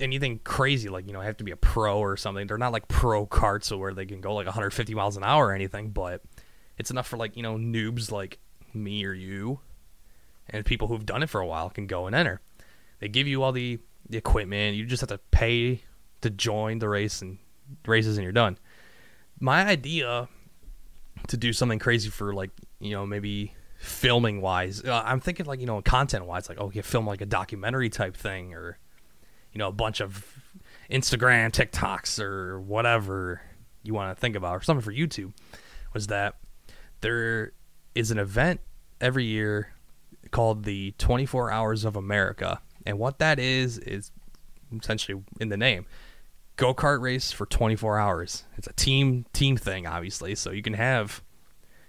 anything 0.00 0.40
crazy 0.42 0.88
like 0.88 1.06
you 1.06 1.12
know 1.12 1.20
I 1.20 1.24
have 1.24 1.36
to 1.36 1.44
be 1.44 1.52
a 1.52 1.56
pro 1.56 1.98
or 1.98 2.16
something. 2.16 2.46
They're 2.46 2.58
not 2.58 2.72
like 2.72 2.88
pro 2.88 3.26
karts 3.26 3.76
where 3.76 3.94
they 3.94 4.06
can 4.06 4.20
go 4.20 4.34
like 4.34 4.46
150 4.46 4.94
miles 4.94 5.16
an 5.16 5.22
hour 5.22 5.46
or 5.46 5.52
anything, 5.52 5.90
but 5.90 6.22
it's 6.78 6.90
enough 6.90 7.06
for 7.06 7.16
like 7.16 7.36
you 7.36 7.42
know 7.42 7.56
noobs 7.56 8.10
like 8.10 8.38
me 8.72 9.04
or 9.04 9.12
you, 9.12 9.60
and 10.48 10.64
people 10.64 10.88
who've 10.88 11.06
done 11.06 11.22
it 11.22 11.30
for 11.30 11.40
a 11.40 11.46
while 11.46 11.70
can 11.70 11.86
go 11.86 12.06
and 12.06 12.16
enter. 12.16 12.40
They 13.00 13.08
give 13.08 13.26
you 13.26 13.42
all 13.42 13.52
the, 13.52 13.78
the 14.08 14.16
equipment. 14.16 14.76
You 14.76 14.86
just 14.86 15.00
have 15.00 15.08
to 15.08 15.18
pay 15.30 15.82
to 16.22 16.30
join 16.30 16.78
the 16.78 16.88
race 16.88 17.22
and 17.22 17.38
races, 17.86 18.16
and 18.16 18.24
you're 18.24 18.32
done. 18.32 18.58
My 19.40 19.66
idea 19.66 20.28
to 21.28 21.36
do 21.36 21.52
something 21.52 21.78
crazy 21.78 22.10
for 22.10 22.32
like 22.32 22.50
you 22.80 22.90
know 22.90 23.06
maybe 23.06 23.54
filming 23.78 24.40
wise, 24.40 24.82
uh, 24.84 25.02
I'm 25.04 25.20
thinking 25.20 25.46
like 25.46 25.60
you 25.60 25.66
know 25.66 25.80
content 25.82 26.26
wise, 26.26 26.48
like 26.48 26.60
oh, 26.60 26.70
you 26.72 26.82
film 26.82 27.06
like 27.06 27.20
a 27.20 27.26
documentary 27.26 27.90
type 27.90 28.16
thing 28.16 28.54
or 28.54 28.78
you 29.52 29.58
know 29.58 29.68
a 29.68 29.72
bunch 29.72 30.00
of 30.00 30.24
Instagram, 30.90 31.50
TikToks, 31.50 32.20
or 32.20 32.60
whatever 32.60 33.40
you 33.82 33.94
want 33.94 34.16
to 34.16 34.20
think 34.20 34.36
about, 34.36 34.52
or 34.56 34.62
something 34.62 34.84
for 34.84 34.92
YouTube. 34.92 35.32
Was 35.92 36.08
that 36.08 36.36
there 37.00 37.52
is 37.94 38.10
an 38.10 38.18
event 38.18 38.60
every 39.00 39.24
year 39.24 39.72
called 40.30 40.64
the 40.64 40.92
24 40.98 41.50
Hours 41.50 41.84
of 41.84 41.96
America. 41.96 42.60
And 42.86 42.98
what 42.98 43.18
that 43.18 43.38
is, 43.38 43.78
is 43.78 44.10
essentially 44.76 45.22
in 45.40 45.48
the 45.48 45.56
name 45.56 45.86
go 46.56 46.74
kart 46.74 47.00
race 47.00 47.32
for 47.32 47.46
24 47.46 47.98
hours. 47.98 48.44
It's 48.56 48.66
a 48.66 48.72
team 48.72 49.26
team 49.32 49.56
thing, 49.56 49.86
obviously. 49.86 50.34
So 50.34 50.50
you 50.50 50.62
can 50.62 50.74
have, 50.74 51.22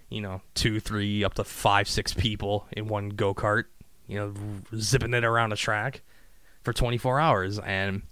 you 0.08 0.20
know, 0.20 0.42
two, 0.54 0.80
three, 0.80 1.24
up 1.24 1.34
to 1.34 1.44
five, 1.44 1.88
six 1.88 2.14
people 2.14 2.66
in 2.72 2.88
one 2.88 3.10
go 3.10 3.34
kart, 3.34 3.64
you 4.06 4.18
know, 4.18 4.34
zipping 4.78 5.14
it 5.14 5.24
around 5.24 5.52
a 5.52 5.56
track 5.56 6.02
for 6.62 6.72
24 6.72 7.20
hours. 7.20 7.58
And 7.58 8.02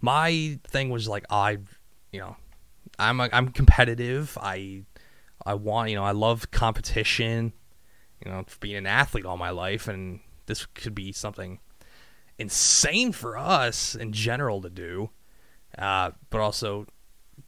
my 0.00 0.58
thing 0.64 0.90
was 0.90 1.08
like, 1.08 1.24
I, 1.30 1.58
you 2.12 2.20
know, 2.20 2.36
I'm 2.98 3.20
a, 3.20 3.28
I'm 3.32 3.48
competitive. 3.48 4.36
I 4.40 4.82
I 5.44 5.54
want, 5.54 5.90
you 5.90 5.96
know, 5.96 6.04
I 6.04 6.12
love 6.12 6.50
competition. 6.50 7.52
You 8.24 8.30
know, 8.30 8.44
being 8.60 8.76
an 8.76 8.86
athlete 8.86 9.26
all 9.26 9.36
my 9.36 9.50
life, 9.50 9.88
and 9.88 10.20
this 10.46 10.64
could 10.66 10.94
be 10.94 11.10
something 11.10 11.58
insane 12.38 13.10
for 13.10 13.36
us 13.36 13.96
in 13.96 14.12
general 14.12 14.60
to 14.62 14.70
do, 14.70 15.10
uh, 15.78 16.10
but 16.30 16.40
also 16.40 16.86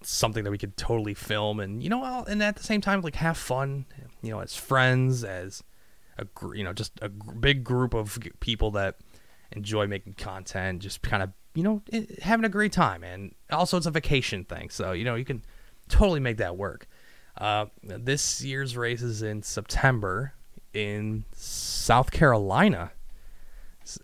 something 0.03 0.45
that 0.45 0.51
we 0.51 0.59
could 0.59 0.77
totally 0.77 1.15
film 1.15 1.61
and 1.61 1.83
you 1.83 1.89
know, 1.89 2.25
and 2.29 2.43
at 2.43 2.57
the 2.57 2.63
same 2.63 2.81
time, 2.81 3.01
like 3.01 3.17
have 3.17 3.37
fun. 3.37 3.87
You 4.23 4.31
know, 4.31 4.41
as 4.41 4.55
friends, 4.57 5.25
as 5.25 5.63
a 6.19 6.27
you 6.55 6.65
know, 6.65 6.73
just 6.73 6.93
a 7.03 7.09
big 7.09 7.65
group 7.65 7.95
of 7.95 8.19
people 8.41 8.71
that 8.73 8.97
enjoy 9.53 9.87
making 9.87 10.15
content, 10.15 10.81
just 10.83 11.03
kind 11.03 11.23
of 11.23 11.31
you 11.55 11.63
know 11.63 11.83
i- 11.93 12.07
having 12.23 12.45
a 12.45 12.49
great 12.49 12.73
time, 12.73 13.05
and 13.05 13.35
also 13.51 13.77
it's 13.77 13.87
a 13.87 13.91
vacation 13.91 14.45
thing, 14.45 14.71
so 14.71 14.93
you 14.93 15.05
know 15.05 15.15
you 15.15 15.25
can 15.25 15.43
totally 15.89 16.21
make 16.21 16.39
that 16.39 16.57
work. 16.57 16.87
Uh, 17.37 17.67
this 17.83 18.43
year's 18.43 18.77
race 18.77 19.03
is 19.03 19.23
in 19.23 19.43
September 19.43 20.33
in 20.73 21.25
South 21.33 22.11
Carolina. 22.11 22.93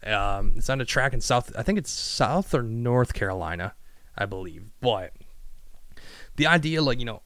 Um, 0.04 0.54
it's 0.56 0.68
on 0.68 0.80
a 0.80 0.84
track 0.84 1.14
in 1.14 1.20
South. 1.20 1.52
I 1.56 1.62
think 1.62 1.78
it's 1.78 1.90
South 1.90 2.54
or 2.54 2.62
North 2.62 3.14
Carolina, 3.14 3.74
I 4.20 4.26
believe. 4.26 4.70
But 4.80 5.14
the 6.36 6.46
idea, 6.46 6.82
like 6.82 6.98
you 6.98 7.06
know, 7.06 7.22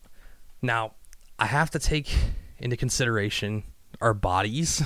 now 0.63 0.95
I 1.39 1.47
have 1.47 1.71
to 1.73 1.81
take 1.81 2.15
into 2.59 2.77
consideration 2.77 3.65
our 4.01 4.15
bodies. 4.15 4.83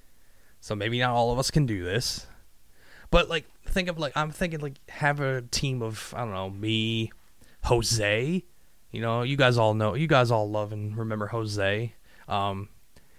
so 0.60 0.76
maybe 0.76 1.00
not 1.00 1.14
all 1.14 1.32
of 1.32 1.38
us 1.38 1.50
can 1.50 1.64
do 1.64 1.82
this. 1.82 2.26
But 3.10 3.30
like, 3.30 3.46
think 3.66 3.88
of 3.88 3.98
like 3.98 4.12
I'm 4.14 4.30
thinking 4.30 4.60
like 4.60 4.78
have 4.90 5.20
a 5.20 5.40
team 5.40 5.82
of 5.82 6.12
I 6.14 6.18
don't 6.18 6.34
know 6.34 6.50
me, 6.50 7.10
Jose. 7.64 8.44
You 8.90 9.00
know, 9.00 9.22
you 9.22 9.36
guys 9.36 9.56
all 9.56 9.72
know, 9.72 9.94
you 9.94 10.06
guys 10.06 10.30
all 10.30 10.50
love 10.50 10.72
and 10.72 10.96
remember 10.96 11.28
Jose. 11.28 11.94
Um, 12.28 12.68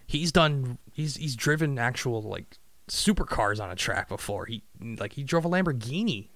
he's 0.06 0.32
done, 0.32 0.78
he's 0.94 1.16
he's 1.16 1.36
driven 1.36 1.80
actual 1.80 2.22
like 2.22 2.58
supercars 2.88 3.60
on 3.60 3.72
a 3.72 3.76
track 3.76 4.08
before. 4.08 4.46
He 4.46 4.64
like 5.00 5.14
he 5.14 5.24
drove 5.24 5.46
a 5.46 5.50
Lamborghini 5.50 6.30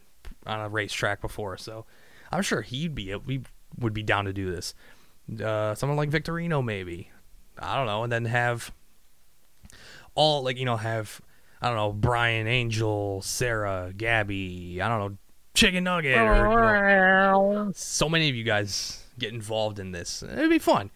on 0.45 0.59
a 0.59 0.69
racetrack 0.69 1.21
before, 1.21 1.57
so 1.57 1.85
I'm 2.31 2.41
sure 2.41 2.61
he'd 2.61 2.95
be 2.95 3.13
we 3.15 3.41
would 3.77 3.93
be 3.93 4.03
down 4.03 4.25
to 4.25 4.33
do 4.33 4.51
this. 4.51 4.73
Uh, 5.41 5.73
someone 5.75 5.97
like 5.97 6.09
Victorino 6.09 6.63
maybe, 6.63 7.09
I 7.57 7.75
don't 7.75 7.85
know, 7.85 8.03
and 8.03 8.11
then 8.11 8.25
have 8.25 8.71
all 10.15 10.43
like 10.43 10.57
you 10.57 10.65
know 10.65 10.77
have 10.77 11.21
I 11.61 11.67
don't 11.67 11.77
know 11.77 11.93
Bryan 11.93 12.47
Angel, 12.47 13.21
Sarah, 13.21 13.93
Gabby, 13.95 14.81
I 14.81 14.89
don't 14.89 14.99
know 14.99 15.17
Chicken 15.53 15.83
Nugget, 15.83 16.17
or 16.17 16.89
you 16.89 16.95
know, 16.95 17.71
so 17.75 18.09
many 18.09 18.29
of 18.29 18.35
you 18.35 18.43
guys 18.43 19.03
get 19.19 19.33
involved 19.33 19.79
in 19.79 19.91
this. 19.91 20.23
It'd 20.23 20.49
be 20.49 20.59
fun. 20.59 20.89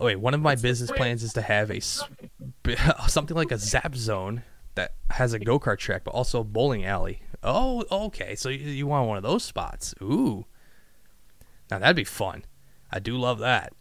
Oh, 0.00 0.06
wait, 0.06 0.16
one 0.16 0.34
of 0.34 0.40
my 0.40 0.54
business 0.54 0.90
plans 0.90 1.22
is 1.22 1.32
to 1.34 1.42
have 1.42 1.70
a 1.70 1.80
something 3.08 3.36
like 3.36 3.52
a 3.52 3.58
zap 3.58 3.94
zone 3.94 4.42
that 4.78 4.94
has 5.10 5.32
a 5.32 5.38
go 5.40 5.58
kart 5.58 5.78
track, 5.78 6.04
but 6.04 6.12
also 6.12 6.40
a 6.40 6.44
bowling 6.44 6.84
alley. 6.84 7.20
Oh, 7.42 7.84
okay. 7.90 8.36
So 8.36 8.48
you, 8.48 8.58
you 8.70 8.86
want 8.86 9.08
one 9.08 9.16
of 9.16 9.24
those 9.24 9.42
spots? 9.42 9.92
Ooh, 10.00 10.46
now 11.68 11.80
that'd 11.80 11.96
be 11.96 12.04
fun. 12.04 12.44
I 12.90 13.00
do 13.00 13.18
love 13.18 13.40
that. 13.40 13.72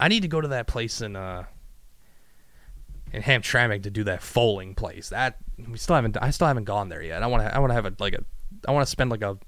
I 0.00 0.08
need 0.08 0.22
to 0.22 0.28
go 0.28 0.40
to 0.40 0.48
that 0.48 0.66
place 0.66 1.00
in 1.00 1.16
uh 1.16 1.44
in 3.12 3.22
Hamtramck 3.22 3.82
to 3.84 3.90
do 3.90 4.04
that 4.04 4.22
foaling 4.22 4.74
place. 4.74 5.10
That 5.10 5.36
we 5.68 5.78
still 5.78 5.96
haven't. 5.96 6.16
I 6.20 6.30
still 6.30 6.48
haven't 6.48 6.64
gone 6.64 6.88
there 6.88 7.02
yet. 7.02 7.22
I 7.22 7.26
want 7.26 7.42
to. 7.42 7.54
I 7.54 7.58
want 7.58 7.70
to 7.70 7.74
have 7.74 7.86
a 7.86 7.92
like 7.98 8.14
a. 8.14 8.24
I 8.66 8.72
want 8.72 8.86
to 8.86 8.90
spend 8.90 9.10
like 9.10 9.22
a 9.22 9.38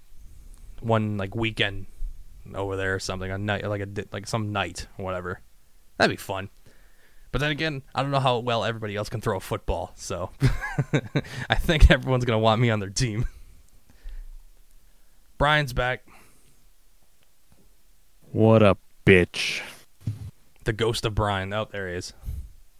one 0.80 1.16
like 1.16 1.34
weekend 1.34 1.86
over 2.54 2.76
there 2.76 2.94
or 2.94 3.00
something. 3.00 3.30
A 3.30 3.38
night 3.38 3.66
like 3.66 3.80
a 3.80 3.88
like 4.12 4.26
some 4.26 4.52
night 4.52 4.86
or 4.98 5.04
whatever. 5.04 5.40
That'd 5.96 6.14
be 6.14 6.20
fun. 6.20 6.50
But 7.32 7.40
then 7.40 7.50
again, 7.50 7.82
I 7.94 8.02
don't 8.02 8.10
know 8.10 8.20
how 8.20 8.38
well 8.38 8.64
everybody 8.64 8.96
else 8.96 9.08
can 9.08 9.20
throw 9.20 9.36
a 9.36 9.40
football, 9.40 9.92
so 9.94 10.30
I 11.50 11.56
think 11.56 11.90
everyone's 11.90 12.24
gonna 12.24 12.38
want 12.38 12.60
me 12.60 12.70
on 12.70 12.80
their 12.80 12.90
team. 12.90 13.26
Bryan's 15.38 15.72
back. 15.72 16.06
What 18.32 18.62
a 18.62 18.76
bitch. 19.04 19.60
The 20.64 20.72
ghost 20.72 21.04
of 21.04 21.14
Bryan. 21.14 21.52
Oh, 21.52 21.68
there 21.70 21.88
he 21.88 21.96
is. 21.96 22.12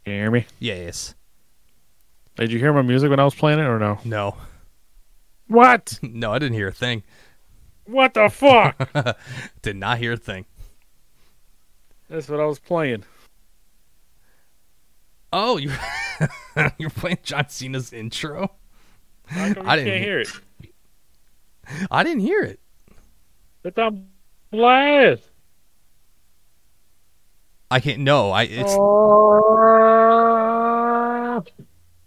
Can 0.04 0.14
you 0.14 0.20
hear 0.20 0.30
me? 0.30 0.46
Yes. 0.58 1.14
Did 2.36 2.52
you 2.52 2.58
hear 2.58 2.72
my 2.72 2.82
music 2.82 3.10
when 3.10 3.20
I 3.20 3.24
was 3.24 3.34
playing 3.34 3.58
it 3.58 3.64
or 3.64 3.78
no? 3.78 3.98
No. 4.04 4.36
What? 5.48 5.98
No, 6.02 6.32
I 6.32 6.38
didn't 6.38 6.54
hear 6.56 6.68
a 6.68 6.72
thing. 6.72 7.02
What 7.84 8.14
the 8.14 8.28
fuck? 8.28 9.16
Did 9.62 9.76
not 9.76 9.98
hear 9.98 10.14
a 10.14 10.16
thing. 10.16 10.44
That's 12.08 12.28
what 12.28 12.40
I 12.40 12.44
was 12.44 12.58
playing. 12.58 13.04
Oh, 15.38 15.58
you 15.58 15.70
you're 16.78 16.88
playing 16.88 17.18
John 17.22 17.46
Cena's 17.50 17.92
intro? 17.92 18.52
How 19.26 19.52
come 19.52 19.64
you 19.64 19.70
I 19.70 19.76
didn't 19.76 19.92
can't 19.92 20.02
hear- 20.04 20.20
it. 20.20 20.28
I 21.90 22.02
didn't 22.02 22.20
hear 22.20 22.40
it. 22.42 22.58
It's 23.62 23.76
on 23.76 24.06
blast. 24.50 25.24
I 27.70 27.80
can't. 27.80 27.98
No, 28.00 28.30
I. 28.30 28.44
It's 28.44 28.72
Oh, 28.78 29.42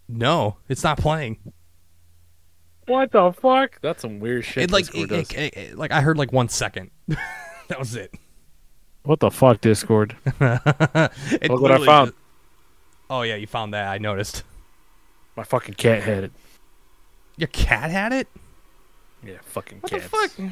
no. 0.08 0.56
It's 0.68 0.84
not 0.84 0.98
playing. 0.98 1.38
what 2.88 3.12
the 3.12 3.32
fuck? 3.34 3.80
That's 3.82 4.02
some 4.02 4.20
weird 4.20 4.44
shit. 4.46 4.64
It 4.64 4.72
like 4.72 4.88
it, 4.96 5.12
it- 5.12 5.56
it- 5.56 5.78
like 5.78 5.92
I 5.92 6.02
heard 6.02 6.18
like 6.18 6.32
one 6.34 6.50
second. 6.50 6.90
that 7.68 7.78
was 7.78 7.96
it. 7.96 8.12
what 9.04 9.20
the 9.20 9.30
fuck, 9.30 9.62
Discord? 9.62 10.16
Look 10.40 11.62
what 11.62 11.72
I 11.72 11.86
found. 11.86 12.14
Oh 13.10 13.22
yeah, 13.23 13.36
you 13.36 13.48
found 13.48 13.73
that. 13.73 13.88
I 13.88 13.98
noticed. 13.98 14.44
My 15.36 15.44
fucking 15.44 15.76
cat 15.76 16.03
had 16.03 16.26
it. 16.26 16.31
Your 17.38 17.48
cat 17.48 17.90
had 17.90 18.11
it. 18.11 18.27
Yeah, 19.23 19.38
fucking 19.41 19.81
cat. 19.81 19.91
What 19.91 20.02
cats. 20.02 20.36
the 20.36 20.44
fuck? 20.44 20.52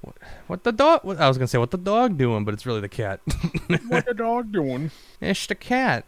What, 0.00 0.16
what 0.46 0.64
the 0.64 0.72
dog? 0.72 1.04
What, 1.04 1.20
I 1.20 1.28
was 1.28 1.36
gonna 1.36 1.48
say 1.48 1.58
what 1.58 1.70
the 1.70 1.78
dog 1.78 2.16
doing, 2.16 2.44
but 2.44 2.54
it's 2.54 2.66
really 2.66 2.80
the 2.80 2.88
cat. 2.88 3.20
what 3.88 4.06
the 4.06 4.14
dog 4.14 4.52
doing? 4.52 4.90
it's 5.20 5.46
the 5.46 5.54
cat. 5.54 6.04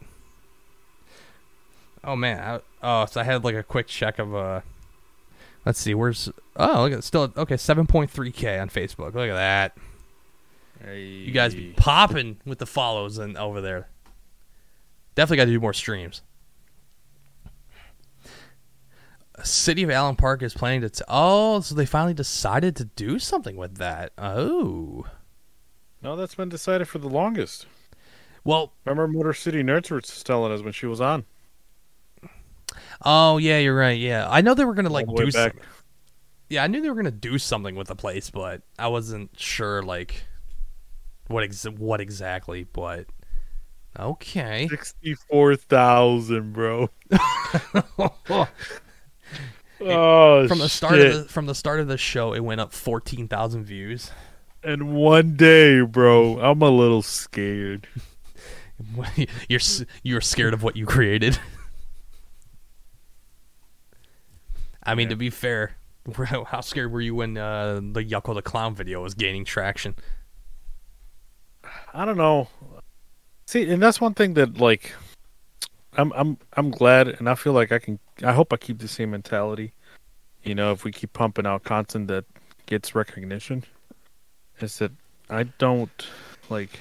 Oh 2.03 2.15
man. 2.15 2.39
I, 2.39 2.59
oh, 2.81 3.05
so 3.05 3.21
I 3.21 3.23
had 3.23 3.43
like 3.43 3.55
a 3.55 3.63
quick 3.63 3.87
check 3.87 4.19
of 4.19 4.35
uh. 4.35 4.61
Let's 5.65 5.79
see. 5.79 5.93
Where's 5.93 6.29
oh 6.57 6.83
look 6.83 6.91
at 6.91 7.03
still 7.03 7.31
okay 7.37 7.55
seven 7.55 7.87
point 7.87 8.11
three 8.11 8.31
k 8.31 8.59
on 8.59 8.69
Facebook. 8.69 9.13
Look 9.13 9.29
at 9.29 9.35
that. 9.35 9.77
You 10.93 11.31
guys 11.31 11.55
be 11.55 11.71
popping 11.77 12.41
with 12.45 12.59
the 12.59 12.65
follows 12.65 13.17
and 13.17 13.37
over 13.37 13.61
there. 13.61 13.87
Definitely 15.15 15.37
got 15.37 15.45
to 15.45 15.51
do 15.51 15.59
more 15.59 15.73
streams. 15.73 16.21
City 19.43 19.83
of 19.83 19.89
Allen 19.89 20.15
Park 20.15 20.41
is 20.43 20.53
planning 20.53 20.81
to. 20.81 20.89
T- 20.89 21.03
oh, 21.07 21.59
so 21.61 21.73
they 21.75 21.85
finally 21.85 22.13
decided 22.13 22.75
to 22.77 22.85
do 22.85 23.17
something 23.19 23.55
with 23.55 23.77
that. 23.77 24.11
Oh, 24.17 25.05
No, 26.01 26.15
that's 26.15 26.35
been 26.35 26.49
decided 26.49 26.87
for 26.87 26.99
the 26.99 27.09
longest. 27.09 27.65
well, 28.43 28.73
Remember 28.85 29.07
Motor 29.07 29.33
City 29.33 29.63
Nerds 29.63 29.89
were 29.89 30.01
telling 30.01 30.51
us 30.51 30.61
when 30.61 30.71
she 30.73 30.85
was 30.85 31.01
on. 31.01 31.25
oh 33.03 33.37
yeah, 33.37 33.57
you're 33.57 33.75
right. 33.75 33.97
Yeah, 33.99 34.27
I 34.29 34.41
know 34.41 34.53
they 34.53 34.65
were 34.65 34.75
gonna 34.75 34.89
like 34.89 35.07
All 35.07 35.15
the 35.15 35.23
way 35.25 35.29
do. 35.29 35.37
back. 35.37 35.53
Some- 35.53 35.61
yeah, 36.49 36.63
I 36.63 36.67
knew 36.67 36.81
they 36.81 36.89
were 36.89 36.95
gonna 36.95 37.09
do 37.11 37.37
something 37.39 37.73
with 37.75 37.87
the 37.87 37.95
place, 37.95 38.29
but 38.29 38.61
I 38.77 38.87
wasn't 38.87 39.31
sure 39.39 39.81
like 39.81 40.25
what 41.27 41.43
ex- 41.43 41.63
what 41.65 41.99
exactly. 42.01 42.65
But 42.65 43.07
okay, 43.99 44.67
Sixty-four 44.69 45.55
thousand, 45.55 46.53
bro. 46.53 46.89
oh, 47.99 48.47
from 50.47 50.59
the 50.59 50.69
start 50.69 50.95
shit. 50.95 51.15
of 51.15 51.23
the 51.23 51.29
from 51.29 51.45
the 51.45 51.55
start 51.55 51.79
of 51.79 51.87
the 51.87 51.97
show, 51.97 52.33
it 52.33 52.41
went 52.41 52.61
up 52.61 52.73
fourteen 52.73 53.27
thousand 53.27 53.65
views. 53.65 54.11
And 54.63 54.93
one 54.93 55.35
day, 55.35 55.81
bro. 55.81 56.39
I'm 56.39 56.61
a 56.61 56.69
little 56.69 57.01
scared. 57.01 57.87
you're 59.49 59.59
you're 60.03 60.21
scared 60.21 60.53
of 60.53 60.63
what 60.63 60.75
you 60.75 60.85
created. 60.85 61.39
I 64.85 64.95
mean, 64.95 65.09
to 65.09 65.15
be 65.15 65.29
fair, 65.29 65.77
how 66.47 66.61
scared 66.61 66.91
were 66.91 67.01
you 67.01 67.15
when 67.15 67.37
uh, 67.37 67.75
the 67.75 68.03
Yucko 68.03 68.35
the 68.35 68.41
Clown 68.41 68.75
video 68.75 69.01
was 69.01 69.13
gaining 69.13 69.45
traction? 69.45 69.95
I 71.93 72.05
don't 72.05 72.17
know. 72.17 72.49
See, 73.53 73.69
and 73.69 73.83
that's 73.83 74.01
one 74.01 74.15
thing 74.15 74.33
that 74.33 74.57
like 74.57 74.93
I'm 75.95 76.11
I'm 76.13 76.39
I'm 76.53 76.71
glad 76.71 77.07
and 77.07 77.29
I 77.29 77.35
feel 77.35 77.53
like 77.53 77.71
I 77.71 77.77
can 77.77 77.99
I 78.23 78.33
hope 78.33 78.51
I 78.51 78.57
keep 78.57 78.79
the 78.79 78.87
same 78.87 79.11
mentality. 79.11 79.73
You 80.41 80.55
know, 80.55 80.71
if 80.71 80.83
we 80.83 80.91
keep 80.91 81.13
pumping 81.13 81.45
out 81.45 81.63
content 81.63 82.07
that 82.07 82.25
gets 82.65 82.95
recognition, 82.95 83.63
is 84.59 84.79
that 84.79 84.91
I 85.29 85.43
don't 85.43 86.07
like 86.49 86.79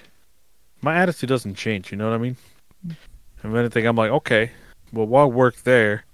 my 0.80 0.96
attitude 0.96 1.28
doesn't 1.28 1.56
change, 1.56 1.92
you 1.92 1.98
know 1.98 2.08
what 2.08 2.14
I 2.14 2.18
mean? 2.18 2.38
And 2.84 2.96
if 3.44 3.54
anything 3.54 3.84
I'm 3.84 3.96
like, 3.96 4.10
okay, 4.10 4.50
well 4.94 5.06
what 5.06 5.30
work 5.30 5.56
there 5.64 6.06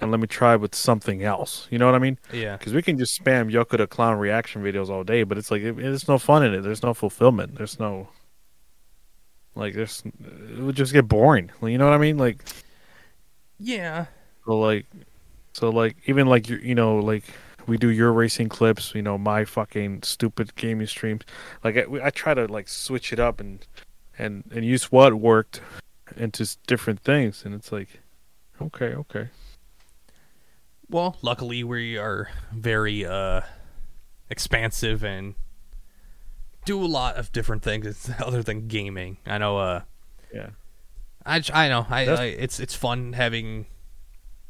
and 0.00 0.10
let 0.10 0.18
me 0.18 0.26
try 0.26 0.56
with 0.56 0.74
something 0.74 1.22
else. 1.22 1.68
You 1.70 1.78
know 1.78 1.86
what 1.86 1.94
I 1.94 2.00
mean? 2.00 2.18
Yeah, 2.32 2.56
Because 2.56 2.74
we 2.74 2.82
can 2.82 2.98
just 2.98 3.22
spam 3.22 3.52
Yoko 3.52 3.88
Clown 3.88 4.18
reaction 4.18 4.64
videos 4.64 4.88
all 4.88 5.04
day, 5.04 5.22
but 5.22 5.38
it's 5.38 5.52
like 5.52 5.62
it, 5.62 5.76
there's 5.76 6.08
no 6.08 6.18
fun 6.18 6.44
in 6.44 6.54
it. 6.54 6.62
There's 6.62 6.82
no 6.82 6.92
fulfillment. 6.92 7.54
There's 7.54 7.78
no 7.78 8.08
like 9.54 9.74
there's 9.74 10.02
it 10.04 10.58
would 10.58 10.76
just 10.76 10.92
get 10.92 11.08
boring. 11.08 11.50
You 11.62 11.78
know 11.78 11.84
what 11.84 11.94
I 11.94 11.98
mean? 11.98 12.18
Like 12.18 12.42
yeah, 13.58 14.06
so 14.44 14.58
like 14.58 14.86
so 15.52 15.70
like 15.70 15.96
even 16.06 16.26
like 16.26 16.48
you 16.48 16.56
you 16.56 16.74
know 16.74 16.96
like 16.96 17.24
we 17.66 17.76
do 17.76 17.90
your 17.90 18.12
racing 18.12 18.48
clips. 18.48 18.94
You 18.94 19.02
know 19.02 19.16
my 19.18 19.44
fucking 19.44 20.02
stupid 20.02 20.54
gaming 20.56 20.86
streams. 20.86 21.22
Like 21.62 21.76
I, 21.76 21.86
I 22.06 22.10
try 22.10 22.34
to 22.34 22.46
like 22.46 22.68
switch 22.68 23.12
it 23.12 23.20
up 23.20 23.40
and 23.40 23.66
and 24.18 24.44
and 24.54 24.64
use 24.64 24.90
what 24.90 25.14
worked 25.14 25.60
into 26.16 26.42
s- 26.42 26.58
different 26.66 27.00
things, 27.00 27.44
and 27.44 27.54
it's 27.54 27.70
like 27.72 28.00
okay 28.60 28.94
okay 28.94 29.28
Well, 30.88 31.16
luckily 31.22 31.64
we 31.64 31.96
are 31.96 32.28
very 32.52 33.04
uh, 33.06 33.42
expansive 34.28 35.02
and 35.04 35.34
do 36.64 36.82
a 36.82 36.86
lot 36.86 37.16
of 37.16 37.32
different 37.32 37.62
things 37.62 38.10
other 38.18 38.42
than 38.42 38.68
gaming. 38.68 39.18
I 39.26 39.38
know. 39.38 39.58
Uh, 39.58 39.82
yeah. 40.32 40.50
I, 41.24 41.42
I 41.52 41.68
know. 41.68 41.86
I, 41.88 42.06
I 42.06 42.24
it's 42.24 42.58
it's 42.58 42.74
fun 42.74 43.12
having 43.12 43.66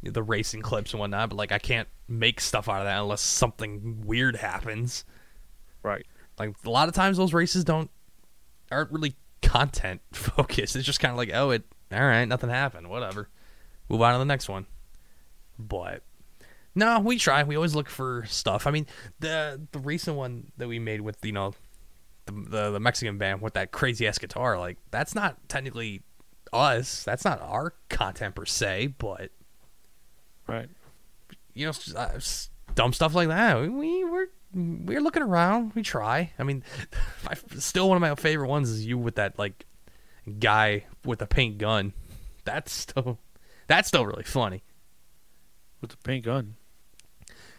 the 0.03 0.23
racing 0.23 0.63
clips 0.63 0.93
and 0.93 1.01
whatnot, 1.01 1.31
but 1.31 1.37
like 1.37 1.53
I 1.53 1.59
can't 1.59 1.89
make 2.09 2.41
stuff 2.41 2.69
out 2.69 2.81
of 2.81 2.85
that 2.85 3.01
unless 3.01 3.21
something 3.21 4.03
weird 4.05 4.37
happens. 4.37 5.05
Right. 5.83 6.07
Like 6.39 6.55
a 6.65 6.71
lot 6.71 6.89
of 6.89 6.95
times 6.95 7.17
those 7.17 7.33
races 7.33 7.65
don't 7.65 7.91
aren't 8.71 8.91
really 8.91 9.15
content 9.43 10.01
focused. 10.13 10.77
It's 10.77 10.87
just 10.87 11.01
kind 11.01 11.13
of 11.13 11.19
like, 11.19 11.31
oh, 11.33 11.51
it 11.51 11.65
all 11.93 12.01
right, 12.01 12.25
nothing 12.25 12.51
happened, 12.51 12.89
whatever. 12.89 13.29
Move 13.89 14.01
on 14.01 14.15
to 14.15 14.19
the 14.19 14.25
next 14.25 14.49
one. 14.49 14.67
But 15.59 16.03
no, 16.75 17.01
we 17.01 17.19
try. 17.19 17.43
We 17.45 17.57
always 17.57 17.75
look 17.75 17.89
for 17.89 18.25
stuff. 18.27 18.67
I 18.67 18.71
mean, 18.71 18.87
the 19.21 19.61
the 19.73 19.79
recent 19.79 20.17
one 20.17 20.53
that 20.57 20.69
we 20.69 20.79
made 20.79 21.03
with 21.03 21.23
you 21.23 21.33
know 21.33 21.53
the 22.27 22.33
the, 22.33 22.71
the 22.73 22.81
Mexican 22.81 23.19
band 23.19 23.41
with 23.43 23.55
that 23.55 23.73
crazy 23.73 24.07
ass 24.07 24.19
guitar, 24.19 24.59
like 24.59 24.79
that's 24.91 25.15
not 25.15 25.49
technically 25.49 26.03
us. 26.53 27.03
That's 27.05 27.25
not 27.25 27.41
our 27.41 27.75
content 27.89 28.35
per 28.35 28.45
se, 28.45 28.95
but 28.99 29.31
Right. 30.47 30.69
you 31.55 31.67
know, 31.67 31.73
uh, 31.97 32.19
dumb 32.75 32.93
stuff 32.93 33.15
like 33.15 33.29
that. 33.29 33.61
We, 33.61 33.69
we 33.69 34.05
we're 34.05 34.27
we're 34.55 35.01
looking 35.01 35.23
around. 35.23 35.73
We 35.75 35.83
try. 35.83 36.33
I 36.39 36.43
mean, 36.43 36.63
my, 37.25 37.35
still 37.59 37.89
one 37.89 37.97
of 37.97 38.01
my 38.03 38.15
favorite 38.17 38.49
ones 38.49 38.69
is 38.69 38.85
you 38.85 38.99
with 38.99 39.15
that 39.15 39.39
like 39.39 39.65
guy 40.39 40.85
with 41.05 41.23
a 41.23 41.27
paint 41.27 41.59
gun. 41.59 41.93
That's 42.45 42.73
still 42.73 43.19
that's 43.67 43.89
still 43.89 44.05
really 44.07 44.25
funny. 44.25 44.63
With 45.81 45.91
the 45.93 45.97
paint 45.99 46.25
gun. 46.25 46.57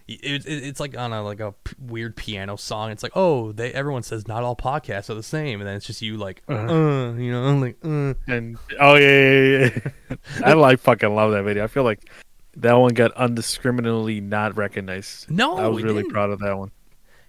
It, 0.05 0.45
it, 0.45 0.63
it's 0.65 0.79
like 0.81 0.97
on 0.97 1.13
a 1.13 1.23
like 1.23 1.39
a 1.39 1.53
p- 1.63 1.75
weird 1.79 2.15
piano 2.17 2.57
song. 2.57 2.91
It's 2.91 3.03
like, 3.03 3.13
oh, 3.15 3.53
they 3.53 3.71
everyone 3.73 4.03
says 4.03 4.27
not 4.27 4.43
all 4.43 4.55
podcasts 4.55 5.09
are 5.09 5.13
the 5.13 5.23
same, 5.23 5.61
and 5.61 5.67
then 5.67 5.77
it's 5.77 5.85
just 5.85 6.01
you 6.01 6.17
like, 6.17 6.43
uh, 6.49 6.53
Uh-huh. 6.53 7.13
you 7.17 7.31
know, 7.31 7.43
I'm 7.45 7.61
like, 7.65 7.77
uh. 7.85 8.13
And 8.27 8.57
oh 8.79 8.95
yeah, 8.95 9.31
yeah, 9.31 9.69
yeah, 9.73 9.79
yeah. 10.09 10.15
I 10.45 10.53
like 10.53 10.79
fucking 10.79 11.13
love 11.15 11.31
that 11.31 11.43
video. 11.43 11.63
I 11.63 11.67
feel 11.67 11.83
like 11.83 12.09
that 12.57 12.73
one 12.73 12.93
got 12.93 13.15
undiscriminately 13.15 14.21
not 14.21 14.57
recognized. 14.57 15.31
No, 15.31 15.57
I 15.57 15.67
was 15.67 15.83
really 15.83 16.01
didn't. 16.03 16.11
proud 16.11 16.31
of 16.31 16.39
that 16.39 16.57
one. 16.57 16.71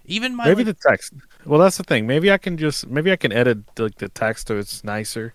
even 0.05 0.35
my 0.35 0.45
Maybe 0.45 0.65
like, 0.65 0.75
the 0.77 0.89
text. 0.89 1.13
Well, 1.45 1.59
that's 1.61 1.77
the 1.77 1.83
thing. 1.83 2.05
Maybe 2.07 2.29
I 2.31 2.37
can 2.37 2.57
just 2.57 2.87
maybe 2.87 3.09
I 3.11 3.15
can 3.15 3.31
edit 3.31 3.59
like 3.79 3.95
the 3.99 4.09
text 4.09 4.49
so 4.49 4.57
it's 4.57 4.83
nicer. 4.83 5.33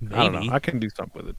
maybe 0.00 0.14
I 0.14 0.28
don't 0.28 0.46
know. 0.46 0.52
I 0.52 0.60
can 0.60 0.78
do 0.78 0.88
something 0.90 1.20
with 1.24 1.30
it. 1.30 1.36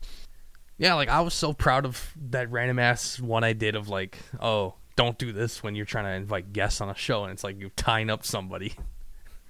Yeah, 0.79 0.93
like 0.95 1.09
I 1.09 1.21
was 1.21 1.33
so 1.33 1.53
proud 1.53 1.85
of 1.85 2.13
that 2.31 2.49
random 2.49 2.79
ass 2.79 3.19
one 3.19 3.43
I 3.43 3.53
did 3.53 3.75
of 3.75 3.89
like, 3.89 4.17
oh, 4.41 4.73
don't 4.95 5.17
do 5.17 5.31
this 5.31 5.61
when 5.61 5.75
you're 5.75 5.85
trying 5.85 6.05
to 6.05 6.11
invite 6.11 6.51
guests 6.53 6.81
on 6.81 6.89
a 6.89 6.95
show, 6.95 7.23
and 7.25 7.31
it's 7.33 7.43
like 7.43 7.59
you're 7.59 7.69
tying 7.75 8.09
up 8.09 8.25
somebody. 8.25 8.73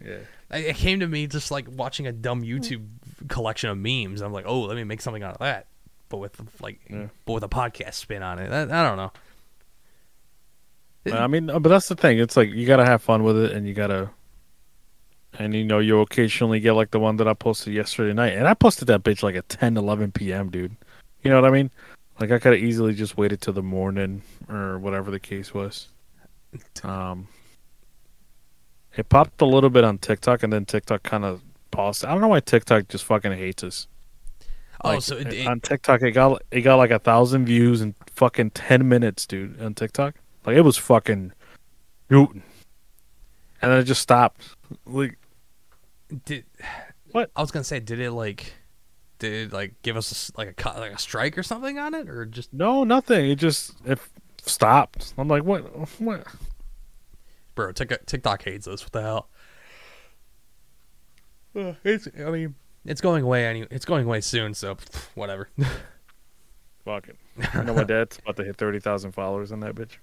Yeah. 0.03 0.17
It 0.51 0.75
came 0.77 1.01
to 1.01 1.07
me 1.07 1.27
just 1.27 1.51
like 1.51 1.67
watching 1.69 2.07
a 2.07 2.11
dumb 2.11 2.41
YouTube 2.41 2.87
collection 3.27 3.69
of 3.69 3.77
memes. 3.77 4.21
I'm 4.21 4.31
like, 4.33 4.45
oh, 4.47 4.61
let 4.61 4.75
me 4.75 4.83
make 4.83 5.01
something 5.01 5.21
out 5.23 5.33
of 5.33 5.39
that, 5.39 5.67
but 6.09 6.17
with 6.17 6.39
like, 6.61 6.79
Yeah. 6.89 7.07
but 7.25 7.33
with 7.33 7.43
a 7.43 7.49
podcast 7.49 7.93
spin 7.95 8.23
on 8.23 8.39
it. 8.39 8.51
I, 8.51 8.61
I 8.63 8.87
don't 8.87 8.97
know. 8.97 9.11
I 11.13 11.27
mean, 11.27 11.47
but 11.47 11.63
that's 11.63 11.87
the 11.87 11.95
thing. 11.95 12.19
It's 12.19 12.35
like 12.37 12.49
you 12.49 12.65
gotta 12.65 12.85
have 12.85 13.01
fun 13.01 13.23
with 13.23 13.37
it, 13.37 13.51
and 13.51 13.67
you 13.67 13.73
gotta, 13.73 14.09
and 15.37 15.53
you 15.53 15.63
know, 15.63 15.79
you 15.79 15.99
occasionally 16.01 16.59
get 16.59 16.73
like 16.73 16.91
the 16.91 16.99
one 16.99 17.17
that 17.17 17.27
I 17.27 17.33
posted 17.33 17.73
yesterday 17.73 18.13
night, 18.13 18.33
and 18.33 18.47
I 18.47 18.53
posted 18.53 18.87
that 18.87 19.03
bitch 19.03 19.21
like 19.23 19.35
at 19.35 19.49
10, 19.49 19.77
11 19.77 20.11
p.m., 20.11 20.49
dude. 20.49 20.75
You 21.23 21.29
know 21.29 21.41
what 21.41 21.49
I 21.49 21.53
mean? 21.53 21.71
Like 22.19 22.31
I 22.31 22.39
could 22.39 22.53
have 22.53 22.63
easily 22.63 22.93
just 22.93 23.17
waited 23.17 23.41
till 23.41 23.53
the 23.53 23.63
morning 23.63 24.21
or 24.49 24.77
whatever 24.79 25.11
the 25.11 25.19
case 25.19 25.53
was. 25.53 25.87
Um, 26.83 27.27
it 28.95 29.07
popped 29.09 29.41
a 29.41 29.45
little 29.45 29.69
bit 29.69 29.83
on 29.83 29.97
TikTok, 29.97 30.43
and 30.43 30.51
then 30.51 30.65
TikTok 30.65 31.03
kind 31.03 31.23
of 31.23 31.41
paused. 31.71 32.03
I 32.03 32.11
don't 32.11 32.21
know 32.21 32.27
why 32.27 32.39
TikTok 32.39 32.87
just 32.87 33.05
fucking 33.05 33.31
hates 33.31 33.63
us. 33.63 33.87
Oh, 34.81 34.99
so 34.99 35.17
it, 35.17 35.33
it, 35.33 35.47
on 35.47 35.59
TikTok, 35.59 36.01
it 36.01 36.11
got 36.11 36.41
it 36.51 36.61
got 36.61 36.75
like 36.75 36.91
a 36.91 36.99
thousand 36.99 37.45
views 37.45 37.81
in 37.81 37.95
fucking 38.13 38.51
ten 38.51 38.87
minutes, 38.87 39.25
dude. 39.25 39.61
On 39.61 39.73
TikTok, 39.73 40.15
like 40.45 40.55
it 40.55 40.61
was 40.61 40.77
fucking 40.77 41.33
shooting, 42.09 42.43
and 43.61 43.71
then 43.71 43.79
it 43.79 43.83
just 43.83 44.01
stopped. 44.01 44.55
Like 44.85 45.17
did 46.25 46.45
What? 47.11 47.29
I 47.35 47.41
was 47.41 47.51
gonna 47.51 47.63
say, 47.63 47.79
did 47.79 47.99
it 47.99 48.11
like, 48.11 48.53
did 49.19 49.33
it 49.33 49.53
like 49.53 49.81
give 49.81 49.97
us 49.97 50.29
a 50.29 50.39
like 50.39 50.65
a 50.65 50.79
like 50.79 50.91
a 50.93 50.97
strike 50.97 51.37
or 51.37 51.43
something 51.43 51.77
on 51.77 51.93
it, 51.93 52.09
or 52.09 52.25
just 52.25 52.53
no, 52.53 52.83
nothing. 52.83 53.29
It 53.29 53.35
just 53.35 53.73
it 53.85 53.99
stopped. 54.41 55.13
I'm 55.17 55.27
like, 55.27 55.43
what? 55.43 55.61
What? 55.99 56.25
bro? 57.59 57.71
Tik- 57.73 58.05
TikTok 58.05 58.43
hates 58.43 58.67
us. 58.67 58.83
What 58.83 58.91
the 58.93 59.01
hell? 59.01 59.29
Uh, 61.55 61.73
it's. 61.83 62.07
I 62.17 62.31
mean, 62.31 62.55
it's 62.85 63.01
going 63.01 63.23
away. 63.23 63.45
Any, 63.45 63.67
it's 63.69 63.85
going 63.85 64.05
away 64.05 64.21
soon. 64.21 64.53
So 64.53 64.77
whatever. 65.15 65.49
Fucking. 66.85 67.17
I 67.53 67.63
know 67.63 67.73
my 67.73 67.83
dad's 67.83 68.17
about 68.19 68.37
to 68.37 68.45
hit 68.45 68.55
thirty 68.55 68.79
thousand 68.79 69.11
followers 69.11 69.51
on 69.51 69.59
that 69.59 69.75
bitch. 69.75 69.97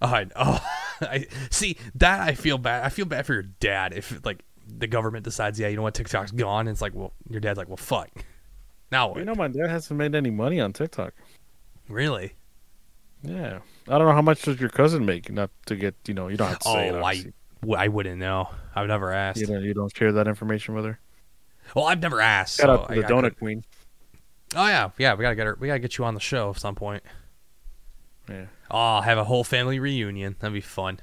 Oh, 0.00 0.08
I, 0.08 0.26
oh, 0.36 0.60
I 1.00 1.26
see 1.50 1.76
that. 1.94 2.20
I 2.20 2.34
feel 2.34 2.58
bad. 2.58 2.84
I 2.84 2.88
feel 2.88 3.06
bad 3.06 3.26
for 3.26 3.34
your 3.34 3.42
dad 3.42 3.92
if 3.94 4.24
like 4.24 4.42
the 4.66 4.86
government 4.86 5.24
decides, 5.24 5.60
yeah, 5.60 5.68
you 5.68 5.76
know 5.76 5.82
what, 5.82 5.94
TikTok's 5.94 6.32
gone. 6.32 6.66
And 6.66 6.70
it's 6.70 6.82
like, 6.82 6.94
well, 6.94 7.12
your 7.28 7.40
dad's 7.40 7.58
like, 7.58 7.68
well, 7.68 7.76
fuck. 7.76 8.10
Now 8.92 9.08
what? 9.08 9.18
You 9.18 9.24
know, 9.24 9.34
my 9.34 9.48
dad 9.48 9.70
hasn't 9.70 9.98
made 9.98 10.14
any 10.14 10.30
money 10.30 10.60
on 10.60 10.72
TikTok. 10.72 11.14
really? 11.88 12.34
Yeah, 13.24 13.60
I 13.88 13.98
don't 13.98 14.06
know 14.08 14.12
how 14.14 14.20
much 14.22 14.42
does 14.42 14.60
your 14.60 14.68
cousin 14.68 15.06
make. 15.06 15.30
Not 15.32 15.50
to 15.66 15.76
get, 15.76 15.94
you 16.06 16.12
know, 16.14 16.26
you 16.28 16.36
don't 16.36 16.48
have 16.48 16.58
to 16.58 16.68
say 16.68 16.88
it. 16.88 16.92
Oh, 16.92 16.96
I, 16.98 17.02
obviously. 17.10 17.32
w- 17.62 17.78
I 17.78 17.86
wouldn't 17.88 18.18
know. 18.18 18.50
I've 18.74 18.88
never 18.88 19.12
asked. 19.12 19.40
You 19.40 19.46
don't, 19.46 19.62
you 19.62 19.72
don't 19.74 19.96
share 19.96 20.10
that 20.12 20.26
information 20.28 20.74
with 20.74 20.84
her. 20.84 20.98
Well, 21.74 21.84
I've 21.86 22.00
never 22.00 22.20
asked. 22.20 22.58
Shout 22.58 22.66
so 22.66 22.72
out 22.82 22.86
to 22.88 22.92
I- 22.92 22.96
the 22.96 23.06
I 23.06 23.08
donut 23.08 23.38
queen. 23.38 23.64
Oh 24.54 24.66
yeah, 24.66 24.90
yeah. 24.98 25.14
We 25.14 25.22
gotta 25.22 25.36
get 25.36 25.46
her. 25.46 25.56
We 25.58 25.68
gotta 25.68 25.78
get 25.78 25.96
you 25.98 26.04
on 26.04 26.14
the 26.14 26.20
show 26.20 26.50
at 26.50 26.58
some 26.60 26.74
point. 26.74 27.02
Yeah, 28.28 28.46
Oh, 28.70 29.00
have 29.00 29.18
a 29.18 29.24
whole 29.24 29.44
family 29.44 29.78
reunion. 29.78 30.36
That'd 30.40 30.52
be 30.52 30.60
fun. 30.60 31.00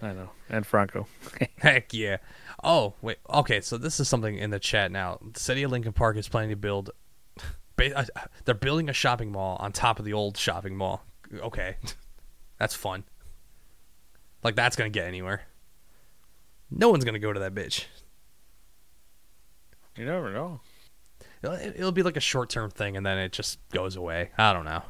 I 0.00 0.12
know. 0.12 0.30
And 0.48 0.64
Franco. 0.64 1.06
Heck 1.58 1.92
yeah. 1.92 2.18
Oh, 2.64 2.94
wait. 3.02 3.18
Okay, 3.30 3.60
so 3.60 3.78
this 3.78 4.00
is 4.00 4.08
something 4.08 4.36
in 4.36 4.50
the 4.50 4.58
chat 4.58 4.90
now. 4.90 5.18
The 5.32 5.38
city 5.38 5.62
of 5.62 5.70
Lincoln 5.70 5.92
Park 5.92 6.16
is 6.16 6.28
planning 6.28 6.50
to 6.50 6.56
build. 6.56 6.90
uh, 7.78 8.04
They're 8.44 8.54
building 8.54 8.88
a 8.88 8.92
shopping 8.92 9.30
mall 9.30 9.56
on 9.60 9.72
top 9.72 9.98
of 9.98 10.04
the 10.04 10.12
old 10.12 10.36
shopping 10.36 10.76
mall. 10.76 11.04
Okay. 11.32 11.76
That's 12.58 12.74
fun. 12.74 13.04
Like, 14.42 14.56
that's 14.56 14.74
going 14.76 14.90
to 14.92 14.96
get 14.96 15.06
anywhere. 15.06 15.42
No 16.70 16.90
one's 16.90 17.04
going 17.04 17.14
to 17.14 17.18
go 17.20 17.32
to 17.32 17.40
that 17.40 17.54
bitch. 17.54 17.84
You 19.96 20.04
never 20.04 20.32
know. 20.32 20.60
It'll, 21.42 21.54
it'll 21.56 21.92
be 21.92 22.02
like 22.02 22.16
a 22.16 22.20
short 22.20 22.50
term 22.50 22.70
thing 22.70 22.96
and 22.96 23.04
then 23.06 23.18
it 23.18 23.32
just 23.32 23.58
goes 23.70 23.94
away. 23.96 24.30
I 24.38 24.52
don't 24.52 24.64
know. 24.64 24.82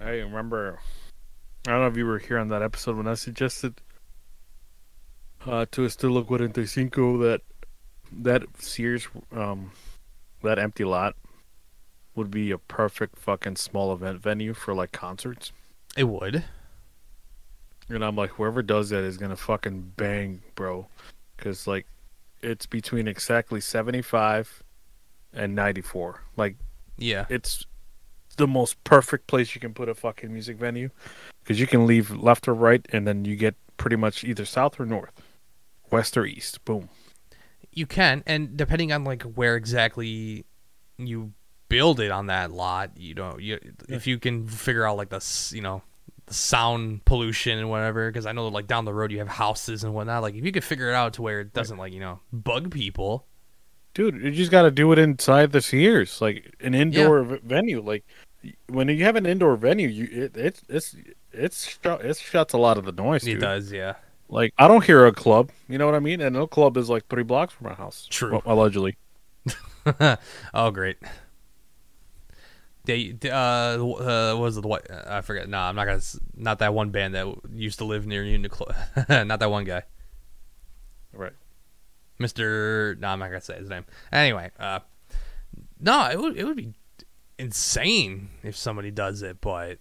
I 0.00 0.10
remember. 0.10 0.80
I 1.66 1.70
don't 1.70 1.80
know 1.80 1.86
if 1.86 1.96
you 1.96 2.06
were 2.06 2.18
here 2.18 2.38
on 2.38 2.48
that 2.48 2.62
episode 2.62 2.96
when 2.96 3.06
I 3.06 3.14
suggested 3.14 3.80
uh, 5.46 5.66
to 5.70 5.82
Estilo 5.82 6.26
45 6.26 7.20
that 7.20 7.40
that 8.14 8.42
Sears, 8.58 9.08
um, 9.34 9.72
that 10.42 10.58
empty 10.58 10.84
lot 10.84 11.14
would 12.14 12.30
be 12.30 12.50
a 12.50 12.58
perfect 12.58 13.18
fucking 13.18 13.56
small 13.56 13.92
event 13.92 14.20
venue 14.20 14.52
for 14.54 14.74
like 14.74 14.92
concerts. 14.92 15.52
It 15.96 16.04
would. 16.04 16.44
And 17.88 18.04
I'm 18.04 18.16
like, 18.16 18.30
whoever 18.30 18.62
does 18.62 18.90
that 18.90 19.02
is 19.04 19.16
gonna 19.16 19.36
fucking 19.36 19.92
bang, 19.96 20.42
bro, 20.54 20.86
because 21.36 21.66
like 21.66 21.86
it's 22.42 22.66
between 22.66 23.08
exactly 23.08 23.60
75 23.60 24.62
and 25.32 25.54
94. 25.54 26.20
Like 26.36 26.56
Yeah. 26.98 27.26
it's 27.28 27.64
the 28.36 28.46
most 28.46 28.82
perfect 28.84 29.26
place 29.26 29.54
you 29.54 29.60
can 29.60 29.74
put 29.74 29.88
a 29.88 29.94
fucking 29.94 30.32
music 30.32 30.56
venue 30.56 30.90
because 31.42 31.60
you 31.60 31.66
can 31.66 31.86
leave 31.86 32.10
left 32.10 32.48
or 32.48 32.54
right 32.54 32.84
and 32.90 33.06
then 33.06 33.24
you 33.24 33.36
get 33.36 33.54
pretty 33.76 33.96
much 33.96 34.24
either 34.24 34.44
south 34.46 34.80
or 34.80 34.86
north 34.86 35.21
west 35.92 36.16
or 36.16 36.24
east 36.24 36.64
boom 36.64 36.88
You 37.72 37.86
can, 37.86 38.22
and 38.26 38.56
depending 38.56 38.92
on 38.92 39.04
like 39.04 39.22
where 39.22 39.56
exactly 39.56 40.44
you 40.98 41.32
build 41.68 42.00
it 42.00 42.10
on 42.10 42.26
that 42.26 42.50
lot, 42.50 42.90
you 42.98 43.14
know, 43.14 43.38
you 43.38 43.58
if 43.88 44.06
you 44.06 44.18
can 44.18 44.46
figure 44.46 44.86
out 44.86 44.96
like 44.96 45.08
the 45.10 45.22
you 45.54 45.62
know 45.62 45.82
the 46.26 46.34
sound 46.34 47.04
pollution 47.04 47.58
and 47.58 47.70
whatever, 47.70 48.10
because 48.10 48.26
I 48.26 48.32
know 48.32 48.48
like 48.48 48.66
down 48.66 48.84
the 48.84 48.92
road 48.94 49.10
you 49.10 49.18
have 49.18 49.28
houses 49.28 49.84
and 49.84 49.94
whatnot. 49.94 50.22
Like 50.22 50.34
if 50.34 50.44
you 50.44 50.52
could 50.52 50.64
figure 50.64 50.90
it 50.90 50.94
out 50.94 51.14
to 51.14 51.22
where 51.22 51.40
it 51.40 51.52
doesn't 51.54 51.78
like 51.78 51.92
you 51.92 52.00
know 52.00 52.20
bug 52.32 52.70
people, 52.70 53.26
dude 53.94 54.20
you 54.20 54.30
just 54.32 54.50
got 54.50 54.62
to 54.62 54.70
do 54.70 54.92
it 54.92 54.98
inside 54.98 55.52
the 55.52 55.60
sears 55.60 56.20
like 56.20 56.54
an 56.60 56.74
indoor 56.74 57.22
v- 57.24 57.40
venue 57.44 57.80
like 57.82 58.04
when 58.68 58.88
you 58.88 59.04
have 59.04 59.16
an 59.16 59.26
indoor 59.26 59.56
venue 59.56 59.88
you 59.88 60.08
it, 60.24 60.36
it's 60.36 60.62
it's 60.68 60.96
it's 61.32 61.78
it 61.84 62.16
shuts 62.16 62.54
a 62.54 62.58
lot 62.58 62.78
of 62.78 62.84
the 62.84 62.92
noise 62.92 63.22
it 63.26 63.32
dude. 63.32 63.40
does, 63.40 63.70
yeah. 63.72 63.94
Like 64.32 64.52
i 64.58 64.66
don't 64.66 64.84
hear 64.84 65.06
a 65.06 65.12
club 65.12 65.50
you 65.68 65.78
know 65.78 65.86
what 65.86 65.94
i 65.94 66.00
mean 66.00 66.20
and 66.20 66.34
no 66.34 66.46
club 66.46 66.76
is 66.76 66.88
like 66.90 67.06
three 67.08 67.22
blocks 67.22 67.52
from 67.52 67.68
my 67.68 67.74
house 67.74 68.06
True. 68.10 68.32
Well, 68.32 68.42
allegedly 68.46 68.96
oh, 70.54 70.70
great. 70.70 70.96
They, 72.84 73.16
uh, 73.24 73.28
uh, 73.34 73.78
what 74.34 74.40
was 74.40 74.56
it 74.56 74.62
the 74.62 74.68
what? 74.68 74.88
I 74.90 75.20
forget. 75.20 75.48
No, 75.48 75.58
I'm 75.58 75.74
not 75.76 75.84
gonna. 75.84 75.96
s- 75.98 76.18
Not 76.36 76.60
that 76.60 76.72
one 76.74 76.90
band 76.90 77.14
that 77.14 77.26
used 77.52 77.78
to 77.78 77.84
live 77.84 78.06
near 78.06 78.22
Uniqlo. 78.24 78.74
not 79.26 79.38
that 79.40 79.50
one 79.50 79.64
guy. 79.64 79.82
right 81.12 81.32
Mr. 82.20 82.98
No, 82.98 83.08
I'm 83.08 83.18
not 83.18 83.28
gonna 83.28 83.40
say 83.40 83.56
his 83.58 83.68
name. 83.68 83.84
Anyway, 84.12 84.50
uh, 84.58 84.80
no, 85.80 86.08
it 86.10 86.18
would 86.20 86.36
it 86.36 86.44
would 86.44 86.56
be 86.56 86.74
insane 87.38 88.30
if 88.44 88.56
somebody 88.56 88.90
does 88.92 89.22
it, 89.22 89.40
but 89.40 89.78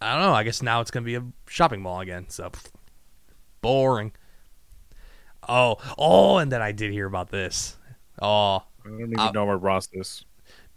I 0.00 0.12
don't 0.12 0.22
know. 0.22 0.34
I 0.34 0.44
guess 0.44 0.60
now 0.62 0.80
it's 0.82 0.90
gonna 0.90 1.04
be 1.06 1.14
a 1.16 1.24
shopping 1.46 1.80
mall 1.80 2.00
again. 2.00 2.26
So 2.28 2.50
boring. 3.62 4.12
Oh, 5.48 5.76
oh, 5.98 6.36
and 6.38 6.52
then 6.52 6.62
I 6.62 6.72
did 6.72 6.92
hear 6.92 7.06
about 7.06 7.30
this. 7.30 7.76
Oh, 8.20 8.56
i 8.84 8.88
don't 8.88 9.00
even 9.00 9.18
Uh, 9.18 9.30
know 9.32 9.44
where 9.46 9.56
ross 9.56 9.88
is 9.92 10.24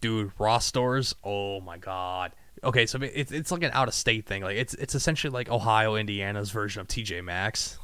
dude, 0.01 0.31
Ross 0.39 0.65
stores. 0.65 1.15
Oh 1.23 1.61
my 1.61 1.77
god. 1.77 2.33
Okay, 2.63 2.85
so 2.85 2.99
it's 3.01 3.31
it's 3.31 3.51
like 3.51 3.63
an 3.63 3.71
out 3.73 3.87
of 3.87 3.93
state 3.93 4.25
thing. 4.25 4.43
Like 4.43 4.57
it's 4.57 4.73
it's 4.75 4.95
essentially 4.95 5.31
like 5.31 5.49
Ohio, 5.49 5.95
Indiana's 5.95 6.51
version 6.51 6.81
of 6.81 6.87
TJ 6.87 7.23
Maxx, 7.23 7.77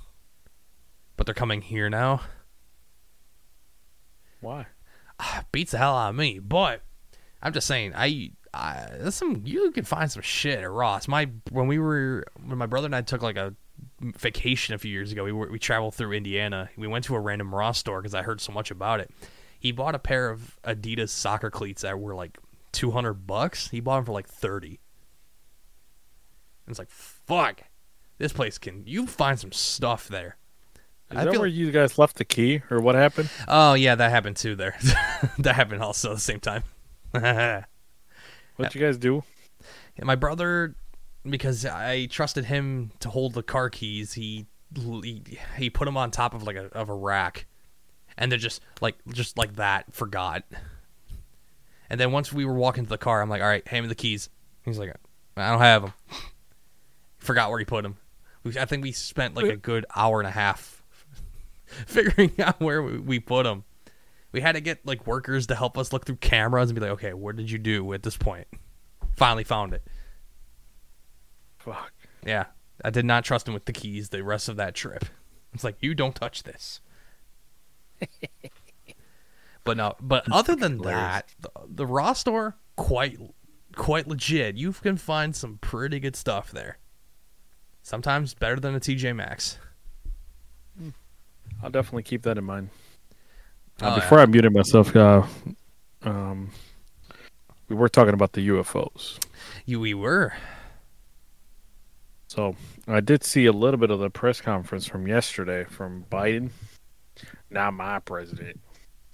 but 1.17 1.25
they're 1.25 1.35
coming 1.35 1.61
here 1.61 1.89
now. 1.89 2.21
why 4.39 4.65
beats 5.51 5.71
the 5.71 5.77
hell 5.77 5.95
out 5.95 6.09
of 6.09 6.15
me. 6.15 6.39
But 6.39 6.81
I'm 7.41 7.53
just 7.53 7.67
saying, 7.67 7.93
I, 7.95 8.31
I 8.53 8.87
there's 8.99 9.15
some 9.15 9.43
you 9.45 9.71
can 9.71 9.83
find 9.85 10.11
some 10.11 10.21
shit 10.21 10.59
at 10.59 10.71
Ross. 10.71 11.07
My 11.07 11.29
when 11.51 11.67
we 11.67 11.79
were 11.79 12.25
when 12.43 12.57
my 12.57 12.65
brother 12.65 12.85
and 12.87 12.95
I 12.95 13.01
took 13.01 13.21
like 13.21 13.37
a 13.37 13.53
vacation 14.01 14.75
a 14.75 14.77
few 14.77 14.91
years 14.91 15.11
ago, 15.11 15.23
we 15.23 15.31
were, 15.31 15.49
we 15.49 15.59
traveled 15.59 15.95
through 15.95 16.13
Indiana. 16.13 16.69
We 16.75 16.87
went 16.87 17.05
to 17.05 17.15
a 17.15 17.19
random 17.19 17.53
Ross 17.53 17.77
store 17.77 18.01
because 18.01 18.13
I 18.13 18.21
heard 18.21 18.41
so 18.41 18.51
much 18.51 18.71
about 18.71 18.99
it. 18.99 19.11
He 19.59 19.71
bought 19.71 19.93
a 19.93 19.99
pair 19.99 20.29
of 20.29 20.57
Adidas 20.63 21.09
soccer 21.09 21.51
cleats 21.51 21.83
that 21.83 21.99
were 21.99 22.15
like 22.15 22.37
200 22.71 23.27
bucks. 23.27 23.69
He 23.69 23.79
bought 23.79 23.97
them 23.97 24.05
for 24.05 24.11
like 24.11 24.27
30. 24.27 24.67
And 24.67 24.77
it's 26.67 26.79
like 26.79 26.89
fuck, 26.89 27.61
this 28.17 28.33
place 28.33 28.57
can 28.57 28.83
you 28.85 29.07
find 29.07 29.39
some 29.39 29.51
stuff 29.51 30.07
there. 30.07 30.37
is 31.11 31.17
I 31.17 31.25
that 31.25 31.37
where 31.39 31.47
you 31.47 31.71
guys 31.71 31.97
left 31.97 32.17
the 32.17 32.25
key 32.25 32.61
or 32.69 32.79
what 32.79 32.95
happened 32.95 33.29
Oh 33.47 33.73
yeah, 33.73 33.95
that 33.95 34.09
happened 34.09 34.37
too. 34.37 34.55
There, 34.55 34.75
that 35.39 35.55
happened 35.55 35.81
also 35.83 36.11
at 36.11 36.15
the 36.15 36.21
same 36.21 36.39
time. 36.39 36.63
what 37.11 38.73
you 38.73 38.81
guys 38.81 38.97
do 38.97 39.23
And 39.97 40.05
my 40.05 40.15
brother, 40.15 40.75
because 41.27 41.65
I 41.65 42.05
trusted 42.07 42.45
him 42.45 42.91
to 42.99 43.09
hold 43.09 43.33
the 43.33 43.43
car 43.43 43.69
keys, 43.69 44.13
he 44.13 44.47
he, 44.75 45.23
he 45.57 45.69
put 45.69 45.85
them 45.85 45.97
on 45.97 46.11
top 46.11 46.33
of 46.33 46.43
like 46.43 46.55
a 46.55 46.65
of 46.73 46.89
a 46.89 46.93
rack, 46.93 47.45
and 48.17 48.31
they're 48.31 48.39
just 48.39 48.61
like 48.79 48.95
just 49.09 49.37
like 49.37 49.55
that. 49.55 49.93
Forgot. 49.93 50.43
And 51.89 51.99
then 51.99 52.11
once 52.11 52.31
we 52.31 52.45
were 52.45 52.53
walking 52.53 52.85
to 52.85 52.89
the 52.89 52.97
car, 52.97 53.21
I'm 53.21 53.29
like, 53.29 53.41
"All 53.41 53.47
right, 53.47 53.67
hand 53.67 53.83
me 53.83 53.89
the 53.89 53.95
keys." 53.95 54.29
He's 54.63 54.79
like, 54.79 54.95
"I 55.35 55.51
don't 55.51 55.59
have 55.59 55.81
them." 55.83 55.93
Forgot 57.17 57.49
where 57.49 57.59
he 57.59 57.65
put 57.65 57.83
them. 57.83 57.97
We, 58.43 58.57
I 58.57 58.65
think 58.65 58.83
we 58.83 58.91
spent 58.91 59.35
like 59.35 59.47
a 59.47 59.55
good 59.57 59.85
hour 59.95 60.19
and 60.19 60.27
a 60.27 60.31
half 60.31 60.83
figuring 61.65 62.31
out 62.39 62.59
where 62.59 62.81
we, 62.81 62.97
we 62.97 63.19
put 63.19 63.43
them. 63.43 63.65
We 64.31 64.39
had 64.39 64.53
to 64.53 64.61
get 64.61 64.85
like 64.85 65.05
workers 65.05 65.47
to 65.47 65.55
help 65.55 65.77
us 65.77 65.91
look 65.91 66.05
through 66.05 66.15
cameras 66.17 66.69
and 66.69 66.75
be 66.75 66.81
like, 66.81 66.93
"Okay, 66.93 67.13
what 67.13 67.35
did 67.35 67.51
you 67.51 67.57
do 67.57 67.91
at 67.93 68.03
this 68.03 68.17
point?" 68.17 68.47
Finally 69.17 69.43
found 69.43 69.73
it. 69.73 69.83
Fuck 71.63 71.91
Yeah, 72.25 72.45
I 72.83 72.89
did 72.89 73.05
not 73.05 73.23
trust 73.23 73.47
him 73.47 73.53
with 73.53 73.65
the 73.65 73.73
keys 73.73 74.09
the 74.09 74.23
rest 74.23 74.49
of 74.49 74.57
that 74.57 74.75
trip. 74.75 75.05
It's 75.53 75.63
like 75.63 75.77
you 75.81 75.93
don't 75.93 76.15
touch 76.15 76.43
this. 76.43 76.79
but 79.63 79.77
no, 79.77 79.95
but 80.01 80.31
other 80.31 80.55
than 80.55 80.79
that, 80.79 81.29
the, 81.39 81.49
the 81.67 81.85
Ross 81.85 82.19
store 82.19 82.55
quite 82.75 83.19
quite 83.75 84.07
legit. 84.07 84.55
You 84.55 84.73
can 84.73 84.97
find 84.97 85.35
some 85.35 85.57
pretty 85.61 85.99
good 85.99 86.15
stuff 86.15 86.51
there. 86.51 86.77
Sometimes 87.83 88.33
better 88.33 88.59
than 88.59 88.75
a 88.75 88.79
TJ 88.79 89.15
Maxx. 89.15 89.57
I'll 91.63 91.69
definitely 91.69 92.03
keep 92.03 92.23
that 92.23 92.37
in 92.37 92.43
mind. 92.43 92.69
Uh, 93.81 93.91
Oh, 93.91 93.95
before 93.95 94.19
I 94.19 94.25
muted 94.25 94.53
myself, 94.53 94.95
uh, 94.95 95.23
um, 96.03 96.51
we 97.67 97.75
were 97.75 97.89
talking 97.89 98.13
about 98.13 98.33
the 98.33 98.47
UFOs. 98.49 99.19
You 99.65 99.79
we 99.79 99.93
were. 99.93 100.33
So 102.31 102.55
I 102.87 103.01
did 103.01 103.25
see 103.25 103.45
a 103.45 103.51
little 103.51 103.77
bit 103.77 103.91
of 103.91 103.99
the 103.99 104.09
press 104.09 104.39
conference 104.39 104.87
from 104.87 105.05
yesterday 105.05 105.65
from 105.65 106.05
Biden, 106.09 106.51
not 107.49 107.73
my 107.73 107.99
president, 107.99 108.61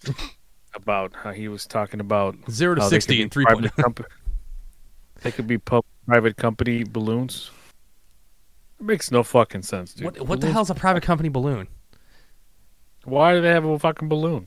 about 0.75 1.15
how 1.15 1.31
he 1.31 1.47
was 1.47 1.65
talking 1.65 1.99
about 1.99 2.35
Zero 2.47 2.75
to 2.75 2.81
60 2.83 3.23
in 3.23 3.29
three 3.31 3.43
point. 3.47 3.65
compa- 3.77 4.05
They 5.23 5.31
could 5.31 5.47
be 5.47 5.57
pub- 5.57 5.83
private 6.05 6.37
company 6.37 6.83
balloons. 6.83 7.49
It 8.79 8.85
makes 8.85 9.09
no 9.09 9.23
fucking 9.23 9.63
sense, 9.63 9.95
dude. 9.95 10.05
What 10.05 10.27
what 10.27 10.41
the 10.41 10.51
hell 10.51 10.61
is 10.61 10.69
a 10.69 10.75
private 10.75 11.01
company 11.01 11.29
balloon? 11.29 11.67
Why 13.03 13.33
do 13.33 13.41
they 13.41 13.49
have 13.49 13.65
a 13.65 13.79
fucking 13.79 14.09
balloon? 14.09 14.45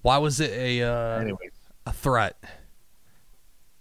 Why 0.00 0.16
was 0.16 0.40
it 0.40 0.52
a 0.52 0.84
uh, 0.84 1.18
Anyway, 1.20 1.50
a 1.84 1.92
threat? 1.92 2.42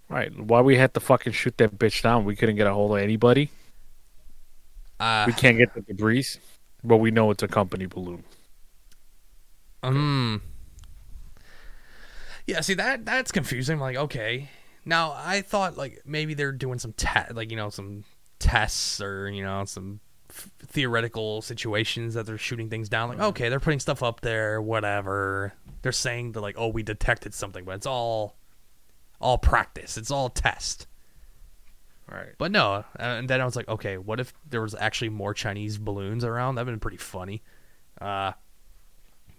right? 0.09 0.38
Why 0.38 0.59
we 0.59 0.76
had 0.76 0.93
to 0.95 0.99
fucking 0.99 1.31
shoot 1.31 1.57
that 1.59 1.80
bitch 1.80 2.01
down? 2.01 2.26
We 2.26 2.35
couldn't 2.35 2.57
get 2.57 2.68
a 2.68 2.73
hold 2.73 2.91
of 2.91 2.97
anybody. 2.97 3.49
Uh, 4.99 5.26
We 5.28 5.34
can't 5.34 5.57
get 5.57 5.74
the 5.74 5.82
debris, 5.82 6.26
but 6.84 6.98
we 6.98 7.11
know 7.11 7.30
it's 7.32 7.44
a 7.44 7.48
company 7.48 7.86
balloon. 7.86 8.24
Um. 9.84 10.41
Yeah, 12.45 12.61
see 12.61 12.74
that 12.76 13.06
that's 13.06 13.32
confusing. 13.32 13.74
I'm 13.76 13.82
like, 13.82 13.98
okay. 13.98 14.49
Now 14.86 15.14
I 15.18 15.41
thought 15.41 15.78
like 15.78 16.02
maybe 16.06 16.34
they're 16.34 16.52
doing 16.53 16.80
some 16.80 16.94
te- 16.94 17.34
like 17.34 17.52
you 17.52 17.57
know 17.57 17.69
some 17.69 18.06
tests 18.40 19.02
or 19.02 19.30
you 19.30 19.44
know 19.44 19.65
some 19.65 19.99
f- 20.30 20.49
theoretical 20.60 21.41
situations 21.41 22.14
that 22.14 22.26
they're 22.26 22.38
shooting 22.38 22.69
things 22.69 22.88
down. 22.88 23.10
Like, 23.10 23.19
okay, 23.19 23.49
they're 23.49 23.60
putting 23.60 23.82
stuff 23.82 24.02
up 24.02 24.22
there, 24.22 24.61
whatever. 24.61 25.53
They're 25.82 25.91
saying 25.91 26.32
that 26.34 26.41
like, 26.41 26.56
oh, 26.57 26.69
we 26.69 26.84
detected 26.84 27.34
something, 27.34 27.65
but 27.65 27.76
it's 27.76 27.86
all 27.86 28.38
all 29.19 29.38
practice. 29.38 29.98
It's 29.98 30.10
all 30.11 30.30
test. 30.30 30.88
Right. 32.09 32.29
But 32.38 32.51
no, 32.51 32.71
uh, 32.71 32.84
and 32.97 33.29
then 33.29 33.41
I 33.41 33.45
was 33.45 33.55
like, 33.55 33.67
okay, 33.67 33.97
what 33.97 34.19
if 34.19 34.34
there 34.49 34.61
was 34.61 34.73
actually 34.75 35.09
more 35.09 35.34
Chinese 35.34 35.77
balloons 35.77 36.23
around? 36.23 36.55
That'd 36.55 36.67
been 36.67 36.79
pretty 36.79 36.97
funny. 36.97 37.43
Uh, 37.99 38.31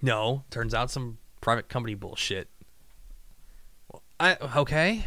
no, 0.03 0.45
turns 0.51 0.75
out 0.75 0.91
some 0.91 1.19
private 1.41 1.69
company 1.69 1.95
bullshit. 1.95 2.49
Well, 3.91 4.03
I 4.21 4.37
okay, 4.59 5.07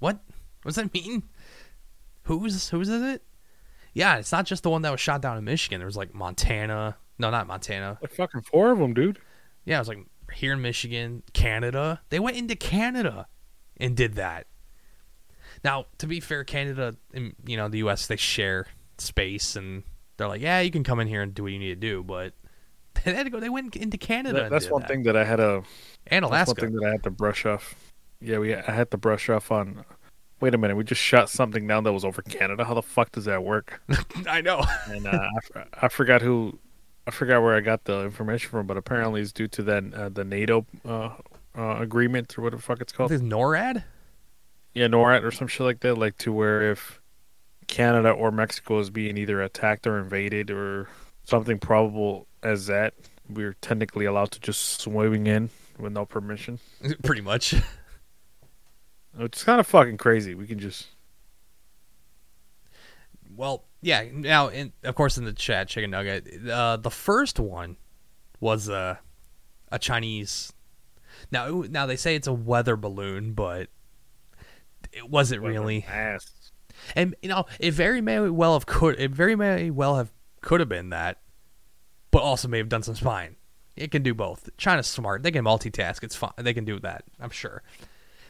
what? 0.00 0.18
What 0.62 0.74
does 0.74 0.76
that 0.76 0.92
mean? 0.92 1.22
Who's 2.24 2.68
whose 2.68 2.88
is 2.88 3.02
it? 3.02 3.22
Yeah, 3.94 4.18
it's 4.18 4.32
not 4.32 4.44
just 4.44 4.62
the 4.62 4.70
one 4.70 4.82
that 4.82 4.90
was 4.90 5.00
shot 5.00 5.22
down 5.22 5.38
in 5.38 5.44
Michigan. 5.44 5.80
There 5.80 5.86
was 5.86 5.96
like 5.96 6.14
Montana. 6.14 6.96
No, 7.18 7.30
not 7.30 7.46
Montana. 7.46 7.98
Like 8.02 8.12
fucking 8.12 8.42
four 8.42 8.70
of 8.70 8.78
them, 8.78 8.92
dude. 8.92 9.18
Yeah, 9.64 9.76
it 9.76 9.80
was 9.80 9.88
like 9.88 10.04
here 10.34 10.52
in 10.52 10.60
Michigan, 10.60 11.22
Canada. 11.32 12.00
They 12.10 12.20
went 12.20 12.36
into 12.36 12.54
Canada 12.54 13.26
and 13.78 13.96
did 13.96 14.14
that. 14.14 14.46
Now, 15.64 15.86
to 15.98 16.06
be 16.06 16.20
fair, 16.20 16.44
Canada 16.44 16.96
and 17.12 17.34
you 17.46 17.56
know 17.56 17.68
the 17.68 17.78
U.S. 17.78 18.06
they 18.06 18.16
share 18.16 18.66
space, 18.98 19.56
and 19.56 19.82
they're 20.16 20.28
like, 20.28 20.40
yeah, 20.40 20.60
you 20.60 20.70
can 20.70 20.84
come 20.84 21.00
in 21.00 21.08
here 21.08 21.22
and 21.22 21.34
do 21.34 21.42
what 21.44 21.52
you 21.52 21.58
need 21.58 21.68
to 21.68 21.76
do, 21.76 22.02
but 22.02 22.34
they 23.04 23.14
had 23.14 23.24
to 23.24 23.30
go. 23.30 23.40
They 23.40 23.48
went 23.48 23.76
into 23.76 23.98
Canada. 23.98 24.42
That- 24.42 24.50
that's 24.50 24.70
one 24.70 24.82
that. 24.82 24.88
thing 24.88 25.02
that 25.04 25.16
I 25.16 25.24
had 25.24 25.40
a 25.40 25.62
and 26.06 26.24
that's 26.24 26.30
Alaska. 26.50 26.54
one 26.62 26.70
thing 26.70 26.80
that 26.80 26.86
I 26.86 26.90
had 26.92 27.02
to 27.04 27.10
brush 27.10 27.46
off. 27.46 27.74
Yeah, 28.20 28.38
we 28.38 28.54
I 28.54 28.72
had 28.72 28.90
to 28.92 28.96
brush 28.96 29.28
off 29.28 29.50
on. 29.52 29.84
Wait 30.40 30.54
a 30.54 30.58
minute, 30.58 30.76
we 30.76 30.84
just 30.84 31.00
shot 31.00 31.28
something 31.28 31.66
down 31.66 31.82
that 31.82 31.92
was 31.92 32.04
over 32.04 32.22
Canada. 32.22 32.64
How 32.64 32.72
the 32.74 32.82
fuck 32.82 33.10
does 33.10 33.24
that 33.24 33.42
work? 33.42 33.82
I 34.28 34.40
know. 34.40 34.64
And 34.86 35.04
uh, 35.04 35.26
I, 35.56 35.64
I 35.82 35.88
forgot 35.88 36.22
who, 36.22 36.60
I 37.08 37.10
forgot 37.10 37.42
where 37.42 37.56
I 37.56 37.60
got 37.60 37.86
the 37.86 38.04
information 38.04 38.48
from, 38.48 38.68
but 38.68 38.76
apparently 38.76 39.20
it's 39.20 39.32
due 39.32 39.48
to 39.48 39.62
that 39.64 39.92
uh, 39.92 40.08
the 40.10 40.22
NATO 40.24 40.64
uh, 40.86 41.10
uh, 41.56 41.78
agreement 41.80 42.38
or 42.38 42.42
whatever 42.42 42.58
the 42.60 42.62
fuck 42.62 42.80
it's 42.80 42.92
called. 42.92 43.10
Is 43.10 43.20
NORAD. 43.20 43.82
Yeah, 44.78 44.86
NORAD 44.86 45.24
or 45.24 45.32
some 45.32 45.48
shit 45.48 45.66
like 45.66 45.80
that. 45.80 45.98
Like 45.98 46.16
to 46.18 46.32
where 46.32 46.70
if 46.70 47.00
Canada 47.66 48.10
or 48.10 48.30
Mexico 48.30 48.78
is 48.78 48.90
being 48.90 49.18
either 49.18 49.42
attacked 49.42 49.88
or 49.88 49.98
invaded 49.98 50.52
or 50.52 50.88
something 51.24 51.58
probable 51.58 52.28
as 52.44 52.66
that, 52.66 52.94
we're 53.28 53.54
technically 53.54 54.04
allowed 54.04 54.30
to 54.30 54.40
just 54.40 54.80
swing 54.80 55.26
in 55.26 55.50
with 55.80 55.92
no 55.92 56.06
permission. 56.06 56.60
Pretty 57.02 57.22
much. 57.22 57.54
It's 59.18 59.42
kind 59.42 59.58
of 59.58 59.66
fucking 59.66 59.96
crazy. 59.96 60.36
We 60.36 60.46
can 60.46 60.60
just 60.60 60.86
Well, 63.34 63.64
yeah. 63.82 64.04
Now, 64.12 64.46
in, 64.46 64.72
of 64.84 64.94
course, 64.94 65.18
in 65.18 65.24
the 65.24 65.32
chat, 65.32 65.66
chicken 65.66 65.90
nugget. 65.90 66.48
Uh, 66.48 66.76
the 66.76 66.90
first 66.90 67.40
one 67.40 67.78
was 68.38 68.68
a 68.68 69.00
a 69.72 69.78
Chinese. 69.80 70.52
Now, 71.32 71.64
now 71.68 71.84
they 71.84 71.96
say 71.96 72.14
it's 72.14 72.28
a 72.28 72.32
weather 72.32 72.76
balloon, 72.76 73.32
but 73.32 73.70
it 74.92 75.08
wasn't 75.08 75.42
really. 75.42 75.86
And 76.94 77.14
you 77.22 77.28
know, 77.28 77.46
it 77.58 77.72
very 77.72 78.00
may 78.00 78.20
well 78.20 78.54
have 78.54 78.66
could. 78.66 78.98
It 78.98 79.10
very 79.10 79.36
may 79.36 79.70
well 79.70 79.96
have 79.96 80.12
could 80.40 80.60
have 80.60 80.68
been 80.68 80.90
that, 80.90 81.18
but 82.10 82.22
also 82.22 82.48
may 82.48 82.58
have 82.58 82.68
done 82.68 82.82
some 82.82 82.94
spying. 82.94 83.36
It 83.76 83.90
can 83.90 84.02
do 84.02 84.14
both. 84.14 84.48
China's 84.56 84.86
smart. 84.86 85.22
They 85.22 85.30
can 85.30 85.44
multitask. 85.44 86.02
It's 86.02 86.16
fine. 86.16 86.32
They 86.36 86.54
can 86.54 86.64
do 86.64 86.80
that. 86.80 87.04
I'm 87.20 87.30
sure. 87.30 87.62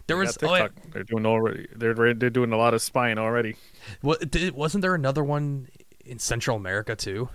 There 0.06 0.16
They 0.16 0.20
was. 0.20 0.38
Oh, 0.42 0.56
TikTok. 0.56 0.72
They're 0.92 1.04
doing 1.04 1.26
already. 1.26 1.68
They're 1.74 1.94
they're 2.14 2.30
doing 2.30 2.52
a 2.52 2.56
lot 2.56 2.74
of 2.74 2.82
spying 2.82 3.18
already. 3.18 3.56
what, 4.00 4.34
wasn't 4.54 4.82
there 4.82 4.94
another 4.94 5.24
one 5.24 5.68
in 6.04 6.18
Central 6.18 6.56
America 6.56 6.96
too? 6.96 7.28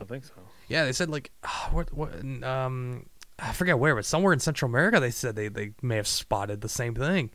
I 0.00 0.04
think 0.04 0.24
so. 0.24 0.34
Yeah, 0.68 0.84
they 0.84 0.92
said 0.92 1.10
like 1.10 1.32
what 1.70 1.92
what 1.92 2.12
um 2.44 3.06
I 3.38 3.52
forget 3.52 3.78
where, 3.78 3.94
but 3.94 4.04
somewhere 4.04 4.32
in 4.32 4.40
Central 4.40 4.68
America 4.70 5.00
they 5.00 5.10
said 5.10 5.34
they 5.36 5.48
they 5.48 5.72
may 5.82 5.96
have 5.96 6.06
spotted 6.06 6.60
the 6.60 6.68
same 6.68 6.94
thing. 6.94 7.30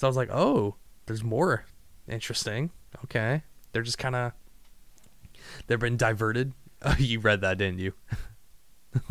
So 0.00 0.06
I 0.06 0.08
was 0.08 0.16
like, 0.16 0.30
"Oh, 0.32 0.76
there's 1.04 1.22
more. 1.22 1.66
Interesting. 2.08 2.70
Okay. 3.04 3.42
They're 3.72 3.82
just 3.82 3.98
kind 3.98 4.16
of 4.16 4.32
they've 5.66 5.78
been 5.78 5.98
diverted." 5.98 6.54
Oh, 6.82 6.96
you 6.98 7.20
read 7.20 7.42
that, 7.42 7.58
didn't 7.58 7.78
you? 7.78 7.92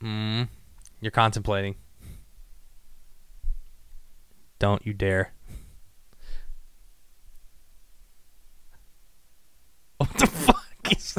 mm, 0.00 0.48
you're 1.00 1.10
contemplating. 1.10 1.74
Don't 4.60 4.86
you 4.86 4.94
dare. 4.94 5.32
What 9.98 10.14
the 10.16 10.26
fuck 10.28 10.92
is 10.96 11.16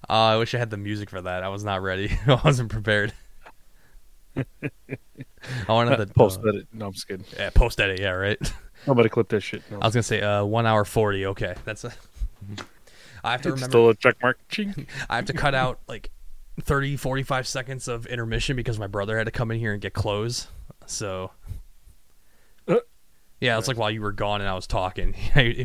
I 0.15 0.37
wish 0.37 0.53
I 0.53 0.57
had 0.57 0.69
the 0.69 0.77
music 0.77 1.09
for 1.09 1.21
that. 1.21 1.43
I 1.43 1.49
was 1.49 1.63
not 1.63 1.81
ready. 1.81 2.11
I 2.27 2.39
wasn't 2.43 2.69
prepared. 2.69 3.13
I 4.35 4.43
wanted 5.69 5.97
the 5.99 6.07
Post 6.15 6.41
uh, 6.43 6.49
edit. 6.49 6.67
No, 6.73 6.87
I'm 6.87 6.93
just 6.93 7.07
kidding. 7.07 7.25
yeah, 7.37 7.49
post 7.51 7.79
edit. 7.79 7.99
Yeah, 7.99 8.11
right. 8.11 8.37
Nobody 8.87 9.09
clip 9.09 9.29
that 9.29 9.41
shit. 9.41 9.61
No. 9.69 9.79
I 9.79 9.85
was 9.85 9.93
gonna 9.93 10.03
say 10.03 10.21
uh, 10.21 10.43
one 10.43 10.65
hour 10.65 10.85
forty. 10.85 11.25
Okay, 11.27 11.55
that's 11.65 11.83
a. 11.83 11.91
I 13.23 13.31
have 13.31 13.41
to 13.43 13.49
remember. 13.51 13.69
Still 13.69 13.89
a 13.89 13.95
check 13.95 14.15
mark. 14.21 14.39
I 15.09 15.15
have 15.15 15.25
to 15.25 15.33
cut 15.33 15.53
out 15.53 15.79
like 15.87 16.09
30, 16.61 16.97
45 16.97 17.47
seconds 17.47 17.87
of 17.87 18.07
intermission 18.07 18.55
because 18.55 18.79
my 18.79 18.87
brother 18.87 19.15
had 19.17 19.25
to 19.25 19.31
come 19.31 19.51
in 19.51 19.59
here 19.59 19.73
and 19.73 19.81
get 19.81 19.93
clothes. 19.93 20.47
So, 20.87 21.29
Uh. 22.67 22.77
yeah, 23.39 23.59
it's 23.59 23.67
like 23.67 23.77
while 23.77 23.91
you 23.91 24.01
were 24.01 24.11
gone 24.11 24.41
and 24.41 24.49
I 24.49 24.55
was 24.55 24.65
talking. 24.65 25.15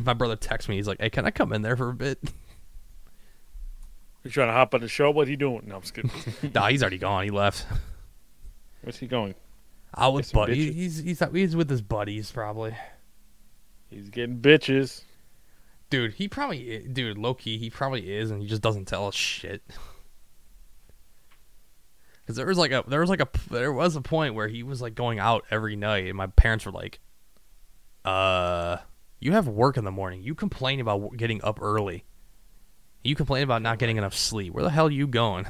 my 0.04 0.12
brother 0.12 0.36
texts 0.36 0.68
me, 0.68 0.76
he's 0.76 0.86
like, 0.86 1.00
"Hey, 1.00 1.08
can 1.08 1.24
I 1.24 1.30
come 1.30 1.52
in 1.54 1.62
there 1.62 1.76
for 1.76 1.88
a 1.88 1.94
bit?" 1.94 2.18
You 4.26 4.32
trying 4.32 4.48
to 4.48 4.52
hop 4.52 4.74
on 4.74 4.80
the 4.80 4.88
show? 4.88 5.10
What 5.10 5.28
are 5.28 5.30
you 5.30 5.36
doing? 5.36 5.62
No, 5.66 5.76
I'm 5.76 5.80
just 5.82 5.94
kidding. 5.94 6.10
nah, 6.54 6.68
he's 6.68 6.82
already 6.82 6.98
gone. 6.98 7.24
He 7.24 7.30
left. 7.30 7.66
Where's 8.82 8.98
he 8.98 9.06
going? 9.06 9.34
I 9.94 10.08
was 10.08 10.26
Get 10.26 10.30
some 10.30 10.40
buddy. 10.42 10.70
bitches. 10.70 10.74
He's 10.74 10.98
he's 10.98 11.22
he's 11.32 11.56
with 11.56 11.70
his 11.70 11.82
buddies 11.82 12.30
probably. 12.30 12.76
He's 13.88 14.10
getting 14.10 14.40
bitches. 14.40 15.02
Dude, 15.88 16.14
he 16.14 16.28
probably 16.28 16.86
dude 16.92 17.16
low 17.16 17.34
key 17.34 17.58
he 17.58 17.70
probably 17.70 18.12
is, 18.14 18.30
and 18.30 18.42
he 18.42 18.48
just 18.48 18.62
doesn't 18.62 18.86
tell 18.86 19.06
us 19.06 19.14
shit. 19.14 19.62
Because 22.20 22.36
there 22.36 22.46
was 22.46 22.58
like 22.58 22.72
a 22.72 22.84
there 22.88 23.00
was 23.00 23.08
like 23.08 23.20
a 23.20 23.28
there 23.50 23.72
was 23.72 23.94
a 23.94 24.00
point 24.00 24.34
where 24.34 24.48
he 24.48 24.62
was 24.64 24.82
like 24.82 24.94
going 24.96 25.18
out 25.20 25.44
every 25.50 25.76
night, 25.76 26.06
and 26.06 26.16
my 26.16 26.26
parents 26.26 26.66
were 26.66 26.72
like, 26.72 26.98
"Uh, 28.04 28.78
you 29.20 29.32
have 29.32 29.46
work 29.46 29.76
in 29.76 29.84
the 29.84 29.92
morning. 29.92 30.22
You 30.22 30.34
complain 30.34 30.80
about 30.80 31.16
getting 31.16 31.42
up 31.44 31.60
early. 31.62 32.04
You 33.06 33.14
complain 33.14 33.42
about 33.42 33.62
not 33.62 33.78
getting 33.78 33.96
enough 33.96 34.14
sleep. 34.14 34.52
Where 34.52 34.64
the 34.64 34.70
hell 34.70 34.86
are 34.86 34.90
you 34.90 35.06
going?" 35.06 35.46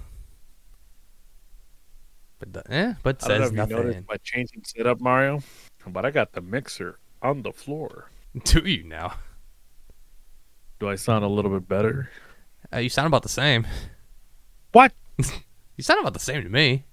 But 2.39 2.53
the, 2.53 2.73
eh, 2.73 2.95
but 3.03 3.25
I 3.25 3.29
don't 3.29 3.39
know 3.39 3.45
says 3.45 3.47
if 3.47 3.53
you 3.53 3.57
nothing. 3.57 3.77
noticed 3.77 4.09
my 4.09 4.17
changing 4.23 4.63
setup, 4.65 5.01
Mario, 5.01 5.43
but 5.87 6.05
I 6.05 6.11
got 6.11 6.33
the 6.33 6.41
mixer 6.43 6.99
on 7.23 7.43
the 7.43 7.53
floor. 7.53 8.11
Do 8.45 8.61
you 8.61 8.85
now? 8.85 9.15
Do 10.79 10.89
I 10.89 10.97
sound 10.97 11.25
a 11.25 11.29
little 11.29 11.51
bit 11.51 11.67
better? 11.69 12.11
Uh, 12.73 12.79
you 12.79 12.91
sound 12.91 13.07
about 13.07 13.23
the 13.23 13.29
same. 13.29 13.67
What? 14.73 14.93
You 15.79 15.85
sound 15.85 16.01
about 16.01 16.15
the 16.15 16.21
same 16.21 16.43
to 16.43 16.49
me. 16.49 16.85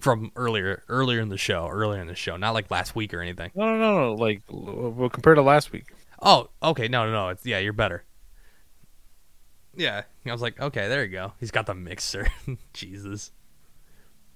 From 0.00 0.32
earlier, 0.34 0.82
earlier 0.88 1.20
in 1.20 1.28
the 1.28 1.38
show, 1.38 1.68
earlier 1.68 2.00
in 2.00 2.08
the 2.08 2.16
show, 2.16 2.36
not 2.36 2.54
like 2.54 2.72
last 2.72 2.96
week 2.96 3.14
or 3.14 3.20
anything. 3.20 3.52
No, 3.54 3.64
no, 3.66 3.78
no, 3.78 4.00
no. 4.00 4.14
Like, 4.14 4.42
well, 4.50 5.08
compared 5.08 5.36
to 5.36 5.42
last 5.42 5.70
week. 5.70 5.92
Oh, 6.20 6.48
okay, 6.60 6.88
no, 6.88 7.06
no, 7.06 7.12
no. 7.12 7.28
It's 7.28 7.46
yeah, 7.46 7.58
you're 7.58 7.72
better. 7.72 8.02
Yeah, 9.74 10.02
I 10.26 10.32
was 10.32 10.42
like, 10.42 10.60
okay, 10.60 10.88
there 10.88 11.04
you 11.04 11.10
go. 11.10 11.32
He's 11.40 11.50
got 11.50 11.66
the 11.66 11.74
mixer. 11.74 12.26
Jesus. 12.72 13.32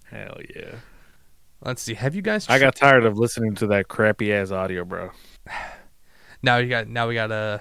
Hell 0.05 0.39
yeah. 0.55 0.77
Let's 1.61 1.83
see. 1.83 1.95
Have 1.95 2.15
you 2.15 2.23
guys? 2.23 2.49
I 2.49 2.59
got 2.59 2.77
tired 2.77 3.05
of 3.05 3.19
listening 3.19 3.55
to 3.57 3.67
that 3.69 3.89
crappy 3.89 4.33
ass 4.33 4.51
audio, 4.51 4.85
bro. 4.85 5.11
now 6.43 6.59
you 6.59 6.69
got 6.69 6.89
now 6.89 7.09
we 7.09 7.15
got 7.15 7.31
a. 7.31 7.61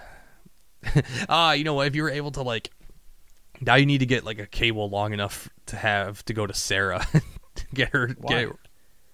Ah, 1.27 1.53
you 1.53 1.63
know 1.63 1.73
what? 1.73 1.87
If 1.87 1.95
you 1.95 2.03
were 2.03 2.11
able 2.11 2.31
to 2.31 2.43
like, 2.43 2.69
now 3.59 3.73
you 3.73 3.87
need 3.87 3.99
to 3.99 4.05
get 4.05 4.23
like 4.23 4.37
a 4.37 4.45
cable 4.45 4.87
long 4.89 5.13
enough 5.13 5.49
to 5.67 5.75
have 5.75 6.23
to 6.25 6.33
go 6.33 6.45
to 6.45 6.53
Sarah, 6.53 7.05
to 7.55 7.65
get 7.73 7.89
her. 7.89 8.09
Why? 8.19 8.29
Get 8.29 8.47
her, 8.49 8.55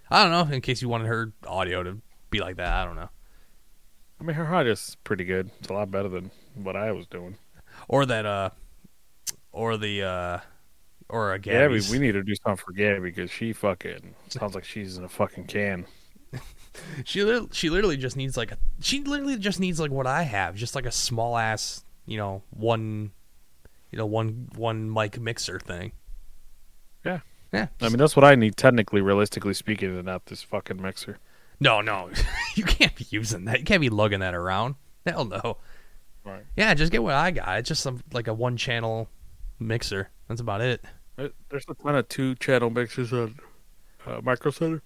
I 0.10 0.24
don't 0.24 0.32
know. 0.50 0.54
In 0.54 0.62
case 0.62 0.82
you 0.82 0.90
wanted 0.90 1.08
her 1.08 1.32
audio 1.48 1.82
to 1.84 2.00
be 2.30 2.42
like 2.42 2.58
that, 2.58 2.74
I 2.74 2.86
don't 2.86 2.98
know. 2.98 3.10
I 4.20 4.24
mean, 4.24 4.36
her 4.36 4.54
audio's 4.54 4.98
pretty 5.06 5.24
good. 5.24 5.50
It's 5.60 5.70
a 5.70 5.74
lot 5.74 5.90
better 5.90 6.10
than 6.10 6.30
what 6.56 6.76
I 6.76 6.92
was 6.92 7.08
doing. 7.08 7.38
Or 7.88 8.06
that 8.06 8.26
uh 8.26 8.50
or 9.52 9.78
the 9.78 10.04
uh 10.04 10.40
or 11.10 11.34
a 11.34 11.40
Yeah, 11.44 11.68
we, 11.68 11.80
Gabby's. 11.80 11.92
we 11.92 12.00
need 12.00 12.14
to 12.14 12.24
do 12.24 12.34
something 12.36 12.64
for 12.64 12.72
Gabby 12.74 13.00
because 13.12 13.30
she 13.32 13.54
fucking 13.54 14.16
sounds 14.30 14.56
like 14.56 14.64
she's 14.64 14.98
in 14.98 15.04
a 15.04 15.10
fucking 15.10 15.46
can. 15.46 15.86
she 17.04 17.24
lit- 17.24 17.54
she 17.54 17.70
literally 17.70 17.98
just 17.98 18.16
needs 18.16 18.38
like 18.38 18.52
a 18.52 18.58
she 18.80 19.04
literally 19.04 19.38
just 19.38 19.60
needs 19.60 19.80
like 19.80 19.92
what 19.92 20.08
I 20.08 20.24
have 20.24 20.56
just 20.56 20.74
like 20.76 20.86
a 20.86 20.92
small 20.92 21.38
ass 21.38 21.84
you 22.06 22.18
know 22.18 22.44
one 22.52 23.12
you 23.92 23.98
know 23.98 24.06
one 24.06 24.48
one 24.56 24.92
mic 24.92 25.20
mixer 25.20 25.60
thing 25.60 25.92
Yeah. 27.04 27.20
yeah 27.52 27.68
I 27.82 27.90
mean, 27.90 27.98
that's 27.98 28.16
what 28.16 28.24
I 28.24 28.36
need, 28.36 28.56
technically, 28.56 29.02
realistically 29.02 29.54
speaking, 29.54 29.96
and 29.98 30.06
not 30.06 30.28
this 30.28 30.42
fucking 30.44 30.82
mixer. 30.82 31.18
No, 31.60 31.82
no, 31.82 32.10
you 32.56 32.64
can't 32.64 32.96
be 32.96 33.06
using 33.10 33.44
that. 33.46 33.60
You 33.60 33.66
can't 33.66 33.82
be 33.82 33.90
lugging 33.90 34.22
that 34.22 34.34
around. 34.34 34.76
Hell 35.06 35.26
no. 35.26 35.58
Right. 36.24 36.44
Yeah, 36.56 36.74
just 36.74 36.92
get 36.92 37.04
what 37.04 37.16
I 37.16 37.32
got. 37.32 37.60
It's 37.60 37.68
just 37.68 37.82
some 37.82 38.02
like 38.14 38.28
a 38.28 38.34
one 38.34 38.58
channel 38.58 39.10
mixer. 39.60 40.10
That's 40.28 40.42
about 40.42 40.62
it. 40.62 40.84
There's 41.16 41.66
a 41.68 41.74
ton 41.76 41.96
of 41.96 42.08
two 42.08 42.36
channel 42.36 42.70
mixes 42.70 43.14
on 43.14 43.36
uh, 44.06 44.22
Micro 44.24 44.52
Center. 44.52 44.82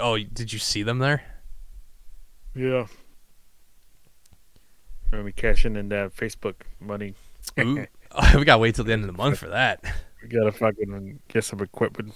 Oh, 0.00 0.18
did 0.18 0.52
you 0.52 0.58
see 0.58 0.82
them 0.82 0.98
there? 0.98 1.22
Yeah. 2.54 2.86
When 5.10 5.24
we 5.24 5.32
cashing 5.32 5.76
in 5.76 5.88
that 5.90 6.14
Facebook 6.14 6.54
money, 6.80 7.14
Ooh. 7.58 7.86
we 8.34 8.44
gotta 8.44 8.58
wait 8.58 8.74
till 8.74 8.84
the 8.84 8.92
end 8.92 9.02
of 9.02 9.06
the 9.06 9.16
month 9.16 9.38
for 9.38 9.48
that. 9.48 9.82
we 10.22 10.28
gotta 10.28 10.52
fucking 10.52 11.20
get 11.28 11.44
some 11.44 11.60
equipment. 11.60 12.14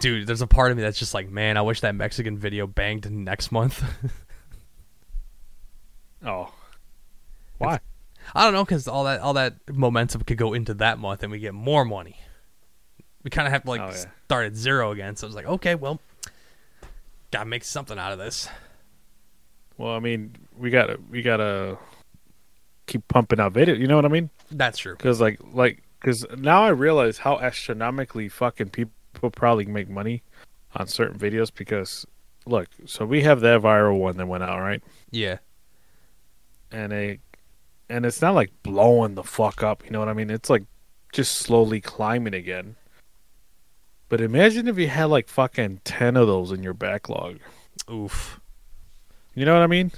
Dude, 0.00 0.26
there's 0.26 0.42
a 0.42 0.46
part 0.46 0.70
of 0.70 0.76
me 0.76 0.82
that's 0.82 0.98
just 0.98 1.14
like, 1.14 1.28
man, 1.28 1.56
I 1.56 1.62
wish 1.62 1.80
that 1.80 1.94
Mexican 1.94 2.38
video 2.38 2.66
banged 2.66 3.10
next 3.10 3.50
month. 3.50 3.82
Oh, 6.24 6.52
why? 7.58 7.80
I 8.34 8.44
don't 8.44 8.52
know, 8.52 8.64
because 8.64 8.86
all 8.86 9.04
that 9.04 9.20
all 9.20 9.32
that 9.34 9.54
momentum 9.72 10.22
could 10.22 10.36
go 10.38 10.52
into 10.52 10.74
that 10.74 10.98
month, 10.98 11.22
and 11.22 11.32
we 11.32 11.38
get 11.38 11.54
more 11.54 11.84
money. 11.84 12.16
We 13.22 13.30
kind 13.30 13.46
of 13.46 13.52
have 13.52 13.64
to 13.64 13.68
like 13.68 13.80
Oh, 13.80 13.88
yeah. 13.90 14.04
start 14.26 14.46
at 14.46 14.54
zero 14.56 14.92
again. 14.92 15.16
So 15.16 15.26
it's 15.26 15.36
like, 15.36 15.46
okay, 15.46 15.74
well, 15.74 16.00
gotta 17.30 17.46
make 17.46 17.64
something 17.64 17.98
out 17.98 18.12
of 18.12 18.18
this. 18.18 18.48
Well, 19.78 19.92
I 19.94 19.98
mean, 20.00 20.36
we 20.56 20.70
gotta 20.70 20.98
we 21.10 21.22
gotta 21.22 21.78
keep 22.86 23.06
pumping 23.08 23.40
out 23.40 23.52
video. 23.52 23.74
You 23.74 23.86
know 23.86 23.96
what 23.96 24.04
I 24.04 24.08
mean? 24.08 24.30
That's 24.50 24.78
true. 24.78 24.96
Because 24.96 25.20
like 25.20 25.38
like 25.52 25.82
because 26.00 26.26
now 26.36 26.62
I 26.64 26.68
realize 26.70 27.18
how 27.18 27.38
astronomically 27.38 28.28
fucking 28.28 28.70
people 28.70 28.92
probably 29.32 29.66
make 29.66 29.88
money 29.88 30.22
on 30.76 30.86
certain 30.86 31.18
videos. 31.18 31.50
Because 31.54 32.06
look, 32.46 32.68
so 32.86 33.04
we 33.04 33.22
have 33.22 33.40
that 33.40 33.60
viral 33.62 33.98
one 33.98 34.16
that 34.18 34.26
went 34.26 34.42
out 34.44 34.60
right, 34.60 34.82
Yeah. 35.10 35.38
And 36.72 36.92
a 36.92 37.18
and 37.88 38.06
it's 38.06 38.22
not 38.22 38.34
like 38.34 38.50
blowing 38.62 39.14
the 39.14 39.24
fuck 39.24 39.62
up. 39.62 39.84
You 39.84 39.90
know 39.90 39.98
what 39.98 40.08
I 40.08 40.12
mean? 40.12 40.30
It's 40.30 40.48
like 40.48 40.64
just 41.12 41.36
slowly 41.38 41.80
climbing 41.80 42.34
again. 42.34 42.76
But 44.08 44.20
imagine 44.20 44.68
if 44.68 44.78
you 44.78 44.88
had 44.88 45.04
like 45.04 45.28
fucking 45.28 45.80
ten 45.84 46.16
of 46.16 46.26
those 46.26 46.52
in 46.52 46.62
your 46.62 46.74
backlog. 46.74 47.38
Oof. 47.90 48.40
You 49.34 49.44
know 49.44 49.54
what 49.54 49.62
I 49.62 49.66
mean? 49.68 49.92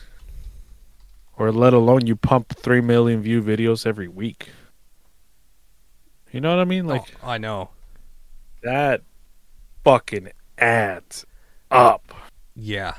Or 1.37 1.51
let 1.51 1.73
alone 1.73 2.07
you 2.07 2.17
pump 2.17 2.55
three 2.57 2.81
million 2.81 3.23
view 3.23 3.43
videos 3.43 3.87
every 3.87 4.09
week. 4.09 4.49
You 6.31 6.41
know 6.41 6.51
what 6.51 6.61
I 6.61 6.65
mean? 6.65 6.87
Like 6.87 7.15
oh, 7.23 7.29
I 7.29 7.39
know. 7.39 7.71
that 8.63 9.03
fucking 9.85 10.31
adds 10.59 11.27
up. 11.71 12.15
Yeah. 12.55 12.97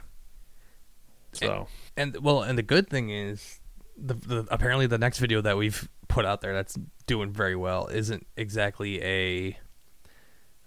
So 1.32 1.68
And 1.98 2.18
well, 2.18 2.44
and 2.44 2.58
the 2.58 2.64
good 2.64 2.90
thing 2.90 3.10
is, 3.10 3.60
the, 3.98 4.14
the 4.14 4.48
apparently 4.50 4.88
the 4.88 4.98
next 4.98 5.20
video 5.20 5.42
that 5.42 5.58
we've 5.58 5.88
put 6.08 6.26
out 6.26 6.42
there 6.42 6.54
that's 6.54 6.78
doing 7.08 7.32
very 7.32 7.56
well 7.56 7.88
isn't 7.88 8.26
exactly 8.38 9.02
a 9.04 9.58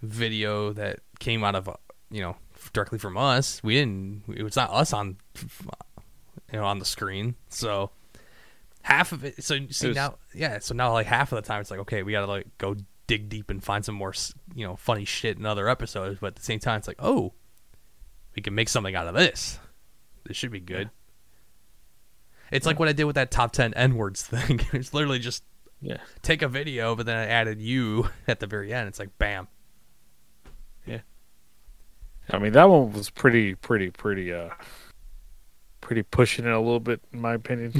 video 0.01 0.73
that 0.73 0.99
came 1.19 1.43
out 1.43 1.55
of 1.55 1.69
you 2.09 2.21
know 2.21 2.35
directly 2.73 2.99
from 2.99 3.17
us. 3.17 3.61
We 3.63 3.75
didn't. 3.75 4.23
It 4.35 4.43
was 4.43 4.55
not 4.55 4.71
us 4.71 4.93
on 4.93 5.17
you 6.51 6.59
know 6.59 6.65
on 6.65 6.79
the 6.79 6.85
screen. 6.85 7.35
So 7.49 7.91
half 8.81 9.11
of 9.11 9.23
it. 9.23 9.43
So 9.43 9.57
see 9.69 9.87
was- 9.89 9.95
now, 9.95 10.17
yeah. 10.33 10.59
So 10.59 10.73
now 10.73 10.93
like 10.93 11.07
half 11.07 11.31
of 11.31 11.35
the 11.41 11.47
time 11.47 11.61
it's 11.61 11.71
like 11.71 11.81
okay, 11.81 12.03
we 12.03 12.11
gotta 12.13 12.27
like 12.27 12.57
go 12.57 12.75
dig 13.07 13.29
deep 13.29 13.49
and 13.49 13.63
find 13.63 13.83
some 13.85 13.95
more 13.95 14.13
you 14.55 14.65
know 14.65 14.75
funny 14.75 15.05
shit 15.05 15.37
in 15.37 15.45
other 15.45 15.67
episodes. 15.69 16.19
But 16.19 16.27
at 16.27 16.35
the 16.35 16.43
same 16.43 16.59
time, 16.59 16.79
it's 16.79 16.87
like 16.87 16.99
oh, 16.99 17.33
we 18.35 18.41
can 18.41 18.55
make 18.55 18.69
something 18.69 18.95
out 18.95 19.07
of 19.07 19.15
this. 19.15 19.59
This 20.25 20.35
should 20.35 20.51
be 20.51 20.59
good. 20.59 20.89
It's 22.51 22.65
like 22.65 22.79
what 22.79 22.87
I 22.87 22.93
did 22.93 23.05
with 23.05 23.15
that 23.15 23.31
top 23.31 23.51
10 23.51 23.73
N 23.73 23.95
words 23.95 24.23
thing. 24.27 24.61
it's 24.73 24.93
literally 24.93 25.19
just 25.19 25.43
yeah. 25.81 25.97
take 26.21 26.41
a 26.41 26.47
video, 26.47 26.95
but 26.95 27.05
then 27.05 27.17
I 27.17 27.25
added 27.25 27.61
you 27.61 28.09
at 28.27 28.39
the 28.39 28.47
very 28.47 28.73
end. 28.73 28.87
It's 28.87 28.99
like, 28.99 29.17
bam. 29.17 29.47
Yeah. 30.85 31.01
I 32.29 32.39
mean 32.39 32.53
that 32.53 32.65
one 32.65 32.91
was 32.91 33.09
pretty 33.09 33.55
pretty 33.55 33.89
pretty 33.89 34.33
uh 34.33 34.49
pretty 35.79 36.03
pushing 36.03 36.45
it 36.45 36.51
a 36.51 36.59
little 36.59 36.79
bit 36.79 37.01
in 37.13 37.21
my 37.21 37.33
opinion. 37.33 37.73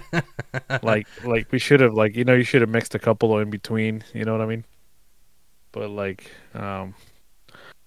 like 0.82 1.06
like 1.24 1.50
we 1.52 1.58
should 1.58 1.80
have 1.80 1.94
like 1.94 2.16
you 2.16 2.24
know 2.24 2.34
you 2.34 2.42
should 2.42 2.60
have 2.60 2.70
mixed 2.70 2.94
a 2.94 2.98
couple 2.98 3.38
in 3.38 3.50
between, 3.50 4.02
you 4.14 4.24
know 4.24 4.32
what 4.32 4.40
I 4.40 4.46
mean? 4.46 4.64
But 5.72 5.90
like 5.90 6.30
um 6.54 6.94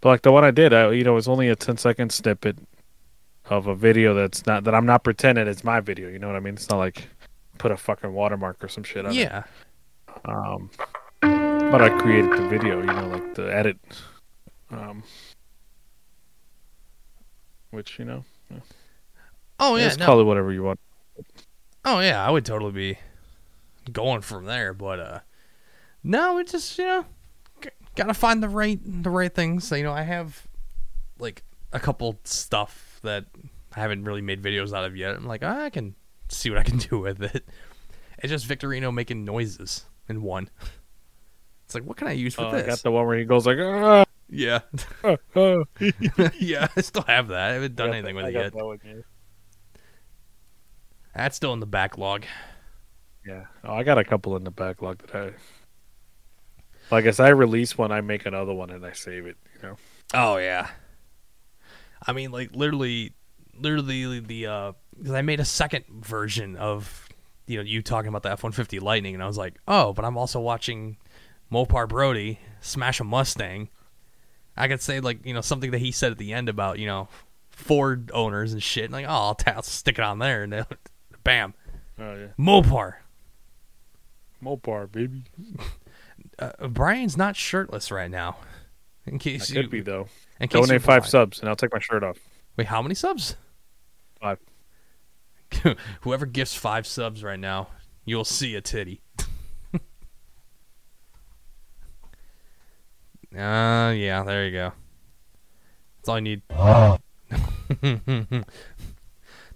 but 0.01 0.09
like 0.09 0.21
the 0.23 0.31
one 0.31 0.43
I 0.43 0.51
did, 0.51 0.73
I 0.73 0.91
you 0.91 1.03
know, 1.03 1.11
it 1.11 1.15
was 1.15 1.27
only 1.27 1.49
a 1.49 1.55
10 1.55 1.77
second 1.77 2.11
snippet 2.11 2.57
of 3.49 3.67
a 3.67 3.75
video 3.75 4.13
that's 4.13 4.45
not 4.45 4.63
that 4.65 4.75
I'm 4.75 4.85
not 4.85 5.03
pretending 5.03 5.47
it's 5.47 5.63
my 5.63 5.79
video, 5.79 6.09
you 6.09 6.19
know 6.19 6.27
what 6.27 6.35
I 6.35 6.39
mean? 6.39 6.53
It's 6.53 6.69
not 6.69 6.77
like 6.77 7.07
put 7.57 7.71
a 7.71 7.77
fucking 7.77 8.13
watermark 8.13 8.63
or 8.63 8.67
some 8.67 8.83
shit 8.83 9.05
on 9.05 9.11
it. 9.11 9.15
Yeah. 9.15 9.43
Um, 10.25 10.69
but 11.21 11.81
I 11.81 11.89
created 12.01 12.31
the 12.31 12.47
video, 12.47 12.79
you 12.79 12.85
know, 12.85 13.07
like 13.07 13.33
the 13.35 13.53
edit, 13.53 13.77
um, 14.69 15.03
which 17.71 17.97
you 17.99 18.05
know, 18.05 18.23
Oh, 19.63 19.75
yeah. 19.75 19.85
just 19.85 19.99
No. 19.99 20.07
call 20.07 20.19
it 20.19 20.23
whatever 20.23 20.51
you 20.51 20.63
want. 20.63 20.79
Oh, 21.85 21.99
yeah. 21.99 22.25
I 22.25 22.31
would 22.31 22.45
totally 22.45 22.71
be 22.71 22.97
going 23.91 24.21
from 24.21 24.45
there. 24.45 24.73
But, 24.73 24.99
uh, 24.99 25.19
no, 26.03 26.39
it 26.39 26.47
just, 26.47 26.77
you 26.79 26.85
know, 26.85 27.05
gotta 27.95 28.15
find 28.15 28.41
the 28.41 28.49
right, 28.49 28.79
the 28.83 29.11
right 29.11 29.33
things. 29.33 29.67
So, 29.67 29.75
you 29.75 29.83
know, 29.83 29.93
I 29.93 30.01
have 30.01 30.47
like 31.19 31.43
a 31.71 31.79
couple 31.79 32.19
stuff 32.23 32.90
that 33.03 33.25
I 33.75 33.79
haven't 33.79 34.03
really 34.03 34.21
made 34.21 34.41
videos 34.41 34.73
out 34.75 34.85
of 34.85 34.95
yet. 34.95 35.15
I'm 35.15 35.25
like, 35.25 35.43
"Ah, 35.43 35.63
I 35.63 35.69
can 35.69 35.95
see 36.29 36.49
what 36.49 36.59
I 36.59 36.63
can 36.63 36.77
do 36.89 36.99
with 36.99 37.21
it. 37.21 37.45
It's 38.19 38.29
just 38.29 38.47
Victorino 38.47 38.93
making 38.93 39.25
noises 39.25 39.85
in 40.07 40.21
one. 40.21 40.49
It's 41.65 41.73
like, 41.75 41.83
what 41.85 41.97
can 41.97 42.07
I 42.07 42.11
use 42.11 42.35
for 42.35 42.41
Uh, 42.43 42.49
I 42.49 42.61
this? 42.61 42.67
got 42.67 42.79
the 42.83 42.91
one 42.91 43.05
where 43.07 43.17
he 43.17 43.23
goes 43.25 43.45
like, 43.47 43.57
ah, 43.59 44.03
Yeah. 44.29 44.59
ah, 45.03 45.15
ah. 45.35 45.63
yeah, 46.39 46.67
I 46.75 46.81
still 46.81 47.03
have 47.03 47.29
that. 47.29 47.49
I 47.51 47.53
haven't 47.53 47.75
done 47.75 47.91
I 47.91 47.97
anything 47.97 48.15
that- 48.15 48.25
with 48.25 48.35
I 48.35 48.39
it 48.39 48.43
yet. 48.43 48.53
that. 48.53 49.03
That's 51.15 51.35
still 51.35 51.53
in 51.53 51.59
the 51.59 51.65
backlog. 51.65 52.25
Yeah, 53.25 53.45
oh, 53.63 53.73
I 53.73 53.83
got 53.83 53.97
a 53.97 54.03
couple 54.03 54.35
in 54.35 54.43
the 54.43 54.51
backlog 54.51 54.99
that 55.07 55.15
I. 55.15 55.31
Like 56.93 57.05
as 57.05 57.19
I 57.19 57.29
release 57.29 57.77
one, 57.77 57.91
I 57.91 58.01
make 58.01 58.25
another 58.25 58.53
one 58.53 58.69
and 58.69 58.85
I 58.85 58.91
save 58.93 59.25
it. 59.27 59.37
You 59.55 59.69
know. 59.69 59.75
Oh 60.13 60.37
yeah. 60.37 60.69
I 62.05 62.13
mean, 62.13 62.31
like 62.31 62.55
literally, 62.55 63.13
literally 63.59 64.19
the 64.19 64.47
uh, 64.47 64.71
because 64.97 65.13
I 65.13 65.21
made 65.21 65.39
a 65.39 65.45
second 65.45 65.85
version 65.89 66.55
of 66.55 67.09
you 67.47 67.57
know 67.57 67.63
you 67.63 67.81
talking 67.81 68.09
about 68.09 68.23
the 68.23 68.31
F 68.31 68.43
one 68.43 68.51
fifty 68.51 68.79
Lightning, 68.79 69.13
and 69.13 69.23
I 69.23 69.27
was 69.27 69.37
like, 69.37 69.57
oh, 69.67 69.93
but 69.93 70.05
I'm 70.05 70.17
also 70.17 70.39
watching 70.39 70.97
Mopar 71.51 71.87
Brody 71.87 72.39
smash 72.59 72.99
a 72.99 73.03
Mustang. 73.03 73.69
I 74.57 74.67
could 74.67 74.81
say 74.81 74.99
like 74.99 75.25
you 75.25 75.33
know 75.33 75.41
something 75.41 75.71
that 75.71 75.79
he 75.79 75.91
said 75.91 76.11
at 76.11 76.17
the 76.17 76.33
end 76.33 76.49
about 76.49 76.79
you 76.79 76.85
know 76.87 77.07
Ford 77.49 78.11
owners 78.13 78.53
and 78.53 78.61
shit. 78.61 78.85
And 78.85 78.93
like, 78.93 79.05
oh, 79.05 79.09
I'll, 79.09 79.35
ta- 79.35 79.53
I'll 79.57 79.61
stick 79.61 79.99
it 79.99 80.03
on 80.03 80.19
there, 80.19 80.43
and 80.43 80.53
then, 80.53 80.65
bam, 81.23 81.53
Oh 81.99 82.15
yeah. 82.15 82.27
Mopar. 82.37 82.95
Mopar, 84.43 84.91
baby. 84.91 85.23
Uh, 86.39 86.67
Bryan's 86.67 87.17
not 87.17 87.35
shirtless 87.35 87.91
right 87.91 88.09
now. 88.09 88.37
In 89.05 89.15
I 89.15 89.17
case 89.19 89.51
could 89.51 89.65
you, 89.65 89.69
be 89.69 89.81
though. 89.81 90.07
In 90.41 90.47
case 90.47 90.67
Donate 90.67 90.81
five 90.81 91.07
subs 91.07 91.39
and 91.39 91.47
I'll 91.47 91.55
take 91.55 91.71
my 91.71 91.79
shirt 91.79 92.03
off. 92.03 92.17
Wait, 92.57 92.65
how 92.67 92.81
many 92.81 92.95
subs? 92.95 93.35
Five. 94.19 94.39
Whoever 96.01 96.25
gifts 96.25 96.55
five 96.55 96.87
subs 96.87 97.23
right 97.23 97.39
now, 97.39 97.67
you'll 98.05 98.25
see 98.25 98.55
a 98.55 98.61
titty. 98.61 99.01
Uh, 103.33 103.93
yeah, 103.95 104.23
there 104.23 104.45
you 104.45 104.51
go. 104.51 104.73
That's 105.95 106.09
all 106.09 106.15
I 106.15 106.19
need. 106.19 106.41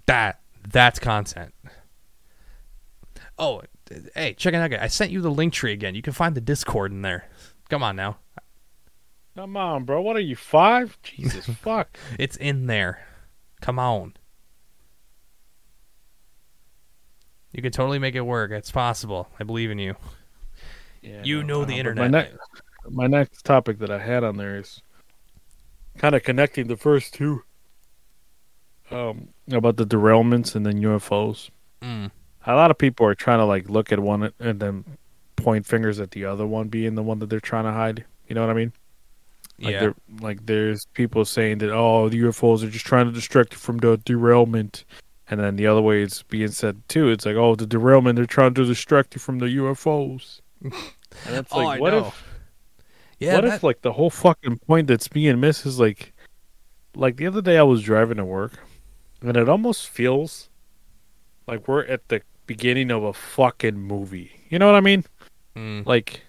that 0.06 0.40
that's 0.70 0.98
content. 0.98 1.54
Oh, 3.38 3.64
hey, 4.16 4.34
check 4.34 4.54
it 4.54 4.58
out. 4.58 4.82
I 4.82 4.88
sent 4.88 5.12
you 5.12 5.20
the 5.20 5.30
Linktree 5.30 5.74
again. 5.74 5.94
You 5.94 6.02
can 6.02 6.14
find 6.14 6.36
the 6.36 6.40
Discord 6.40 6.94
in 6.94 7.02
there. 7.02 7.28
Come 7.70 7.84
on 7.84 7.98
now, 7.98 8.16
Come 9.36 9.58
on, 9.58 9.84
bro. 9.84 10.02
What 10.02 10.16
are 10.16 10.22
you 10.22 10.36
five? 10.36 10.98
Jesus 11.04 11.46
fuck. 11.62 11.98
it's 12.18 12.38
in 12.38 12.68
there. 12.68 13.06
Come 13.62 13.80
on. 13.80 14.14
You 17.52 17.62
can 17.62 17.72
totally 17.72 18.00
make 18.00 18.16
it 18.16 18.22
work. 18.22 18.52
It's 18.52 18.72
possible. 18.72 19.30
I 19.40 19.44
believe 19.44 19.72
in 19.72 19.80
you. 19.80 19.96
Yeah, 21.02 21.22
You 21.24 21.44
know 21.44 21.64
the 21.64 21.78
internet. 21.78 22.12
My, 22.12 22.22
ne- 22.22 22.32
my 22.90 23.08
next 23.08 23.44
topic 23.44 23.80
that 23.80 23.92
I 23.92 24.00
had 24.00 24.24
on 24.24 24.38
there 24.38 24.58
is 24.58 24.82
kind 25.98 26.16
of 26.16 26.24
connecting 26.24 26.68
the 26.68 26.76
first 26.78 27.14
two. 27.14 27.44
Um, 28.92 29.30
about 29.52 29.78
the 29.78 29.86
derailments 29.86 30.56
and 30.56 30.66
then 30.66 30.82
UFOs. 30.82 31.50
Mm. 31.82 32.12
A 32.46 32.56
lot 32.56 32.72
of 32.72 32.78
people 32.78 33.06
are 33.08 33.16
trying 33.16 33.40
to 33.40 33.46
like 33.46 33.70
look 33.70 33.92
at 33.92 34.00
one 34.00 34.32
and 34.40 34.60
then 34.60 34.86
point 35.36 35.66
fingers 35.66 36.00
at 36.00 36.12
the 36.12 36.26
other 36.26 36.46
one 36.46 36.68
being 36.68 36.96
the 36.96 37.04
one 37.04 37.20
that 37.20 37.30
they're 37.30 37.40
trying 37.40 37.64
to 37.66 37.72
hide. 37.72 38.06
You 38.28 38.36
know 38.36 38.42
what 38.42 38.50
I 38.50 38.54
mean? 38.54 38.74
Like 39.60 39.72
yeah. 39.74 39.92
like 40.20 40.46
there's 40.46 40.86
people 40.88 41.24
saying 41.24 41.60
that 41.60 41.72
oh 41.72 42.10
the 42.10 42.20
UFOs 42.24 42.62
are 42.64 42.70
just 42.70 42.86
trying 42.86 43.06
to 43.06 43.12
distract 43.14 43.54
you 43.54 43.58
from 43.60 43.78
the 43.78 43.98
derailment, 43.98 44.84
and 45.30 45.40
then 45.40 45.56
the 45.56 45.66
other 45.68 45.82
way 45.82 46.02
it's 46.04 46.24
being 46.24 46.50
said 46.52 46.82
too. 46.90 47.10
It's 47.10 47.26
like 47.26 47.36
oh 47.38 47.56
the 47.56 47.66
derailment 47.66 48.18
they're 48.18 48.26
trying 48.26 48.54
to 48.56 48.66
distract 48.66 49.16
you 49.16 49.20
from 49.20 49.40
the 49.40 49.46
UFOs. 49.46 50.42
and 50.62 50.74
it's 51.28 51.52
Oh, 51.54 51.60
like 51.64 51.78
I 51.78 51.80
what 51.80 51.94
know. 51.94 52.08
if 52.08 52.24
yeah, 53.20 53.36
what 53.36 53.46
that- 53.46 53.54
if 53.56 53.64
like 53.64 53.82
the 53.82 53.94
whole 53.94 54.10
fucking 54.10 54.58
point 54.60 54.88
that's 54.88 55.08
being 55.08 55.40
missed 55.40 55.66
is 55.66 55.80
like 55.80 56.12
like 56.96 57.16
the 57.16 57.28
other 57.28 57.42
day 57.42 57.58
I 57.58 57.64
was 57.64 57.82
driving 57.82 58.18
to 58.18 58.26
work 58.26 58.60
and 59.22 59.38
it 59.38 59.48
almost 59.48 59.88
feels 59.88 60.50
like 61.48 61.68
we're 61.68 61.86
at 61.86 62.08
the 62.10 62.22
beginning 62.46 62.92
of 62.92 63.04
a 63.04 63.14
fucking 63.14 63.78
movie. 63.78 64.32
You 64.50 64.60
know 64.60 64.66
what 64.68 64.76
I 64.76 64.82
mean? 64.82 65.06
Mm. 65.56 65.86
Like 65.86 66.22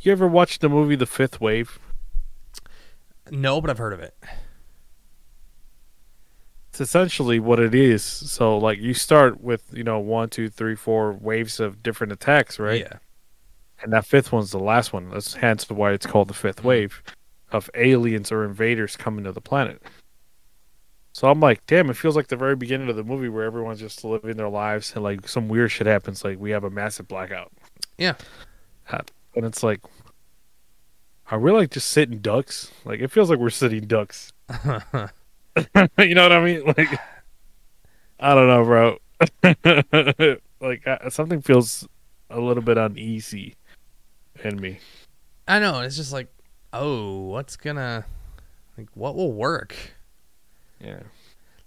you 0.00 0.10
ever 0.12 0.26
watch 0.26 0.58
the 0.58 0.68
movie 0.68 0.96
The 0.96 1.06
Fifth 1.06 1.40
Wave? 1.40 1.78
No, 3.30 3.60
but 3.60 3.70
I've 3.70 3.78
heard 3.78 3.92
of 3.92 4.00
it. 4.00 4.14
It's 6.70 6.80
essentially 6.80 7.38
what 7.38 7.60
it 7.60 7.74
is. 7.74 8.02
So 8.02 8.58
like 8.58 8.80
you 8.80 8.94
start 8.94 9.40
with, 9.40 9.62
you 9.72 9.84
know, 9.84 10.00
one, 10.00 10.28
two, 10.28 10.48
three, 10.48 10.74
four 10.74 11.12
waves 11.12 11.60
of 11.60 11.82
different 11.82 12.12
attacks, 12.12 12.58
right? 12.58 12.80
Yeah. 12.80 12.98
And 13.82 13.92
that 13.92 14.06
fifth 14.06 14.32
one's 14.32 14.50
the 14.50 14.58
last 14.58 14.92
one. 14.92 15.10
That's 15.10 15.34
hence 15.34 15.68
why 15.70 15.92
it's 15.92 16.06
called 16.06 16.28
the 16.28 16.34
fifth 16.34 16.64
wave 16.64 17.02
of 17.52 17.70
aliens 17.76 18.32
or 18.32 18.44
invaders 18.44 18.96
coming 18.96 19.24
to 19.24 19.32
the 19.32 19.40
planet. 19.40 19.82
So 21.12 21.30
I'm 21.30 21.38
like, 21.38 21.64
damn, 21.66 21.90
it 21.90 21.96
feels 21.96 22.16
like 22.16 22.26
the 22.26 22.36
very 22.36 22.56
beginning 22.56 22.88
of 22.88 22.96
the 22.96 23.04
movie 23.04 23.28
where 23.28 23.44
everyone's 23.44 23.78
just 23.78 24.02
living 24.02 24.36
their 24.36 24.48
lives 24.48 24.92
and 24.96 25.04
like 25.04 25.28
some 25.28 25.48
weird 25.48 25.70
shit 25.70 25.86
happens, 25.86 26.24
like 26.24 26.40
we 26.40 26.50
have 26.50 26.64
a 26.64 26.70
massive 26.70 27.06
blackout. 27.06 27.52
Yeah. 27.98 28.14
Uh, 28.90 29.02
And 29.36 29.44
it's 29.44 29.62
like 29.62 29.80
are 31.30 31.38
we 31.38 31.50
like 31.50 31.70
just 31.70 31.88
sitting 31.90 32.18
ducks? 32.18 32.70
Like 32.84 33.00
it 33.00 33.10
feels 33.10 33.30
like 33.30 33.38
we're 33.38 33.50
sitting 33.50 33.86
ducks. 33.86 34.32
you 35.98 36.14
know 36.14 36.22
what 36.22 36.32
I 36.32 36.44
mean? 36.44 36.64
Like 36.64 36.98
I 38.20 38.34
don't 38.34 38.48
know, 38.48 38.64
bro. 38.64 38.98
like 40.60 40.86
I, 40.86 41.08
something 41.08 41.42
feels 41.42 41.86
a 42.30 42.40
little 42.40 42.62
bit 42.62 42.78
uneasy 42.78 43.54
in 44.42 44.60
me. 44.60 44.78
I 45.46 45.58
know. 45.58 45.80
It's 45.80 45.96
just 45.96 46.12
like, 46.12 46.28
oh, 46.72 47.20
what's 47.26 47.56
gonna, 47.56 48.04
like, 48.78 48.88
what 48.94 49.14
will 49.14 49.32
work? 49.32 49.74
Yeah. 50.80 51.00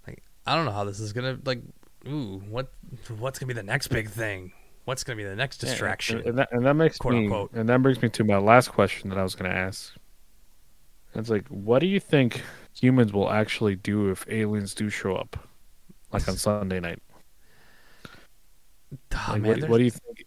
Like 0.06 0.22
I 0.46 0.54
don't 0.56 0.64
know 0.64 0.72
how 0.72 0.84
this 0.84 1.00
is 1.00 1.12
gonna 1.12 1.38
like. 1.44 1.62
Ooh, 2.06 2.42
what 2.48 2.72
what's 3.18 3.38
gonna 3.38 3.48
be 3.48 3.54
the 3.54 3.62
next 3.62 3.88
big 3.88 4.08
thing? 4.08 4.52
What's 4.88 5.04
gonna 5.04 5.18
be 5.18 5.24
the 5.24 5.36
next 5.36 5.58
distraction? 5.58 6.16
and, 6.20 6.28
and 6.28 6.38
that 6.38 6.48
and 6.50 6.64
that 6.64 6.72
makes 6.72 6.96
Quote, 6.96 7.12
me 7.12 7.24
unquote. 7.24 7.52
and 7.52 7.68
that 7.68 7.82
brings 7.82 8.00
me 8.00 8.08
to 8.08 8.24
my 8.24 8.38
last 8.38 8.68
question 8.68 9.10
that 9.10 9.18
I 9.18 9.22
was 9.22 9.34
going 9.34 9.50
to 9.50 9.54
ask. 9.54 9.92
It's 11.14 11.28
like, 11.28 11.46
what 11.48 11.80
do 11.80 11.86
you 11.86 12.00
think 12.00 12.40
humans 12.72 13.12
will 13.12 13.28
actually 13.28 13.76
do 13.76 14.08
if 14.08 14.26
aliens 14.30 14.72
do 14.72 14.88
show 14.88 15.14
up, 15.14 15.46
like 16.10 16.26
on 16.26 16.36
Sunday 16.36 16.80
night? 16.80 17.02
Ah, 19.12 19.32
Like, 19.32 19.42
man, 19.42 19.60
what, 19.60 19.68
what 19.68 19.76
do 19.76 19.84
you 19.84 19.90
think? 19.90 20.24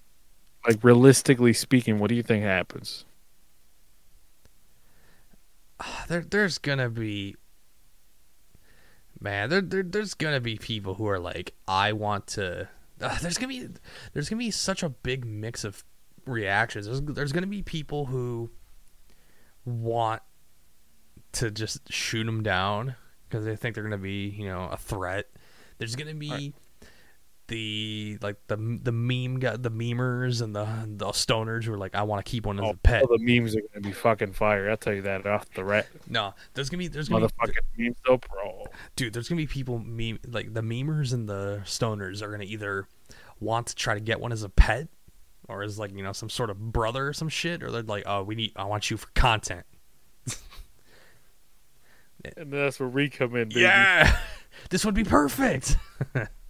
Like 0.67 0.83
realistically 0.83 1.53
speaking, 1.53 1.97
what 1.97 2.09
do 2.09 2.15
you 2.15 2.21
think 2.21 2.43
happens? 2.43 3.05
there 6.07 6.21
there's 6.21 6.59
gonna 6.59 6.87
be 6.87 7.35
man 9.19 9.49
there, 9.49 9.61
there 9.61 9.81
there's 9.81 10.13
gonna 10.13 10.39
be 10.39 10.55
people 10.55 10.93
who 10.93 11.07
are 11.07 11.17
like 11.17 11.55
i 11.67 11.91
want 11.91 12.27
to 12.27 12.69
uh, 13.01 13.17
there's 13.21 13.37
gonna 13.37 13.47
be 13.47 13.67
there's 14.13 14.29
gonna 14.29 14.39
be 14.39 14.51
such 14.51 14.83
a 14.83 14.89
big 14.89 15.25
mix 15.25 15.63
of 15.63 15.83
reactions. 16.25 16.85
There's, 16.85 17.01
there's 17.01 17.31
gonna 17.31 17.47
be 17.47 17.61
people 17.61 18.05
who 18.05 18.49
want 19.65 20.21
to 21.33 21.51
just 21.51 21.91
shoot 21.91 22.25
them 22.25 22.43
down 22.43 22.95
because 23.29 23.45
they 23.45 23.55
think 23.55 23.75
they're 23.75 23.83
gonna 23.83 23.97
be 23.97 24.29
you 24.29 24.45
know 24.45 24.69
a 24.71 24.77
threat. 24.77 25.27
There's 25.77 25.95
gonna 25.95 26.13
be 26.15 26.53
the 27.51 28.17
like 28.21 28.37
the 28.47 28.79
the 28.81 28.93
meme 28.93 29.37
got 29.37 29.61
the 29.61 29.69
memers 29.69 30.41
and 30.41 30.55
the 30.55 30.65
the 30.87 31.07
stoners 31.07 31.65
who 31.65 31.73
are 31.73 31.77
like 31.77 31.93
i 31.93 32.01
want 32.01 32.25
to 32.25 32.29
keep 32.29 32.45
one 32.45 32.57
as 32.57 32.65
oh, 32.65 32.69
a 32.69 32.77
pet 32.77 33.03
Oh, 33.03 33.17
the 33.17 33.19
memes 33.19 33.53
are 33.57 33.59
going 33.59 33.73
to 33.73 33.81
be 33.81 33.91
fucking 33.91 34.31
fire. 34.31 34.69
I'll 34.69 34.77
tell 34.77 34.93
you 34.93 35.01
that 35.01 35.27
off 35.27 35.51
the 35.53 35.65
rat. 35.65 35.87
no 36.07 36.33
there's 36.53 36.69
gonna 36.69 36.79
be 36.79 36.87
there's 36.87 37.09
gonna 37.09 37.27
be 37.27 37.33
Motherfucking 37.33 37.77
memes, 37.77 37.97
though, 38.05 38.17
bro. 38.17 38.65
dude, 38.95 39.11
there's 39.13 39.27
gonna 39.27 39.41
be 39.41 39.47
people 39.47 39.79
meme 39.79 40.19
like 40.25 40.53
the 40.53 40.61
memers 40.61 41.13
and 41.13 41.27
the 41.27 41.61
stoners 41.65 42.21
are 42.21 42.31
gonna 42.31 42.45
either 42.45 42.87
want 43.41 43.67
to 43.67 43.75
try 43.75 43.93
to 43.95 43.99
get 43.99 44.21
one 44.21 44.31
as 44.31 44.43
a 44.43 44.49
pet 44.49 44.87
or 45.49 45.61
as 45.61 45.77
like 45.77 45.93
you 45.93 46.03
know 46.03 46.13
some 46.13 46.29
sort 46.29 46.49
of 46.49 46.71
brother 46.71 47.09
or 47.09 47.13
some 47.13 47.27
shit, 47.27 47.61
or 47.61 47.69
they're 47.69 47.83
like, 47.83 48.03
oh, 48.05 48.23
we 48.23 48.35
need, 48.35 48.53
I 48.55 48.63
want 48.63 48.89
you 48.89 48.95
for 48.97 49.07
content. 49.13 49.65
And 52.37 52.53
that's 52.53 52.79
where 52.79 52.87
we 52.87 53.09
come 53.09 53.35
in, 53.35 53.49
baby. 53.49 53.61
Yeah, 53.61 54.15
this 54.69 54.85
would 54.85 54.93
be 54.93 55.03
perfect. 55.03 55.75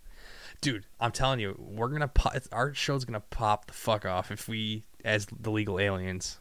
Dude, 0.62 0.86
I'm 1.00 1.12
telling 1.12 1.40
you, 1.40 1.56
we're 1.58 1.90
gonna 1.90 2.08
pop, 2.08 2.36
our 2.52 2.74
show's 2.74 3.04
gonna 3.04 3.20
pop 3.20 3.66
the 3.66 3.74
fuck 3.74 4.06
off 4.06 4.32
if 4.32 4.48
we, 4.48 4.84
as 5.04 5.26
the 5.26 5.52
legal 5.52 5.80
aliens, 5.80 6.40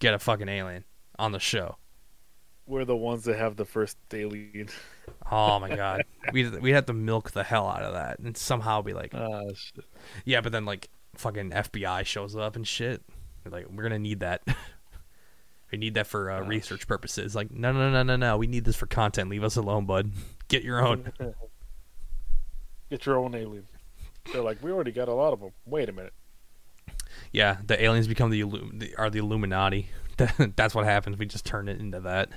get 0.00 0.12
a 0.14 0.18
fucking 0.18 0.48
alien 0.48 0.84
on 1.18 1.32
the 1.32 1.38
show. 1.40 1.76
We're 2.66 2.84
the 2.84 2.96
ones 2.96 3.24
that 3.24 3.38
have 3.38 3.56
the 3.56 3.64
first 3.64 3.96
alien. 4.12 4.68
Oh 5.32 5.58
my 5.58 5.74
god, 5.76 6.04
we 6.32 6.48
we 6.48 6.72
have 6.72 6.84
to 6.86 6.92
milk 6.92 7.30
the 7.30 7.42
hell 7.42 7.66
out 7.66 7.82
of 7.82 7.94
that 7.94 8.18
and 8.18 8.36
somehow 8.36 8.82
be 8.82 8.92
like, 8.92 9.14
Ah. 9.14 9.40
Yeah, 10.26 10.42
but 10.42 10.52
then 10.52 10.66
like 10.66 10.90
fucking 11.14 11.50
FBI 11.50 12.04
shows 12.04 12.36
up 12.36 12.54
and 12.54 12.68
shit. 12.68 13.02
They're 13.42 13.52
like, 13.52 13.70
we're 13.70 13.82
gonna 13.84 13.98
need 13.98 14.20
that. 14.20 14.42
we 15.72 15.78
need 15.78 15.94
that 15.94 16.06
for 16.06 16.30
uh, 16.30 16.42
research 16.42 16.86
purposes. 16.86 17.34
Like, 17.34 17.50
no, 17.50 17.72
no, 17.72 17.90
no, 17.90 18.02
no, 18.02 18.16
no. 18.16 18.36
We 18.36 18.46
need 18.46 18.66
this 18.66 18.76
for 18.76 18.86
content. 18.86 19.30
Leave 19.30 19.44
us 19.44 19.56
alone, 19.56 19.86
bud. 19.86 20.12
Get 20.48 20.62
your 20.62 20.86
own. 20.86 21.12
Get 22.90 23.04
your 23.06 23.18
own 23.18 23.34
alien. 23.34 23.66
They're 24.32 24.42
like, 24.42 24.62
we 24.62 24.70
already 24.72 24.92
got 24.92 25.08
a 25.08 25.14
lot 25.14 25.32
of 25.32 25.40
them. 25.40 25.52
Wait 25.66 25.88
a 25.88 25.92
minute. 25.92 26.12
yeah, 27.32 27.58
the 27.64 27.82
aliens 27.82 28.06
become 28.08 28.30
the, 28.30 28.40
Illum- 28.40 28.78
the 28.78 28.94
are 28.96 29.10
the 29.10 29.18
Illuminati. 29.18 29.88
That's 30.56 30.74
what 30.74 30.84
happens. 30.84 31.16
We 31.18 31.26
just 31.26 31.44
turn 31.46 31.68
it 31.68 31.80
into 31.80 32.00
that. 32.00 32.30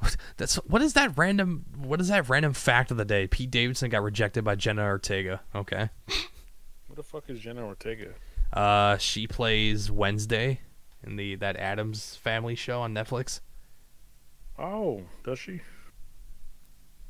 That's 0.36 0.56
what 0.56 0.82
is 0.82 0.92
that 0.94 1.16
random? 1.16 1.64
What 1.76 2.00
is 2.00 2.08
that 2.08 2.28
random 2.28 2.52
fact 2.52 2.90
of 2.90 2.96
the 2.96 3.04
day? 3.04 3.26
Pete 3.26 3.50
Davidson 3.50 3.90
got 3.90 4.02
rejected 4.02 4.44
by 4.44 4.54
Jenna 4.54 4.82
Ortega. 4.84 5.40
Okay, 5.54 5.88
What 6.86 6.96
the 6.96 7.02
fuck 7.02 7.24
is 7.28 7.40
Jenna 7.40 7.64
Ortega? 7.64 8.12
uh, 8.52 8.98
she 8.98 9.26
plays 9.26 9.90
Wednesday 9.90 10.60
in 11.02 11.16
the 11.16 11.36
that 11.36 11.56
Addams 11.56 12.16
Family 12.16 12.54
show 12.54 12.82
on 12.82 12.92
Netflix. 12.94 13.40
Oh, 14.58 15.02
does 15.24 15.38
she? 15.38 15.60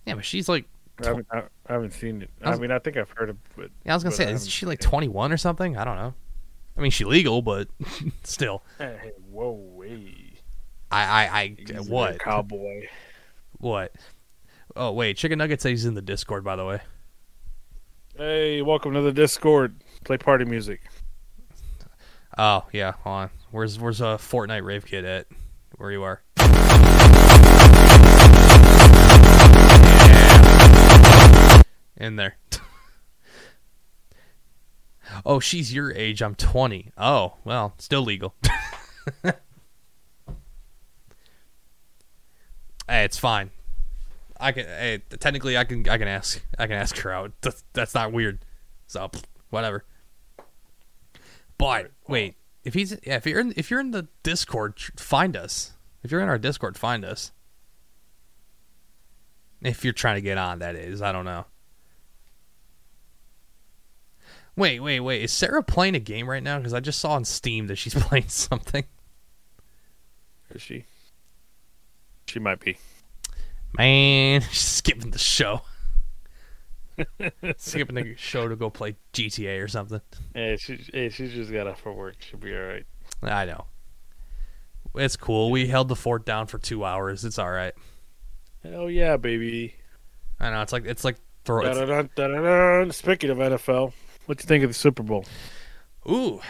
Yeah, 0.07 0.15
but 0.15 0.25
she's 0.25 0.49
like 0.49 0.67
I 1.03 1.07
haven't, 1.07 1.27
I, 1.33 1.43
haven't 1.69 1.93
seen 1.93 2.23
it. 2.23 2.31
I 2.43 2.53
I, 2.53 2.57
mean, 2.57 2.71
I 2.71 2.79
think 2.79 2.97
I've 2.97 3.11
heard 3.11 3.31
of 3.31 3.37
it. 3.59 3.73
Yeah, 3.85 3.93
I 3.93 3.97
was 3.97 4.05
gonna 4.05 4.15
say, 4.15 4.33
isn't 4.33 4.51
she 4.51 4.65
like 4.65 4.81
21 4.81 5.33
or 5.33 5.37
something? 5.37 5.77
I 5.77 5.85
don't 5.85 5.97
know. 5.97 6.15
I 6.77 6.81
mean, 6.81 6.91
she 6.91 7.05
legal, 7.05 7.43
but 7.43 7.69
still. 8.23 8.63
Hey, 8.79 9.13
whoa, 9.31 9.83
hey. 9.85 10.35
I, 10.91 11.05
I, 11.05 11.39
I, 11.39 11.57
there, 11.67 11.83
what? 11.83 12.21
Cowboy. 12.21 12.87
What? 13.59 13.93
Oh 14.77 14.93
wait, 14.93 15.17
Chicken 15.17 15.39
Nugget 15.39 15.61
says 15.61 15.71
he's 15.71 15.85
in 15.85 15.95
the 15.95 16.03
Discord, 16.03 16.45
by 16.45 16.57
the 16.57 16.65
way. 16.65 16.81
Hey, 18.17 18.63
welcome 18.63 18.93
to 18.95 19.01
the 19.01 19.13
Discord. 19.13 19.77
Play 20.05 20.19
party 20.19 20.45
music. 20.45 20.83
Oh 22.37 22.65
yeah, 22.73 22.93
hold 23.03 23.15
on. 23.15 23.31
Where's 23.51 23.79
where's 23.79 24.01
a 24.01 24.19
Fortnite 24.19 24.65
rave 24.65 24.85
kid 24.85 25.05
at? 25.05 25.27
Where 25.77 25.93
you 25.93 26.03
are? 26.03 26.24
In 31.97 32.17
there. 32.17 32.37
oh, 35.27 35.41
she's 35.41 35.73
your 35.73 35.93
age. 35.93 36.23
I'm 36.23 36.35
20. 36.35 36.93
Oh, 36.99 37.35
well, 37.45 37.75
still 37.79 38.03
legal. 38.03 38.35
hey, 39.23 39.33
it's 42.89 43.19
fine. 43.19 43.51
I 44.39 44.53
can. 44.53 44.67
Hey, 44.67 45.03
technically, 45.21 45.57
I 45.57 45.65
can. 45.65 45.89
I 45.89 45.97
can 45.97 46.09
ask. 46.09 46.45
I 46.59 46.67
can 46.67 46.77
ask 46.77 46.99
her 46.99 47.13
out. 47.13 47.33
That's, 47.41 47.65
that's 47.73 47.95
not 47.95 48.13
weird. 48.13 48.41
So, 48.89 49.11
whatever. 49.51 49.85
But 51.57 51.93
wait, 52.09 52.35
if 52.65 52.75
he's 52.75 52.99
yeah, 53.05 53.17
if 53.17 53.27
you're 53.27 53.41
in 53.41 53.55
if 53.57 53.71
you're 53.71 53.81
in 53.81 53.93
the 53.93 54.09
Discord, 54.23 54.79
find 54.97 55.37
us. 55.37 55.73
If 56.03 56.11
you're 56.11 56.21
in 56.21 56.29
our 56.29 56.39
Discord, 56.39 56.77
find 56.77 57.05
us. 57.05 57.31
If 59.63 59.85
you're 59.85 59.95
trying 59.95 60.17
to 60.17 60.21
get 60.21 60.37
on, 60.37 60.59
that 60.59 60.75
is. 60.75 61.01
I 61.01 61.13
don't 61.13 61.25
know. 61.25 61.47
Wait, 64.57 64.81
wait, 64.81 65.01
wait. 65.01 65.23
Is 65.23 65.33
Sarah 65.33 65.63
playing 65.63 65.97
a 65.97 66.01
game 66.01 66.29
right 66.29 66.43
now? 66.43 66.59
Because 66.59 66.75
I 66.75 66.81
just 66.81 67.01
saw 67.01 67.13
on 67.13 67.25
Steam 67.25 67.67
that 67.67 67.77
she's 67.77 67.95
playing 68.03 68.29
something. 68.29 68.85
Is 70.55 70.63
she? 70.63 70.85
She 72.27 72.39
might 72.39 72.61
be. 72.61 72.77
Man, 73.77 74.41
she's 74.51 74.59
skipping 74.61 75.11
the 75.11 75.19
show. 75.19 75.63
skipping 77.57 77.97
the 77.97 78.15
show 78.19 78.49
to 78.49 78.55
go 78.55 78.71
play 78.71 78.97
GTA 79.13 79.63
or 79.63 79.69
something. 79.69 80.01
Hey, 80.35 80.57
she, 80.57 80.79
hey, 80.93 81.09
she 81.09 81.29
just 81.29 81.53
got 81.53 81.67
off 81.67 81.81
for 81.81 81.93
work. 81.93 82.17
She'll 82.21 82.39
be 82.39 82.55
all 82.55 82.63
right. 82.63 82.87
I 83.23 83.47
know. 83.47 83.67
It's 84.95 85.17
cool. 85.17 85.51
We 85.51 85.67
held 85.67 85.89
the 85.89 85.97
fort 85.97 86.25
down 86.25 86.47
for 86.47 86.59
two 86.59 86.85
hours. 86.85 87.25
It's 87.25 87.39
all 87.39 87.51
right. 87.51 87.75
Hell 88.63 88.89
yeah, 88.89 89.17
baby. 89.17 89.75
I 90.39 90.51
know. 90.51 90.63
It's 90.63 90.73
like 90.73 90.87
it's 90.87 91.05
like 91.05 91.17
throw. 91.45 91.65
It's. 91.67 92.97
Speaking 92.97 93.31
of 93.31 93.39
NFL, 93.39 93.93
what 94.27 94.39
do 94.39 94.43
you 94.43 94.47
think 94.47 94.65
of 94.65 94.71
the 94.71 94.75
Super 94.75 95.03
Bowl? 95.03 95.25
ooh, 96.09 96.41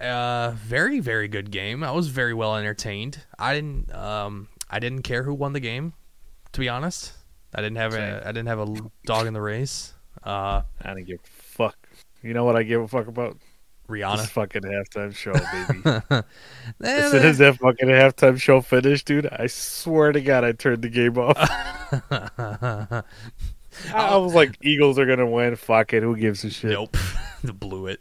uh, 0.00 0.52
very 0.56 1.00
very 1.00 1.28
good 1.28 1.50
game. 1.50 1.82
I 1.82 1.90
was 1.90 2.08
very 2.08 2.34
well 2.34 2.56
entertained. 2.56 3.24
I 3.38 3.54
didn't 3.54 3.92
um 3.94 4.48
I 4.70 4.78
didn't 4.78 5.02
care 5.02 5.22
who 5.24 5.34
won 5.34 5.52
the 5.52 5.60
game, 5.60 5.92
to 6.52 6.60
be 6.60 6.68
honest. 6.68 7.12
I 7.54 7.60
didn't 7.60 7.76
have 7.78 7.92
Same. 7.92 8.14
a 8.14 8.22
I 8.24 8.32
didn't 8.32 8.46
have 8.46 8.60
a 8.60 8.76
dog 9.04 9.26
in 9.26 9.34
the 9.34 9.40
race. 9.40 9.94
Uh, 10.22 10.62
I 10.82 10.94
didn't 10.94 11.06
give 11.06 11.20
a 11.20 11.26
fuck. 11.26 11.76
You 12.22 12.34
know 12.34 12.44
what 12.44 12.56
I 12.56 12.62
give 12.62 12.80
a 12.80 12.88
fuck 12.88 13.06
about? 13.06 13.36
This 13.90 14.30
fucking 14.30 14.62
halftime 14.62 15.14
show, 15.14 15.32
baby. 16.12 16.22
As 16.88 17.10
soon 17.10 17.24
as 17.24 17.38
that 17.38 17.56
fucking 17.56 17.88
halftime 17.88 18.40
show 18.40 18.60
finished, 18.60 19.06
dude, 19.06 19.26
I 19.26 19.48
swear 19.48 20.12
to 20.12 20.20
God, 20.20 20.44
I 20.44 20.52
turned 20.52 20.82
the 20.82 20.88
game 20.88 21.18
off. 21.18 21.36
I 23.94 24.08
I 24.08 24.16
was 24.16 24.34
like, 24.34 24.56
Eagles 24.62 24.98
are 24.98 25.06
gonna 25.06 25.26
win. 25.28 25.56
Fuck 25.56 25.92
it, 25.92 26.02
who 26.02 26.16
gives 26.16 26.44
a 26.44 26.50
shit? 26.50 26.70
nope, 26.72 26.96
They 27.44 27.52
blew 27.52 27.86
it. 27.86 28.00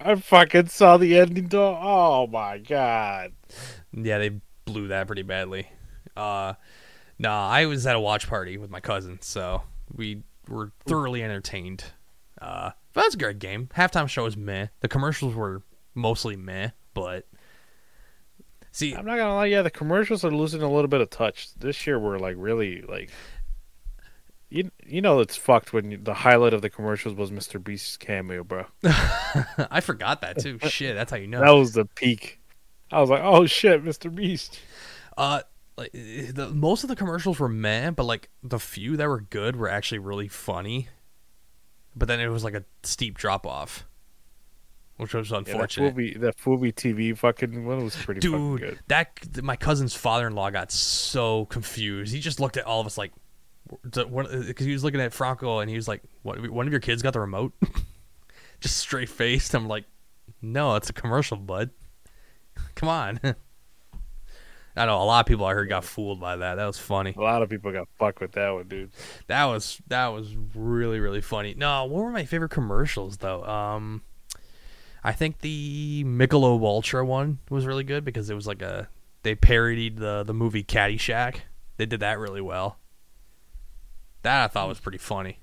I 0.00 0.14
fucking 0.16 0.66
saw 0.66 0.96
the 0.96 1.18
ending. 1.18 1.48
To- 1.50 1.58
oh 1.58 2.26
my 2.30 2.58
god. 2.58 3.32
Yeah, 3.92 4.18
they 4.18 4.32
blew 4.64 4.88
that 4.88 5.06
pretty 5.06 5.22
badly. 5.22 5.68
Uh, 6.16 6.54
nah, 7.18 7.48
I 7.48 7.66
was 7.66 7.86
at 7.86 7.96
a 7.96 8.00
watch 8.00 8.28
party 8.28 8.58
with 8.58 8.70
my 8.70 8.80
cousin, 8.80 9.18
so 9.22 9.62
we 9.94 10.22
were 10.48 10.72
thoroughly 10.86 11.22
entertained. 11.22 11.84
Uh, 12.40 12.70
but 12.92 13.00
that 13.00 13.06
was 13.06 13.14
a 13.14 13.18
great 13.18 13.38
game. 13.38 13.68
Halftime 13.74 14.08
show 14.08 14.24
was 14.24 14.36
meh. 14.36 14.66
The 14.80 14.88
commercials 14.88 15.34
were 15.34 15.62
mostly 15.94 16.36
meh, 16.36 16.70
but 16.92 17.26
see, 18.72 18.94
I'm 18.94 19.06
not 19.06 19.16
gonna 19.16 19.34
lie, 19.34 19.46
yeah, 19.46 19.62
the 19.62 19.70
commercials 19.70 20.24
are 20.24 20.30
losing 20.30 20.60
a 20.62 20.70
little 20.70 20.88
bit 20.88 21.00
of 21.00 21.10
touch. 21.10 21.54
This 21.54 21.86
year 21.86 21.98
we're 21.98 22.18
like 22.18 22.36
really 22.38 22.82
like 22.82 23.10
you 24.50 24.70
you 24.86 25.00
know 25.00 25.20
it's 25.20 25.36
fucked 25.36 25.72
when 25.72 25.90
you, 25.90 25.98
the 25.98 26.14
highlight 26.14 26.54
of 26.54 26.62
the 26.62 26.70
commercials 26.70 27.14
was 27.14 27.30
Mr. 27.30 27.62
Beast's 27.62 27.96
cameo, 27.96 28.44
bro. 28.44 28.66
I 28.84 29.80
forgot 29.80 30.20
that 30.20 30.38
too. 30.38 30.58
Shit, 30.68 30.94
that's 30.94 31.10
how 31.10 31.16
you 31.16 31.26
know. 31.26 31.40
That 31.40 31.50
was 31.50 31.72
the 31.72 31.84
peak. 31.84 32.40
I 32.90 33.00
was 33.00 33.10
like, 33.10 33.22
oh 33.22 33.46
shit, 33.46 33.84
Mr. 33.84 34.14
Beast. 34.14 34.58
Uh, 35.16 35.40
like 35.76 35.92
the 35.92 36.50
most 36.54 36.84
of 36.84 36.88
the 36.88 36.96
commercials 36.96 37.40
were 37.40 37.48
meh, 37.48 37.90
but 37.90 38.04
like 38.04 38.28
the 38.42 38.60
few 38.60 38.96
that 38.96 39.08
were 39.08 39.20
good 39.20 39.56
were 39.56 39.68
actually 39.68 39.98
really 39.98 40.28
funny. 40.28 40.88
But 41.96 42.08
then 42.08 42.20
it 42.20 42.28
was 42.28 42.44
like 42.44 42.54
a 42.54 42.64
steep 42.82 43.16
drop 43.16 43.46
off, 43.46 43.86
which 44.96 45.14
was 45.14 45.32
unfortunate. 45.32 45.96
Fubo, 45.96 46.20
that 46.20 46.36
Fubo 46.36 46.72
TV 46.72 47.16
fucking 47.16 47.64
one 47.64 47.84
was 47.84 47.96
pretty 47.96 48.20
fucking 48.20 48.56
Dude, 48.56 48.78
that 48.88 49.42
my 49.42 49.56
cousin's 49.56 49.94
father-in-law 49.94 50.50
got 50.50 50.70
so 50.70 51.46
confused. 51.46 52.12
He 52.12 52.20
just 52.20 52.40
looked 52.40 52.56
at 52.56 52.64
all 52.64 52.80
of 52.80 52.86
us 52.86 52.98
like, 52.98 53.12
because 53.82 54.66
he 54.66 54.72
was 54.72 54.84
looking 54.84 55.00
at 55.00 55.12
Franco 55.12 55.60
and 55.60 55.70
he 55.70 55.76
was 55.76 55.88
like, 55.88 56.02
"What? 56.22 56.50
One 56.50 56.66
of 56.66 56.72
your 56.72 56.80
kids 56.80 57.02
got 57.02 57.12
the 57.12 57.20
remote?" 57.20 57.52
just 58.60 58.76
straight 58.76 59.08
faced. 59.08 59.54
I'm 59.54 59.68
like, 59.68 59.84
"No, 60.42 60.76
it's 60.76 60.90
a 60.90 60.92
commercial, 60.92 61.36
bud. 61.36 61.70
Come 62.74 62.88
on." 62.88 63.20
I 64.76 64.86
know 64.86 65.00
a 65.00 65.04
lot 65.04 65.20
of 65.20 65.26
people 65.26 65.46
I 65.46 65.54
heard 65.54 65.68
got 65.68 65.84
fooled 65.84 66.20
by 66.20 66.36
that. 66.36 66.56
That 66.56 66.66
was 66.66 66.78
funny. 66.78 67.14
A 67.16 67.20
lot 67.20 67.42
of 67.42 67.48
people 67.48 67.70
got 67.70 67.86
fucked 67.96 68.20
with 68.20 68.32
that 68.32 68.50
one, 68.50 68.66
dude. 68.66 68.90
That 69.28 69.44
was 69.44 69.80
that 69.86 70.08
was 70.08 70.34
really 70.54 70.98
really 70.98 71.20
funny. 71.20 71.54
No, 71.56 71.84
what 71.84 72.02
were 72.02 72.10
my 72.10 72.24
favorite 72.24 72.50
commercials 72.50 73.18
though? 73.18 73.44
Um, 73.44 74.02
I 75.04 75.12
think 75.12 75.40
the 75.40 76.02
Michelob 76.04 76.62
Ultra 76.62 77.04
one 77.04 77.38
was 77.50 77.66
really 77.66 77.84
good 77.84 78.04
because 78.04 78.30
it 78.30 78.34
was 78.34 78.46
like 78.46 78.62
a 78.62 78.88
they 79.22 79.34
parodied 79.36 79.98
the 79.98 80.24
the 80.24 80.34
movie 80.34 80.64
Caddyshack. 80.64 81.36
They 81.76 81.86
did 81.86 82.00
that 82.00 82.18
really 82.18 82.40
well. 82.40 82.78
That 84.24 84.44
I 84.44 84.48
thought 84.48 84.68
was 84.68 84.80
pretty 84.80 84.98
funny. 84.98 85.38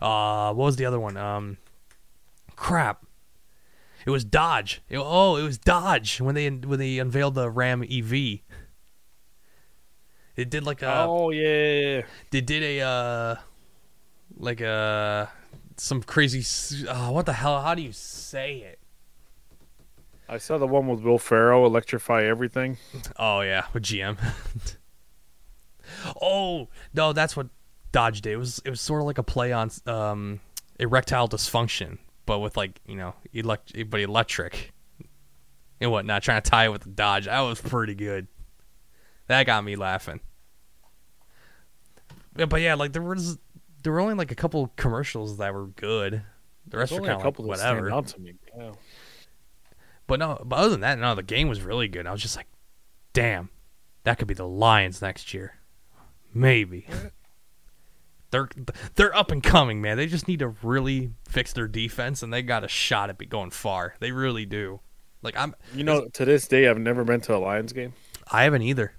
Uh, 0.00 0.52
what 0.54 0.64
was 0.64 0.76
the 0.76 0.86
other 0.86 0.98
one? 0.98 1.16
Um, 1.16 1.58
crap. 2.56 3.04
It 4.06 4.10
was 4.10 4.24
Dodge. 4.24 4.82
It- 4.88 4.98
oh, 4.98 5.36
it 5.36 5.42
was 5.42 5.58
Dodge 5.58 6.20
when 6.20 6.34
they 6.34 6.48
when 6.50 6.78
they 6.78 6.98
unveiled 6.98 7.34
the 7.34 7.48
Ram 7.50 7.82
EV. 7.82 8.40
It 10.36 10.50
did 10.50 10.64
like 10.64 10.82
a 10.82 11.04
oh 11.06 11.30
yeah, 11.30 12.02
they 12.30 12.40
did 12.40 12.62
a 12.62 12.80
uh 12.80 13.36
like 14.36 14.60
a 14.60 15.30
some 15.76 16.02
crazy 16.02 16.42
uh, 16.88 17.10
what 17.10 17.26
the 17.26 17.34
hell 17.34 17.60
how 17.60 17.74
do 17.74 17.82
you 17.82 17.92
say 17.92 18.58
it 18.58 18.78
I 20.28 20.38
saw 20.38 20.56
the 20.56 20.66
one 20.66 20.86
with 20.88 21.00
Will 21.00 21.18
Ferrell, 21.18 21.66
electrify 21.66 22.22
everything. 22.24 22.78
oh 23.18 23.42
yeah 23.42 23.66
with 23.72 23.82
gm 23.84 24.16
oh 26.20 26.68
no 26.94 27.12
that's 27.12 27.36
what 27.36 27.48
dodge 27.94 28.20
did 28.20 28.32
it 28.32 28.36
was 28.36 28.60
it 28.64 28.70
was 28.70 28.80
sort 28.80 29.00
of 29.00 29.06
like 29.06 29.18
a 29.18 29.22
play 29.22 29.52
on 29.52 29.70
um 29.86 30.40
erectile 30.80 31.28
dysfunction 31.28 31.98
but 32.26 32.40
with 32.40 32.56
like 32.56 32.80
you 32.86 32.96
know 32.96 33.14
elect 33.32 33.72
but 33.88 34.00
electric 34.00 34.72
and 35.80 35.90
whatnot 35.90 36.22
trying 36.22 36.42
to 36.42 36.50
tie 36.50 36.64
it 36.64 36.72
with 36.72 36.82
the 36.82 36.90
dodge 36.90 37.26
that 37.26 37.40
was 37.40 37.60
pretty 37.60 37.94
good 37.94 38.26
that 39.28 39.46
got 39.46 39.62
me 39.62 39.76
laughing 39.76 40.20
Yeah, 42.36 42.46
but 42.46 42.60
yeah 42.60 42.74
like 42.74 42.92
there 42.92 43.02
was 43.02 43.38
there 43.82 43.92
were 43.92 44.00
only 44.00 44.14
like 44.14 44.32
a 44.32 44.34
couple 44.34 44.72
commercials 44.76 45.36
that 45.38 45.54
were 45.54 45.66
good 45.66 46.22
the 46.66 46.78
rest 46.78 46.90
There's 46.90 47.00
were 47.00 47.06
kind 47.06 47.20
of 47.20 47.38
like 47.38 47.46
whatever 47.46 47.92
out 47.92 48.08
to 48.08 48.20
me. 48.20 48.34
Yeah. 48.56 48.72
But 50.06 50.18
no, 50.18 50.40
but 50.44 50.56
other 50.56 50.70
than 50.70 50.80
that, 50.80 50.98
no, 50.98 51.14
the 51.14 51.22
game 51.22 51.48
was 51.48 51.62
really 51.62 51.88
good. 51.88 52.06
I 52.06 52.12
was 52.12 52.22
just 52.22 52.36
like, 52.36 52.46
damn, 53.12 53.50
that 54.04 54.18
could 54.18 54.28
be 54.28 54.34
the 54.34 54.46
Lions 54.46 55.00
next 55.00 55.32
year. 55.32 55.56
Maybe. 56.32 56.86
They're 58.34 58.48
they're 58.96 59.16
up 59.16 59.30
and 59.30 59.40
coming, 59.40 59.80
man. 59.80 59.96
They 59.96 60.06
just 60.06 60.26
need 60.26 60.40
to 60.40 60.48
really 60.48 61.12
fix 61.28 61.52
their 61.52 61.68
defense, 61.68 62.20
and 62.20 62.32
they 62.32 62.42
got 62.42 62.64
a 62.64 62.68
shot 62.68 63.08
at 63.08 63.16
be 63.16 63.26
going 63.26 63.50
far. 63.50 63.94
They 64.00 64.10
really 64.10 64.44
do. 64.44 64.80
Like 65.22 65.38
I'm, 65.38 65.54
You 65.72 65.84
know, 65.84 66.08
to 66.14 66.24
this 66.24 66.48
day, 66.48 66.66
I've 66.68 66.78
never 66.78 67.04
been 67.04 67.20
to 67.22 67.36
a 67.36 67.38
Lions 67.38 67.72
game. 67.72 67.92
I 68.32 68.42
haven't 68.42 68.62
either. 68.62 68.92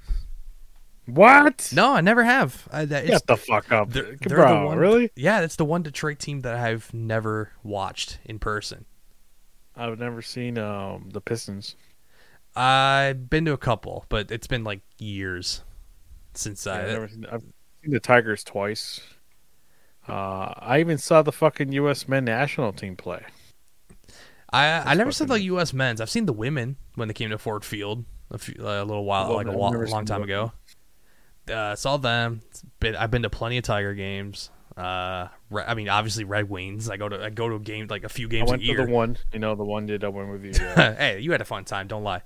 What? 1.06 1.70
No, 1.74 1.94
I 1.94 2.00
never 2.02 2.24
have. 2.24 2.66
I, 2.72 2.86
that, 2.86 3.08
Get 3.08 3.28
the 3.28 3.36
fuck 3.36 3.72
up, 3.74 3.92
they're, 3.92 4.16
they're 4.22 4.38
the 4.38 4.66
one. 4.66 4.78
Really? 4.78 5.12
Yeah, 5.18 5.42
it's 5.42 5.58
the 5.58 5.66
one 5.66 5.84
Detroit 5.84 6.20
team 6.20 6.40
that 6.42 6.56
I've 6.56 6.94
never 6.94 7.52
watched 7.62 8.20
in 8.24 8.40
person. 8.40 8.86
I've 9.76 10.00
never 10.00 10.22
seen 10.22 10.58
um 10.58 11.10
the 11.12 11.20
Pistons. 11.20 11.76
I've 12.56 13.30
been 13.30 13.44
to 13.46 13.52
a 13.52 13.58
couple, 13.58 14.06
but 14.08 14.32
it's 14.32 14.48
been 14.48 14.64
like 14.64 14.80
years 14.98 15.62
since 16.34 16.66
Yeah, 16.66 16.74
I. 16.74 16.82
I've, 16.84 16.88
never 16.88 17.08
seen, 17.10 17.26
I've 17.26 17.42
seen 17.84 17.92
the 17.92 18.00
Tigers 18.00 18.44
twice. 18.46 19.02
Uh, 20.08 20.54
I 20.58 20.80
even 20.80 20.98
saw 20.98 21.22
the 21.22 21.32
fucking 21.32 21.72
U.S. 21.74 22.08
men 22.08 22.26
national 22.26 22.74
team 22.74 22.96
play. 22.96 23.24
I 24.52 24.92
I 24.92 24.94
never 24.94 25.12
saw 25.12 25.26
the 25.26 25.42
U.S. 25.42 25.74
men's. 25.74 26.00
I've 26.00 26.10
seen 26.10 26.26
the 26.26 26.34
women 26.34 26.78
when 26.96 27.08
they 27.08 27.14
came 27.14 27.30
to 27.32 27.38
Ford 27.38 27.66
Field 27.66 28.06
a, 28.32 28.38
few, 28.38 28.56
a 28.60 28.84
little 28.86 29.06
while, 29.06 29.28
Well, 29.30 29.38
like 29.38 29.48
a 29.48 29.52
I've 29.52 29.56
wa- 29.56 29.72
never 29.72 29.88
long 29.88 30.06
time 30.06 30.22
the 30.22 30.26
ago. 30.26 30.52
Uh, 31.52 31.76
saw 31.76 31.98
them. 31.98 32.42
Been, 32.80 32.96
I've 32.96 33.12
been 33.12 33.24
to 33.24 33.30
plenty 33.30 33.58
of 33.58 33.64
Tiger 33.64 33.94
games. 33.94 34.50
Uh, 34.78 35.28
Re- 35.50 35.64
I 35.66 35.74
mean, 35.74 35.90
obviously 35.90 36.24
Red 36.24 36.50
Wings. 36.50 36.90
I 36.90 36.98
go 36.98 37.08
to 37.10 37.24
I 37.24 37.30
go 37.30 37.50
to 37.50 37.56
a 37.56 37.60
game 37.60 37.88
like 37.90 38.04
a 38.04 38.10
few 38.10 38.28
I 38.28 38.30
games 38.30 38.50
a 38.50 38.52
went 38.52 38.62
to 38.62 38.68
year. 38.68 38.86
the 38.86 38.92
one, 38.92 39.18
you 39.34 39.40
know, 39.40 39.56
the 39.56 39.64
one 39.64 39.86
did 39.86 40.04
I 40.04 40.10
went 40.10 40.30
with 40.32 40.44
you. 40.44 40.52
Yeah. 40.54 40.94
hey, 40.96 41.20
you 41.20 41.32
had 41.32 41.42
a 41.42 41.46
fun 41.46 41.66
time. 41.66 41.88
Don't 41.88 42.04
lie. 42.04 42.18
it 42.18 42.24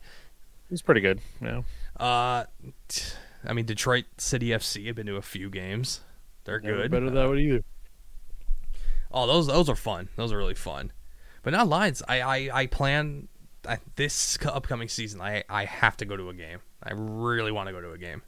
was 0.72 0.82
pretty 0.82 1.02
good. 1.02 1.20
Yeah, 1.42 1.62
Uh, 1.98 2.46
t- 2.88 3.14
I 3.46 3.54
mean 3.54 3.66
Detroit 3.66 4.06
City 4.18 4.48
FC. 4.50 4.90
I've 4.90 4.96
been 4.96 5.06
to 5.08 5.16
a 5.16 5.22
few 5.22 5.50
games. 5.50 6.02
They're 6.50 6.60
never 6.62 6.82
good. 6.82 6.92
Better 6.92 7.06
than 7.06 7.16
that 7.16 7.28
one 7.28 7.40
either. 7.40 7.64
Oh, 9.12 9.28
those 9.28 9.48
those 9.48 9.70
are 9.70 9.76
fun. 9.76 10.10
Those 10.16 10.32
are 10.32 10.38
really 10.38 10.56
fun. 10.56 10.92
But 11.44 11.54
not 11.54 11.68
Lions, 11.68 12.02
I 12.08 12.22
I, 12.22 12.50
I 12.62 12.66
plan 12.68 13.28
I, 13.68 13.78
this 13.96 14.38
upcoming 14.46 14.88
season. 14.88 15.22
I 15.22 15.44
I 15.50 15.66
have 15.66 15.98
to 15.98 16.06
go 16.06 16.18
to 16.18 16.30
a 16.30 16.34
game. 16.34 16.60
I 16.84 16.92
really 16.94 17.52
want 17.52 17.68
to 17.68 17.74
go 17.74 17.82
to 17.82 17.92
a 17.92 17.98
game. 17.98 18.22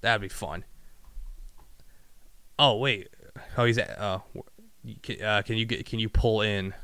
That'd 0.00 0.22
be 0.22 0.28
fun. 0.28 0.64
Oh 2.58 2.76
wait, 2.76 3.08
oh 3.56 3.64
he's 3.64 3.78
at, 3.78 3.98
uh, 3.98 4.20
can, 5.02 5.22
uh, 5.22 5.42
can 5.42 5.56
you 5.56 5.64
get 5.64 5.86
can 5.86 5.98
you 5.98 6.08
pull 6.08 6.40
in, 6.40 6.74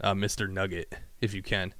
uh, 0.00 0.14
Mister 0.14 0.46
Nugget 0.46 0.94
if 1.20 1.34
you 1.34 1.42
can. 1.42 1.74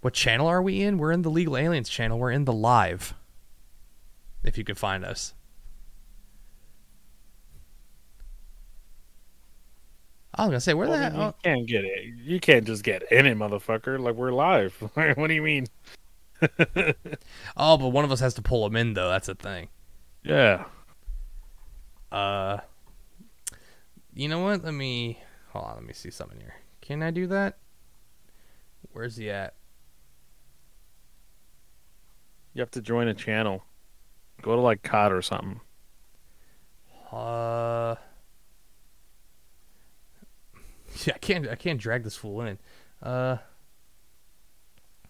What 0.00 0.14
channel 0.14 0.46
are 0.46 0.62
we 0.62 0.82
in? 0.82 0.98
We're 0.98 1.12
in 1.12 1.22
the 1.22 1.30
Legal 1.30 1.56
Aliens 1.56 1.88
channel. 1.88 2.18
We're 2.18 2.30
in 2.30 2.44
the 2.44 2.52
live. 2.52 3.14
If 4.44 4.56
you 4.56 4.64
can 4.64 4.76
find 4.76 5.04
us. 5.04 5.34
I 10.34 10.42
was 10.42 10.50
gonna 10.50 10.60
say 10.60 10.74
where 10.74 10.86
the 10.86 10.92
Well, 10.92 11.00
heck? 11.02 11.12
you 11.14 11.20
oh, 11.20 11.34
can't 11.42 11.66
get 11.66 11.84
it. 11.84 12.14
You 12.22 12.38
can't 12.38 12.64
just 12.64 12.84
get 12.84 13.10
in 13.10 13.26
it, 13.26 13.36
motherfucker. 13.36 13.98
Like 13.98 14.14
we're 14.14 14.30
live. 14.30 14.72
what 14.94 15.26
do 15.26 15.34
you 15.34 15.42
mean? 15.42 15.66
Oh, 17.56 17.76
but 17.76 17.88
one 17.88 18.04
of 18.04 18.12
us 18.12 18.20
has 18.20 18.34
to 18.34 18.42
pull 18.42 18.64
him 18.64 18.76
in 18.76 18.94
though. 18.94 19.08
That's 19.08 19.26
the 19.26 19.34
thing. 19.34 19.68
Yeah. 20.22 20.66
Uh, 22.12 22.58
you 24.14 24.28
know 24.28 24.38
what? 24.40 24.64
Let 24.64 24.74
me 24.74 25.18
hold 25.48 25.64
on. 25.64 25.74
Let 25.74 25.84
me 25.84 25.92
see 25.92 26.10
something 26.10 26.38
here. 26.38 26.54
Can 26.80 27.02
I 27.02 27.10
do 27.10 27.26
that? 27.26 27.58
Where's 28.92 29.16
he 29.16 29.30
at? 29.30 29.54
You 32.54 32.60
have 32.60 32.70
to 32.72 32.80
join 32.80 33.08
a 33.08 33.14
channel. 33.14 33.64
Go 34.42 34.54
to 34.54 34.60
like 34.62 34.82
COD 34.82 35.12
or 35.12 35.22
something. 35.22 35.60
Uh, 37.12 37.96
yeah, 41.04 41.14
I 41.14 41.18
can't. 41.18 41.48
I 41.48 41.54
can't 41.54 41.80
drag 41.80 42.04
this 42.04 42.16
fool 42.16 42.40
in. 42.42 42.58
Uh, 43.02 43.38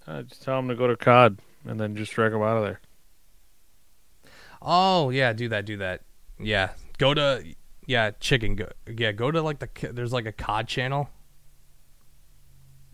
Uh, 0.07 0.23
just 0.23 0.43
tell 0.43 0.59
him 0.59 0.69
to 0.69 0.75
go 0.75 0.87
to 0.87 0.97
COD 0.97 1.39
and 1.67 1.79
then 1.79 1.95
just 1.97 2.13
drag 2.13 2.33
him 2.33 2.41
out 2.43 2.57
of 2.57 2.63
there. 2.65 2.81
oh 4.63 5.11
yeah, 5.11 5.33
do 5.33 5.49
that. 5.49 5.65
Do 5.67 5.77
that. 5.79 6.03
Yeah, 6.41 6.71
go 6.99 7.13
to 7.15 7.45
yeah 7.87 8.13
chicken. 8.21 8.55
Go 8.57 8.69
yeah, 8.87 9.13
go 9.13 9.31
to 9.31 9.43
like 9.43 9.59
the 9.59 9.93
there's 9.93 10.13
like 10.13 10.27
a 10.27 10.33
COD 10.33 10.67
channel, 10.69 11.11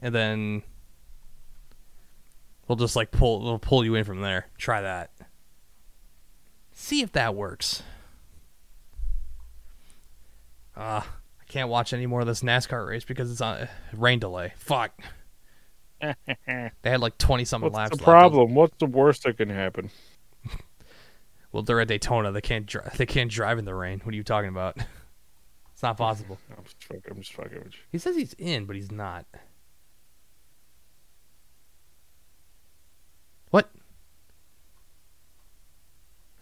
and 0.00 0.14
then 0.14 0.62
we'll 2.66 2.76
just 2.76 2.96
like 2.96 3.10
pull 3.12 3.42
we'll 3.42 3.58
pull 3.58 3.84
you 3.84 3.94
in 3.94 4.04
from 4.04 4.20
there. 4.20 4.46
Try 4.58 4.80
that. 4.80 5.10
See 6.74 7.00
if 7.00 7.12
that 7.12 7.34
works. 7.34 7.82
Uh, 10.76 11.00
I 11.02 11.44
can't 11.48 11.68
watch 11.68 11.92
any 11.92 12.06
more 12.06 12.20
of 12.20 12.26
this 12.26 12.42
NASCAR 12.42 12.86
race 12.88 13.04
because 13.04 13.30
it's 13.30 13.40
on 13.40 13.68
rain 13.92 14.18
delay. 14.18 14.52
Fuck. 14.56 14.92
They 16.46 16.90
had 16.90 17.00
like 17.00 17.16
twenty 17.16 17.46
something 17.46 17.72
laps. 17.72 17.92
What's 17.92 18.04
the 18.04 18.10
left. 18.10 18.20
problem? 18.20 18.54
What's 18.54 18.76
the 18.78 18.84
worst 18.86 19.22
that 19.22 19.38
can 19.38 19.48
happen? 19.48 19.90
Well, 21.52 21.62
they're 21.62 21.80
at 21.80 21.86
Daytona. 21.86 22.32
They 22.32 22.40
can't 22.40 22.66
drive. 22.66 22.96
they 22.98 23.06
can't 23.06 23.30
drive 23.30 23.60
in 23.60 23.64
the 23.64 23.76
rain. 23.76 24.00
What 24.02 24.12
are 24.12 24.16
you 24.16 24.24
talking 24.24 24.48
about? 24.50 24.76
It's 25.72 25.82
not 25.82 25.96
possible. 25.96 26.38
I'm 26.56 26.62
just 26.64 26.84
fucking, 26.84 27.02
I'm 27.10 27.18
just 27.20 27.32
fucking 27.32 27.58
with 27.58 27.74
you. 27.74 27.80
He 27.90 27.98
says 27.98 28.14
he's 28.16 28.32
in, 28.34 28.64
but 28.64 28.76
he's 28.76 28.92
not. 28.92 29.24
What? 33.50 33.70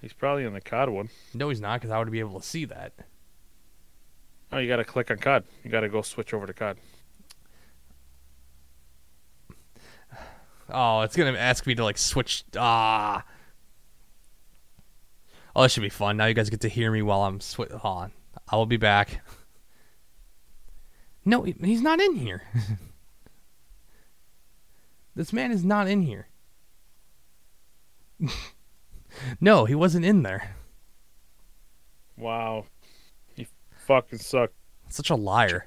He's 0.03 0.13
probably 0.13 0.45
in 0.45 0.53
the 0.53 0.61
COD 0.61 0.91
one. 0.91 1.09
No, 1.33 1.49
he's 1.49 1.61
not, 1.61 1.81
because 1.81 1.93
I 1.93 1.99
would 1.99 2.11
be 2.11 2.19
able 2.19 2.41
to 2.41 2.47
see 2.47 2.65
that. 2.65 2.93
Oh, 4.51 4.59
you 4.59 4.69
got 4.69 4.77
to 4.77 4.85
click 4.85 5.11
on 5.11 5.17
COD. 5.17 5.45
You 5.65 5.71
got 5.71 5.81
to 5.81 5.89
go 5.89 6.03
switch 6.03 6.35
over 6.35 6.47
to 6.47 6.53
COD. 6.53 6.77
Oh, 10.75 11.03
it's 11.03 11.17
gonna 11.17 11.37
ask 11.37 11.67
me 11.67 11.75
to 11.75 11.85
like 11.85 11.99
switch. 11.99 12.45
Ah. 12.57 13.25
Oh, 15.55 15.63
this 15.63 15.73
should 15.73 15.83
be 15.83 15.91
fun. 15.91 16.17
Now 16.17 16.27
you 16.27 16.35
guys 16.35 16.49
get 16.49 16.63
to 16.63 16.69
hear 16.69 16.91
me 16.91 17.03
while 17.03 17.25
I'm 17.25 17.41
swi 17.41 17.71
Hold 17.71 17.99
on. 17.99 18.13
I 18.49 18.57
will 18.57 18.67
be 18.67 18.79
back. 18.79 19.21
No, 21.27 21.43
he's 21.43 21.83
not 21.83 22.01
in 22.01 22.17
here. 22.17 22.43
this 25.15 25.33
man 25.33 25.53
is 25.53 25.63
not 25.63 25.89
in 25.89 26.03
here. 26.03 26.29
no, 29.41 29.65
he 29.65 29.75
wasn't 29.75 30.05
in 30.05 30.23
there. 30.23 30.57
Wow. 32.17 32.67
He 33.35 33.49
fucking 33.87 34.19
sucked. 34.19 34.55
Such 34.89 35.11
a 35.11 35.17
liar. 35.17 35.67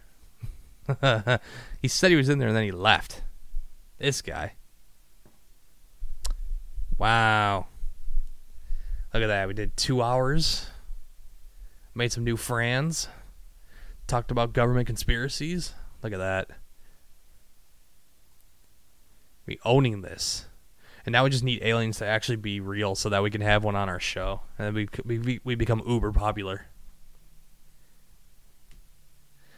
he 1.82 1.88
said 1.88 2.11
he 2.11 2.18
was 2.18 2.30
in 2.30 2.40
there 2.40 2.49
and 2.49 2.57
then 2.57 2.64
he 2.64 2.72
left. 2.72 3.23
This 3.98 4.22
guy. 4.22 4.53
Wow. 6.98 7.68
Look 9.14 9.23
at 9.23 9.27
that. 9.27 9.48
We 9.48 9.53
did 9.53 9.76
two 9.76 10.02
hours. 10.02 10.68
Made 11.94 12.11
some 12.11 12.23
new 12.23 12.38
friends. 12.38 13.07
Talked 14.07 14.32
about 14.32 14.53
government 14.53 14.88
conspiracies. 14.88 15.73
Look 16.03 16.14
at 16.14 16.19
that. 16.19 16.49
We 19.45 19.60
owning 19.64 20.02
this. 20.02 20.45
And 21.06 21.14
now 21.14 21.23
we 21.23 21.30
just 21.30 21.44
need 21.44 21.61
aliens 21.61 21.98
to 21.99 22.06
actually 22.06 22.38
be 22.38 22.60
real 22.60 22.95
so 22.95 23.10
that 23.10 23.22
we 23.22 23.30
can 23.30 23.41
have 23.41 23.64
one 23.64 23.76
on 23.76 23.90
our 23.90 23.99
show. 23.99 24.41
And 24.57 24.65
then 24.76 24.88
we, 25.06 25.19
we, 25.19 25.40
we 25.44 25.56
become 25.56 25.84
uber 25.88 26.11
popular. 26.11 26.65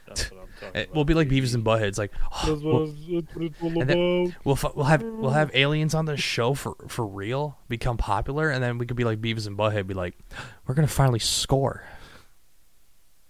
That's 0.07 0.29
what 0.31 0.41
I'm 0.41 0.47
talking 0.59 0.67
It 0.67 0.75
eh, 0.79 0.83
about. 0.83 0.95
will 0.95 1.05
be 1.05 1.13
like 1.13 1.29
Beavis 1.29 1.53
and 1.53 1.63
Butthead. 1.63 1.83
It's 1.83 1.97
like, 1.97 2.11
oh, 2.33 2.39
That's 2.47 2.61
what, 2.61 2.63
we'll, 2.63 2.83
it's, 2.83 3.27
that's 3.35 3.61
what 3.61 3.71
and 3.77 3.89
then- 3.89 4.35
we'll 4.43 4.57
we'll 4.75 4.85
have 4.85 5.03
we'll 5.03 5.31
have 5.31 5.51
aliens 5.53 5.93
on 5.93 6.05
the 6.05 6.17
show 6.17 6.53
for 6.53 6.75
for 6.87 7.05
real, 7.05 7.57
become 7.69 7.97
popular, 7.97 8.49
and 8.49 8.63
then 8.63 8.77
we 8.77 8.85
could 8.85 8.97
be 8.97 9.03
like 9.03 9.21
Beavis 9.21 9.47
and 9.47 9.57
Butthead, 9.57 9.87
be 9.87 9.93
like, 9.93 10.15
we're 10.67 10.75
gonna 10.75 10.87
finally 10.87 11.19
score. 11.19 11.83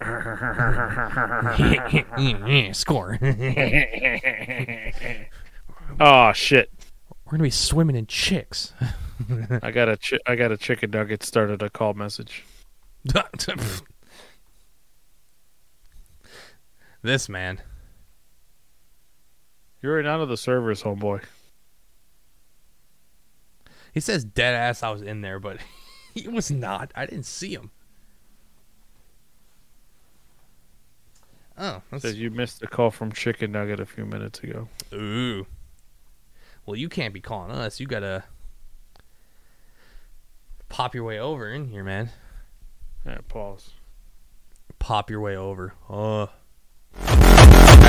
score. 2.72 3.18
Oh 6.00 6.32
shit! 6.32 6.70
We're 7.28 7.32
gonna 7.32 7.42
be 7.42 7.50
swimming 7.50 7.94
in 7.94 8.06
chicks. 8.06 8.72
I 9.62 9.70
got 9.70 9.90
a 9.90 9.98
chi- 9.98 10.16
I 10.26 10.34
got 10.34 10.50
a 10.50 10.56
chicken 10.56 10.92
nugget 10.92 11.22
started 11.22 11.60
a 11.60 11.68
call 11.68 11.92
message. 11.92 12.42
this 17.02 17.28
man. 17.28 17.60
You're 19.82 19.96
right 19.96 20.06
out 20.06 20.22
of 20.22 20.30
the 20.30 20.38
servers, 20.38 20.82
homeboy. 20.84 21.22
He 23.92 24.00
says 24.00 24.24
dead 24.24 24.54
ass 24.54 24.82
I 24.82 24.88
was 24.88 25.02
in 25.02 25.20
there, 25.20 25.38
but 25.38 25.58
he 26.14 26.28
was 26.28 26.50
not. 26.50 26.92
I 26.94 27.04
didn't 27.04 27.26
see 27.26 27.52
him. 27.52 27.72
Oh, 31.58 31.82
that's 31.90 32.04
Says 32.04 32.18
you 32.18 32.30
missed 32.30 32.62
a 32.62 32.66
call 32.66 32.90
from 32.90 33.12
Chicken 33.12 33.52
Nugget 33.52 33.80
a 33.80 33.86
few 33.86 34.06
minutes 34.06 34.38
ago. 34.38 34.68
Ooh. 34.94 35.46
Well, 36.68 36.76
you 36.76 36.88
can't 36.90 37.14
be 37.14 37.22
calling 37.22 37.50
us. 37.50 37.80
You 37.80 37.86
gotta 37.86 38.24
pop 40.68 40.94
your 40.94 41.02
way 41.02 41.18
over 41.18 41.50
in 41.50 41.68
here, 41.68 41.82
man. 41.82 42.10
Yeah, 43.06 43.20
pause. 43.26 43.70
Pop 44.78 45.08
your 45.08 45.22
way 45.22 45.34
over. 45.34 45.72
Oh. 45.88 46.28
I 46.94 47.88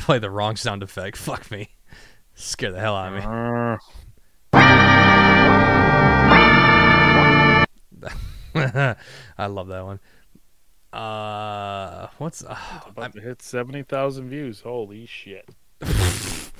played 0.00 0.20
the 0.20 0.30
wrong 0.30 0.56
sound 0.56 0.82
effect. 0.82 1.16
Fuck 1.16 1.50
me. 1.50 1.70
Scare 2.34 2.72
the 2.72 2.78
hell 2.78 2.94
out 2.94 3.14
of 3.14 3.14
me. 3.14 3.20
Uh, 8.54 8.94
I 9.38 9.46
love 9.46 9.68
that 9.68 9.86
one. 9.86 10.00
Uh, 10.92 12.08
what's 12.18 12.44
uh, 12.44 12.54
about 12.86 13.14
to 13.14 13.22
hit 13.22 13.40
seventy 13.40 13.82
thousand 13.82 14.28
views. 14.28 14.60
Holy 14.60 15.06
shit! 15.06 15.48
The 15.80 16.52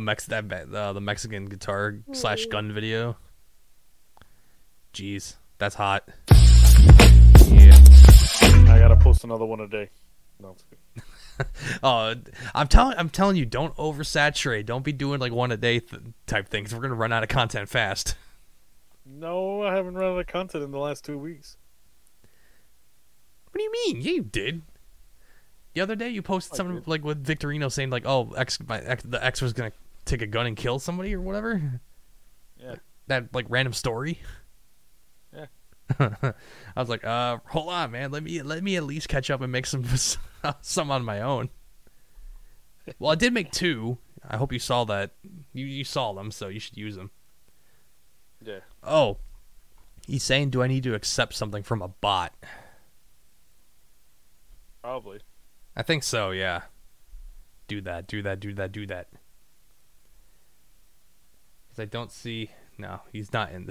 Mex 0.00 0.26
that 0.26 0.50
uh, 0.72 0.92
the 0.92 1.00
Mexican 1.00 1.46
guitar 1.46 1.98
slash 2.12 2.46
gun 2.46 2.72
video? 2.72 3.16
Jeez, 4.92 5.34
that's 5.58 5.74
hot. 5.74 6.08
Yeah, 7.48 7.78
I 8.68 8.78
gotta 8.78 8.96
post 8.96 9.24
another 9.24 9.44
one 9.44 9.60
a 9.60 9.68
day. 9.68 9.90
No, 10.40 10.56
I'm. 10.96 11.02
Oh, 11.82 12.14
I'm 12.54 12.68
telling 12.68 12.96
I'm 12.98 13.08
telling 13.08 13.36
you, 13.36 13.46
don't 13.46 13.74
oversaturate. 13.76 14.66
Don't 14.66 14.84
be 14.84 14.92
doing 14.92 15.18
like 15.18 15.32
one 15.32 15.50
a 15.50 15.56
day 15.56 15.80
th- 15.80 16.02
type 16.26 16.48
things. 16.48 16.74
We're 16.74 16.82
gonna 16.82 16.94
run 16.94 17.12
out 17.12 17.22
of 17.22 17.28
content 17.30 17.68
fast. 17.68 18.16
no, 19.06 19.62
I 19.62 19.74
haven't 19.74 19.94
run 19.94 20.12
out 20.12 20.18
of 20.20 20.26
content 20.26 20.62
in 20.62 20.70
the 20.70 20.78
last 20.78 21.04
two 21.04 21.18
weeks. 21.18 21.56
What 23.50 23.58
do 23.58 23.64
you 23.64 23.72
mean? 23.72 24.02
Yeah, 24.02 24.12
you 24.12 24.22
did. 24.22 24.62
The 25.74 25.80
other 25.80 25.96
day 25.96 26.10
you 26.10 26.22
posted 26.22 26.54
I 26.54 26.56
something 26.56 26.82
like 26.86 27.04
with 27.04 27.24
Victorino 27.24 27.70
saying 27.70 27.90
like, 27.90 28.04
"Oh, 28.06 28.32
ex, 28.36 28.58
my 28.66 28.80
ex, 28.80 29.02
the 29.02 29.24
ex 29.24 29.40
was 29.40 29.52
gonna 29.52 29.72
take 30.04 30.20
a 30.22 30.26
gun 30.26 30.46
and 30.46 30.56
kill 30.56 30.78
somebody 30.78 31.14
or 31.14 31.20
whatever." 31.20 31.80
Yeah. 32.58 32.76
That 33.06 33.34
like 33.34 33.46
random 33.48 33.72
story. 33.72 34.20
Yeah. 35.34 35.46
I 35.98 36.34
was 36.76 36.88
like, 36.88 37.04
"Uh, 37.04 37.38
hold 37.46 37.70
on, 37.70 37.90
man. 37.90 38.10
Let 38.10 38.22
me 38.22 38.42
let 38.42 38.62
me 38.62 38.76
at 38.76 38.84
least 38.84 39.08
catch 39.08 39.30
up 39.30 39.40
and 39.40 39.50
make 39.50 39.66
some 39.66 39.84
some 40.60 40.90
on 40.90 41.04
my 41.04 41.20
own." 41.20 41.48
Well, 42.98 43.12
I 43.12 43.14
did 43.14 43.32
make 43.32 43.50
two. 43.50 43.98
I 44.28 44.36
hope 44.36 44.52
you 44.52 44.58
saw 44.58 44.84
that. 44.84 45.12
You 45.54 45.64
you 45.64 45.84
saw 45.84 46.12
them, 46.12 46.30
so 46.30 46.48
you 46.48 46.60
should 46.60 46.76
use 46.76 46.96
them. 46.96 47.10
Yeah. 48.44 48.60
Oh, 48.82 49.18
he's 50.06 50.22
saying, 50.22 50.50
"Do 50.50 50.62
I 50.62 50.66
need 50.66 50.82
to 50.82 50.94
accept 50.94 51.34
something 51.34 51.62
from 51.62 51.80
a 51.80 51.88
bot?" 51.88 52.34
Probably. 54.82 55.20
I 55.76 55.82
think 55.82 56.02
so, 56.02 56.30
yeah. 56.30 56.62
Do 57.68 57.80
that, 57.82 58.06
do 58.06 58.22
that, 58.22 58.40
do 58.40 58.52
that, 58.54 58.72
do 58.72 58.86
that. 58.86 59.08
Because 61.68 61.82
I 61.82 61.86
don't 61.86 62.12
see. 62.12 62.50
No, 62.76 63.00
he's 63.12 63.32
not 63.32 63.52
in 63.52 63.70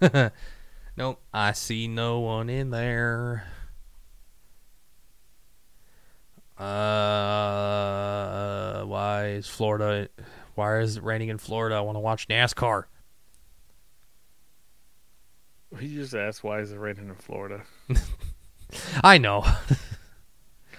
this. 0.00 0.30
nope, 0.96 1.20
I 1.32 1.52
see 1.52 1.88
no 1.88 2.20
one 2.20 2.50
in 2.50 2.70
there. 2.70 3.46
Uh, 6.58 6.64
why 8.84 9.28
is 9.28 9.46
Florida. 9.46 10.08
Why 10.54 10.80
is 10.80 10.98
it 10.98 11.02
raining 11.02 11.30
in 11.30 11.38
Florida? 11.38 11.76
I 11.76 11.80
want 11.80 11.96
to 11.96 12.00
watch 12.00 12.28
NASCAR. 12.28 12.84
He 15.78 15.94
just 15.94 16.14
asked 16.14 16.44
why 16.44 16.60
is 16.60 16.72
it 16.72 16.76
raining 16.78 17.08
in 17.08 17.14
Florida. 17.14 17.62
I 19.02 19.16
know. 19.16 19.46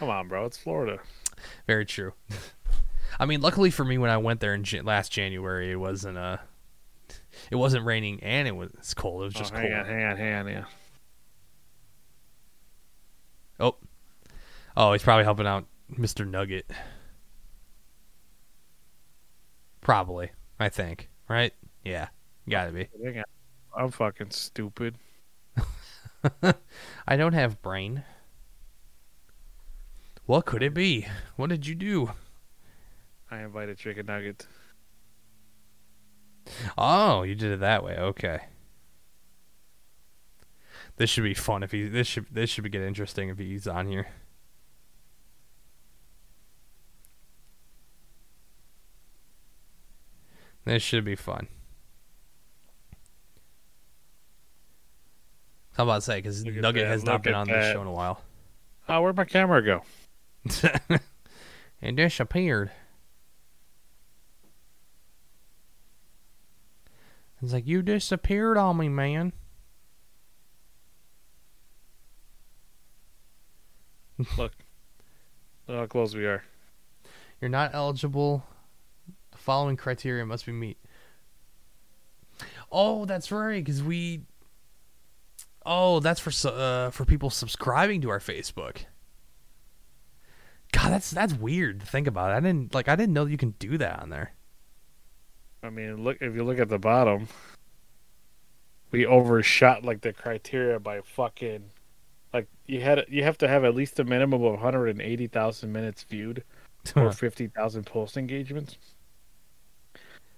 Come 0.01 0.09
on, 0.09 0.27
bro. 0.27 0.45
It's 0.45 0.57
Florida. 0.57 0.97
Very 1.67 1.85
true. 1.85 2.13
I 3.19 3.27
mean, 3.27 3.39
luckily 3.39 3.69
for 3.69 3.85
me, 3.85 3.99
when 3.99 4.09
I 4.09 4.17
went 4.17 4.39
there 4.39 4.55
in 4.55 4.65
last 4.83 5.11
January, 5.11 5.69
it 5.69 5.75
wasn't 5.75 6.17
uh, 6.17 6.37
it 7.51 7.55
wasn't 7.55 7.85
raining 7.85 8.19
and 8.23 8.47
it 8.47 8.55
was 8.55 8.95
cold. 8.95 9.21
It 9.21 9.25
was 9.25 9.33
just 9.35 9.53
oh, 9.53 9.57
cold. 9.57 9.69
hang 9.69 9.79
on, 9.79 9.85
hang 9.85 10.03
on, 10.03 10.17
hang 10.17 10.33
on, 10.33 10.47
yeah. 10.47 10.63
Oh, 13.59 13.75
oh, 14.75 14.93
he's 14.93 15.03
probably 15.03 15.23
helping 15.23 15.45
out 15.45 15.67
Mr. 15.93 16.27
Nugget. 16.27 16.65
Probably, 19.81 20.31
I 20.59 20.69
think. 20.69 21.09
Right? 21.29 21.53
Yeah, 21.85 22.07
gotta 22.49 22.71
be. 22.71 22.87
I'm 23.77 23.91
fucking 23.91 24.31
stupid. 24.31 24.95
I 27.07 27.17
don't 27.17 27.33
have 27.33 27.61
brain. 27.61 28.03
What 30.25 30.45
could 30.45 30.63
it 30.63 30.73
be? 30.73 31.07
What 31.35 31.49
did 31.49 31.67
you 31.67 31.75
do? 31.75 32.11
I 33.29 33.39
invited 33.39 33.77
chicken 33.77 34.05
nugget. 34.05 34.47
Oh, 36.77 37.23
you 37.23 37.35
did 37.35 37.51
it 37.51 37.59
that 37.59 37.83
way. 37.83 37.97
Okay. 37.97 38.41
This 40.97 41.09
should 41.09 41.23
be 41.23 41.33
fun 41.33 41.63
if 41.63 41.71
he. 41.71 41.87
This 41.87 42.07
should 42.07 42.27
this 42.31 42.49
should 42.49 42.63
be 42.63 42.69
get 42.69 42.81
interesting 42.81 43.29
if 43.29 43.37
he's 43.37 43.67
on 43.67 43.87
here. 43.87 44.07
This 50.65 50.83
should 50.83 51.03
be 51.03 51.15
fun. 51.15 51.47
How 55.73 55.83
about 55.83 55.95
to 55.95 56.01
say 56.01 56.17
because 56.17 56.43
Nugget 56.43 56.83
that, 56.83 56.87
has 56.87 57.03
not 57.03 57.13
look 57.13 57.23
been 57.23 57.33
on 57.33 57.47
this 57.47 57.73
show 57.73 57.81
in 57.81 57.87
a 57.87 57.91
while. 57.91 58.21
Oh, 58.87 59.01
where'd 59.01 59.15
my 59.15 59.25
camera 59.25 59.63
go? 59.63 59.81
it 61.81 61.95
disappeared. 61.95 62.71
It's 67.41 67.53
like 67.53 67.67
you 67.67 67.81
disappeared 67.81 68.57
on 68.57 68.77
me, 68.77 68.89
man. 68.89 69.33
Look. 74.37 74.53
Look 75.67 75.77
how 75.77 75.85
close 75.87 76.13
we 76.13 76.25
are. 76.25 76.43
You're 77.39 77.49
not 77.49 77.71
eligible. 77.73 78.43
The 79.31 79.37
following 79.37 79.77
criteria 79.77 80.25
must 80.25 80.45
be 80.45 80.51
meet. 80.51 80.77
Oh, 82.71 83.05
that's 83.05 83.31
right, 83.31 83.63
because 83.63 83.81
we. 83.81 84.21
Oh, 85.65 85.99
that's 85.99 86.19
for 86.19 86.31
uh, 86.47 86.89
for 86.91 87.05
people 87.05 87.29
subscribing 87.29 88.01
to 88.01 88.09
our 88.09 88.19
Facebook. 88.19 88.85
God, 90.81 90.93
that's 90.93 91.11
that's 91.11 91.33
weird 91.33 91.81
to 91.81 91.85
think 91.85 92.07
about. 92.07 92.31
I 92.31 92.39
didn't 92.39 92.73
like. 92.73 92.87
I 92.87 92.95
didn't 92.95 93.13
know 93.13 93.25
you 93.25 93.37
can 93.37 93.51
do 93.59 93.77
that 93.77 94.01
on 94.01 94.09
there. 94.09 94.31
I 95.61 95.69
mean, 95.69 96.03
look 96.03 96.17
if 96.21 96.33
you 96.33 96.43
look 96.43 96.57
at 96.57 96.69
the 96.69 96.79
bottom, 96.79 97.27
we 98.89 99.05
overshot 99.05 99.85
like 99.85 100.01
the 100.01 100.11
criteria 100.11 100.79
by 100.79 101.01
fucking 101.01 101.65
like 102.33 102.47
you 102.65 102.81
had 102.81 103.05
you 103.09 103.21
have 103.23 103.37
to 103.39 103.47
have 103.47 103.63
at 103.63 103.75
least 103.75 103.99
a 103.99 104.03
minimum 104.03 104.43
of 104.43 104.53
180,000 104.53 105.71
minutes 105.71 106.01
viewed 106.03 106.43
or 106.95 107.11
50,000 107.11 107.85
post 107.85 108.17
engagements. 108.17 108.77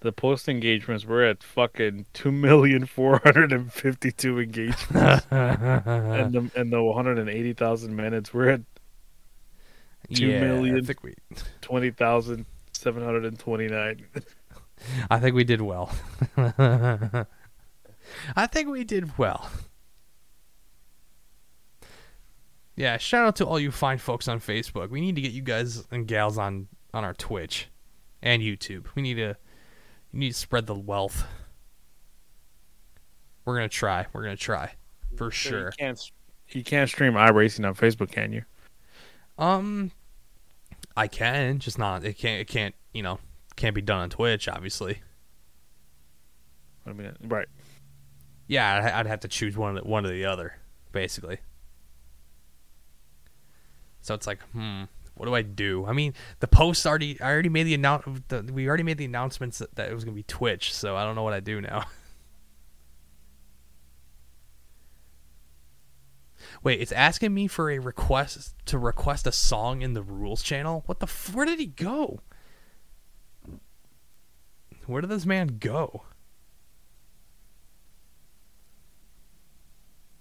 The 0.01 0.11
post 0.11 0.49
engagements 0.49 1.05
were 1.05 1.23
at 1.23 1.41
fucking 1.41 2.07
2,452 2.11 4.39
engagements 4.39 5.25
and 5.31 6.33
the 6.33 6.51
and 6.53 6.73
the 6.73 6.83
180,000 6.83 7.95
minutes 7.95 8.33
we're 8.33 8.49
at 8.49 8.59
Two 10.13 10.27
yeah, 10.27 10.37
I 10.37 10.41
million. 10.41 10.85
think 10.85 11.03
we. 11.03 11.15
20,729. 11.61 14.05
I 15.09 15.19
think 15.19 15.35
we 15.35 15.43
did 15.43 15.61
well. 15.61 15.91
I 16.37 17.25
think 18.47 18.69
we 18.69 18.83
did 18.83 19.17
well. 19.17 19.49
Yeah, 22.75 22.97
shout 22.97 23.25
out 23.25 23.35
to 23.37 23.45
all 23.45 23.59
you 23.59 23.71
fine 23.71 23.99
folks 23.99 24.27
on 24.27 24.39
Facebook. 24.39 24.89
We 24.89 24.99
need 24.99 25.15
to 25.15 25.21
get 25.21 25.31
you 25.31 25.43
guys 25.43 25.85
and 25.91 26.07
gals 26.07 26.37
on 26.37 26.67
on 26.93 27.03
our 27.03 27.13
Twitch 27.13 27.67
and 28.21 28.41
YouTube. 28.41 28.87
We 28.95 29.01
need 29.01 29.15
to 29.15 29.35
you 30.11 30.19
need 30.19 30.31
to 30.31 30.37
spread 30.37 30.65
the 30.65 30.75
wealth. 30.75 31.25
We're 33.45 33.55
gonna 33.55 33.69
try. 33.69 34.07
We're 34.11 34.23
gonna 34.23 34.35
try 34.35 34.73
for 35.15 35.31
sure. 35.31 35.67
You 35.67 35.71
can't 35.77 36.11
you 36.49 36.63
can't 36.63 36.89
stream 36.89 37.13
iRacing 37.13 37.67
on 37.67 37.75
Facebook, 37.75 38.11
can 38.11 38.33
you? 38.33 38.43
Um, 39.37 39.91
I 40.95 41.07
can, 41.07 41.59
just 41.59 41.77
not. 41.77 42.03
It 42.05 42.17
can't. 42.17 42.41
It 42.41 42.47
can't. 42.47 42.75
You 42.93 43.03
know, 43.03 43.19
can't 43.55 43.75
be 43.75 43.81
done 43.81 43.99
on 43.99 44.09
Twitch, 44.09 44.47
obviously. 44.47 45.01
I 46.85 46.93
mean, 46.93 47.11
right. 47.23 47.47
Yeah, 48.47 48.75
I'd, 48.77 48.91
I'd 48.91 49.07
have 49.07 49.21
to 49.21 49.27
choose 49.27 49.55
one 49.55 49.77
of 49.77 49.83
the, 49.83 49.89
one 49.89 50.05
or 50.05 50.09
the 50.09 50.25
other, 50.25 50.55
basically. 50.91 51.39
So 54.01 54.13
it's 54.13 54.27
like, 54.27 54.41
hmm, 54.51 54.83
what 55.15 55.25
do 55.25 55.33
I 55.33 55.43
do? 55.43 55.85
I 55.85 55.93
mean, 55.93 56.13
the 56.39 56.47
post 56.47 56.85
already. 56.85 57.19
I 57.21 57.31
already 57.31 57.49
made 57.49 57.63
the 57.63 57.73
announce. 57.73 58.05
We 58.51 58.67
already 58.67 58.83
made 58.83 58.97
the 58.97 59.05
announcements 59.05 59.59
that, 59.59 59.75
that 59.75 59.89
it 59.89 59.93
was 59.93 60.03
gonna 60.03 60.15
be 60.15 60.23
Twitch. 60.23 60.73
So 60.73 60.95
I 60.95 61.03
don't 61.03 61.15
know 61.15 61.23
what 61.23 61.33
I 61.33 61.39
do 61.39 61.61
now. 61.61 61.85
Wait, 66.63 66.79
it's 66.79 66.91
asking 66.93 67.33
me 67.33 67.47
for 67.47 67.69
a 67.69 67.79
request 67.79 68.55
to 68.65 68.77
request 68.77 69.27
a 69.27 69.31
song 69.31 69.81
in 69.81 69.93
the 69.93 70.01
rules 70.01 70.41
channel. 70.41 70.83
What 70.85 70.99
the? 70.99 71.05
F- 71.07 71.33
where 71.33 71.45
did 71.45 71.59
he 71.59 71.65
go? 71.65 72.21
Where 74.85 75.01
did 75.01 75.09
this 75.09 75.25
man 75.25 75.57
go? 75.59 76.03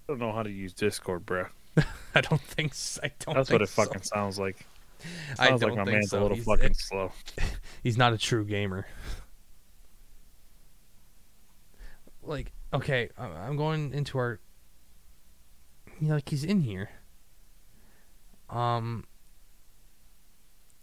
I 0.09 0.13
don't 0.13 0.19
know 0.19 0.33
how 0.33 0.43
to 0.43 0.51
use 0.51 0.73
Discord, 0.73 1.25
bro. 1.25 1.47
I 2.15 2.21
don't 2.21 2.41
think. 2.41 2.73
I 3.03 3.11
don't. 3.21 3.35
That's 3.35 3.51
what 3.51 3.63
it 3.63 3.69
so. 3.69 3.85
fucking 3.85 4.03
sounds 4.03 4.39
like. 4.39 4.67
I 5.39 5.49
Sounds 5.49 5.61
don't 5.63 5.75
like 5.77 5.87
my 5.87 5.93
man's 5.93 6.11
so. 6.11 6.21
a 6.21 6.23
little 6.23 6.37
He's- 6.37 6.47
fucking 6.47 6.71
it- 6.71 6.77
slow. 6.77 7.13
he's 7.83 7.97
not 7.97 8.13
a 8.13 8.19
true 8.19 8.45
gamer. 8.45 8.87
Like, 12.25 12.53
okay, 12.73 13.11
I'm 13.19 13.57
going 13.57 13.93
into 13.95 14.19
our. 14.19 14.41
Like 16.11 16.29
he's 16.29 16.45
in 16.45 16.61
here. 16.61 16.91
Um, 18.51 19.05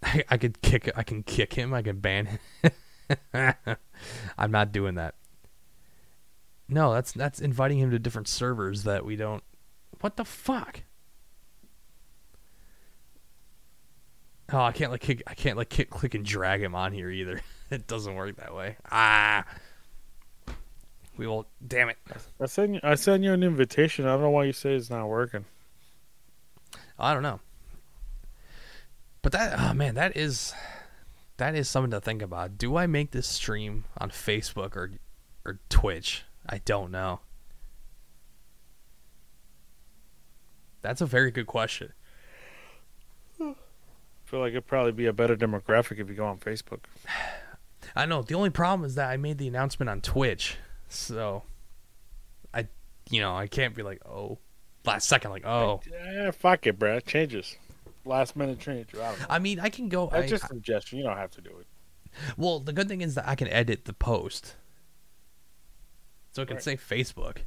I, 0.02 0.24
I 0.30 0.38
could 0.38 0.62
kick. 0.62 0.90
I 0.96 1.04
can 1.04 1.24
kick 1.24 1.54
him. 1.54 1.74
I 1.74 1.82
can 1.82 2.00
ban 2.00 2.40
him. 2.64 2.74
I'm 4.38 4.52
not 4.52 4.72
doing 4.72 4.96
that. 4.96 5.16
No, 6.68 6.94
that's 6.94 7.12
that's 7.12 7.40
inviting 7.40 7.80
him 7.80 7.92
to 7.92 8.00
different 8.00 8.28
servers 8.28 8.84
that 8.84 9.06
we 9.06 9.16
don't. 9.16 9.44
What 10.02 10.16
the 10.16 10.26
fuck? 10.26 10.84
Oh, 14.52 14.62
I 14.62 14.72
can't 14.72 14.92
like 14.92 15.02
kick. 15.02 15.22
I 15.28 15.34
can't 15.34 15.58
like 15.58 15.70
kick, 15.70 15.90
click 15.90 16.16
and 16.16 16.26
drag 16.26 16.62
him 16.62 16.76
on 16.76 16.92
here 16.92 17.10
either. 17.10 17.42
it 17.70 17.88
doesn't 17.88 18.16
work 18.16 18.38
that 18.38 18.56
way. 18.56 18.78
Ah. 18.92 19.46
We 21.20 21.28
will. 21.28 21.48
Damn 21.68 21.90
it. 21.90 21.98
I 22.40 22.46
sent 22.46 22.76
you, 22.76 22.80
I 22.82 22.96
sent 22.96 23.26
you 23.26 23.34
an 23.34 23.44
invitation. 23.44 24.06
I 24.06 24.14
don't 24.14 24.22
know 24.22 24.30
why 24.30 24.46
you 24.46 24.54
say 24.54 24.74
it's 24.74 24.90
not 24.90 25.06
working. 25.06 25.44
I 26.98 27.14
don't 27.14 27.24
know. 27.24 27.42
But 29.22 29.34
that. 29.34 29.60
Oh 29.60 29.74
man, 29.74 29.96
that 29.96 30.16
is. 30.16 30.54
That 31.36 31.56
is 31.56 31.68
something 31.68 31.92
to 31.92 32.00
think 32.00 32.22
about. 32.22 32.58
Do 32.58 32.78
I 32.78 32.88
make 32.88 33.12
this 33.12 33.28
stream 33.28 33.84
on 33.98 34.12
Facebook 34.12 34.78
or, 34.78 34.92
or 35.46 35.60
Twitch? 35.68 36.24
I 36.48 36.60
don't 36.60 36.90
know. 36.90 37.20
That's 40.82 41.02
a 41.02 41.06
very 41.06 41.32
good 41.32 41.48
question. 41.48 41.92
I 43.42 43.56
feel 44.24 44.40
like 44.40 44.52
it'd 44.52 44.68
probably 44.68 44.94
be 44.94 45.06
a 45.06 45.14
better 45.14 45.36
demographic 45.36 46.00
if 46.00 46.08
you 46.08 46.16
go 46.16 46.28
on 46.28 46.38
Facebook. 46.38 46.80
I 47.96 48.06
know. 48.06 48.22
The 48.22 48.36
only 48.36 48.52
problem 48.52 48.86
is 48.86 48.96
that 48.96 49.10
I 49.10 49.18
made 49.18 49.38
the 49.38 49.50
announcement 49.50 49.90
on 49.90 50.00
Twitch, 50.00 50.58
so 50.90 51.44
I, 52.54 52.68
you 53.10 53.22
know, 53.22 53.36
I 53.36 53.48
can't 53.48 53.74
be 53.76 53.84
like, 53.84 54.02
oh, 54.06 54.40
last 54.86 55.08
second, 55.08 55.32
like, 55.32 55.46
oh. 55.46 55.82
Yeah, 55.90 56.32
fuck 56.32 56.68
it, 56.68 56.78
bro. 56.78 57.00
Changes. 57.00 57.56
Last 58.06 58.36
minute 58.36 58.60
change. 58.60 58.90
I. 58.96 59.16
I 59.30 59.40
mean, 59.40 59.60
I 59.60 59.70
can 59.70 59.88
go. 59.90 60.10
I, 60.12 60.26
just 60.26 60.46
a 60.46 60.48
suggestion. 60.48 60.98
You 60.98 61.04
don't 61.06 61.18
have 61.18 61.32
to 61.32 61.42
do 61.42 61.52
it. 61.60 61.68
well, 62.38 62.60
the 62.60 62.74
good 62.74 62.88
thing 62.88 63.02
is 63.02 63.16
that 63.16 63.28
I 63.28 63.36
can 63.36 63.48
edit 63.50 63.86
the 63.86 63.94
post, 63.94 64.56
so 66.32 66.42
it 66.42 66.48
can 66.48 66.56
Right. 66.56 66.64
say 66.64 66.76
Facebook. 66.78 67.40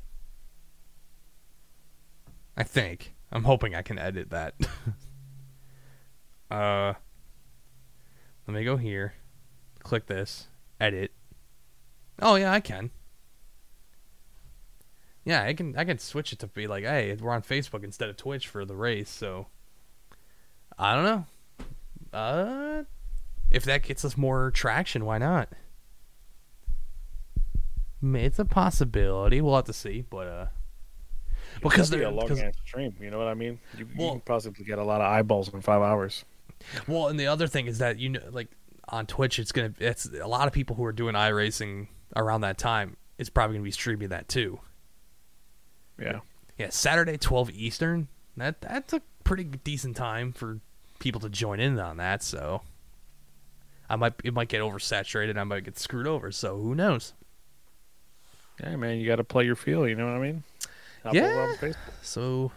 I 2.57 2.63
think. 2.63 3.15
I'm 3.33 3.45
hoping 3.45 3.75
I 3.75 3.81
can 3.83 3.99
edit 3.99 4.29
that. 4.31 4.55
uh, 6.51 6.93
let 8.47 8.55
me 8.55 8.63
go 8.63 8.77
here. 8.77 9.15
Click 9.81 10.07
this. 10.07 10.49
Edit. 10.79 11.13
Oh 12.21 12.35
yeah, 12.35 12.53
I 12.53 12.61
can. 12.61 12.91
Yeah, 15.25 15.45
I 15.45 15.55
can. 15.55 15.77
I 15.77 15.85
can 15.85 15.99
switch 15.99 16.33
it 16.33 16.39
to 16.41 16.47
be 16.49 16.67
like, 16.67 16.85
hey, 16.85 17.15
we're 17.21 17.31
on 17.31 17.43
Facebook 17.43 17.85
instead 17.85 18.09
of 18.09 18.17
Twitch 18.17 18.49
for 18.49 18.65
the 18.65 18.75
race. 18.75 19.09
So, 19.09 19.47
I 20.79 20.95
don't 20.95 21.05
know. 21.05 22.17
Uh, 22.19 22.83
if 23.51 23.63
that 23.65 23.83
gets 23.85 24.05
us 24.05 24.17
more 24.17 24.51
traction, 24.51 25.05
why 25.05 25.19
not? 25.19 25.49
It's 28.03 28.39
a 28.41 28.45
possibility. 28.45 29.41
We'll 29.41 29.55
have 29.55 29.67
to 29.67 29.73
see, 29.73 30.05
but 30.11 30.27
uh, 30.27 30.47
because 31.63 31.89
That'd 31.91 32.01
be 32.01 32.05
they're 32.05 32.27
a 32.27 32.29
long 32.29 32.39
ass 32.41 32.55
stream. 32.67 32.97
You 33.01 33.11
know 33.13 33.19
what 33.19 33.29
I 33.29 33.35
mean? 33.35 33.61
You, 33.79 33.87
you 33.87 33.89
Well- 33.97 34.11
can 34.13 34.21
possibly 34.23 34.65
get 34.65 34.79
a 34.79 34.85
lot 34.85 35.01
of 35.01 35.07
eyeballs 35.07 35.53
in 35.55 35.61
five 35.61 35.83
hours. 35.83 36.25
well, 36.89 37.09
and 37.09 37.19
the 37.19 37.29
other 37.29 37.47
thing 37.47 37.67
is 37.67 37.79
that 37.79 37.99
you 38.01 38.09
know, 38.09 38.21
like 38.31 38.49
on 38.89 39.07
Twitch, 39.07 39.39
it's 39.39 39.53
gonna 39.53 39.73
it's 39.79 40.07
a 40.21 40.27
lot 40.27 40.49
of 40.49 40.53
people 40.53 40.75
who 40.75 40.85
are 40.85 40.93
doing 40.93 41.15
iRacing 41.15 41.87
around 42.17 42.41
that 42.41 42.59
time. 42.59 42.97
It's 43.19 43.31
probably 43.31 43.55
gonna 43.57 43.65
be 43.65 43.71
streaming 43.71 44.09
that 44.09 44.29
too. 44.29 44.59
Yeah. 46.03 46.21
Yeah, 46.59 46.69
Saturday, 46.71 47.17
twelve 47.17 47.51
Eastern. 47.51 48.09
That 48.37 48.61
that's 48.61 48.93
a 48.93 49.03
pretty 49.25 49.45
decent 49.45 49.97
time 49.97 50.33
for 50.33 50.61
people 50.99 51.21
to 51.21 51.29
join 51.29 51.61
in 51.61 51.79
on 51.79 51.97
that. 51.97 52.23
So 52.23 52.63
I 53.89 53.97
might 53.97 54.15
it 54.25 54.35
might 54.35 54.49
get 54.49 54.61
oversaturated. 54.61 55.37
I 55.37 55.45
might 55.45 55.65
get 55.65 55.79
screwed 55.79 56.07
over. 56.07 56.31
So 56.31 56.59
who 56.59 56.75
knows? 56.75 57.15
Yeah, 58.63 58.77
man, 58.77 58.99
you 58.99 59.07
got 59.07 59.17
to 59.17 59.25
play 59.25 59.45
your 59.45 59.57
feel. 59.57 59.89
You 59.89 59.95
know 59.95 60.07
what 60.07 60.17
I 60.17 60.19
mean? 60.19 60.43
Yeah. 61.13 61.55
So 62.03 62.53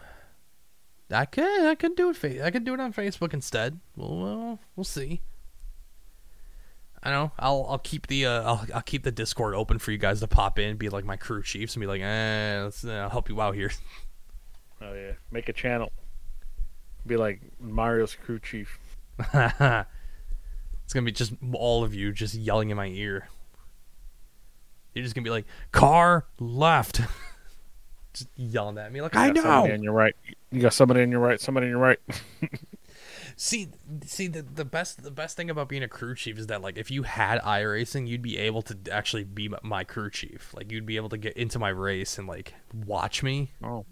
I 1.12 1.26
could 1.26 1.66
I 1.68 1.76
could 1.76 1.96
do 1.96 2.10
it. 2.10 2.42
I 2.42 2.52
could 2.52 2.64
do 2.64 2.74
it 2.74 2.80
on 2.80 2.94
Facebook 2.94 3.34
instead. 3.34 3.80
Well, 3.96 4.18
well 4.18 4.60
we'll 4.76 4.84
see. 4.84 5.22
I 7.06 7.12
know. 7.12 7.32
I'll 7.38 7.66
I'll 7.70 7.78
keep 7.80 8.08
the 8.08 8.26
uh, 8.26 8.42
I'll 8.44 8.66
I'll 8.74 8.82
keep 8.82 9.04
the 9.04 9.12
Discord 9.12 9.54
open 9.54 9.78
for 9.78 9.92
you 9.92 9.98
guys 10.00 10.20
to 10.22 10.28
pop 10.28 10.58
in, 10.58 10.76
be 10.76 10.90
like 10.90 11.06
my 11.06 11.16
crew 11.16 11.44
chiefs, 11.44 11.76
and 11.76 11.82
be 11.82 11.86
like, 11.88 12.02
eh, 12.02 12.62
let's 12.64 12.84
uh, 12.84 12.92
I'll 12.94 13.10
help 13.10 13.30
you 13.30 13.40
out 13.42 13.56
here. 13.56 13.72
Oh 14.82 14.94
yeah, 14.94 15.14
make 15.32 15.48
a 15.48 15.54
channel. 15.54 15.92
Be 17.08 17.16
like 17.16 17.40
Mario's 17.62 18.14
crew 18.14 18.40
chief. 18.40 18.78
it's 19.20 19.34
gonna 20.94 21.06
be 21.06 21.14
just 21.14 21.34
all 21.54 21.86
of 21.86 21.96
you 21.96 22.12
just 22.12 22.36
yelling 22.36 22.72
in 22.72 22.78
my 22.78 22.88
ear. 22.88 23.30
You're 24.94 25.04
just 25.04 25.16
gonna 25.16 25.24
be 25.24 25.30
like, 25.30 25.46
car 25.72 26.26
left, 26.40 27.00
just 28.14 28.28
yelling 28.36 28.78
at 28.78 28.92
me 28.92 29.02
like, 29.02 29.16
I 29.16 29.28
You 29.28 29.34
got 29.34 29.44
Somebody 29.44 29.68
know. 29.70 29.74
on 29.76 29.84
your 29.84 29.94
right. 29.94 30.16
You 30.52 30.62
got 30.62 30.74
somebody 30.74 31.02
on 31.02 31.10
your 31.10 31.22
right. 31.22 31.40
Somebody 31.40 31.68
on 31.68 31.72
your 31.72 31.80
right. 31.80 32.00
See, 33.38 33.68
see 34.06 34.28
the 34.28 34.42
the 34.42 34.64
best 34.64 35.04
the 35.04 35.12
best 35.12 35.36
thing 35.36 35.50
about 35.50 35.68
being 35.68 35.84
a 35.84 35.90
crew 35.90 36.16
chief 36.16 36.38
is 36.38 36.48
that 36.48 36.62
like 36.62 36.78
if 36.78 36.90
you 36.90 37.04
had 37.04 37.42
iRacing, 37.42 38.08
you'd 38.08 38.22
be 38.22 38.38
able 38.38 38.62
to 38.64 38.78
actually 38.90 39.26
be 39.26 39.50
my, 39.62 39.84
crew 39.84 40.10
chief. 40.10 40.54
Like 40.54 40.72
you'd 40.72 40.86
be 40.86 40.96
able 40.96 41.10
to 41.10 41.18
get 41.18 41.36
into 41.36 41.60
my 41.60 41.70
race 41.70 42.18
and 42.18 42.28
like 42.28 42.54
watch 42.74 43.24
me, 43.24 43.52
Oh, 43.62 43.86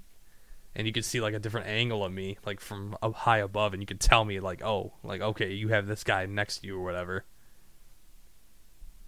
and 0.75 0.87
you 0.87 0.93
could 0.93 1.03
see 1.03 1.19
like 1.19 1.33
a 1.33 1.39
different 1.39 1.67
angle 1.67 2.05
of 2.05 2.13
me, 2.13 2.37
like 2.45 2.61
from 2.61 2.95
up 3.01 3.15
high 3.15 3.39
above, 3.39 3.73
and 3.73 3.83
you 3.83 3.85
could 3.85 3.99
tell 3.99 4.23
me 4.23 4.39
like, 4.39 4.63
oh, 4.63 4.93
like 5.03 5.19
okay, 5.19 5.51
you 5.51 5.67
have 5.69 5.87
this 5.87 6.05
guy 6.05 6.25
next 6.25 6.59
to 6.59 6.67
you 6.67 6.77
or 6.77 6.83
whatever. 6.83 7.25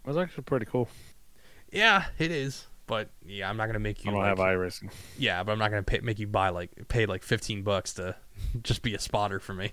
that's 0.04 0.18
actually 0.18 0.44
pretty 0.44 0.66
cool. 0.66 0.90
Yeah, 1.72 2.06
it 2.20 2.32
is. 2.32 2.68
But 2.88 3.10
yeah, 3.26 3.50
I'm 3.50 3.56
not 3.56 3.68
gonna 3.68 3.80
make 3.80 4.04
you. 4.04 4.12
I 4.12 4.14
don't 4.14 4.22
like, 4.22 4.38
have 4.38 4.60
iRacing. 4.60 4.92
Yeah, 5.18 5.44
but 5.44 5.54
I'm 5.54 5.60
not 5.60 5.72
gonna 5.72 5.84
pay, 5.84 6.00
make 6.02 6.20
you 6.20 6.28
buy 6.28 6.50
like 6.50 6.90
pay 6.90 7.06
like 7.06 7.24
15 7.24 7.64
bucks 7.64 7.94
to 7.94 8.18
just 8.64 8.82
be 8.82 8.94
a 8.94 9.00
spotter 9.00 9.40
for 9.40 9.54
me 9.54 9.72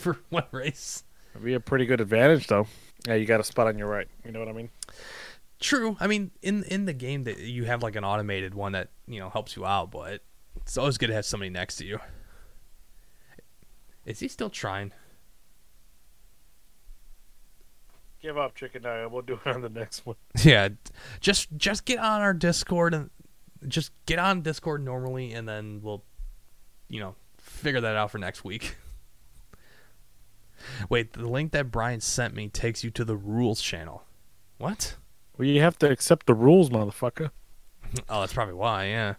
for 0.14 0.18
one 0.30 0.44
race. 0.50 1.04
It'd 1.34 1.44
be 1.44 1.54
a 1.54 1.60
pretty 1.60 1.86
good 1.86 2.00
advantage 2.00 2.46
though. 2.46 2.66
Yeah, 3.06 3.14
you 3.14 3.26
got 3.26 3.40
a 3.40 3.44
spot 3.44 3.66
on 3.66 3.78
your 3.78 3.88
right. 3.88 4.08
You 4.24 4.32
know 4.32 4.40
what 4.40 4.48
I 4.48 4.52
mean? 4.52 4.70
True. 5.60 5.96
I 6.00 6.06
mean, 6.06 6.30
in 6.42 6.64
in 6.64 6.86
the 6.86 6.92
game 6.92 7.24
that 7.24 7.38
you 7.38 7.64
have 7.64 7.82
like 7.82 7.96
an 7.96 8.04
automated 8.04 8.54
one 8.54 8.72
that 8.72 8.88
you 9.06 9.20
know 9.20 9.28
helps 9.28 9.56
you 9.56 9.66
out, 9.66 9.90
but 9.90 10.22
it's 10.56 10.76
always 10.78 10.98
good 10.98 11.08
to 11.08 11.14
have 11.14 11.26
somebody 11.26 11.50
next 11.50 11.76
to 11.76 11.86
you. 11.86 11.98
Is 14.06 14.20
he 14.20 14.28
still 14.28 14.50
trying? 14.50 14.92
Give 18.22 18.36
up, 18.36 18.54
chicken 18.54 18.82
nugget. 18.82 19.10
We'll 19.10 19.22
do 19.22 19.40
it 19.44 19.46
on 19.46 19.62
the 19.62 19.68
next 19.68 20.04
one. 20.04 20.16
Yeah, 20.42 20.70
just 21.20 21.48
just 21.56 21.84
get 21.84 21.98
on 21.98 22.20
our 22.22 22.34
Discord 22.34 22.94
and 22.94 23.10
just 23.68 23.92
get 24.06 24.18
on 24.18 24.42
Discord 24.42 24.84
normally, 24.84 25.32
and 25.32 25.46
then 25.46 25.80
we'll, 25.82 26.02
you 26.88 27.00
know, 27.00 27.14
figure 27.38 27.80
that 27.82 27.96
out 27.96 28.10
for 28.10 28.18
next 28.18 28.44
week. 28.44 28.76
Wait, 30.88 31.12
the 31.12 31.28
link 31.28 31.52
that 31.52 31.70
Bryan 31.70 32.00
sent 32.00 32.34
me 32.34 32.48
takes 32.48 32.84
you 32.84 32.90
to 32.90 33.04
the 33.04 33.16
rules 33.16 33.60
channel. 33.60 34.04
What? 34.58 34.96
Well, 35.36 35.48
you 35.48 35.60
have 35.62 35.78
to 35.78 35.90
accept 35.90 36.26
the 36.26 36.34
rules, 36.34 36.70
motherfucker. 36.70 37.30
Oh, 38.08 38.20
that's 38.20 38.32
probably 38.32 38.54
why. 38.54 38.86
Yeah. 38.86 39.14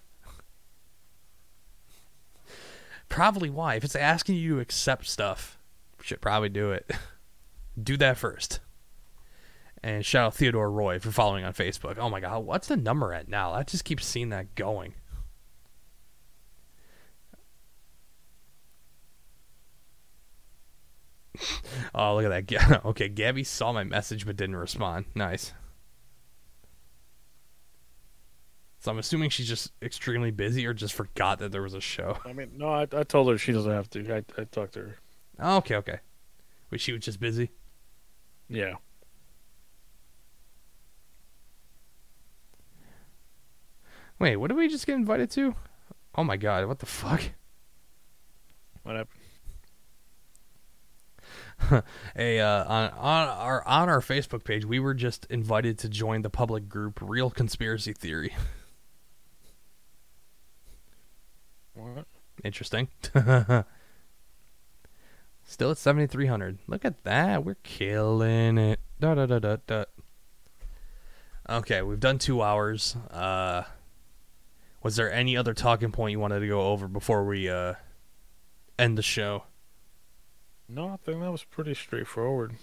Probably 3.09 3.49
why. 3.49 3.75
If 3.75 3.83
it's 3.83 3.97
asking 3.97 4.35
you 4.35 4.55
to 4.55 4.61
accept 4.61 5.07
stuff, 5.07 5.59
you 5.97 6.05
should 6.05 6.21
probably 6.21 6.47
do 6.47 6.71
it. 6.71 6.89
do 7.83 7.97
that 7.97 8.17
first. 8.17 8.61
And 9.83 10.05
shout 10.05 10.27
out 10.27 10.35
Theodore 10.35 10.71
Roy 10.71 10.99
for 10.99 11.11
following 11.11 11.43
on 11.43 11.53
Facebook. 11.53 11.97
Oh 11.97 12.09
my 12.09 12.21
god, 12.21 12.45
what's 12.45 12.67
the 12.67 12.77
number 12.77 13.13
at 13.13 13.27
now? 13.27 13.51
I 13.51 13.63
just 13.63 13.83
keep 13.83 13.99
seeing 13.99 14.29
that 14.29 14.55
going. 14.55 14.93
oh, 21.95 22.15
look 22.15 22.31
at 22.31 22.47
that. 22.47 22.81
Okay, 22.85 23.09
Gabby 23.09 23.43
saw 23.43 23.71
my 23.71 23.83
message 23.83 24.25
but 24.25 24.35
didn't 24.35 24.55
respond. 24.55 25.05
Nice. 25.15 25.53
So 28.79 28.89
I'm 28.89 28.97
assuming 28.97 29.29
she's 29.29 29.47
just 29.47 29.71
extremely 29.83 30.31
busy 30.31 30.65
or 30.65 30.73
just 30.73 30.95
forgot 30.95 31.37
that 31.39 31.51
there 31.51 31.61
was 31.61 31.75
a 31.75 31.81
show. 31.81 32.17
I 32.25 32.33
mean, 32.33 32.53
no, 32.57 32.69
I, 32.69 32.87
I 32.91 33.03
told 33.03 33.29
her 33.29 33.37
she 33.37 33.51
doesn't 33.51 33.71
have 33.71 33.89
to. 33.91 34.15
I, 34.15 34.41
I 34.41 34.43
talked 34.45 34.73
to 34.73 34.79
her. 34.79 34.95
Oh, 35.39 35.57
okay, 35.57 35.75
okay. 35.75 35.99
Wait, 36.71 36.81
she 36.81 36.91
was 36.91 37.01
just 37.01 37.19
busy? 37.19 37.51
Yeah. 38.49 38.75
Wait, 44.17 44.37
what 44.37 44.47
did 44.47 44.57
we 44.57 44.67
just 44.67 44.87
get 44.87 44.95
invited 44.95 45.29
to? 45.31 45.55
Oh 46.15 46.23
my 46.23 46.37
god, 46.37 46.67
what 46.67 46.79
the 46.79 46.85
fuck? 46.85 47.21
What 48.83 48.95
happened? 48.95 49.20
Hey, 52.15 52.39
uh, 52.39 52.63
on 52.65 52.89
on 52.91 53.27
our 53.29 53.67
on 53.67 53.89
our 53.89 54.01
Facebook 54.01 54.43
page, 54.43 54.65
we 54.65 54.79
were 54.79 54.93
just 54.93 55.25
invited 55.29 55.77
to 55.79 55.89
join 55.89 56.21
the 56.21 56.29
public 56.29 56.67
group 56.67 56.99
Real 57.01 57.29
Conspiracy 57.29 57.93
Theory. 57.93 58.35
What? 61.73 62.05
Interesting. 62.43 62.89
Still 65.43 65.71
at 65.71 65.77
7,300. 65.77 66.59
Look 66.67 66.85
at 66.85 67.03
that. 67.03 67.43
We're 67.43 67.55
killing 67.55 68.57
it. 68.57 68.79
Da, 68.99 69.15
da, 69.15 69.25
da, 69.25 69.39
da, 69.39 69.57
da. 69.67 69.83
Okay, 71.49 71.81
we've 71.81 71.99
done 71.99 72.19
two 72.19 72.41
hours. 72.41 72.95
Uh, 73.09 73.63
was 74.81 74.95
there 74.95 75.11
any 75.11 75.35
other 75.35 75.53
talking 75.53 75.91
point 75.91 76.11
you 76.11 76.19
wanted 76.19 76.39
to 76.39 76.47
go 76.47 76.61
over 76.61 76.87
before 76.87 77.25
we 77.25 77.49
uh, 77.49 77.73
end 78.79 78.97
the 78.97 79.01
show? 79.01 79.43
No, 80.73 80.87
I 80.87 80.97
think 80.97 81.19
that 81.19 81.31
was 81.31 81.43
pretty 81.43 81.73
straightforward. 81.73 82.55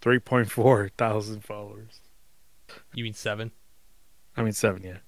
3.4 0.00 0.90
thousand 0.96 1.44
followers. 1.44 2.00
You 2.94 3.04
mean 3.04 3.12
seven? 3.12 3.52
I 4.36 4.42
mean, 4.42 4.52
seven, 4.52 4.82
yeah. 4.82 4.98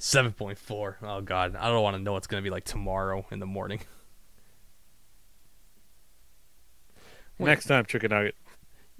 7.4. 0.00 0.96
Oh, 1.02 1.20
God. 1.20 1.54
I 1.54 1.68
don't 1.68 1.82
want 1.82 1.96
to 1.96 2.02
know 2.02 2.12
what's 2.12 2.26
going 2.26 2.42
to 2.42 2.44
be 2.44 2.50
like 2.50 2.64
tomorrow 2.64 3.24
in 3.30 3.38
the 3.38 3.46
morning. 3.46 3.80
Next 7.38 7.66
time, 7.66 7.84
chicken 7.86 8.10
nugget. 8.10 8.36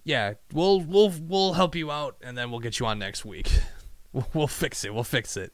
Yeah, 0.02 0.34
we'll 0.52 0.80
we'll 0.80 1.12
we'll 1.20 1.52
help 1.54 1.74
you 1.74 1.90
out, 1.90 2.16
and 2.20 2.36
then 2.36 2.50
we'll 2.50 2.60
get 2.60 2.78
you 2.78 2.86
on 2.86 2.98
next 2.98 3.24
week. 3.24 3.50
We'll, 4.12 4.28
we'll 4.32 4.46
fix 4.46 4.84
it. 4.84 4.94
We'll 4.94 5.02
fix 5.02 5.36
it. 5.36 5.52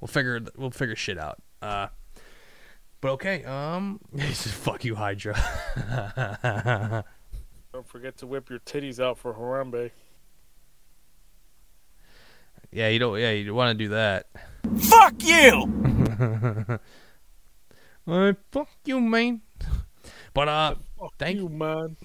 We'll 0.00 0.08
figure 0.08 0.40
we'll 0.56 0.70
figure 0.70 0.96
shit 0.96 1.18
out. 1.18 1.42
Uh, 1.60 1.88
but 3.04 3.12
okay. 3.12 3.44
Um, 3.44 4.00
he 4.18 4.32
says, 4.32 4.52
fuck 4.52 4.82
you, 4.82 4.94
Hydra. 4.94 5.34
Don't 7.74 7.86
forget 7.86 8.16
to 8.18 8.26
whip 8.26 8.48
your 8.48 8.60
titties 8.60 8.98
out 8.98 9.18
for 9.18 9.34
Harambe. 9.34 9.90
yeah, 12.72 12.88
you 12.88 12.98
don't. 12.98 13.18
Yeah, 13.18 13.32
you 13.32 13.54
want 13.54 13.76
to 13.76 13.84
do 13.84 13.90
that. 13.90 14.28
Fuck 14.78 15.22
you! 15.22 16.78
Uh, 18.06 18.34
fuck 18.52 18.68
you, 18.84 19.00
man. 19.00 19.40
But 20.34 20.48
uh, 20.48 20.74
Fuck 20.98 21.14
Thank- 21.18 21.38
you, 21.38 21.48
man. 21.48 21.96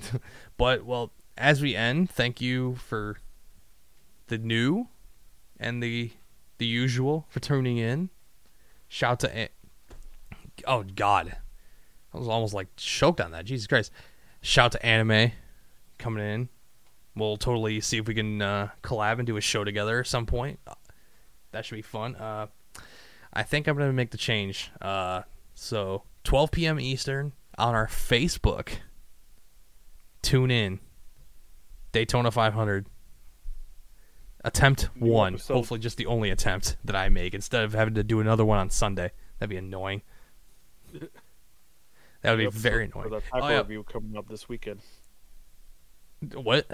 But 0.56 0.86
well, 0.86 1.12
as 1.38 1.62
we 1.62 1.76
end, 1.76 2.10
thank 2.10 2.40
you 2.40 2.76
for 2.76 3.18
the 4.28 4.38
new 4.38 4.88
and 5.60 5.84
the 5.84 6.12
the 6.58 6.66
usual 6.66 7.26
for 7.28 7.42
tuning 7.42 7.78
in. 7.80 8.12
Shout 8.88 9.20
to 9.20 9.38
A- 9.38 9.50
oh 10.70 10.84
god, 10.96 11.36
I 12.14 12.18
was 12.18 12.30
almost 12.30 12.54
like 12.54 12.68
choked 12.78 13.20
on 13.20 13.32
that. 13.32 13.44
Jesus 13.44 13.68
Christ! 13.68 13.92
Shout 14.42 14.72
to 14.72 14.86
anime 14.86 15.32
coming 15.98 16.24
in. 16.24 16.50
We'll 17.16 17.36
totally 17.36 17.82
see 17.82 17.98
if 17.98 18.08
we 18.08 18.14
can 18.14 18.42
uh, 18.42 18.70
collab 18.82 19.18
and 19.18 19.28
do 19.28 19.36
a 19.36 19.42
show 19.42 19.66
together 19.66 20.00
at 20.00 20.08
some 20.08 20.26
point. 20.26 20.60
That 21.52 21.66
should 21.66 21.76
be 21.76 21.82
fun. 21.82 22.16
Uh, 22.16 22.48
I 23.34 23.44
think 23.44 23.68
I'm 23.68 23.78
gonna 23.78 23.92
make 23.92 24.12
the 24.12 24.18
change. 24.18 24.72
Uh, 24.82 25.24
so 25.54 26.04
12 26.24 26.52
p.m. 26.52 26.80
Eastern. 26.80 27.34
on 27.58 27.76
our 27.76 27.88
Facebook. 27.88 28.70
Tune 30.22 30.52
in. 30.52 30.80
Daytona 31.92 32.32
500. 32.32 32.86
Attempt 34.46 34.90
one. 34.98 35.38
Hopefully, 35.38 35.80
just 35.80 35.98
the 35.98 36.06
only 36.06 36.30
attempt 36.30 36.78
that 36.86 36.96
I 36.96 37.10
make 37.10 37.34
instead 37.34 37.64
of 37.64 37.74
having 37.74 37.96
to 37.96 38.04
do 38.04 38.22
another 38.22 38.46
one 38.46 38.58
on 38.58 38.70
Sunday. 38.70 39.12
That'd 39.38 39.50
be 39.50 39.58
annoying. 39.58 40.02
That 42.22 42.32
would 42.32 42.40
be 42.40 42.48
very 42.48 42.84
annoying. 42.86 43.10
the 43.12 43.22
taco 43.22 43.46
Oh, 43.46 43.50
yeah. 43.50 43.58
review 43.60 43.84
coming 43.84 44.18
up 44.18 44.28
this 44.28 44.50
weekend. 44.50 44.82
What? 46.34 46.68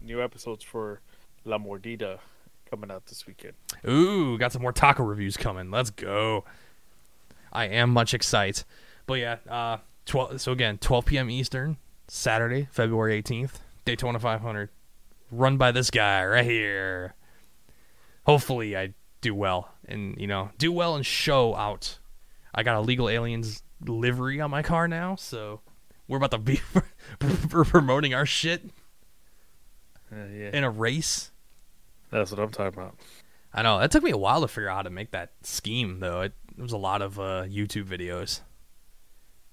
New 0.00 0.22
episodes 0.22 0.64
for 0.64 1.00
La 1.44 1.58
Mordida 1.58 2.20
coming 2.70 2.90
out 2.90 3.04
this 3.04 3.26
weekend. 3.26 3.52
Ooh, 3.86 4.38
got 4.38 4.52
some 4.52 4.62
more 4.62 4.72
taco 4.72 5.02
reviews 5.04 5.36
coming. 5.36 5.70
Let's 5.70 5.90
go. 5.90 6.44
I 7.52 7.66
am 7.66 7.90
much 7.90 8.14
excited. 8.14 8.64
But 9.06 9.14
yeah, 9.14 9.36
uh 9.48 9.78
12 10.06 10.40
so 10.40 10.52
again, 10.52 10.78
12 10.78 11.04
p.m. 11.04 11.28
Eastern, 11.30 11.76
Saturday, 12.08 12.66
February 12.70 13.22
18th, 13.22 13.56
Daytona 13.84 14.18
500. 14.18 14.70
Run 15.30 15.58
by 15.58 15.70
this 15.70 15.90
guy 15.90 16.24
right 16.24 16.44
here. 16.46 17.14
Hopefully 18.24 18.74
I 18.76 18.94
do 19.20 19.34
well 19.34 19.74
and, 19.86 20.18
you 20.18 20.26
know, 20.26 20.50
do 20.56 20.72
well 20.72 20.94
and 20.96 21.04
show 21.04 21.54
out. 21.56 21.98
I 22.56 22.62
got 22.62 22.76
a 22.76 22.80
Legal 22.80 23.08
Aliens 23.08 23.62
livery 23.84 24.40
on 24.40 24.50
my 24.50 24.62
car 24.62 24.88
now, 24.88 25.16
so 25.16 25.60
we're 26.08 26.16
about 26.16 26.30
to 26.30 26.38
be 26.38 26.60
promoting 27.50 28.14
our 28.14 28.24
shit 28.24 28.62
yeah. 30.10 30.50
in 30.52 30.64
a 30.64 30.70
race. 30.70 31.30
That's 32.10 32.30
what 32.30 32.40
I'm 32.40 32.50
talking 32.50 32.80
about. 32.80 32.96
I 33.52 33.62
know 33.62 33.78
it 33.80 33.90
took 33.90 34.02
me 34.02 34.10
a 34.10 34.16
while 34.16 34.40
to 34.40 34.48
figure 34.48 34.70
out 34.70 34.76
how 34.76 34.82
to 34.82 34.90
make 34.90 35.10
that 35.10 35.32
scheme, 35.42 36.00
though. 36.00 36.22
It, 36.22 36.32
it 36.56 36.62
was 36.62 36.72
a 36.72 36.78
lot 36.78 37.02
of 37.02 37.18
uh, 37.18 37.44
YouTube 37.44 37.84
videos 37.84 38.40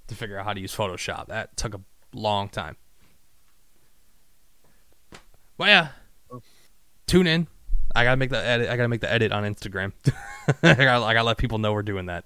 to 0.07 0.15
figure 0.15 0.37
out 0.37 0.45
how 0.45 0.53
to 0.53 0.61
use 0.61 0.75
Photoshop. 0.75 1.27
That 1.27 1.57
took 1.57 1.73
a 1.73 1.81
long 2.13 2.49
time. 2.49 2.77
Well, 5.57 5.67
yeah. 5.67 6.39
Tune 7.07 7.27
in. 7.27 7.47
I 7.95 8.03
gotta 8.03 8.17
make 8.17 8.29
the 8.29 8.43
edit. 8.43 8.69
I 8.69 8.77
gotta 8.77 8.89
make 8.89 9.01
the 9.01 9.11
edit 9.11 9.31
on 9.31 9.43
Instagram. 9.43 9.91
I, 10.63 10.73
gotta, 10.73 11.05
I 11.05 11.13
gotta 11.13 11.23
let 11.23 11.37
people 11.37 11.59
know 11.59 11.73
we're 11.73 11.83
doing 11.83 12.07
that. 12.07 12.25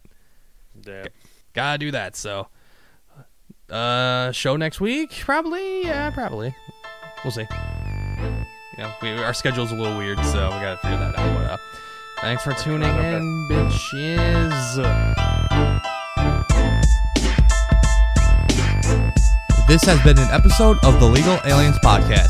Yeah. 0.88 1.06
Gotta 1.54 1.78
do 1.78 1.92
that. 1.92 2.16
So, 2.16 2.48
uh, 3.70 4.32
show 4.32 4.56
next 4.56 4.80
week 4.80 5.12
probably. 5.22 5.84
Yeah, 5.84 6.10
probably. 6.12 6.56
We'll 7.24 7.32
see. 7.32 7.48
You 8.78 8.84
know, 8.84 8.94
we, 9.02 9.10
our 9.12 9.34
schedule's 9.34 9.72
a 9.72 9.76
little 9.76 9.98
weird, 9.98 10.18
so 10.26 10.46
we 10.46 10.60
gotta 10.62 10.78
figure 10.78 10.98
that 10.98 11.18
out. 11.18 11.36
But, 11.36 11.52
uh, 11.52 11.58
thanks 12.22 12.44
for 12.44 12.54
tuning 12.54 12.96
in, 12.96 13.48
bitches. 13.50 14.78
This 19.68 19.84
has 19.84 20.02
been 20.02 20.18
an 20.18 20.30
episode 20.32 20.78
of 20.86 21.00
the 21.02 21.06
Legal 21.06 21.40
Aliens 21.44 21.78
Podcast. 21.80 22.30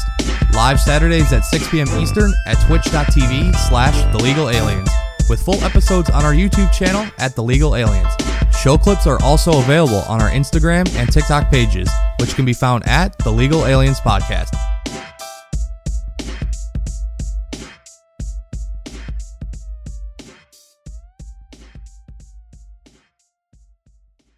Live 0.54 0.80
Saturdays 0.80 1.32
at 1.32 1.46
6 1.46 1.70
p.m. 1.70 1.88
Eastern 2.00 2.34
at 2.48 2.56
twitch.tv 2.66 3.56
slash 3.70 4.12
the 4.12 4.18
legal 4.18 4.50
aliens. 4.50 4.90
With 5.30 5.40
full 5.44 5.64
episodes 5.64 6.10
on 6.10 6.26
our 6.26 6.34
YouTube 6.34 6.72
channel 6.72 7.06
at 7.20 7.36
the 7.36 7.44
legal 7.44 7.76
aliens. 7.76 8.12
Show 8.58 8.76
clips 8.78 9.06
are 9.06 9.22
also 9.22 9.60
available 9.60 10.00
on 10.10 10.20
our 10.20 10.30
Instagram 10.32 10.94
and 10.96 11.12
TikTok 11.12 11.52
pages, 11.52 11.90
which 12.20 12.34
can 12.36 12.44
be 12.44 12.54
found 12.54 12.88
at 12.88 13.16
the 13.20 13.32
Legal 13.32 13.66
Aliens 13.68 14.00
Podcast. 14.00 14.56